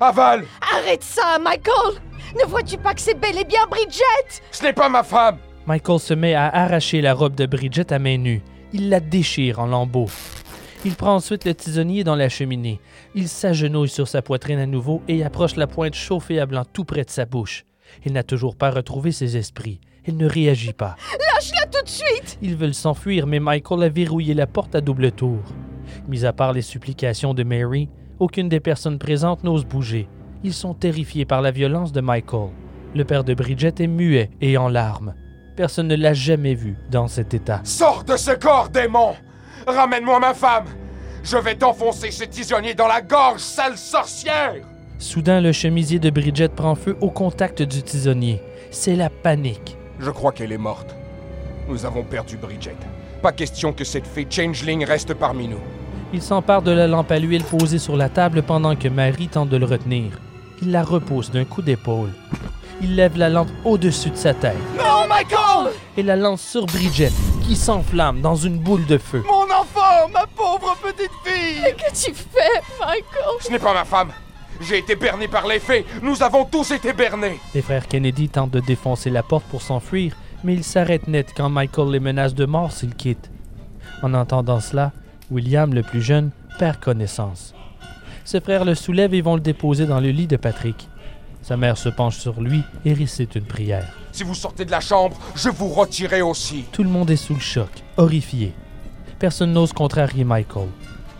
Avale 0.00 0.44
Arrête 0.74 1.02
ça, 1.02 1.38
Michael 1.38 2.00
Ne 2.38 2.46
vois-tu 2.46 2.76
pas 2.76 2.94
que 2.94 3.00
c'est 3.00 3.18
bel 3.18 3.38
et 3.38 3.44
bien 3.44 3.66
Bridget? 3.70 4.42
Ce 4.50 4.62
n'est 4.62 4.72
pas 4.72 4.88
ma 4.88 5.02
femme 5.02 5.38
Michael 5.66 6.00
se 6.00 6.14
met 6.14 6.34
à 6.34 6.48
arracher 6.48 7.00
la 7.00 7.14
robe 7.14 7.34
de 7.34 7.46
Bridget 7.46 7.92
à 7.92 7.98
main 7.98 8.16
nue. 8.16 8.42
Il 8.72 8.88
la 8.88 9.00
déchire 9.00 9.60
en 9.60 9.66
lambeaux. 9.66 10.08
Il 10.84 10.94
prend 10.94 11.14
ensuite 11.16 11.44
le 11.44 11.54
tisonnier 11.54 12.04
dans 12.04 12.14
la 12.14 12.28
cheminée. 12.28 12.80
Il 13.14 13.28
s'agenouille 13.28 13.88
sur 13.88 14.08
sa 14.08 14.22
poitrine 14.22 14.60
à 14.60 14.66
nouveau 14.66 15.02
et 15.08 15.24
approche 15.24 15.56
la 15.56 15.66
pointe 15.66 15.94
chauffée 15.94 16.40
à 16.40 16.46
blanc 16.46 16.64
tout 16.72 16.84
près 16.84 17.04
de 17.04 17.10
sa 17.10 17.26
bouche. 17.26 17.64
Il 18.04 18.12
n'a 18.12 18.22
toujours 18.22 18.56
pas 18.56 18.70
retrouvé 18.70 19.12
ses 19.12 19.36
esprits. 19.36 19.80
Il 20.08 20.16
ne 20.16 20.26
réagit 20.26 20.72
pas. 20.72 20.96
Lâche-la 21.34 21.66
tout 21.66 21.84
de 21.84 21.88
suite 21.88 22.38
Ils 22.40 22.56
veulent 22.56 22.72
s'enfuir, 22.72 23.26
mais 23.26 23.40
Michael 23.40 23.82
a 23.82 23.88
verrouillé 23.90 24.32
la 24.32 24.46
porte 24.46 24.74
à 24.74 24.80
double 24.80 25.12
tour. 25.12 25.40
Mis 26.08 26.24
à 26.24 26.32
part 26.32 26.54
les 26.54 26.62
supplications 26.62 27.34
de 27.34 27.42
Mary, 27.42 27.90
aucune 28.18 28.48
des 28.48 28.58
personnes 28.58 28.98
présentes 28.98 29.44
n'ose 29.44 29.66
bouger. 29.66 30.08
Ils 30.42 30.54
sont 30.54 30.72
terrifiés 30.72 31.26
par 31.26 31.42
la 31.42 31.50
violence 31.50 31.92
de 31.92 32.00
Michael. 32.00 32.48
Le 32.94 33.04
père 33.04 33.22
de 33.22 33.34
Bridget 33.34 33.74
est 33.80 33.86
muet 33.86 34.30
et 34.40 34.56
en 34.56 34.68
larmes. 34.68 35.14
Personne 35.56 35.88
ne 35.88 35.96
l'a 35.96 36.14
jamais 36.14 36.54
vu 36.54 36.78
dans 36.90 37.06
cet 37.06 37.34
état. 37.34 37.60
Sors 37.64 38.02
de 38.04 38.16
ce 38.16 38.30
corps, 38.30 38.70
démon 38.70 39.14
Ramène-moi 39.66 40.20
ma 40.20 40.32
femme 40.32 40.64
Je 41.22 41.36
vais 41.36 41.54
t'enfoncer 41.56 42.10
ce 42.12 42.24
tisonnier 42.24 42.72
dans 42.72 42.88
la 42.88 43.02
gorge, 43.02 43.40
sale 43.40 43.76
sorcière 43.76 44.54
Soudain, 44.98 45.42
le 45.42 45.52
chemisier 45.52 45.98
de 45.98 46.08
Bridget 46.08 46.48
prend 46.48 46.74
feu 46.74 46.96
au 47.02 47.10
contact 47.10 47.60
du 47.62 47.82
tisonnier. 47.82 48.40
C'est 48.70 48.96
la 48.96 49.10
panique. 49.10 49.77
Je 50.00 50.10
crois 50.10 50.32
qu'elle 50.32 50.52
est 50.52 50.58
morte. 50.58 50.94
Nous 51.68 51.84
avons 51.84 52.02
perdu 52.02 52.36
Bridget. 52.36 52.76
Pas 53.22 53.32
question 53.32 53.72
que 53.72 53.84
cette 53.84 54.06
fée 54.06 54.26
Changeling 54.30 54.84
reste 54.84 55.14
parmi 55.14 55.48
nous. 55.48 55.60
Il 56.12 56.22
s'empare 56.22 56.62
de 56.62 56.70
la 56.70 56.86
lampe 56.86 57.10
à 57.10 57.18
l'huile 57.18 57.44
posée 57.44 57.78
sur 57.78 57.96
la 57.96 58.08
table 58.08 58.42
pendant 58.42 58.76
que 58.76 58.88
Mary 58.88 59.28
tente 59.28 59.48
de 59.48 59.56
le 59.56 59.66
retenir. 59.66 60.12
Il 60.62 60.70
la 60.70 60.82
repousse 60.82 61.30
d'un 61.30 61.44
coup 61.44 61.62
d'épaule. 61.62 62.12
Il 62.80 62.94
lève 62.94 63.18
la 63.18 63.28
lampe 63.28 63.48
au-dessus 63.64 64.10
de 64.10 64.16
sa 64.16 64.34
tête 64.34 64.56
Non, 64.78 65.06
Michael 65.08 65.72
et 65.96 66.02
la 66.04 66.14
lance 66.14 66.42
sur 66.42 66.64
Bridget, 66.66 67.10
qui 67.42 67.56
s'enflamme 67.56 68.20
dans 68.20 68.36
une 68.36 68.58
boule 68.58 68.86
de 68.86 68.98
feu. 68.98 69.24
Mon 69.26 69.42
enfant, 69.52 70.08
ma 70.12 70.24
pauvre 70.28 70.76
petite 70.80 71.10
fille 71.24 71.60
Que 71.76 71.90
tu 71.92 72.14
fais, 72.14 72.62
Michael? 72.78 73.40
Ce 73.40 73.50
n'est 73.50 73.58
pas 73.58 73.74
ma 73.74 73.84
femme 73.84 74.10
J'ai 74.60 74.78
été 74.78 74.96
berné 74.96 75.28
par 75.28 75.46
les 75.46 75.60
fées 75.60 75.84
Nous 76.02 76.22
avons 76.22 76.44
tous 76.44 76.70
été 76.72 76.92
bernés 76.92 77.38
Les 77.54 77.62
frères 77.62 77.86
Kennedy 77.86 78.28
tentent 78.28 78.50
de 78.50 78.60
défoncer 78.60 79.10
la 79.10 79.22
porte 79.22 79.44
pour 79.44 79.62
s'enfuir, 79.62 80.16
mais 80.44 80.54
ils 80.54 80.64
s'arrêtent 80.64 81.08
net 81.08 81.32
quand 81.36 81.48
Michael 81.48 81.90
les 81.90 82.00
menace 82.00 82.34
de 82.34 82.44
mort 82.44 82.72
s'ils 82.72 82.94
quittent. 82.94 83.30
En 84.02 84.14
entendant 84.14 84.60
cela, 84.60 84.92
William, 85.30 85.72
le 85.74 85.82
plus 85.82 86.02
jeune, 86.02 86.30
perd 86.58 86.78
connaissance. 86.78 87.54
Ses 88.24 88.40
frères 88.40 88.64
le 88.64 88.74
soulèvent 88.74 89.14
et 89.14 89.20
vont 89.20 89.36
le 89.36 89.40
déposer 89.40 89.86
dans 89.86 90.00
le 90.00 90.10
lit 90.10 90.26
de 90.26 90.36
Patrick. 90.36 90.88
Sa 91.42 91.56
mère 91.56 91.78
se 91.78 91.88
penche 91.88 92.18
sur 92.18 92.40
lui 92.40 92.62
et 92.84 92.92
récite 92.92 93.36
une 93.36 93.44
prière. 93.44 93.86
Si 94.12 94.22
vous 94.24 94.34
sortez 94.34 94.64
de 94.64 94.70
la 94.70 94.80
chambre, 94.80 95.16
je 95.34 95.48
vous 95.48 95.68
retirerai 95.68 96.22
aussi. 96.22 96.64
Tout 96.72 96.82
le 96.82 96.90
monde 96.90 97.10
est 97.10 97.16
sous 97.16 97.34
le 97.34 97.40
choc, 97.40 97.70
horrifié. 97.96 98.52
Personne 99.18 99.52
n'ose 99.52 99.72
contrarier 99.72 100.24
Michael. 100.24 100.68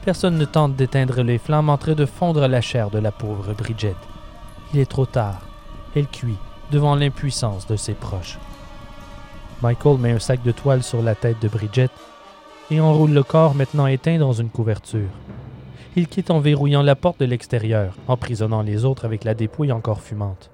Personne 0.08 0.38
ne 0.38 0.46
tente 0.46 0.74
d'éteindre 0.74 1.20
les 1.20 1.36
flammes 1.36 1.68
en 1.68 1.76
train 1.76 1.92
de 1.92 2.06
fondre 2.06 2.48
la 2.48 2.62
chair 2.62 2.88
de 2.88 2.98
la 2.98 3.12
pauvre 3.12 3.52
Bridget. 3.52 3.94
Il 4.72 4.80
est 4.80 4.90
trop 4.90 5.04
tard. 5.04 5.42
Elle 5.94 6.06
cuit 6.06 6.38
devant 6.70 6.94
l'impuissance 6.94 7.66
de 7.66 7.76
ses 7.76 7.92
proches. 7.92 8.38
Michael 9.60 9.98
met 9.98 10.12
un 10.12 10.18
sac 10.18 10.42
de 10.42 10.50
toile 10.50 10.82
sur 10.82 11.02
la 11.02 11.14
tête 11.14 11.42
de 11.42 11.48
Bridget 11.48 11.90
et 12.70 12.80
enroule 12.80 13.10
le 13.10 13.22
corps 13.22 13.54
maintenant 13.54 13.86
éteint 13.86 14.16
dans 14.16 14.32
une 14.32 14.48
couverture. 14.48 15.10
Il 15.94 16.08
quitte 16.08 16.30
en 16.30 16.40
verrouillant 16.40 16.82
la 16.82 16.96
porte 16.96 17.20
de 17.20 17.26
l'extérieur, 17.26 17.92
emprisonnant 18.06 18.62
les 18.62 18.86
autres 18.86 19.04
avec 19.04 19.24
la 19.24 19.34
dépouille 19.34 19.72
encore 19.72 20.00
fumante. 20.00 20.50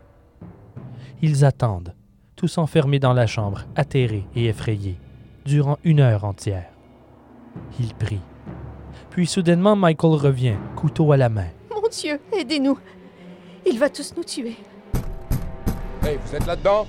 Ils 1.22 1.44
attendent, 1.44 1.94
tous 2.35 2.59
enfermés 2.59 2.98
dans 2.98 3.12
la 3.12 3.28
chambre, 3.28 3.66
atterrés 3.76 4.26
et 4.35 4.47
effrayés, 4.47 4.98
durant 5.47 5.78
une 5.85 6.01
heure 6.01 6.24
entière. 6.24 6.72
Ils 7.78 7.94
prient. 7.94 8.34
Puis 9.15 9.27
soudainement, 9.28 9.77
Michael 9.77 10.15
revient, 10.15 10.57
couteau 10.74 11.12
à 11.12 11.16
la 11.16 11.28
main. 11.28 11.47
Mon 11.70 11.89
Dieu, 11.89 12.19
aidez-nous 12.36 12.77
Il 13.65 13.78
va 13.78 13.89
tous 13.89 14.12
nous 14.16 14.24
tuer. 14.24 14.57
Hey, 16.03 16.19
vous 16.27 16.35
êtes 16.35 16.47
là-dedans? 16.47 16.86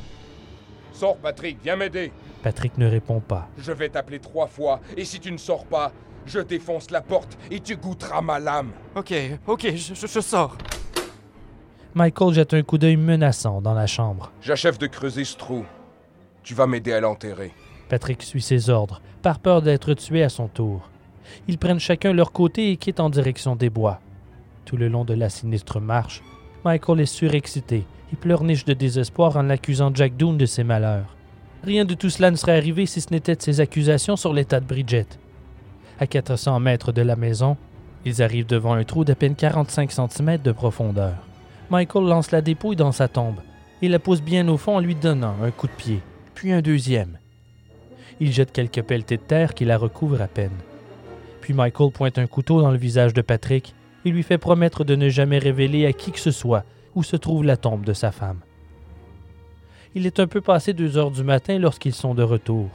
Sors, 0.92 1.18
Patrick, 1.18 1.60
viens 1.64 1.76
m'aider. 1.76 2.12
Patrick 2.42 2.78
ne 2.80 2.90
répond 2.90 3.20
pas. 3.20 3.48
Je 3.60 3.72
vais 3.72 3.90
t'appeler 3.90 4.20
trois 4.20 4.48
fois, 4.48 4.80
et 4.98 5.06
si 5.06 5.20
tu 5.20 5.32
ne 5.32 5.38
sors 5.38 5.66
pas, 5.66 5.92
je 6.26 6.40
défonce 6.40 6.90
la 6.90 7.02
porte 7.02 7.38
et 7.52 7.60
tu 7.60 7.76
goûteras 7.78 8.22
ma 8.22 8.40
lame. 8.40 8.72
Ok, 8.96 9.14
ok, 9.46 9.68
je, 9.76 9.94
je- 9.94 10.08
je 10.08 10.20
sors. 10.20 10.58
Michael 11.94 12.34
jette 12.34 12.54
un 12.56 12.64
coup 12.64 12.80
d'œil 12.80 12.98
menaçant 12.98 13.62
dans 13.62 13.74
la 13.76 13.86
chambre. 13.88 14.32
J'achève 14.42 14.78
de 14.80 14.88
creuser 14.88 15.24
ce 15.26 15.38
trou. 15.38 15.64
Tu 16.42 16.56
vas 16.56 16.66
m'aider 16.68 16.92
à 16.92 17.00
l'enterrer. 17.02 17.54
Patrick 17.88 18.24
suit 18.24 18.42
ses 18.42 18.70
ordres, 18.72 19.00
par 19.22 19.38
peur 19.40 19.62
d'être 19.62 19.94
tué 19.94 20.24
à 20.24 20.30
son 20.30 20.48
tour. 20.48 20.90
Ils 21.48 21.58
prennent 21.58 21.80
chacun 21.80 22.14
leur 22.14 22.32
côté 22.32 22.72
et 22.72 22.78
quittent 22.78 23.00
en 23.00 23.10
direction 23.10 23.56
des 23.56 23.70
bois. 23.70 24.00
Tout 24.66 24.78
le 24.78 24.88
long 24.88 25.06
de 25.06 25.14
la 25.14 25.30
sinistre 25.30 25.80
marche, 25.80 26.24
Michael 26.64 27.02
est 27.02 27.06
surexcité 27.06 27.86
et 28.12 28.16
pleurniche 28.16 28.66
de 28.66 28.74
désespoir 28.74 29.38
en 29.38 29.50
accusant 29.50 29.94
Jack 29.94 30.18
Doon 30.18 30.34
de 30.34 30.46
ses 30.46 30.64
malheurs. 30.64 31.16
Rien 31.64 31.86
de 31.86 31.94
tout 31.94 32.10
cela 32.10 32.32
ne 32.32 32.36
serait 32.36 32.58
arrivé 32.58 32.86
si 32.86 33.02
ce 33.02 33.12
n'était 33.12 33.36
de 33.36 33.42
ses 33.42 33.60
accusations 33.60 34.16
sur 34.16 34.34
l'état 34.34 34.60
de 34.60 34.66
Bridget. 34.66 35.08
À 36.00 36.08
400 36.08 36.60
mètres 36.60 36.92
de 36.92 37.02
la 37.02 37.16
maison, 37.16 37.58
ils 38.06 38.22
arrivent 38.22 38.46
devant 38.46 38.74
un 38.74 38.84
trou 38.84 39.04
d'à 39.04 39.16
peine 39.16 39.36
45 39.36 39.92
cm 39.92 40.38
de 40.38 40.52
profondeur. 40.52 41.16
Michael 41.72 42.06
lance 42.06 42.32
la 42.32 42.42
dépouille 42.42 42.76
dans 42.76 42.92
sa 42.92 43.08
tombe, 43.08 43.40
et 43.82 43.88
la 43.88 44.00
pousse 44.00 44.22
bien 44.22 44.48
au 44.48 44.58
fond 44.58 44.76
en 44.76 44.80
lui 44.80 44.94
donnant 44.94 45.36
un 45.42 45.52
coup 45.52 45.68
de 45.68 45.72
pied, 45.72 46.02
puis 46.36 46.52
un 46.52 46.62
deuxième. 46.62 47.18
Il 48.20 48.32
jette 48.32 48.52
quelques 48.52 48.84
pelletées 48.84 49.18
de 49.18 49.22
terre 49.24 49.54
qui 49.54 49.66
la 49.66 49.78
recouvrent 49.78 50.22
à 50.22 50.28
peine. 50.28 50.52
Puis 51.46 51.54
Michael 51.54 51.92
pointe 51.92 52.18
un 52.18 52.26
couteau 52.26 52.60
dans 52.60 52.72
le 52.72 52.78
visage 52.80 53.14
de 53.14 53.22
Patrick 53.22 53.76
et 54.04 54.10
lui 54.10 54.24
fait 54.24 54.40
promettre 54.40 54.84
de 54.84 54.96
ne 54.96 55.10
jamais 55.10 55.38
révéler 55.38 55.86
à 55.86 55.94
qui 55.94 56.12
que 56.12 56.20
ce 56.20 56.32
soit 56.32 56.64
où 56.96 57.04
se 57.04 57.16
trouve 57.16 57.44
la 57.44 57.56
tombe 57.56 57.86
de 57.86 57.94
sa 57.94 58.12
femme. 58.12 58.40
Il 59.94 60.08
est 60.08 60.20
un 60.20 60.26
peu 60.26 60.42
passé 60.42 60.74
deux 60.74 60.98
heures 60.98 61.12
du 61.12 61.24
matin 61.24 61.60
lorsqu'ils 61.60 61.94
sont 61.94 62.16
de 62.16 62.24
retour. 62.24 62.68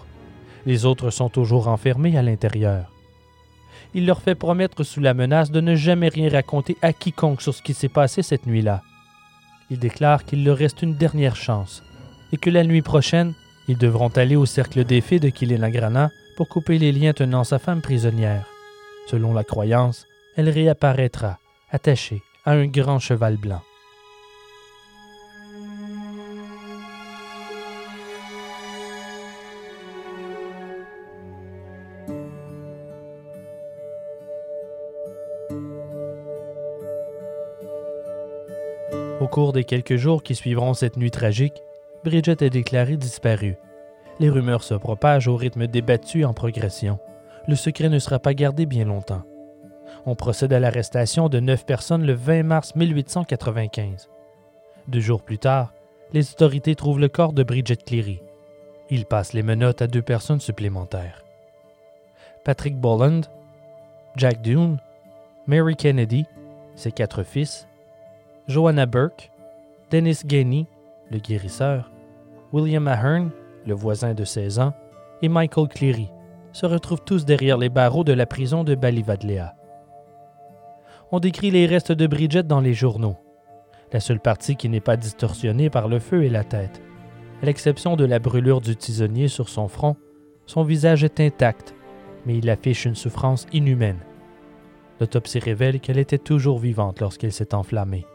Les 0.66 0.84
autres 0.84 1.10
sont 1.10 1.28
toujours 1.28 1.66
enfermés 1.66 2.16
à 2.16 2.22
l'intérieur. 2.22 2.92
Il 3.92 4.06
leur 4.06 4.22
fait 4.22 4.36
promettre 4.36 4.84
sous 4.84 5.00
la 5.00 5.14
menace 5.14 5.50
de 5.50 5.60
ne 5.60 5.74
jamais 5.74 6.08
rien 6.08 6.30
raconter 6.30 6.76
à 6.80 6.92
quiconque 6.92 7.42
sur 7.42 7.52
ce 7.52 7.62
qui 7.62 7.74
s'est 7.74 7.88
passé 7.88 8.22
cette 8.22 8.46
nuit-là. 8.46 8.82
Il 9.68 9.80
déclare 9.80 10.24
qu'il 10.24 10.44
leur 10.44 10.58
reste 10.58 10.82
une 10.82 10.94
dernière 10.94 11.34
chance 11.34 11.82
et 12.30 12.36
que 12.36 12.50
la 12.50 12.62
nuit 12.62 12.82
prochaine, 12.82 13.34
ils 13.66 13.78
devront 13.78 14.10
aller 14.10 14.36
au 14.36 14.46
cercle 14.46 14.84
des 14.84 15.00
fées 15.00 15.18
de 15.18 15.28
Kilinagrana 15.28 16.12
pour 16.36 16.48
couper 16.48 16.78
les 16.78 16.92
liens 16.92 17.12
tenant 17.12 17.42
sa 17.42 17.58
femme 17.58 17.80
prisonnière. 17.80 18.46
Selon 19.10 19.34
la 19.34 19.42
croyance, 19.42 20.06
elle 20.36 20.48
réapparaîtra, 20.48 21.40
attachée 21.72 22.22
à 22.44 22.52
un 22.52 22.68
grand 22.68 23.00
cheval 23.00 23.38
blanc. 23.38 23.60
Au 39.20 39.26
cours 39.26 39.52
des 39.52 39.64
quelques 39.64 39.96
jours 39.96 40.22
qui 40.22 40.36
suivront 40.36 40.72
cette 40.74 40.96
nuit 40.96 41.10
tragique, 41.10 41.64
Bridget 42.04 42.44
est 42.44 42.50
déclarée 42.50 42.96
disparue. 42.96 43.58
Les 44.20 44.30
rumeurs 44.30 44.62
se 44.62 44.74
propagent 44.74 45.26
au 45.26 45.34
rythme 45.34 45.66
débattu 45.66 46.24
en 46.24 46.32
progression. 46.32 47.00
Le 47.48 47.54
secret 47.54 47.88
ne 47.88 47.98
sera 47.98 48.18
pas 48.18 48.34
gardé 48.34 48.66
bien 48.66 48.84
longtemps. 48.84 49.22
On 50.06 50.14
procède 50.14 50.52
à 50.52 50.60
l'arrestation 50.60 51.28
de 51.28 51.40
neuf 51.40 51.64
personnes 51.66 52.06
le 52.06 52.12
20 52.12 52.42
mars 52.42 52.74
1895. 52.74 54.08
Deux 54.88 55.00
jours 55.00 55.22
plus 55.22 55.38
tard, 55.38 55.72
les 56.12 56.30
autorités 56.32 56.74
trouvent 56.74 57.00
le 57.00 57.08
corps 57.08 57.32
de 57.32 57.42
Bridget 57.42 57.76
Cleary. 57.76 58.20
Ils 58.88 59.06
passent 59.06 59.32
les 59.32 59.42
menottes 59.42 59.82
à 59.82 59.86
deux 59.86 60.02
personnes 60.02 60.40
supplémentaires. 60.40 61.24
Patrick 62.44 62.76
Bolland, 62.76 63.22
Jack 64.16 64.42
Dune, 64.42 64.78
Mary 65.46 65.76
Kennedy, 65.76 66.26
ses 66.74 66.92
quatre 66.92 67.22
fils, 67.22 67.68
Joanna 68.48 68.86
Burke, 68.86 69.30
Dennis 69.90 70.22
Gainey, 70.24 70.66
le 71.10 71.18
guérisseur, 71.18 71.90
William 72.52 72.88
Ahern, 72.88 73.30
le 73.66 73.74
voisin 73.74 74.14
de 74.14 74.24
16 74.24 74.58
ans, 74.58 74.72
et 75.22 75.28
Michael 75.28 75.68
Cleary 75.68 76.10
se 76.52 76.66
retrouvent 76.66 77.04
tous 77.04 77.24
derrière 77.24 77.58
les 77.58 77.68
barreaux 77.68 78.04
de 78.04 78.12
la 78.12 78.26
prison 78.26 78.64
de 78.64 78.74
Balivadlea. 78.74 79.54
On 81.12 81.20
décrit 81.20 81.50
les 81.50 81.66
restes 81.66 81.92
de 81.92 82.06
Bridget 82.06 82.44
dans 82.44 82.60
les 82.60 82.74
journaux. 82.74 83.16
La 83.92 84.00
seule 84.00 84.20
partie 84.20 84.56
qui 84.56 84.68
n'est 84.68 84.80
pas 84.80 84.96
distorsionnée 84.96 85.70
par 85.70 85.88
le 85.88 85.98
feu 85.98 86.24
est 86.24 86.30
la 86.30 86.44
tête. 86.44 86.80
À 87.42 87.46
l'exception 87.46 87.96
de 87.96 88.04
la 88.04 88.18
brûlure 88.18 88.60
du 88.60 88.76
tisonnier 88.76 89.28
sur 89.28 89.48
son 89.48 89.68
front, 89.68 89.96
son 90.46 90.62
visage 90.62 91.04
est 91.04 91.20
intact, 91.20 91.74
mais 92.26 92.38
il 92.38 92.50
affiche 92.50 92.84
une 92.84 92.94
souffrance 92.94 93.46
inhumaine. 93.52 94.00
L'autopsie 95.00 95.38
révèle 95.38 95.80
qu'elle 95.80 95.98
était 95.98 96.18
toujours 96.18 96.58
vivante 96.58 97.00
lorsqu'elle 97.00 97.32
s'est 97.32 97.54
enflammée 97.54 98.06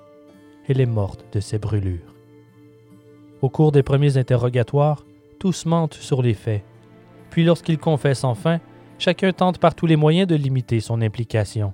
elle 0.68 0.82
est 0.82 0.86
morte 0.86 1.26
de 1.34 1.40
ses 1.40 1.60
brûlures. 1.60 2.16
Au 3.42 3.50
cours 3.50 3.72
des 3.72 3.84
premiers 3.84 4.18
interrogatoires, 4.18 5.06
tous 5.40 5.66
mentent 5.66 5.94
sur 5.94 6.22
les 6.22 6.34
faits. 6.34 6.64
Puis 7.36 7.44
lorsqu'ils 7.44 7.80
confessent 7.80 8.24
enfin, 8.24 8.62
chacun 8.98 9.34
tente 9.34 9.58
par 9.58 9.76
tous 9.76 9.88
les 9.88 9.98
moyens 9.98 10.26
de 10.26 10.36
limiter 10.36 10.80
son 10.80 11.02
implication. 11.02 11.74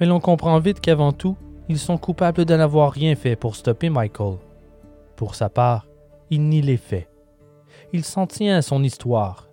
Mais 0.00 0.06
l'on 0.06 0.20
comprend 0.20 0.58
vite 0.58 0.80
qu'avant 0.80 1.12
tout, 1.12 1.36
ils 1.68 1.78
sont 1.78 1.98
coupables 1.98 2.46
de 2.46 2.56
n'avoir 2.56 2.90
rien 2.90 3.14
fait 3.14 3.36
pour 3.36 3.54
stopper 3.54 3.90
Michael. 3.90 4.38
Pour 5.16 5.34
sa 5.34 5.50
part, 5.50 5.86
il 6.30 6.48
nie 6.48 6.62
les 6.62 6.78
faits. 6.78 7.10
Il 7.92 8.04
s'en 8.04 8.26
tient 8.26 8.56
à 8.56 8.62
son 8.62 8.82
histoire. 8.82 9.50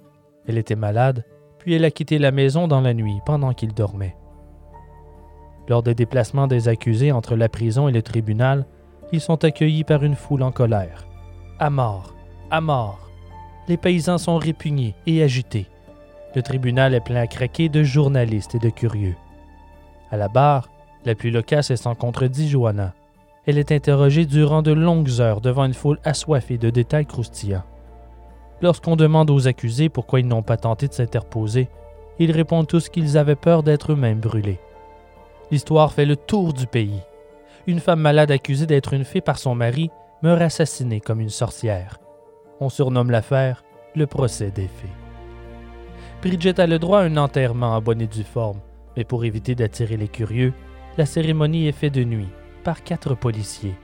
Elle 0.47 0.57
était 0.57 0.77
malade, 0.77 1.25
puis 1.57 1.73
elle 1.73 1.83
a 1.83 1.91
quitté 1.91 2.19
la 2.19 2.31
maison 2.31 2.69
dans 2.69 2.79
la 2.79 2.93
nuit 2.93 3.19
pendant 3.25 3.51
qu'il 3.51 3.73
dormait. 3.73 4.15
Lors 5.67 5.83
des 5.83 5.93
déplacements 5.93 6.47
des 6.47 6.69
accusés 6.69 7.11
entre 7.11 7.35
la 7.35 7.49
prison 7.49 7.89
et 7.89 7.91
le 7.91 8.01
tribunal, 8.01 8.65
ils 9.11 9.19
sont 9.19 9.43
accueillis 9.43 9.83
par 9.83 10.05
une 10.05 10.15
foule 10.15 10.43
en 10.43 10.53
colère. 10.53 11.05
À 11.59 11.69
mort, 11.69 12.15
à 12.49 12.61
mort. 12.61 13.08
Les 13.69 13.77
paysans 13.77 14.17
sont 14.17 14.37
répugnés 14.37 14.95
et 15.07 15.23
agités. 15.23 15.67
Le 16.35 16.41
tribunal 16.41 16.93
est 16.93 16.99
plein 16.99 17.21
à 17.21 17.27
craquer 17.27 17.69
de 17.69 17.83
journalistes 17.83 18.55
et 18.55 18.59
de 18.59 18.69
curieux. 18.69 19.15
À 20.11 20.17
la 20.17 20.27
barre, 20.27 20.67
la 21.05 21.15
plus 21.15 21.31
loquace 21.31 21.71
est 21.71 21.77
sans 21.77 21.95
contredit 21.95 22.49
Johanna. 22.49 22.93
Elle 23.45 23.57
est 23.57 23.71
interrogée 23.71 24.25
durant 24.25 24.61
de 24.61 24.71
longues 24.71 25.21
heures 25.21 25.39
devant 25.39 25.63
une 25.63 25.73
foule 25.73 25.99
assoiffée 26.03 26.57
de 26.57 26.69
détails 26.69 27.05
croustillants. 27.05 27.63
Lorsqu'on 28.61 28.97
demande 28.97 29.29
aux 29.29 29.47
accusés 29.47 29.87
pourquoi 29.87 30.19
ils 30.19 30.27
n'ont 30.27 30.43
pas 30.43 30.57
tenté 30.57 30.89
de 30.89 30.93
s'interposer, 30.93 31.69
ils 32.19 32.31
répondent 32.31 32.67
tous 32.67 32.89
qu'ils 32.89 33.17
avaient 33.17 33.35
peur 33.37 33.63
d'être 33.63 33.93
eux-mêmes 33.93 34.19
brûlés. 34.19 34.59
L'histoire 35.51 35.93
fait 35.93 36.05
le 36.05 36.17
tour 36.17 36.51
du 36.51 36.67
pays 36.67 36.99
une 37.67 37.79
femme 37.79 37.99
malade 37.99 38.31
accusée 38.31 38.65
d'être 38.65 38.93
une 38.93 39.05
fée 39.05 39.21
par 39.21 39.37
son 39.37 39.53
mari 39.53 39.91
meurt 40.23 40.41
assassinée 40.41 40.99
comme 40.99 41.19
une 41.19 41.29
sorcière. 41.29 41.99
On 42.59 42.69
surnomme 42.69 43.11
l'affaire 43.11 43.63
le 43.95 44.05
procès 44.05 44.51
des 44.51 44.67
fées. 44.67 44.93
Bridget 46.21 46.59
a 46.59 46.67
le 46.67 46.79
droit 46.79 46.99
à 46.99 47.03
un 47.03 47.17
enterrement 47.17 47.75
en 47.75 47.81
bonne 47.81 48.01
et 48.01 48.07
due 48.07 48.23
forme, 48.23 48.59
mais 48.97 49.05
pour 49.05 49.23
éviter 49.23 49.55
d'attirer 49.55 49.95
les 49.95 50.09
curieux, 50.09 50.53
la 50.97 51.05
cérémonie 51.05 51.67
est 51.67 51.71
faite 51.73 51.93
de 51.93 52.03
nuit 52.03 52.27
par 52.63 52.83
quatre 52.83 53.15
policiers. 53.15 53.75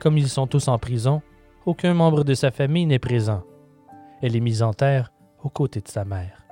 Comme 0.00 0.18
ils 0.18 0.28
sont 0.28 0.48
tous 0.48 0.66
en 0.68 0.78
prison, 0.78 1.22
aucun 1.66 1.94
membre 1.94 2.24
de 2.24 2.34
sa 2.34 2.50
famille 2.50 2.86
n'est 2.86 2.98
présent. 2.98 3.44
Elle 4.22 4.34
est 4.34 4.40
mise 4.40 4.62
en 4.62 4.72
terre 4.72 5.12
aux 5.42 5.50
côtés 5.50 5.80
de 5.80 5.88
sa 5.88 6.04
mère. 6.04 6.47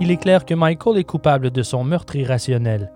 Il 0.00 0.10
est 0.10 0.16
clair 0.16 0.44
que 0.44 0.54
Michael 0.54 0.98
est 0.98 1.04
coupable 1.04 1.50
de 1.50 1.62
son 1.62 1.84
meurtre 1.84 2.16
irrationnel. 2.16 2.92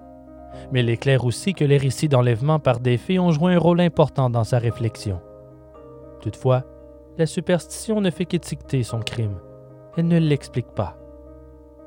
Mais 0.72 0.80
il 0.80 0.90
est 0.90 0.96
clair 0.96 1.24
aussi 1.24 1.54
que 1.54 1.64
les 1.64 1.78
récits 1.78 2.08
d'enlèvement 2.08 2.58
par 2.58 2.80
des 2.80 2.98
ont 3.18 3.30
joué 3.30 3.54
un 3.54 3.58
rôle 3.58 3.80
important 3.80 4.28
dans 4.30 4.44
sa 4.44 4.58
réflexion. 4.58 5.20
Toutefois, 6.20 6.64
la 7.16 7.26
superstition 7.26 8.00
ne 8.00 8.10
fait 8.10 8.24
qu'étiqueter 8.24 8.82
son 8.82 9.00
crime. 9.00 9.38
Elle 9.96 10.08
ne 10.08 10.18
l'explique 10.18 10.74
pas. 10.74 10.96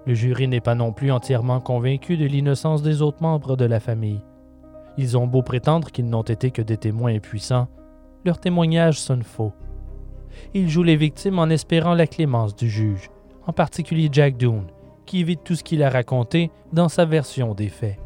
Le 0.06 0.14
jury 0.14 0.48
n'est 0.48 0.62
pas 0.62 0.76
non 0.76 0.94
plus 0.94 1.12
entièrement 1.12 1.60
convaincu 1.60 2.18
de 2.18 2.26
l'innocence 2.26 2.82
des 2.82 3.02
autres 3.02 3.22
membres 3.22 3.56
de 3.56 3.66
la 3.66 3.80
famille. 3.80 4.24
Ils 4.98 5.18
ont 5.18 5.28
beau 5.28 5.42
prétendre 5.42 5.92
qu'ils 5.92 6.10
n'ont 6.10 6.22
été 6.22 6.52
que 6.52 6.62
des 6.62 6.78
témoins 6.78 7.16
impuissants, 7.16 7.68
leurs 8.26 8.40
témoignages 8.40 9.00
sonnent 9.00 9.24
faux. 9.24 9.54
Ils 10.54 10.70
jouent 10.70 10.84
les 10.84 10.96
victimes 10.96 11.40
en 11.40 11.50
espérant 11.50 11.94
la 11.94 12.08
clémence 12.08 12.56
du 12.56 12.70
juge, 12.70 13.10
en 13.46 13.54
particulier 13.54 14.10
Jack 14.12 14.38
Doone, 14.38 14.68
qui 15.12 15.20
évite 15.20 15.44
tout 15.44 15.56
ce 15.56 15.64
qu'il 15.66 15.84
a 15.84 15.90
raconté 15.90 16.52
dans 16.72 16.88
sa 16.88 17.04
version 17.04 17.54
des 17.54 17.68
faits. 17.68 18.00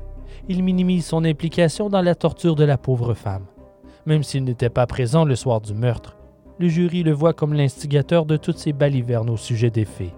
Il 0.49 0.63
minimise 0.63 1.05
son 1.05 1.23
implication 1.23 1.87
dans 1.87 2.01
la 2.01 2.15
torture 2.15 2.55
de 2.55 2.63
la 2.63 2.79
pauvre 2.79 3.13
femme. 3.13 3.45
Même 4.07 4.23
s'il 4.23 4.43
n'était 4.43 4.71
pas 4.71 4.87
présent 4.87 5.23
le 5.23 5.35
soir 5.35 5.61
du 5.61 5.75
meurtre, 5.75 6.17
le 6.57 6.67
jury 6.67 7.03
le 7.03 7.11
voit 7.11 7.33
comme 7.33 7.53
l'instigateur 7.53 8.25
de 8.25 8.37
toutes 8.37 8.57
ces 8.57 8.73
balivernes 8.73 9.29
au 9.29 9.37
sujet 9.37 9.69
des 9.69 9.85
faits. 9.85 10.15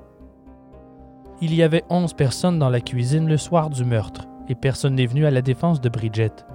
Il 1.42 1.54
y 1.54 1.62
avait 1.62 1.84
onze 1.90 2.14
personnes 2.14 2.58
dans 2.58 2.70
la 2.70 2.80
cuisine 2.80 3.28
le 3.28 3.36
soir 3.36 3.70
du 3.70 3.84
meurtre, 3.84 4.26
et 4.48 4.56
personne 4.56 4.96
n'est 4.96 5.08
venu 5.08 5.26
à 5.26 5.32
la 5.32 5.42
défense 5.42 5.82
de 5.82 5.90
Bridget. 5.90 6.46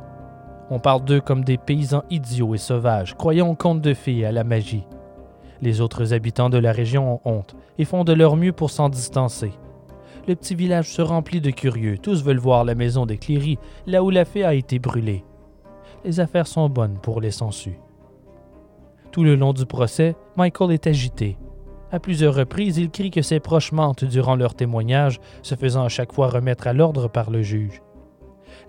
On 0.71 0.79
parle 0.79 1.05
d'eux 1.05 1.21
comme 1.21 1.45
des 1.45 1.59
paysans 1.59 2.05
idiots 2.09 2.55
et 2.55 2.59
sauvages, 2.59 3.15
croyant 3.19 3.51
aux 3.51 3.55
contes 3.55 3.83
de 3.83 3.93
fées 3.93 4.21
et 4.21 4.25
à 4.25 4.33
la 4.33 4.45
magie. 4.45 4.87
Les 5.61 5.83
autres 5.83 6.15
habitants 6.15 6.49
de 6.49 6.57
la 6.57 6.73
région 6.73 7.17
ont 7.17 7.21
honte 7.27 7.55
et 7.77 7.85
font 7.85 8.03
de 8.03 8.15
leur 8.15 8.37
mieux 8.37 8.53
pour 8.53 8.71
s'en 8.71 8.89
distancer 8.89 9.53
le 10.29 10.37
petit 10.37 10.55
village 10.55 10.89
se 10.89 11.03
remplit 11.03 11.41
de 11.41 11.51
curieux. 11.51 11.99
Tous 11.99 12.23
veulent 12.23 12.39
voir 12.39 12.65
la 12.65 12.75
maison 12.75 13.07
des 13.07 13.19
Cléry, 13.19 13.59
là 13.87 14.03
où 14.03 14.11
la 14.11 14.25
fée 14.25 14.45
a 14.45 14.55
été 14.55 14.79
brûlée. 14.79 15.25
Les 16.05 16.21
affaires 16.21 16.47
sont 16.47 16.69
bonnes 16.69 16.99
pour 17.03 17.21
les 17.21 17.31
sangsues. 17.31 17.79
Tout 19.11 19.25
le 19.25 19.35
long 19.35 19.53
du 19.53 19.67
procès, 19.67 20.17
Michael 20.37 20.73
est 20.73 20.87
agité. 20.87 21.37
À 21.91 22.01
plusieurs 22.01 22.35
reprises, 22.35 22.79
il 22.79 22.91
crie 22.91 23.11
que 23.11 23.21
ses 23.21 23.41
proches 23.41 23.73
mentent 23.73 24.05
durant 24.05 24.37
leur 24.37 24.55
témoignage, 24.55 25.21
se 25.43 25.55
faisant 25.55 25.85
à 25.85 25.89
chaque 25.89 26.13
fois 26.13 26.29
remettre 26.29 26.67
à 26.67 26.73
l'ordre 26.73 27.09
par 27.09 27.31
le 27.31 27.43
juge. 27.43 27.83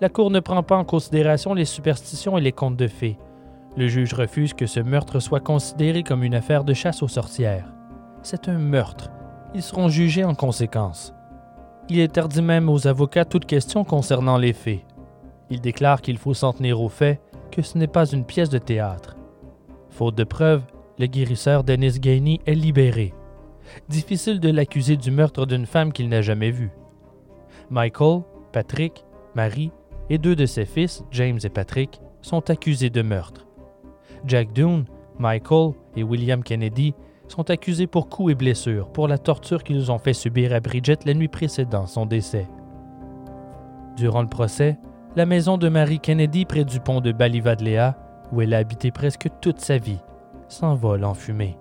La 0.02 0.10
Cour 0.10 0.32
ne 0.32 0.42
prend 0.42 0.64
pas 0.64 0.76
en 0.76 0.84
considération 0.84 1.54
les 1.54 1.66
superstitions 1.66 2.38
et 2.38 2.42
les 2.42 2.52
contes 2.52 2.76
de 2.76 2.88
fées. 2.88 3.18
Le 3.78 3.88
juge 3.88 4.14
refuse 4.14 4.54
que 4.54 4.66
ce 4.66 4.82
meurtre 4.82 5.20
soit 5.20 5.40
considéré 5.40 6.04
comme 6.04 6.24
une 6.24 6.36
affaire 6.36 6.64
de 6.64 6.74
chasse 6.74 7.02
aux 7.02 7.08
sorcières. 7.08 7.74
C'est 8.22 8.50
un 8.50 8.58
meurtre. 8.58 9.10
Ils 9.56 9.64
seront 9.64 9.88
jugés 9.88 10.26
en 10.26 10.36
conséquence. 10.36 11.14
Il 11.90 12.00
interdit 12.00 12.42
même 12.42 12.70
aux 12.70 12.88
avocats 12.88 13.26
toute 13.26 13.46
question 13.46 13.84
concernant 13.84 14.38
les 14.38 14.54
faits. 14.54 14.82
Il 15.50 15.60
déclare 15.60 16.02
qu'il 16.02 16.18
faut 16.18 16.34
s'en 16.34 16.54
tenir 16.54 16.82
au 16.82 16.90
fait 16.90 17.20
que 17.52 17.62
ce 17.62 17.78
n'est 17.78 17.88
pas 17.88 18.06
une 18.06 18.26
pièce 18.26 18.50
de 18.50 18.58
théâtre. 18.58 19.18
Faute 19.90 20.16
de 20.16 20.24
preuves, 20.24 20.64
le 20.98 21.08
guérisseur 21.08 21.64
Dennis 21.64 22.00
Gainey 22.00 22.40
est 22.46 22.56
libéré. 22.56 23.14
Difficile 23.90 24.40
de 24.40 24.50
l'accuser 24.50 24.98
du 24.98 25.12
meurtre 25.12 25.46
d'une 25.46 25.66
femme 25.66 25.92
qu'il 25.92 26.10
n'a 26.10 26.22
jamais 26.22 26.52
vue. 26.52 26.72
Michael, 27.70 28.22
Patrick, 28.52 29.06
Marie 29.36 29.72
et 30.10 30.18
deux 30.18 30.36
de 30.36 30.46
ses 30.46 30.66
fils, 30.66 31.04
James 31.12 31.40
et 31.44 31.50
Patrick, 31.50 32.02
sont 32.22 32.50
accusés 32.50 32.90
de 32.90 33.02
meurtre. 33.02 33.48
Jack 34.26 34.54
Doone, 34.54 34.86
Michael 35.20 35.74
et 35.96 36.04
William 36.04 36.44
Kennedy 36.44 36.94
sont 37.34 37.50
accusés 37.50 37.88
pour 37.88 38.10
coups 38.10 38.34
et 38.34 38.36
blessures 38.36 38.90
pour 38.90 39.08
la 39.08 39.18
torture 39.18 39.64
qu'ils 39.64 39.92
ont 39.92 39.98
fait 39.98 40.14
subir 40.14 40.54
à 40.54 40.60
Bridget 40.60 41.00
la 41.04 41.16
nuit 41.16 41.28
précédant 41.28 41.88
son 41.88 42.06
décès. 42.06 42.48
Durant 43.98 44.22
le 44.22 44.30
procès, 44.30 44.78
la 45.16 45.26
maison 45.26 45.58
de 45.58 45.68
Marie 45.68 46.00
Kennedy 46.00 46.46
près 46.46 46.64
du 46.64 46.80
pont 46.80 47.02
de 47.02 47.12
Balivadlea, 47.12 47.98
où 48.32 48.42
elle 48.42 48.54
a 48.54 48.60
habité 48.60 48.92
presque 48.92 49.30
toute 49.42 49.60
sa 49.60 49.80
vie, 49.80 50.00
s'envole 50.48 51.04
en 51.04 51.16
fumée. 51.16 51.58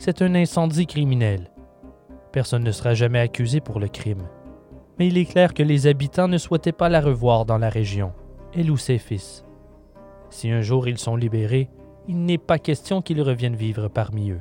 C'est 0.00 0.22
un 0.22 0.34
incendie 0.34 0.88
criminel. 0.88 1.52
Personne 2.32 2.64
ne 2.64 2.72
sera 2.72 2.94
jamais 2.94 3.20
accusé 3.20 3.60
pour 3.60 3.78
le 3.78 3.86
crime. 3.86 4.26
Mais 4.98 5.06
il 5.06 5.18
est 5.18 5.30
clair 5.30 5.54
que 5.54 5.62
les 5.62 5.86
habitants 5.86 6.28
ne 6.28 6.38
souhaitaient 6.38 6.72
pas 6.72 6.88
la 6.88 7.00
revoir 7.00 7.44
dans 7.44 7.58
la 7.58 7.68
région, 7.68 8.12
elle 8.54 8.72
ou 8.72 8.76
ses 8.76 8.98
fils. 8.98 9.44
Si 10.30 10.50
un 10.50 10.62
jour 10.62 10.88
ils 10.88 10.98
sont 10.98 11.14
libérés, 11.14 11.70
il 12.08 12.24
n'est 12.24 12.38
pas 12.38 12.58
question 12.58 13.02
qu'ils 13.02 13.22
reviennent 13.22 13.54
vivre 13.54 13.86
parmi 13.86 14.30
eux. 14.30 14.40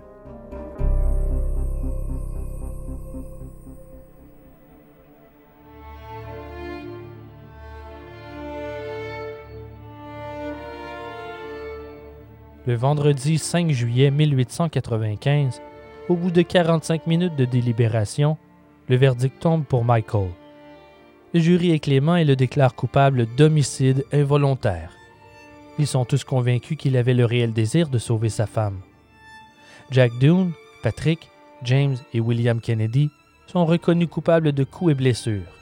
Le 12.69 12.75
vendredi 12.75 13.39
5 13.39 13.71
juillet 13.71 14.11
1895, 14.11 15.59
au 16.07 16.13
bout 16.13 16.29
de 16.29 16.43
45 16.43 17.07
minutes 17.07 17.35
de 17.35 17.45
délibération, 17.45 18.37
le 18.89 18.95
verdict 18.95 19.39
tombe 19.39 19.65
pour 19.65 19.83
Michael. 19.83 20.29
Le 21.33 21.39
jury 21.39 21.71
est 21.71 21.79
clément 21.79 22.15
et 22.15 22.25
le 22.25 22.35
déclare 22.35 22.75
coupable 22.75 23.25
d'homicide 23.35 24.05
involontaire. 24.13 24.91
Ils 25.79 25.87
sont 25.87 26.05
tous 26.05 26.23
convaincus 26.23 26.77
qu'il 26.77 26.95
avait 26.95 27.15
le 27.15 27.25
réel 27.25 27.53
désir 27.53 27.89
de 27.89 27.97
sauver 27.97 28.29
sa 28.29 28.45
femme. 28.45 28.77
Jack 29.89 30.11
Doone, 30.21 30.51
Patrick, 30.83 31.27
James 31.63 31.97
et 32.13 32.19
William 32.19 32.61
Kennedy 32.61 33.09
sont 33.47 33.65
reconnus 33.65 34.09
coupables 34.09 34.51
de 34.51 34.63
coups 34.63 34.91
et 34.91 34.95
blessures. 34.95 35.57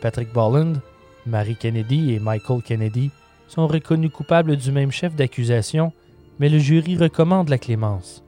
Patrick 0.00 0.32
Bolland, 0.32 0.80
Mary 1.24 1.54
Kennedy 1.54 2.12
et 2.12 2.18
Michael 2.18 2.62
Kennedy 2.62 3.12
sont 3.46 3.68
reconnus 3.68 4.10
coupables 4.10 4.56
du 4.56 4.72
même 4.72 4.90
chef 4.90 5.14
d'accusation, 5.14 5.92
mais 6.38 6.48
le 6.48 6.58
jury 6.58 6.96
recommande 6.96 7.48
la 7.48 7.58
clémence. 7.58 8.24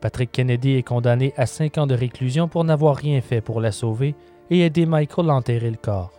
Patrick 0.00 0.32
Kennedy 0.32 0.76
est 0.76 0.82
condamné 0.82 1.34
à 1.36 1.46
cinq 1.46 1.78
ans 1.78 1.86
de 1.86 1.94
réclusion 1.94 2.48
pour 2.48 2.64
n'avoir 2.64 2.96
rien 2.96 3.20
fait 3.20 3.40
pour 3.40 3.60
la 3.60 3.72
sauver 3.72 4.14
et 4.50 4.60
aider 4.60 4.86
Michael 4.86 5.30
à 5.30 5.34
enterrer 5.34 5.70
le 5.70 5.76
corps. 5.76 6.12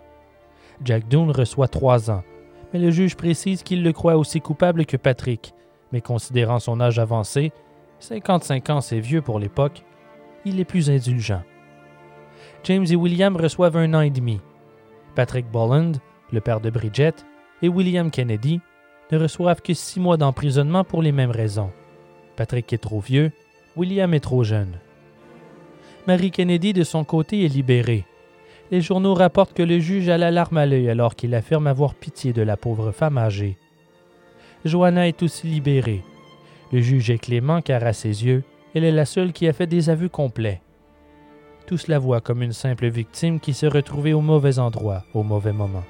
Jack 0.83 1.07
Doone 1.07 1.31
reçoit 1.31 1.67
trois 1.67 2.11
ans, 2.11 2.23
mais 2.73 2.79
le 2.79 2.91
juge 2.91 3.15
précise 3.15 3.63
qu'il 3.63 3.83
le 3.83 3.93
croit 3.93 4.17
aussi 4.17 4.41
coupable 4.41 4.85
que 4.85 4.97
Patrick, 4.97 5.53
mais 5.91 6.01
considérant 6.01 6.59
son 6.59 6.79
âge 6.79 6.99
avancé, 6.99 7.51
55 7.99 8.69
ans 8.69 8.81
c'est 8.81 8.99
vieux 8.99 9.21
pour 9.21 9.39
l'époque, 9.39 9.83
il 10.45 10.59
est 10.59 10.65
plus 10.65 10.89
indulgent. 10.89 11.41
James 12.63 12.85
et 12.89 12.95
William 12.95 13.35
reçoivent 13.35 13.77
un 13.77 13.93
an 13.93 14.01
et 14.01 14.09
demi. 14.09 14.39
Patrick 15.15 15.49
Bolland, 15.51 15.93
le 16.31 16.41
père 16.41 16.61
de 16.61 16.69
Bridget, 16.69 17.13
et 17.61 17.69
William 17.69 18.09
Kennedy 18.09 18.61
ne 19.11 19.17
reçoivent 19.17 19.61
que 19.61 19.73
six 19.73 19.99
mois 19.99 20.17
d'emprisonnement 20.17 20.83
pour 20.83 21.01
les 21.01 21.11
mêmes 21.11 21.31
raisons. 21.31 21.71
Patrick 22.35 22.71
est 22.73 22.77
trop 22.77 22.99
vieux, 22.99 23.31
William 23.75 24.13
est 24.13 24.19
trop 24.19 24.43
jeune. 24.43 24.79
Marie 26.07 26.31
Kennedy, 26.31 26.73
de 26.73 26.83
son 26.83 27.03
côté, 27.03 27.45
est 27.45 27.53
libérée. 27.53 28.05
Les 28.71 28.81
journaux 28.81 29.13
rapportent 29.13 29.53
que 29.53 29.63
le 29.63 29.79
juge 29.79 30.09
a 30.09 30.17
la 30.17 30.31
larme 30.31 30.57
à 30.57 30.65
l'œil 30.65 30.89
alors 30.89 31.15
qu'il 31.15 31.35
affirme 31.35 31.67
avoir 31.67 31.93
pitié 31.93 32.33
de 32.33 32.41
la 32.41 32.57
pauvre 32.57 32.91
femme 32.91 33.17
âgée. 33.17 33.57
Joanna 34.65 35.07
est 35.07 35.21
aussi 35.23 35.47
libérée. 35.47 36.03
Le 36.71 36.81
juge 36.81 37.09
est 37.09 37.17
clément 37.17 37.61
car 37.61 37.83
à 37.83 37.93
ses 37.93 38.25
yeux, 38.25 38.43
elle 38.73 38.85
est 38.85 38.91
la 38.91 39.05
seule 39.05 39.33
qui 39.33 39.47
a 39.47 39.53
fait 39.53 39.67
des 39.67 39.89
aveux 39.89 40.09
complets. 40.09 40.61
Tous 41.67 41.87
la 41.87 41.99
voient 41.99 42.21
comme 42.21 42.41
une 42.41 42.53
simple 42.53 42.87
victime 42.87 43.39
qui 43.39 43.53
s'est 43.53 43.67
retrouvée 43.67 44.13
au 44.13 44.21
mauvais 44.21 44.59
endroit, 44.59 45.03
au 45.13 45.23
mauvais 45.23 45.53
moment. 45.53 45.83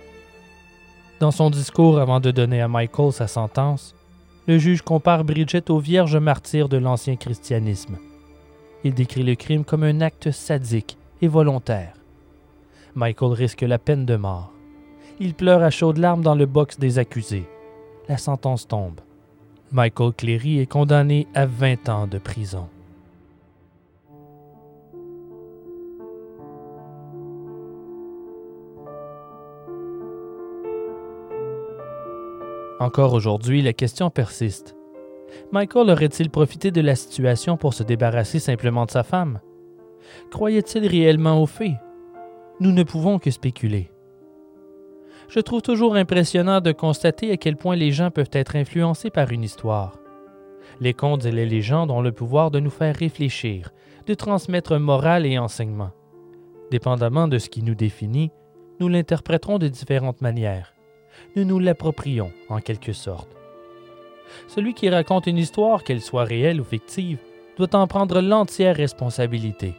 Dans 1.21 1.29
son 1.29 1.51
discours 1.51 1.99
avant 1.99 2.19
de 2.19 2.31
donner 2.31 2.61
à 2.61 2.67
Michael 2.67 3.13
sa 3.13 3.27
sentence, 3.27 3.93
le 4.47 4.57
juge 4.57 4.81
compare 4.81 5.23
Bridget 5.23 5.69
aux 5.69 5.77
vierges 5.77 6.17
martyrs 6.17 6.67
de 6.67 6.77
l'ancien 6.77 7.15
christianisme. 7.15 7.99
Il 8.83 8.95
décrit 8.95 9.21
le 9.21 9.35
crime 9.35 9.63
comme 9.63 9.83
un 9.83 10.01
acte 10.01 10.31
sadique 10.31 10.97
et 11.21 11.27
volontaire. 11.27 11.93
Michael 12.95 13.33
risque 13.33 13.61
la 13.61 13.77
peine 13.77 14.07
de 14.07 14.15
mort. 14.15 14.51
Il 15.19 15.35
pleure 15.35 15.61
à 15.61 15.69
chaudes 15.69 15.99
larmes 15.99 16.23
dans 16.23 16.33
le 16.33 16.47
box 16.47 16.79
des 16.79 16.97
accusés. 16.97 17.47
La 18.09 18.17
sentence 18.17 18.67
tombe. 18.67 18.99
Michael 19.71 20.13
Cleary 20.13 20.57
est 20.57 20.65
condamné 20.65 21.27
à 21.35 21.45
20 21.45 21.87
ans 21.89 22.07
de 22.07 22.17
prison. 22.17 22.67
Encore 32.81 33.13
aujourd'hui, 33.13 33.61
la 33.61 33.73
question 33.73 34.09
persiste. 34.09 34.75
Michael 35.51 35.91
aurait-il 35.91 36.31
profité 36.31 36.71
de 36.71 36.81
la 36.81 36.95
situation 36.95 37.55
pour 37.55 37.75
se 37.75 37.83
débarrasser 37.83 38.39
simplement 38.39 38.87
de 38.87 38.89
sa 38.89 39.03
femme? 39.03 39.39
Croyait-il 40.31 40.87
réellement 40.87 41.39
aux 41.39 41.45
faits? 41.45 41.75
Nous 42.59 42.71
ne 42.71 42.81
pouvons 42.81 43.19
que 43.19 43.29
spéculer. 43.29 43.91
Je 45.29 45.39
trouve 45.39 45.61
toujours 45.61 45.95
impressionnant 45.95 46.59
de 46.59 46.71
constater 46.71 47.31
à 47.31 47.37
quel 47.37 47.55
point 47.55 47.75
les 47.75 47.91
gens 47.91 48.09
peuvent 48.09 48.31
être 48.31 48.55
influencés 48.55 49.11
par 49.11 49.31
une 49.31 49.43
histoire. 49.43 49.99
Les 50.79 50.95
contes 50.95 51.25
et 51.25 51.31
les 51.31 51.45
légendes 51.45 51.91
ont 51.91 52.01
le 52.01 52.11
pouvoir 52.11 52.49
de 52.49 52.59
nous 52.59 52.71
faire 52.71 52.95
réfléchir, 52.95 53.69
de 54.07 54.15
transmettre 54.15 54.79
morale 54.79 55.27
et 55.27 55.37
enseignement. 55.37 55.91
Dépendamment 56.71 57.27
de 57.27 57.37
ce 57.37 57.49
qui 57.49 57.61
nous 57.61 57.75
définit, 57.75 58.31
nous 58.79 58.87
l'interpréterons 58.87 59.59
de 59.59 59.67
différentes 59.67 60.21
manières 60.21 60.73
nous 61.35 61.45
nous 61.45 61.59
l'approprions 61.59 62.31
en 62.49 62.59
quelque 62.59 62.93
sorte. 62.93 63.29
Celui 64.47 64.73
qui 64.73 64.89
raconte 64.89 65.27
une 65.27 65.37
histoire, 65.37 65.83
qu'elle 65.83 66.01
soit 66.01 66.23
réelle 66.23 66.61
ou 66.61 66.63
fictive, 66.63 67.19
doit 67.57 67.75
en 67.75 67.87
prendre 67.87 68.21
l'entière 68.21 68.75
responsabilité. 68.75 69.73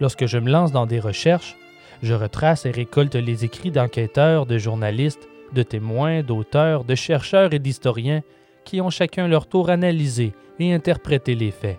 Lorsque 0.00 0.26
je 0.26 0.38
me 0.38 0.50
lance 0.50 0.72
dans 0.72 0.86
des 0.86 1.00
recherches, 1.00 1.56
je 2.02 2.14
retrace 2.14 2.66
et 2.66 2.70
récolte 2.70 3.14
les 3.14 3.44
écrits 3.44 3.70
d'enquêteurs, 3.70 4.46
de 4.46 4.58
journalistes, 4.58 5.28
de 5.52 5.62
témoins, 5.62 6.22
d'auteurs, 6.22 6.84
de 6.84 6.94
chercheurs 6.94 7.54
et 7.54 7.58
d'historiens 7.58 8.22
qui 8.64 8.80
ont 8.80 8.90
chacun 8.90 9.28
leur 9.28 9.46
tour 9.46 9.70
analysé 9.70 10.32
et 10.58 10.72
interprété 10.72 11.34
les 11.34 11.50
faits. 11.50 11.78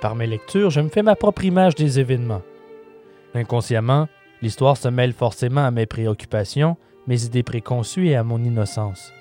Par 0.00 0.14
mes 0.14 0.26
lectures, 0.26 0.70
je 0.70 0.80
me 0.80 0.88
fais 0.88 1.02
ma 1.02 1.16
propre 1.16 1.44
image 1.44 1.74
des 1.74 2.00
événements. 2.00 2.42
Inconsciemment, 3.34 4.08
l'histoire 4.42 4.76
se 4.76 4.88
mêle 4.88 5.12
forcément 5.12 5.64
à 5.64 5.70
mes 5.70 5.86
préoccupations 5.86 6.76
mes 7.06 7.24
idées 7.24 7.42
préconçues 7.42 8.08
et 8.08 8.16
à 8.16 8.24
mon 8.24 8.42
innocence. 8.42 9.12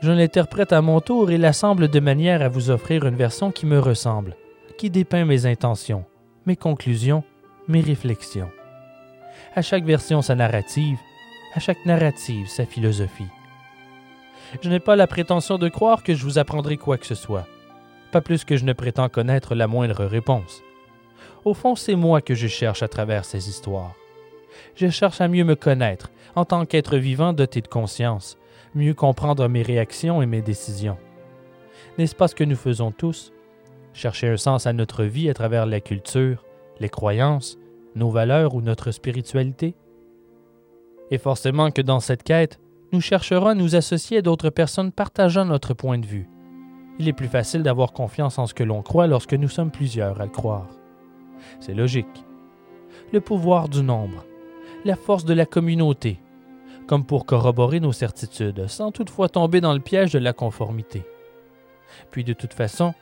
Je 0.00 0.12
l'interprète 0.12 0.72
à 0.72 0.82
mon 0.82 1.00
tour 1.00 1.30
et 1.30 1.38
l'assemble 1.38 1.88
de 1.88 2.00
manière 2.00 2.42
à 2.42 2.48
vous 2.48 2.70
offrir 2.70 3.06
une 3.06 3.16
version 3.16 3.50
qui 3.50 3.66
me 3.66 3.78
ressemble, 3.78 4.36
qui 4.78 4.90
dépeint 4.90 5.24
mes 5.24 5.46
intentions, 5.46 6.04
mes 6.44 6.56
conclusions, 6.56 7.24
mes 7.66 7.80
réflexions. 7.80 8.50
À 9.54 9.62
chaque 9.62 9.84
version 9.84 10.22
sa 10.22 10.34
narrative, 10.34 10.98
à 11.54 11.60
chaque 11.60 11.84
narrative 11.86 12.46
sa 12.48 12.66
philosophie. 12.66 13.24
Je 14.62 14.68
n'ai 14.68 14.80
pas 14.80 14.96
la 14.96 15.06
prétention 15.06 15.58
de 15.58 15.68
croire 15.68 16.02
que 16.02 16.14
je 16.14 16.24
vous 16.24 16.38
apprendrai 16.38 16.76
quoi 16.76 16.98
que 16.98 17.06
ce 17.06 17.14
soit, 17.14 17.46
pas 18.12 18.20
plus 18.20 18.44
que 18.44 18.56
je 18.56 18.64
ne 18.64 18.72
prétends 18.72 19.08
connaître 19.08 19.54
la 19.54 19.66
moindre 19.66 20.04
réponse. 20.04 20.62
Au 21.44 21.54
fond, 21.54 21.74
c'est 21.74 21.96
moi 21.96 22.20
que 22.20 22.34
je 22.34 22.46
cherche 22.46 22.82
à 22.82 22.88
travers 22.88 23.24
ces 23.24 23.48
histoires. 23.48 23.94
Je 24.74 24.88
cherche 24.88 25.20
à 25.20 25.28
mieux 25.28 25.44
me 25.44 25.54
connaître, 25.54 26.10
en 26.34 26.44
tant 26.44 26.66
qu'être 26.66 26.96
vivant 26.96 27.32
doté 27.32 27.60
de 27.60 27.68
conscience, 27.68 28.38
mieux 28.74 28.94
comprendre 28.94 29.48
mes 29.48 29.62
réactions 29.62 30.22
et 30.22 30.26
mes 30.26 30.42
décisions. 30.42 30.98
N'est-ce 31.98 32.14
pas 32.14 32.28
ce 32.28 32.34
que 32.34 32.44
nous 32.44 32.56
faisons 32.56 32.90
tous? 32.90 33.32
Chercher 33.94 34.28
un 34.28 34.36
sens 34.36 34.66
à 34.66 34.72
notre 34.72 35.04
vie 35.04 35.30
à 35.30 35.34
travers 35.34 35.66
la 35.66 35.80
culture, 35.80 36.44
les 36.78 36.90
croyances, 36.90 37.58
nos 37.94 38.10
valeurs 38.10 38.54
ou 38.54 38.60
notre 38.60 38.90
spiritualité? 38.90 39.74
Et 41.10 41.18
forcément 41.18 41.70
que 41.70 41.82
dans 41.82 42.00
cette 42.00 42.22
quête, 42.22 42.60
nous 42.92 43.00
chercherons 43.00 43.48
à 43.48 43.54
nous 43.54 43.74
associer 43.74 44.18
à 44.18 44.22
d'autres 44.22 44.50
personnes 44.50 44.92
partageant 44.92 45.44
notre 45.44 45.74
point 45.74 45.98
de 45.98 46.06
vue. 46.06 46.28
Il 46.98 47.08
est 47.08 47.12
plus 47.12 47.28
facile 47.28 47.62
d'avoir 47.62 47.92
confiance 47.92 48.38
en 48.38 48.46
ce 48.46 48.54
que 48.54 48.64
l'on 48.64 48.82
croit 48.82 49.06
lorsque 49.06 49.34
nous 49.34 49.48
sommes 49.48 49.70
plusieurs 49.70 50.20
à 50.20 50.24
le 50.24 50.30
croire. 50.30 50.68
C'est 51.60 51.74
logique. 51.74 52.24
Le 53.12 53.20
pouvoir 53.20 53.68
du 53.68 53.82
nombre, 53.82 54.24
la 54.86 54.96
force 54.96 55.24
de 55.24 55.34
la 55.34 55.44
communauté, 55.44 56.18
comme 56.86 57.04
pour 57.04 57.26
corroborer 57.26 57.80
nos 57.80 57.92
certitudes, 57.92 58.68
sans 58.68 58.92
toutefois 58.92 59.28
tomber 59.28 59.60
dans 59.60 59.74
le 59.74 59.80
piège 59.80 60.12
de 60.12 60.18
la 60.18 60.32
conformité. 60.32 61.04
Puis 62.10 62.24
de 62.24 62.32
toute 62.32 62.54
façon, 62.54 62.94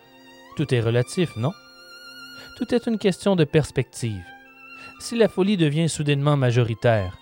tout 0.56 0.74
est 0.74 0.81
relatif, 0.81 1.36
non? 1.36 1.52
Tout 2.56 2.74
est 2.74 2.86
une 2.86 2.98
question 2.98 3.36
de 3.36 3.44
perspective. 3.44 4.24
Si 4.98 5.16
la 5.16 5.28
folie 5.28 5.56
devient 5.56 5.89
soudainement 5.89 6.36
majoritaire, 6.36 7.19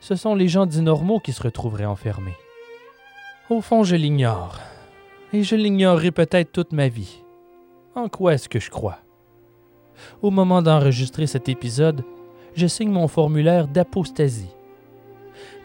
ce 0.00 0.14
sont 0.14 0.34
les 0.34 0.48
gens 0.48 0.66
dits 0.66 0.82
normaux 0.82 1.18
qui 1.18 1.32
se 1.32 1.42
retrouveraient 1.42 1.84
enfermés. 1.84 2.36
Au 3.50 3.60
fond, 3.60 3.82
je 3.82 3.96
l'ignore, 3.96 4.60
et 5.32 5.42
je 5.42 5.56
l'ignorerai 5.56 6.12
peut-être 6.12 6.52
toute 6.52 6.72
ma 6.72 6.88
vie. 6.88 7.22
En 7.94 8.08
quoi 8.08 8.34
est-ce 8.34 8.48
que 8.48 8.60
je 8.60 8.70
crois? 8.70 8.98
Au 10.22 10.30
moment 10.30 10.62
d'enregistrer 10.62 11.26
cet 11.26 11.48
épisode, 11.48 12.04
je 12.56 12.66
signe 12.66 12.90
mon 12.90 13.06
formulaire 13.06 13.68
d'apostasie. 13.68 14.50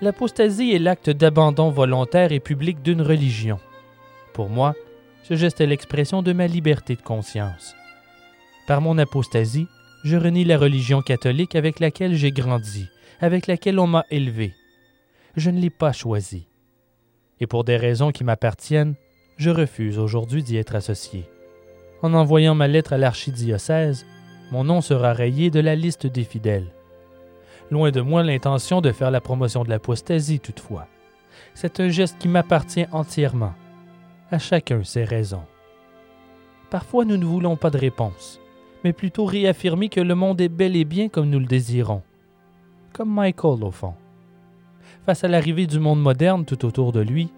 L'apostasie 0.01 0.73
est 0.73 0.79
l'acte 0.79 1.09
d'abandon 1.09 1.69
volontaire 1.69 2.31
et 2.31 2.39
public 2.39 2.81
d'une 2.81 3.01
religion. 3.01 3.59
Pour 4.33 4.49
moi, 4.49 4.73
ce 5.23 5.35
geste 5.35 5.61
est 5.61 5.67
l'expression 5.67 6.21
de 6.21 6.33
ma 6.33 6.47
liberté 6.47 6.95
de 6.95 7.01
conscience. 7.01 7.75
Par 8.67 8.81
mon 8.81 8.97
apostasie, 8.97 9.67
je 10.03 10.17
renie 10.17 10.43
la 10.43 10.57
religion 10.57 11.01
catholique 11.01 11.55
avec 11.55 11.79
laquelle 11.79 12.15
j'ai 12.15 12.31
grandi, 12.31 12.87
avec 13.21 13.47
laquelle 13.47 13.79
on 13.79 13.87
m'a 13.87 14.05
élevé. 14.11 14.53
Je 15.37 15.49
ne 15.49 15.59
l'ai 15.59 15.69
pas 15.69 15.93
choisie. 15.93 16.47
Et 17.39 17.47
pour 17.47 17.63
des 17.63 17.77
raisons 17.77 18.11
qui 18.11 18.23
m'appartiennent, 18.23 18.95
je 19.37 19.49
refuse 19.49 19.97
aujourd'hui 19.97 20.43
d'y 20.43 20.57
être 20.57 20.75
associé. 20.75 21.29
En 22.01 22.13
envoyant 22.13 22.55
ma 22.55 22.67
lettre 22.67 22.93
à 22.93 22.97
l'archidiocèse, 22.97 24.05
mon 24.51 24.63
nom 24.65 24.81
sera 24.81 25.13
rayé 25.13 25.49
de 25.49 25.59
la 25.59 25.75
liste 25.75 26.07
des 26.07 26.23
fidèles. 26.23 26.73
Loin 27.71 27.89
de 27.89 28.01
moi 28.01 28.21
l'intention 28.21 28.81
de 28.81 28.91
faire 28.91 29.11
la 29.11 29.21
promotion 29.21 29.63
de 29.63 29.69
l'apostasie 29.69 30.41
toutefois. 30.41 30.87
C'est 31.53 31.79
un 31.79 31.87
geste 31.87 32.17
qui 32.19 32.27
m'appartient 32.27 32.85
entièrement. 32.91 33.53
À 34.29 34.39
chacun 34.39 34.83
ses 34.83 35.05
raisons. 35.05 35.45
Parfois 36.69 37.05
nous 37.05 37.15
ne 37.15 37.25
voulons 37.25 37.55
pas 37.55 37.69
de 37.69 37.77
réponse, 37.77 38.41
mais 38.83 38.91
plutôt 38.91 39.23
réaffirmer 39.23 39.87
que 39.87 40.01
le 40.01 40.15
monde 40.15 40.41
est 40.41 40.49
bel 40.49 40.75
et 40.75 40.83
bien 40.83 41.07
comme 41.07 41.29
nous 41.29 41.39
le 41.39 41.45
désirons. 41.45 42.01
Comme 42.91 43.13
Michael 43.13 43.63
au 43.63 43.71
fond. 43.71 43.93
Face 45.05 45.23
à 45.23 45.29
l'arrivée 45.29 45.65
du 45.65 45.79
monde 45.79 46.01
moderne 46.01 46.43
tout 46.43 46.65
autour 46.65 46.91
de 46.91 46.99
lui, 46.99 47.31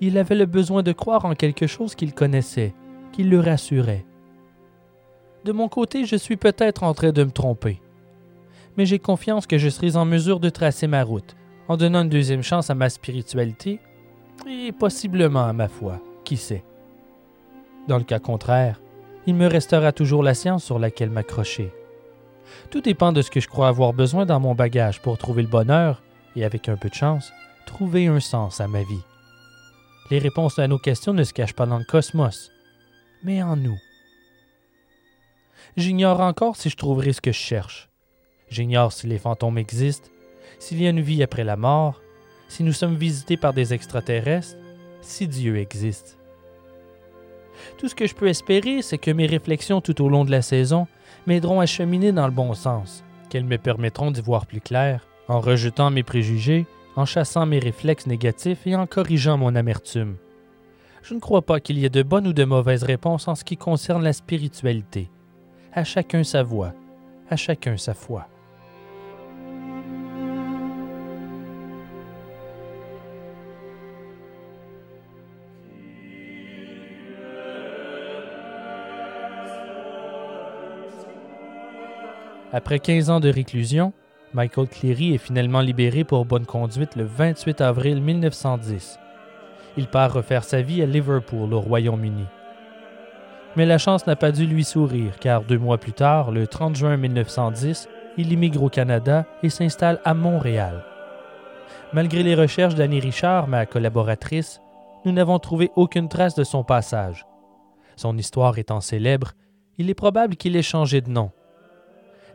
il 0.00 0.18
avait 0.18 0.36
le 0.36 0.46
besoin 0.46 0.84
de 0.84 0.92
croire 0.92 1.24
en 1.24 1.34
quelque 1.34 1.66
chose 1.66 1.96
qu'il 1.96 2.14
connaissait, 2.14 2.74
qui 3.10 3.24
le 3.24 3.40
rassurait. 3.40 4.06
De 5.44 5.50
mon 5.50 5.68
côté, 5.68 6.04
je 6.04 6.16
suis 6.16 6.36
peut-être 6.36 6.84
en 6.84 6.94
train 6.94 7.10
de 7.10 7.24
me 7.24 7.30
tromper. 7.30 7.80
Mais 8.80 8.86
j'ai 8.86 8.98
confiance 8.98 9.46
que 9.46 9.58
je 9.58 9.68
serai 9.68 9.94
en 9.94 10.06
mesure 10.06 10.40
de 10.40 10.48
tracer 10.48 10.86
ma 10.86 11.04
route, 11.04 11.36
en 11.68 11.76
donnant 11.76 12.00
une 12.00 12.08
deuxième 12.08 12.42
chance 12.42 12.70
à 12.70 12.74
ma 12.74 12.88
spiritualité 12.88 13.78
et 14.48 14.72
possiblement 14.72 15.44
à 15.44 15.52
ma 15.52 15.68
foi, 15.68 16.00
qui 16.24 16.38
sait. 16.38 16.64
Dans 17.88 17.98
le 17.98 18.04
cas 18.04 18.20
contraire, 18.20 18.80
il 19.26 19.34
me 19.34 19.46
restera 19.46 19.92
toujours 19.92 20.22
la 20.22 20.32
science 20.32 20.64
sur 20.64 20.78
laquelle 20.78 21.10
m'accrocher. 21.10 21.74
Tout 22.70 22.80
dépend 22.80 23.12
de 23.12 23.20
ce 23.20 23.30
que 23.30 23.40
je 23.40 23.48
crois 23.48 23.68
avoir 23.68 23.92
besoin 23.92 24.24
dans 24.24 24.40
mon 24.40 24.54
bagage 24.54 25.02
pour 25.02 25.18
trouver 25.18 25.42
le 25.42 25.48
bonheur 25.48 26.02
et, 26.34 26.42
avec 26.42 26.66
un 26.70 26.78
peu 26.78 26.88
de 26.88 26.94
chance, 26.94 27.34
trouver 27.66 28.06
un 28.06 28.18
sens 28.18 28.62
à 28.62 28.66
ma 28.66 28.82
vie. 28.82 29.04
Les 30.10 30.20
réponses 30.20 30.58
à 30.58 30.68
nos 30.68 30.78
questions 30.78 31.12
ne 31.12 31.24
se 31.24 31.34
cachent 31.34 31.52
pas 31.52 31.66
dans 31.66 31.76
le 31.76 31.84
cosmos, 31.84 32.50
mais 33.24 33.42
en 33.42 33.56
nous. 33.56 33.78
J'ignore 35.76 36.20
encore 36.20 36.56
si 36.56 36.70
je 36.70 36.78
trouverai 36.78 37.12
ce 37.12 37.20
que 37.20 37.32
je 37.32 37.38
cherche. 37.38 37.89
J'ignore 38.50 38.92
si 38.92 39.06
les 39.06 39.18
fantômes 39.18 39.58
existent, 39.58 40.10
s'il 40.58 40.82
y 40.82 40.86
a 40.86 40.90
une 40.90 41.00
vie 41.00 41.22
après 41.22 41.44
la 41.44 41.56
mort, 41.56 42.02
si 42.48 42.64
nous 42.64 42.72
sommes 42.72 42.96
visités 42.96 43.36
par 43.36 43.52
des 43.52 43.72
extraterrestres, 43.72 44.56
si 45.00 45.28
Dieu 45.28 45.56
existe. 45.56 46.18
Tout 47.78 47.88
ce 47.88 47.94
que 47.94 48.06
je 48.06 48.14
peux 48.14 48.28
espérer, 48.28 48.82
c'est 48.82 48.98
que 48.98 49.10
mes 49.10 49.26
réflexions 49.26 49.80
tout 49.80 50.02
au 50.02 50.08
long 50.08 50.24
de 50.24 50.30
la 50.30 50.42
saison 50.42 50.86
m'aideront 51.26 51.60
à 51.60 51.66
cheminer 51.66 52.12
dans 52.12 52.26
le 52.26 52.32
bon 52.32 52.54
sens, 52.54 53.04
qu'elles 53.28 53.44
me 53.44 53.58
permettront 53.58 54.10
d'y 54.10 54.20
voir 54.20 54.46
plus 54.46 54.60
clair, 54.60 55.06
en 55.28 55.40
rejetant 55.40 55.90
mes 55.90 56.02
préjugés, 56.02 56.66
en 56.96 57.04
chassant 57.04 57.46
mes 57.46 57.58
réflexes 57.60 58.06
négatifs 58.06 58.66
et 58.66 58.74
en 58.74 58.86
corrigeant 58.86 59.38
mon 59.38 59.54
amertume. 59.54 60.16
Je 61.02 61.14
ne 61.14 61.20
crois 61.20 61.42
pas 61.42 61.60
qu'il 61.60 61.78
y 61.78 61.84
ait 61.84 61.90
de 61.90 62.02
bonnes 62.02 62.26
ou 62.26 62.32
de 62.32 62.44
mauvaises 62.44 62.82
réponses 62.82 63.28
en 63.28 63.34
ce 63.34 63.44
qui 63.44 63.56
concerne 63.56 64.02
la 64.02 64.12
spiritualité. 64.12 65.08
À 65.72 65.84
chacun 65.84 66.24
sa 66.24 66.42
voix, 66.42 66.74
à 67.30 67.36
chacun 67.36 67.76
sa 67.76 67.94
foi. 67.94 68.26
Après 82.52 82.80
15 82.80 83.10
ans 83.10 83.20
de 83.20 83.28
réclusion, 83.28 83.92
Michael 84.34 84.66
Cleary 84.66 85.14
est 85.14 85.18
finalement 85.18 85.60
libéré 85.60 86.02
pour 86.02 86.24
bonne 86.24 86.46
conduite 86.46 86.96
le 86.96 87.04
28 87.04 87.60
avril 87.60 88.02
1910. 88.02 88.98
Il 89.76 89.86
part 89.86 90.12
refaire 90.12 90.42
sa 90.42 90.60
vie 90.60 90.82
à 90.82 90.86
Liverpool, 90.86 91.54
au 91.54 91.60
Royaume-Uni. 91.60 92.24
Mais 93.54 93.66
la 93.66 93.78
chance 93.78 94.04
n'a 94.08 94.16
pas 94.16 94.32
dû 94.32 94.46
lui 94.46 94.64
sourire, 94.64 95.16
car 95.20 95.44
deux 95.44 95.58
mois 95.58 95.78
plus 95.78 95.92
tard, 95.92 96.32
le 96.32 96.48
30 96.48 96.74
juin 96.74 96.96
1910, 96.96 97.88
il 98.18 98.32
immigre 98.32 98.64
au 98.64 98.68
Canada 98.68 99.26
et 99.44 99.48
s'installe 99.48 100.00
à 100.04 100.14
Montréal. 100.14 100.84
Malgré 101.92 102.24
les 102.24 102.34
recherches 102.34 102.74
d'Annie 102.74 102.98
Richard, 102.98 103.46
ma 103.46 103.64
collaboratrice, 103.64 104.60
nous 105.04 105.12
n'avons 105.12 105.38
trouvé 105.38 105.70
aucune 105.76 106.08
trace 106.08 106.34
de 106.34 106.42
son 106.42 106.64
passage. 106.64 107.26
Son 107.94 108.18
histoire 108.18 108.58
étant 108.58 108.80
célèbre, 108.80 109.34
il 109.78 109.88
est 109.88 109.94
probable 109.94 110.34
qu'il 110.34 110.56
ait 110.56 110.62
changé 110.62 111.00
de 111.00 111.10
nom 111.10 111.30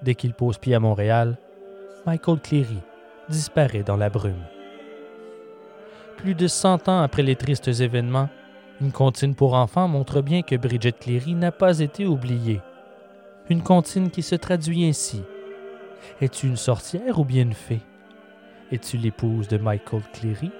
dès 0.01 0.15
qu'il 0.15 0.33
pose 0.33 0.57
pied 0.57 0.75
à 0.75 0.79
Montréal, 0.79 1.37
Michael 2.05 2.39
Cleary 2.39 2.79
disparaît 3.29 3.83
dans 3.83 3.97
la 3.97 4.09
brume. 4.09 4.43
Plus 6.17 6.35
de 6.35 6.47
cent 6.47 6.87
ans 6.87 7.01
après 7.01 7.23
les 7.23 7.35
tristes 7.35 7.67
événements, 7.67 8.29
une 8.81 8.91
comptine 8.91 9.35
pour 9.35 9.53
enfants 9.53 9.87
montre 9.87 10.21
bien 10.21 10.41
que 10.41 10.55
Bridget 10.55 10.93
Cleary 10.93 11.33
n'a 11.33 11.51
pas 11.51 11.79
été 11.79 12.05
oubliée. 12.05 12.61
Une 13.49 13.63
comptine 13.63 14.09
qui 14.09 14.21
se 14.21 14.35
traduit 14.35 14.85
ainsi. 14.85 15.23
Es-tu 16.21 16.47
une 16.47 16.57
sorcière 16.57 17.19
ou 17.19 17.25
bien 17.25 17.43
une 17.43 17.53
fée? 17.53 17.81
Es-tu 18.71 18.97
l'épouse 18.97 19.47
de 19.47 19.57
Michael 19.57 20.01
Cleary? 20.13 20.51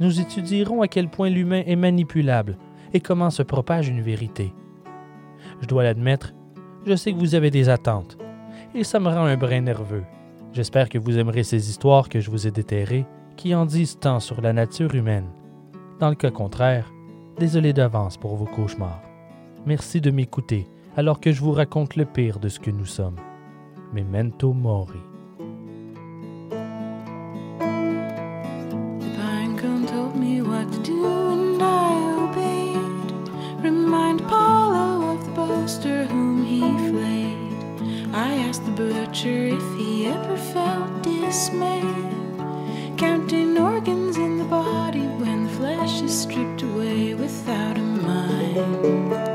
Nous 0.00 0.20
étudierons 0.20 0.82
à 0.82 0.88
quel 0.88 1.08
point 1.08 1.30
l'humain 1.30 1.62
est 1.66 1.76
manipulable 1.76 2.58
et 2.92 3.00
comment 3.00 3.30
se 3.30 3.42
propage 3.42 3.88
une 3.88 4.02
vérité. 4.02 4.52
Je 5.60 5.66
dois 5.66 5.82
l'admettre, 5.82 6.34
je 6.86 6.94
sais 6.94 7.12
que 7.12 7.18
vous 7.18 7.34
avez 7.34 7.50
des 7.50 7.68
attentes, 7.68 8.18
et 8.74 8.84
ça 8.84 9.00
me 9.00 9.08
rend 9.08 9.24
un 9.24 9.36
brin 9.36 9.60
nerveux. 9.60 10.04
J'espère 10.52 10.88
que 10.88 10.98
vous 10.98 11.18
aimerez 11.18 11.44
ces 11.44 11.70
histoires 11.70 12.08
que 12.08 12.20
je 12.20 12.30
vous 12.30 12.46
ai 12.46 12.50
déterrées, 12.50 13.06
qui 13.36 13.54
en 13.54 13.66
disent 13.66 13.98
tant 13.98 14.20
sur 14.20 14.40
la 14.40 14.52
nature 14.52 14.94
humaine. 14.94 15.28
Dans 16.00 16.08
le 16.08 16.14
cas 16.14 16.30
contraire, 16.30 16.92
désolé 17.38 17.72
d'avance 17.72 18.16
pour 18.16 18.36
vos 18.36 18.46
cauchemars. 18.46 19.02
Merci 19.66 20.00
de 20.00 20.10
m'écouter 20.10 20.66
alors 20.98 21.20
que 21.20 21.30
je 21.30 21.40
vous 21.40 21.52
raconte 21.52 21.94
le 21.94 22.04
pire 22.04 22.40
de 22.40 22.48
ce 22.48 22.58
que 22.58 22.72
nous 22.72 22.84
sommes. 22.84 23.20
Memento 23.92 24.52
Mori. 24.52 24.98
Remind 33.62 34.20
Apollo 34.22 35.12
of 35.12 35.24
the 35.24 35.30
boaster 35.36 36.04
whom 36.06 36.44
he 36.44 36.62
flayed. 36.90 38.12
I 38.12 38.34
asked 38.48 38.64
the 38.64 38.72
butcher 38.72 39.54
if 39.56 39.78
he 39.78 40.06
ever 40.06 40.36
felt 40.36 41.02
dismay. 41.04 41.84
Counting 42.96 43.56
organs 43.56 44.16
in 44.16 44.38
the 44.38 44.44
body 44.44 45.06
when 45.20 45.44
the 45.44 45.50
flesh 45.50 46.02
is 46.02 46.22
stripped 46.22 46.62
away 46.62 47.14
without 47.14 47.76
a 47.76 47.82
mind. 47.82 49.27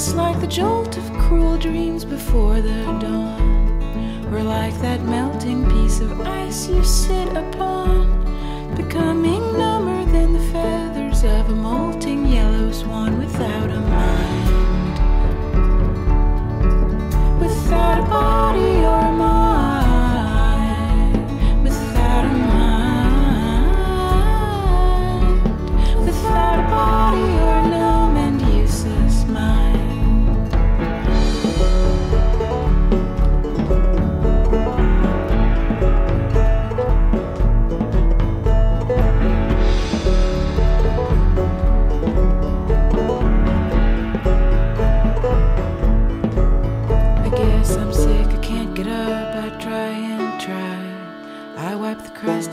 Just 0.00 0.16
like 0.16 0.40
the 0.40 0.46
jolt 0.46 0.96
of 0.96 1.04
cruel 1.18 1.58
dreams 1.58 2.06
before 2.06 2.62
the 2.62 2.84
dawn, 3.00 4.32
or 4.32 4.42
like 4.42 4.72
that 4.80 5.02
melting 5.02 5.62
piece 5.68 6.00
of 6.00 6.18
ice 6.22 6.68
you 6.70 6.82
sit 6.82 7.28
upon, 7.36 8.08
becoming 8.76 9.42
number 9.58 10.02
than 10.10 10.32
the 10.32 10.40
feathers 10.52 11.22
of 11.22 11.50
a 11.50 11.54
molting 11.54 12.24
yellow 12.24 12.72
swan 12.72 13.18
without 13.18 13.70
a 13.70 13.78
mind, 13.78 14.98
without 17.38 17.98
a 17.98 18.08
body 18.08 18.79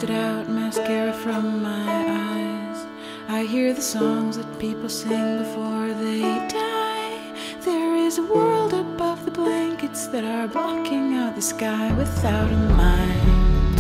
crusted 0.07 0.25
out 0.25 0.49
mascara 0.49 1.13
from 1.13 1.61
my 1.61 1.85
eyes. 1.89 2.85
I 3.27 3.43
hear 3.43 3.73
the 3.73 3.81
songs 3.81 4.37
that 4.37 4.59
people 4.59 4.89
sing 4.89 5.39
before 5.39 5.93
they 5.93 6.21
die. 6.47 7.19
There 7.61 7.95
is 7.95 8.17
a 8.17 8.23
world 8.23 8.73
above 8.73 9.25
the 9.25 9.31
blankets 9.31 10.07
that 10.07 10.23
are 10.23 10.47
blocking 10.47 11.15
out 11.15 11.35
the 11.35 11.41
sky 11.41 11.91
without 11.97 12.51
a 12.51 12.57
mind. 12.77 13.75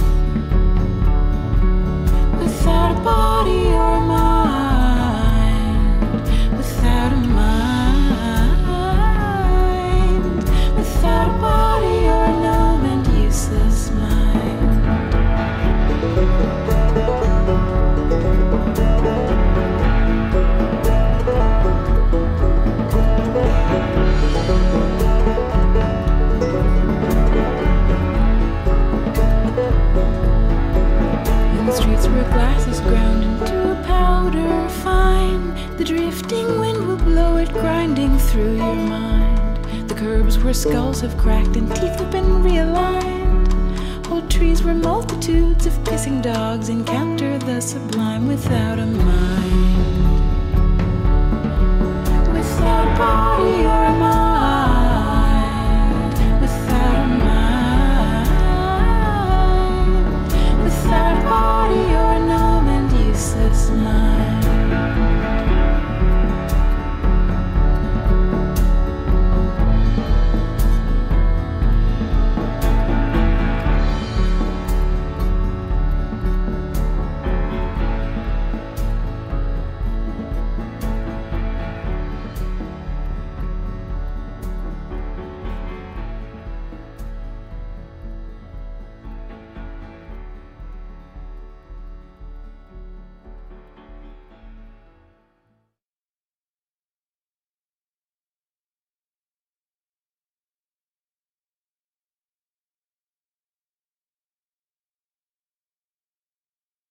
Without 2.39 2.97
a 2.97 3.03
body 3.03 3.67
or 3.67 3.95
a 3.95 3.99
mind. 4.01 4.16
through 38.37 38.55
your 38.55 38.75
mind. 38.75 39.89
The 39.89 39.95
curbs 39.95 40.37
where 40.37 40.53
skulls 40.53 41.01
have 41.01 41.17
cracked 41.17 41.55
and 41.55 41.67
teeth 41.75 41.97
have 41.99 42.11
been 42.11 42.43
realigned. 42.43 43.47
Old 44.11 44.29
trees 44.29 44.61
where 44.63 44.75
multitudes 44.75 45.65
of 45.65 45.73
pissing 45.85 46.21
dogs 46.21 46.69
encounter 46.69 47.39
the 47.39 47.59
sublime 47.59 48.27
without 48.27 48.77
a 48.77 48.85
mind. 48.85 50.03
Without 52.31 52.85
a 52.85 52.97
body 52.99 53.65
or 53.73 53.85
a 53.93 53.95
mind. 53.99 54.25
That 60.87 61.21
body, 61.25 61.81
you're 61.91 62.19
numb 62.29 62.67
and 62.69 62.89
useless 63.05 63.69
mind. 63.71 64.36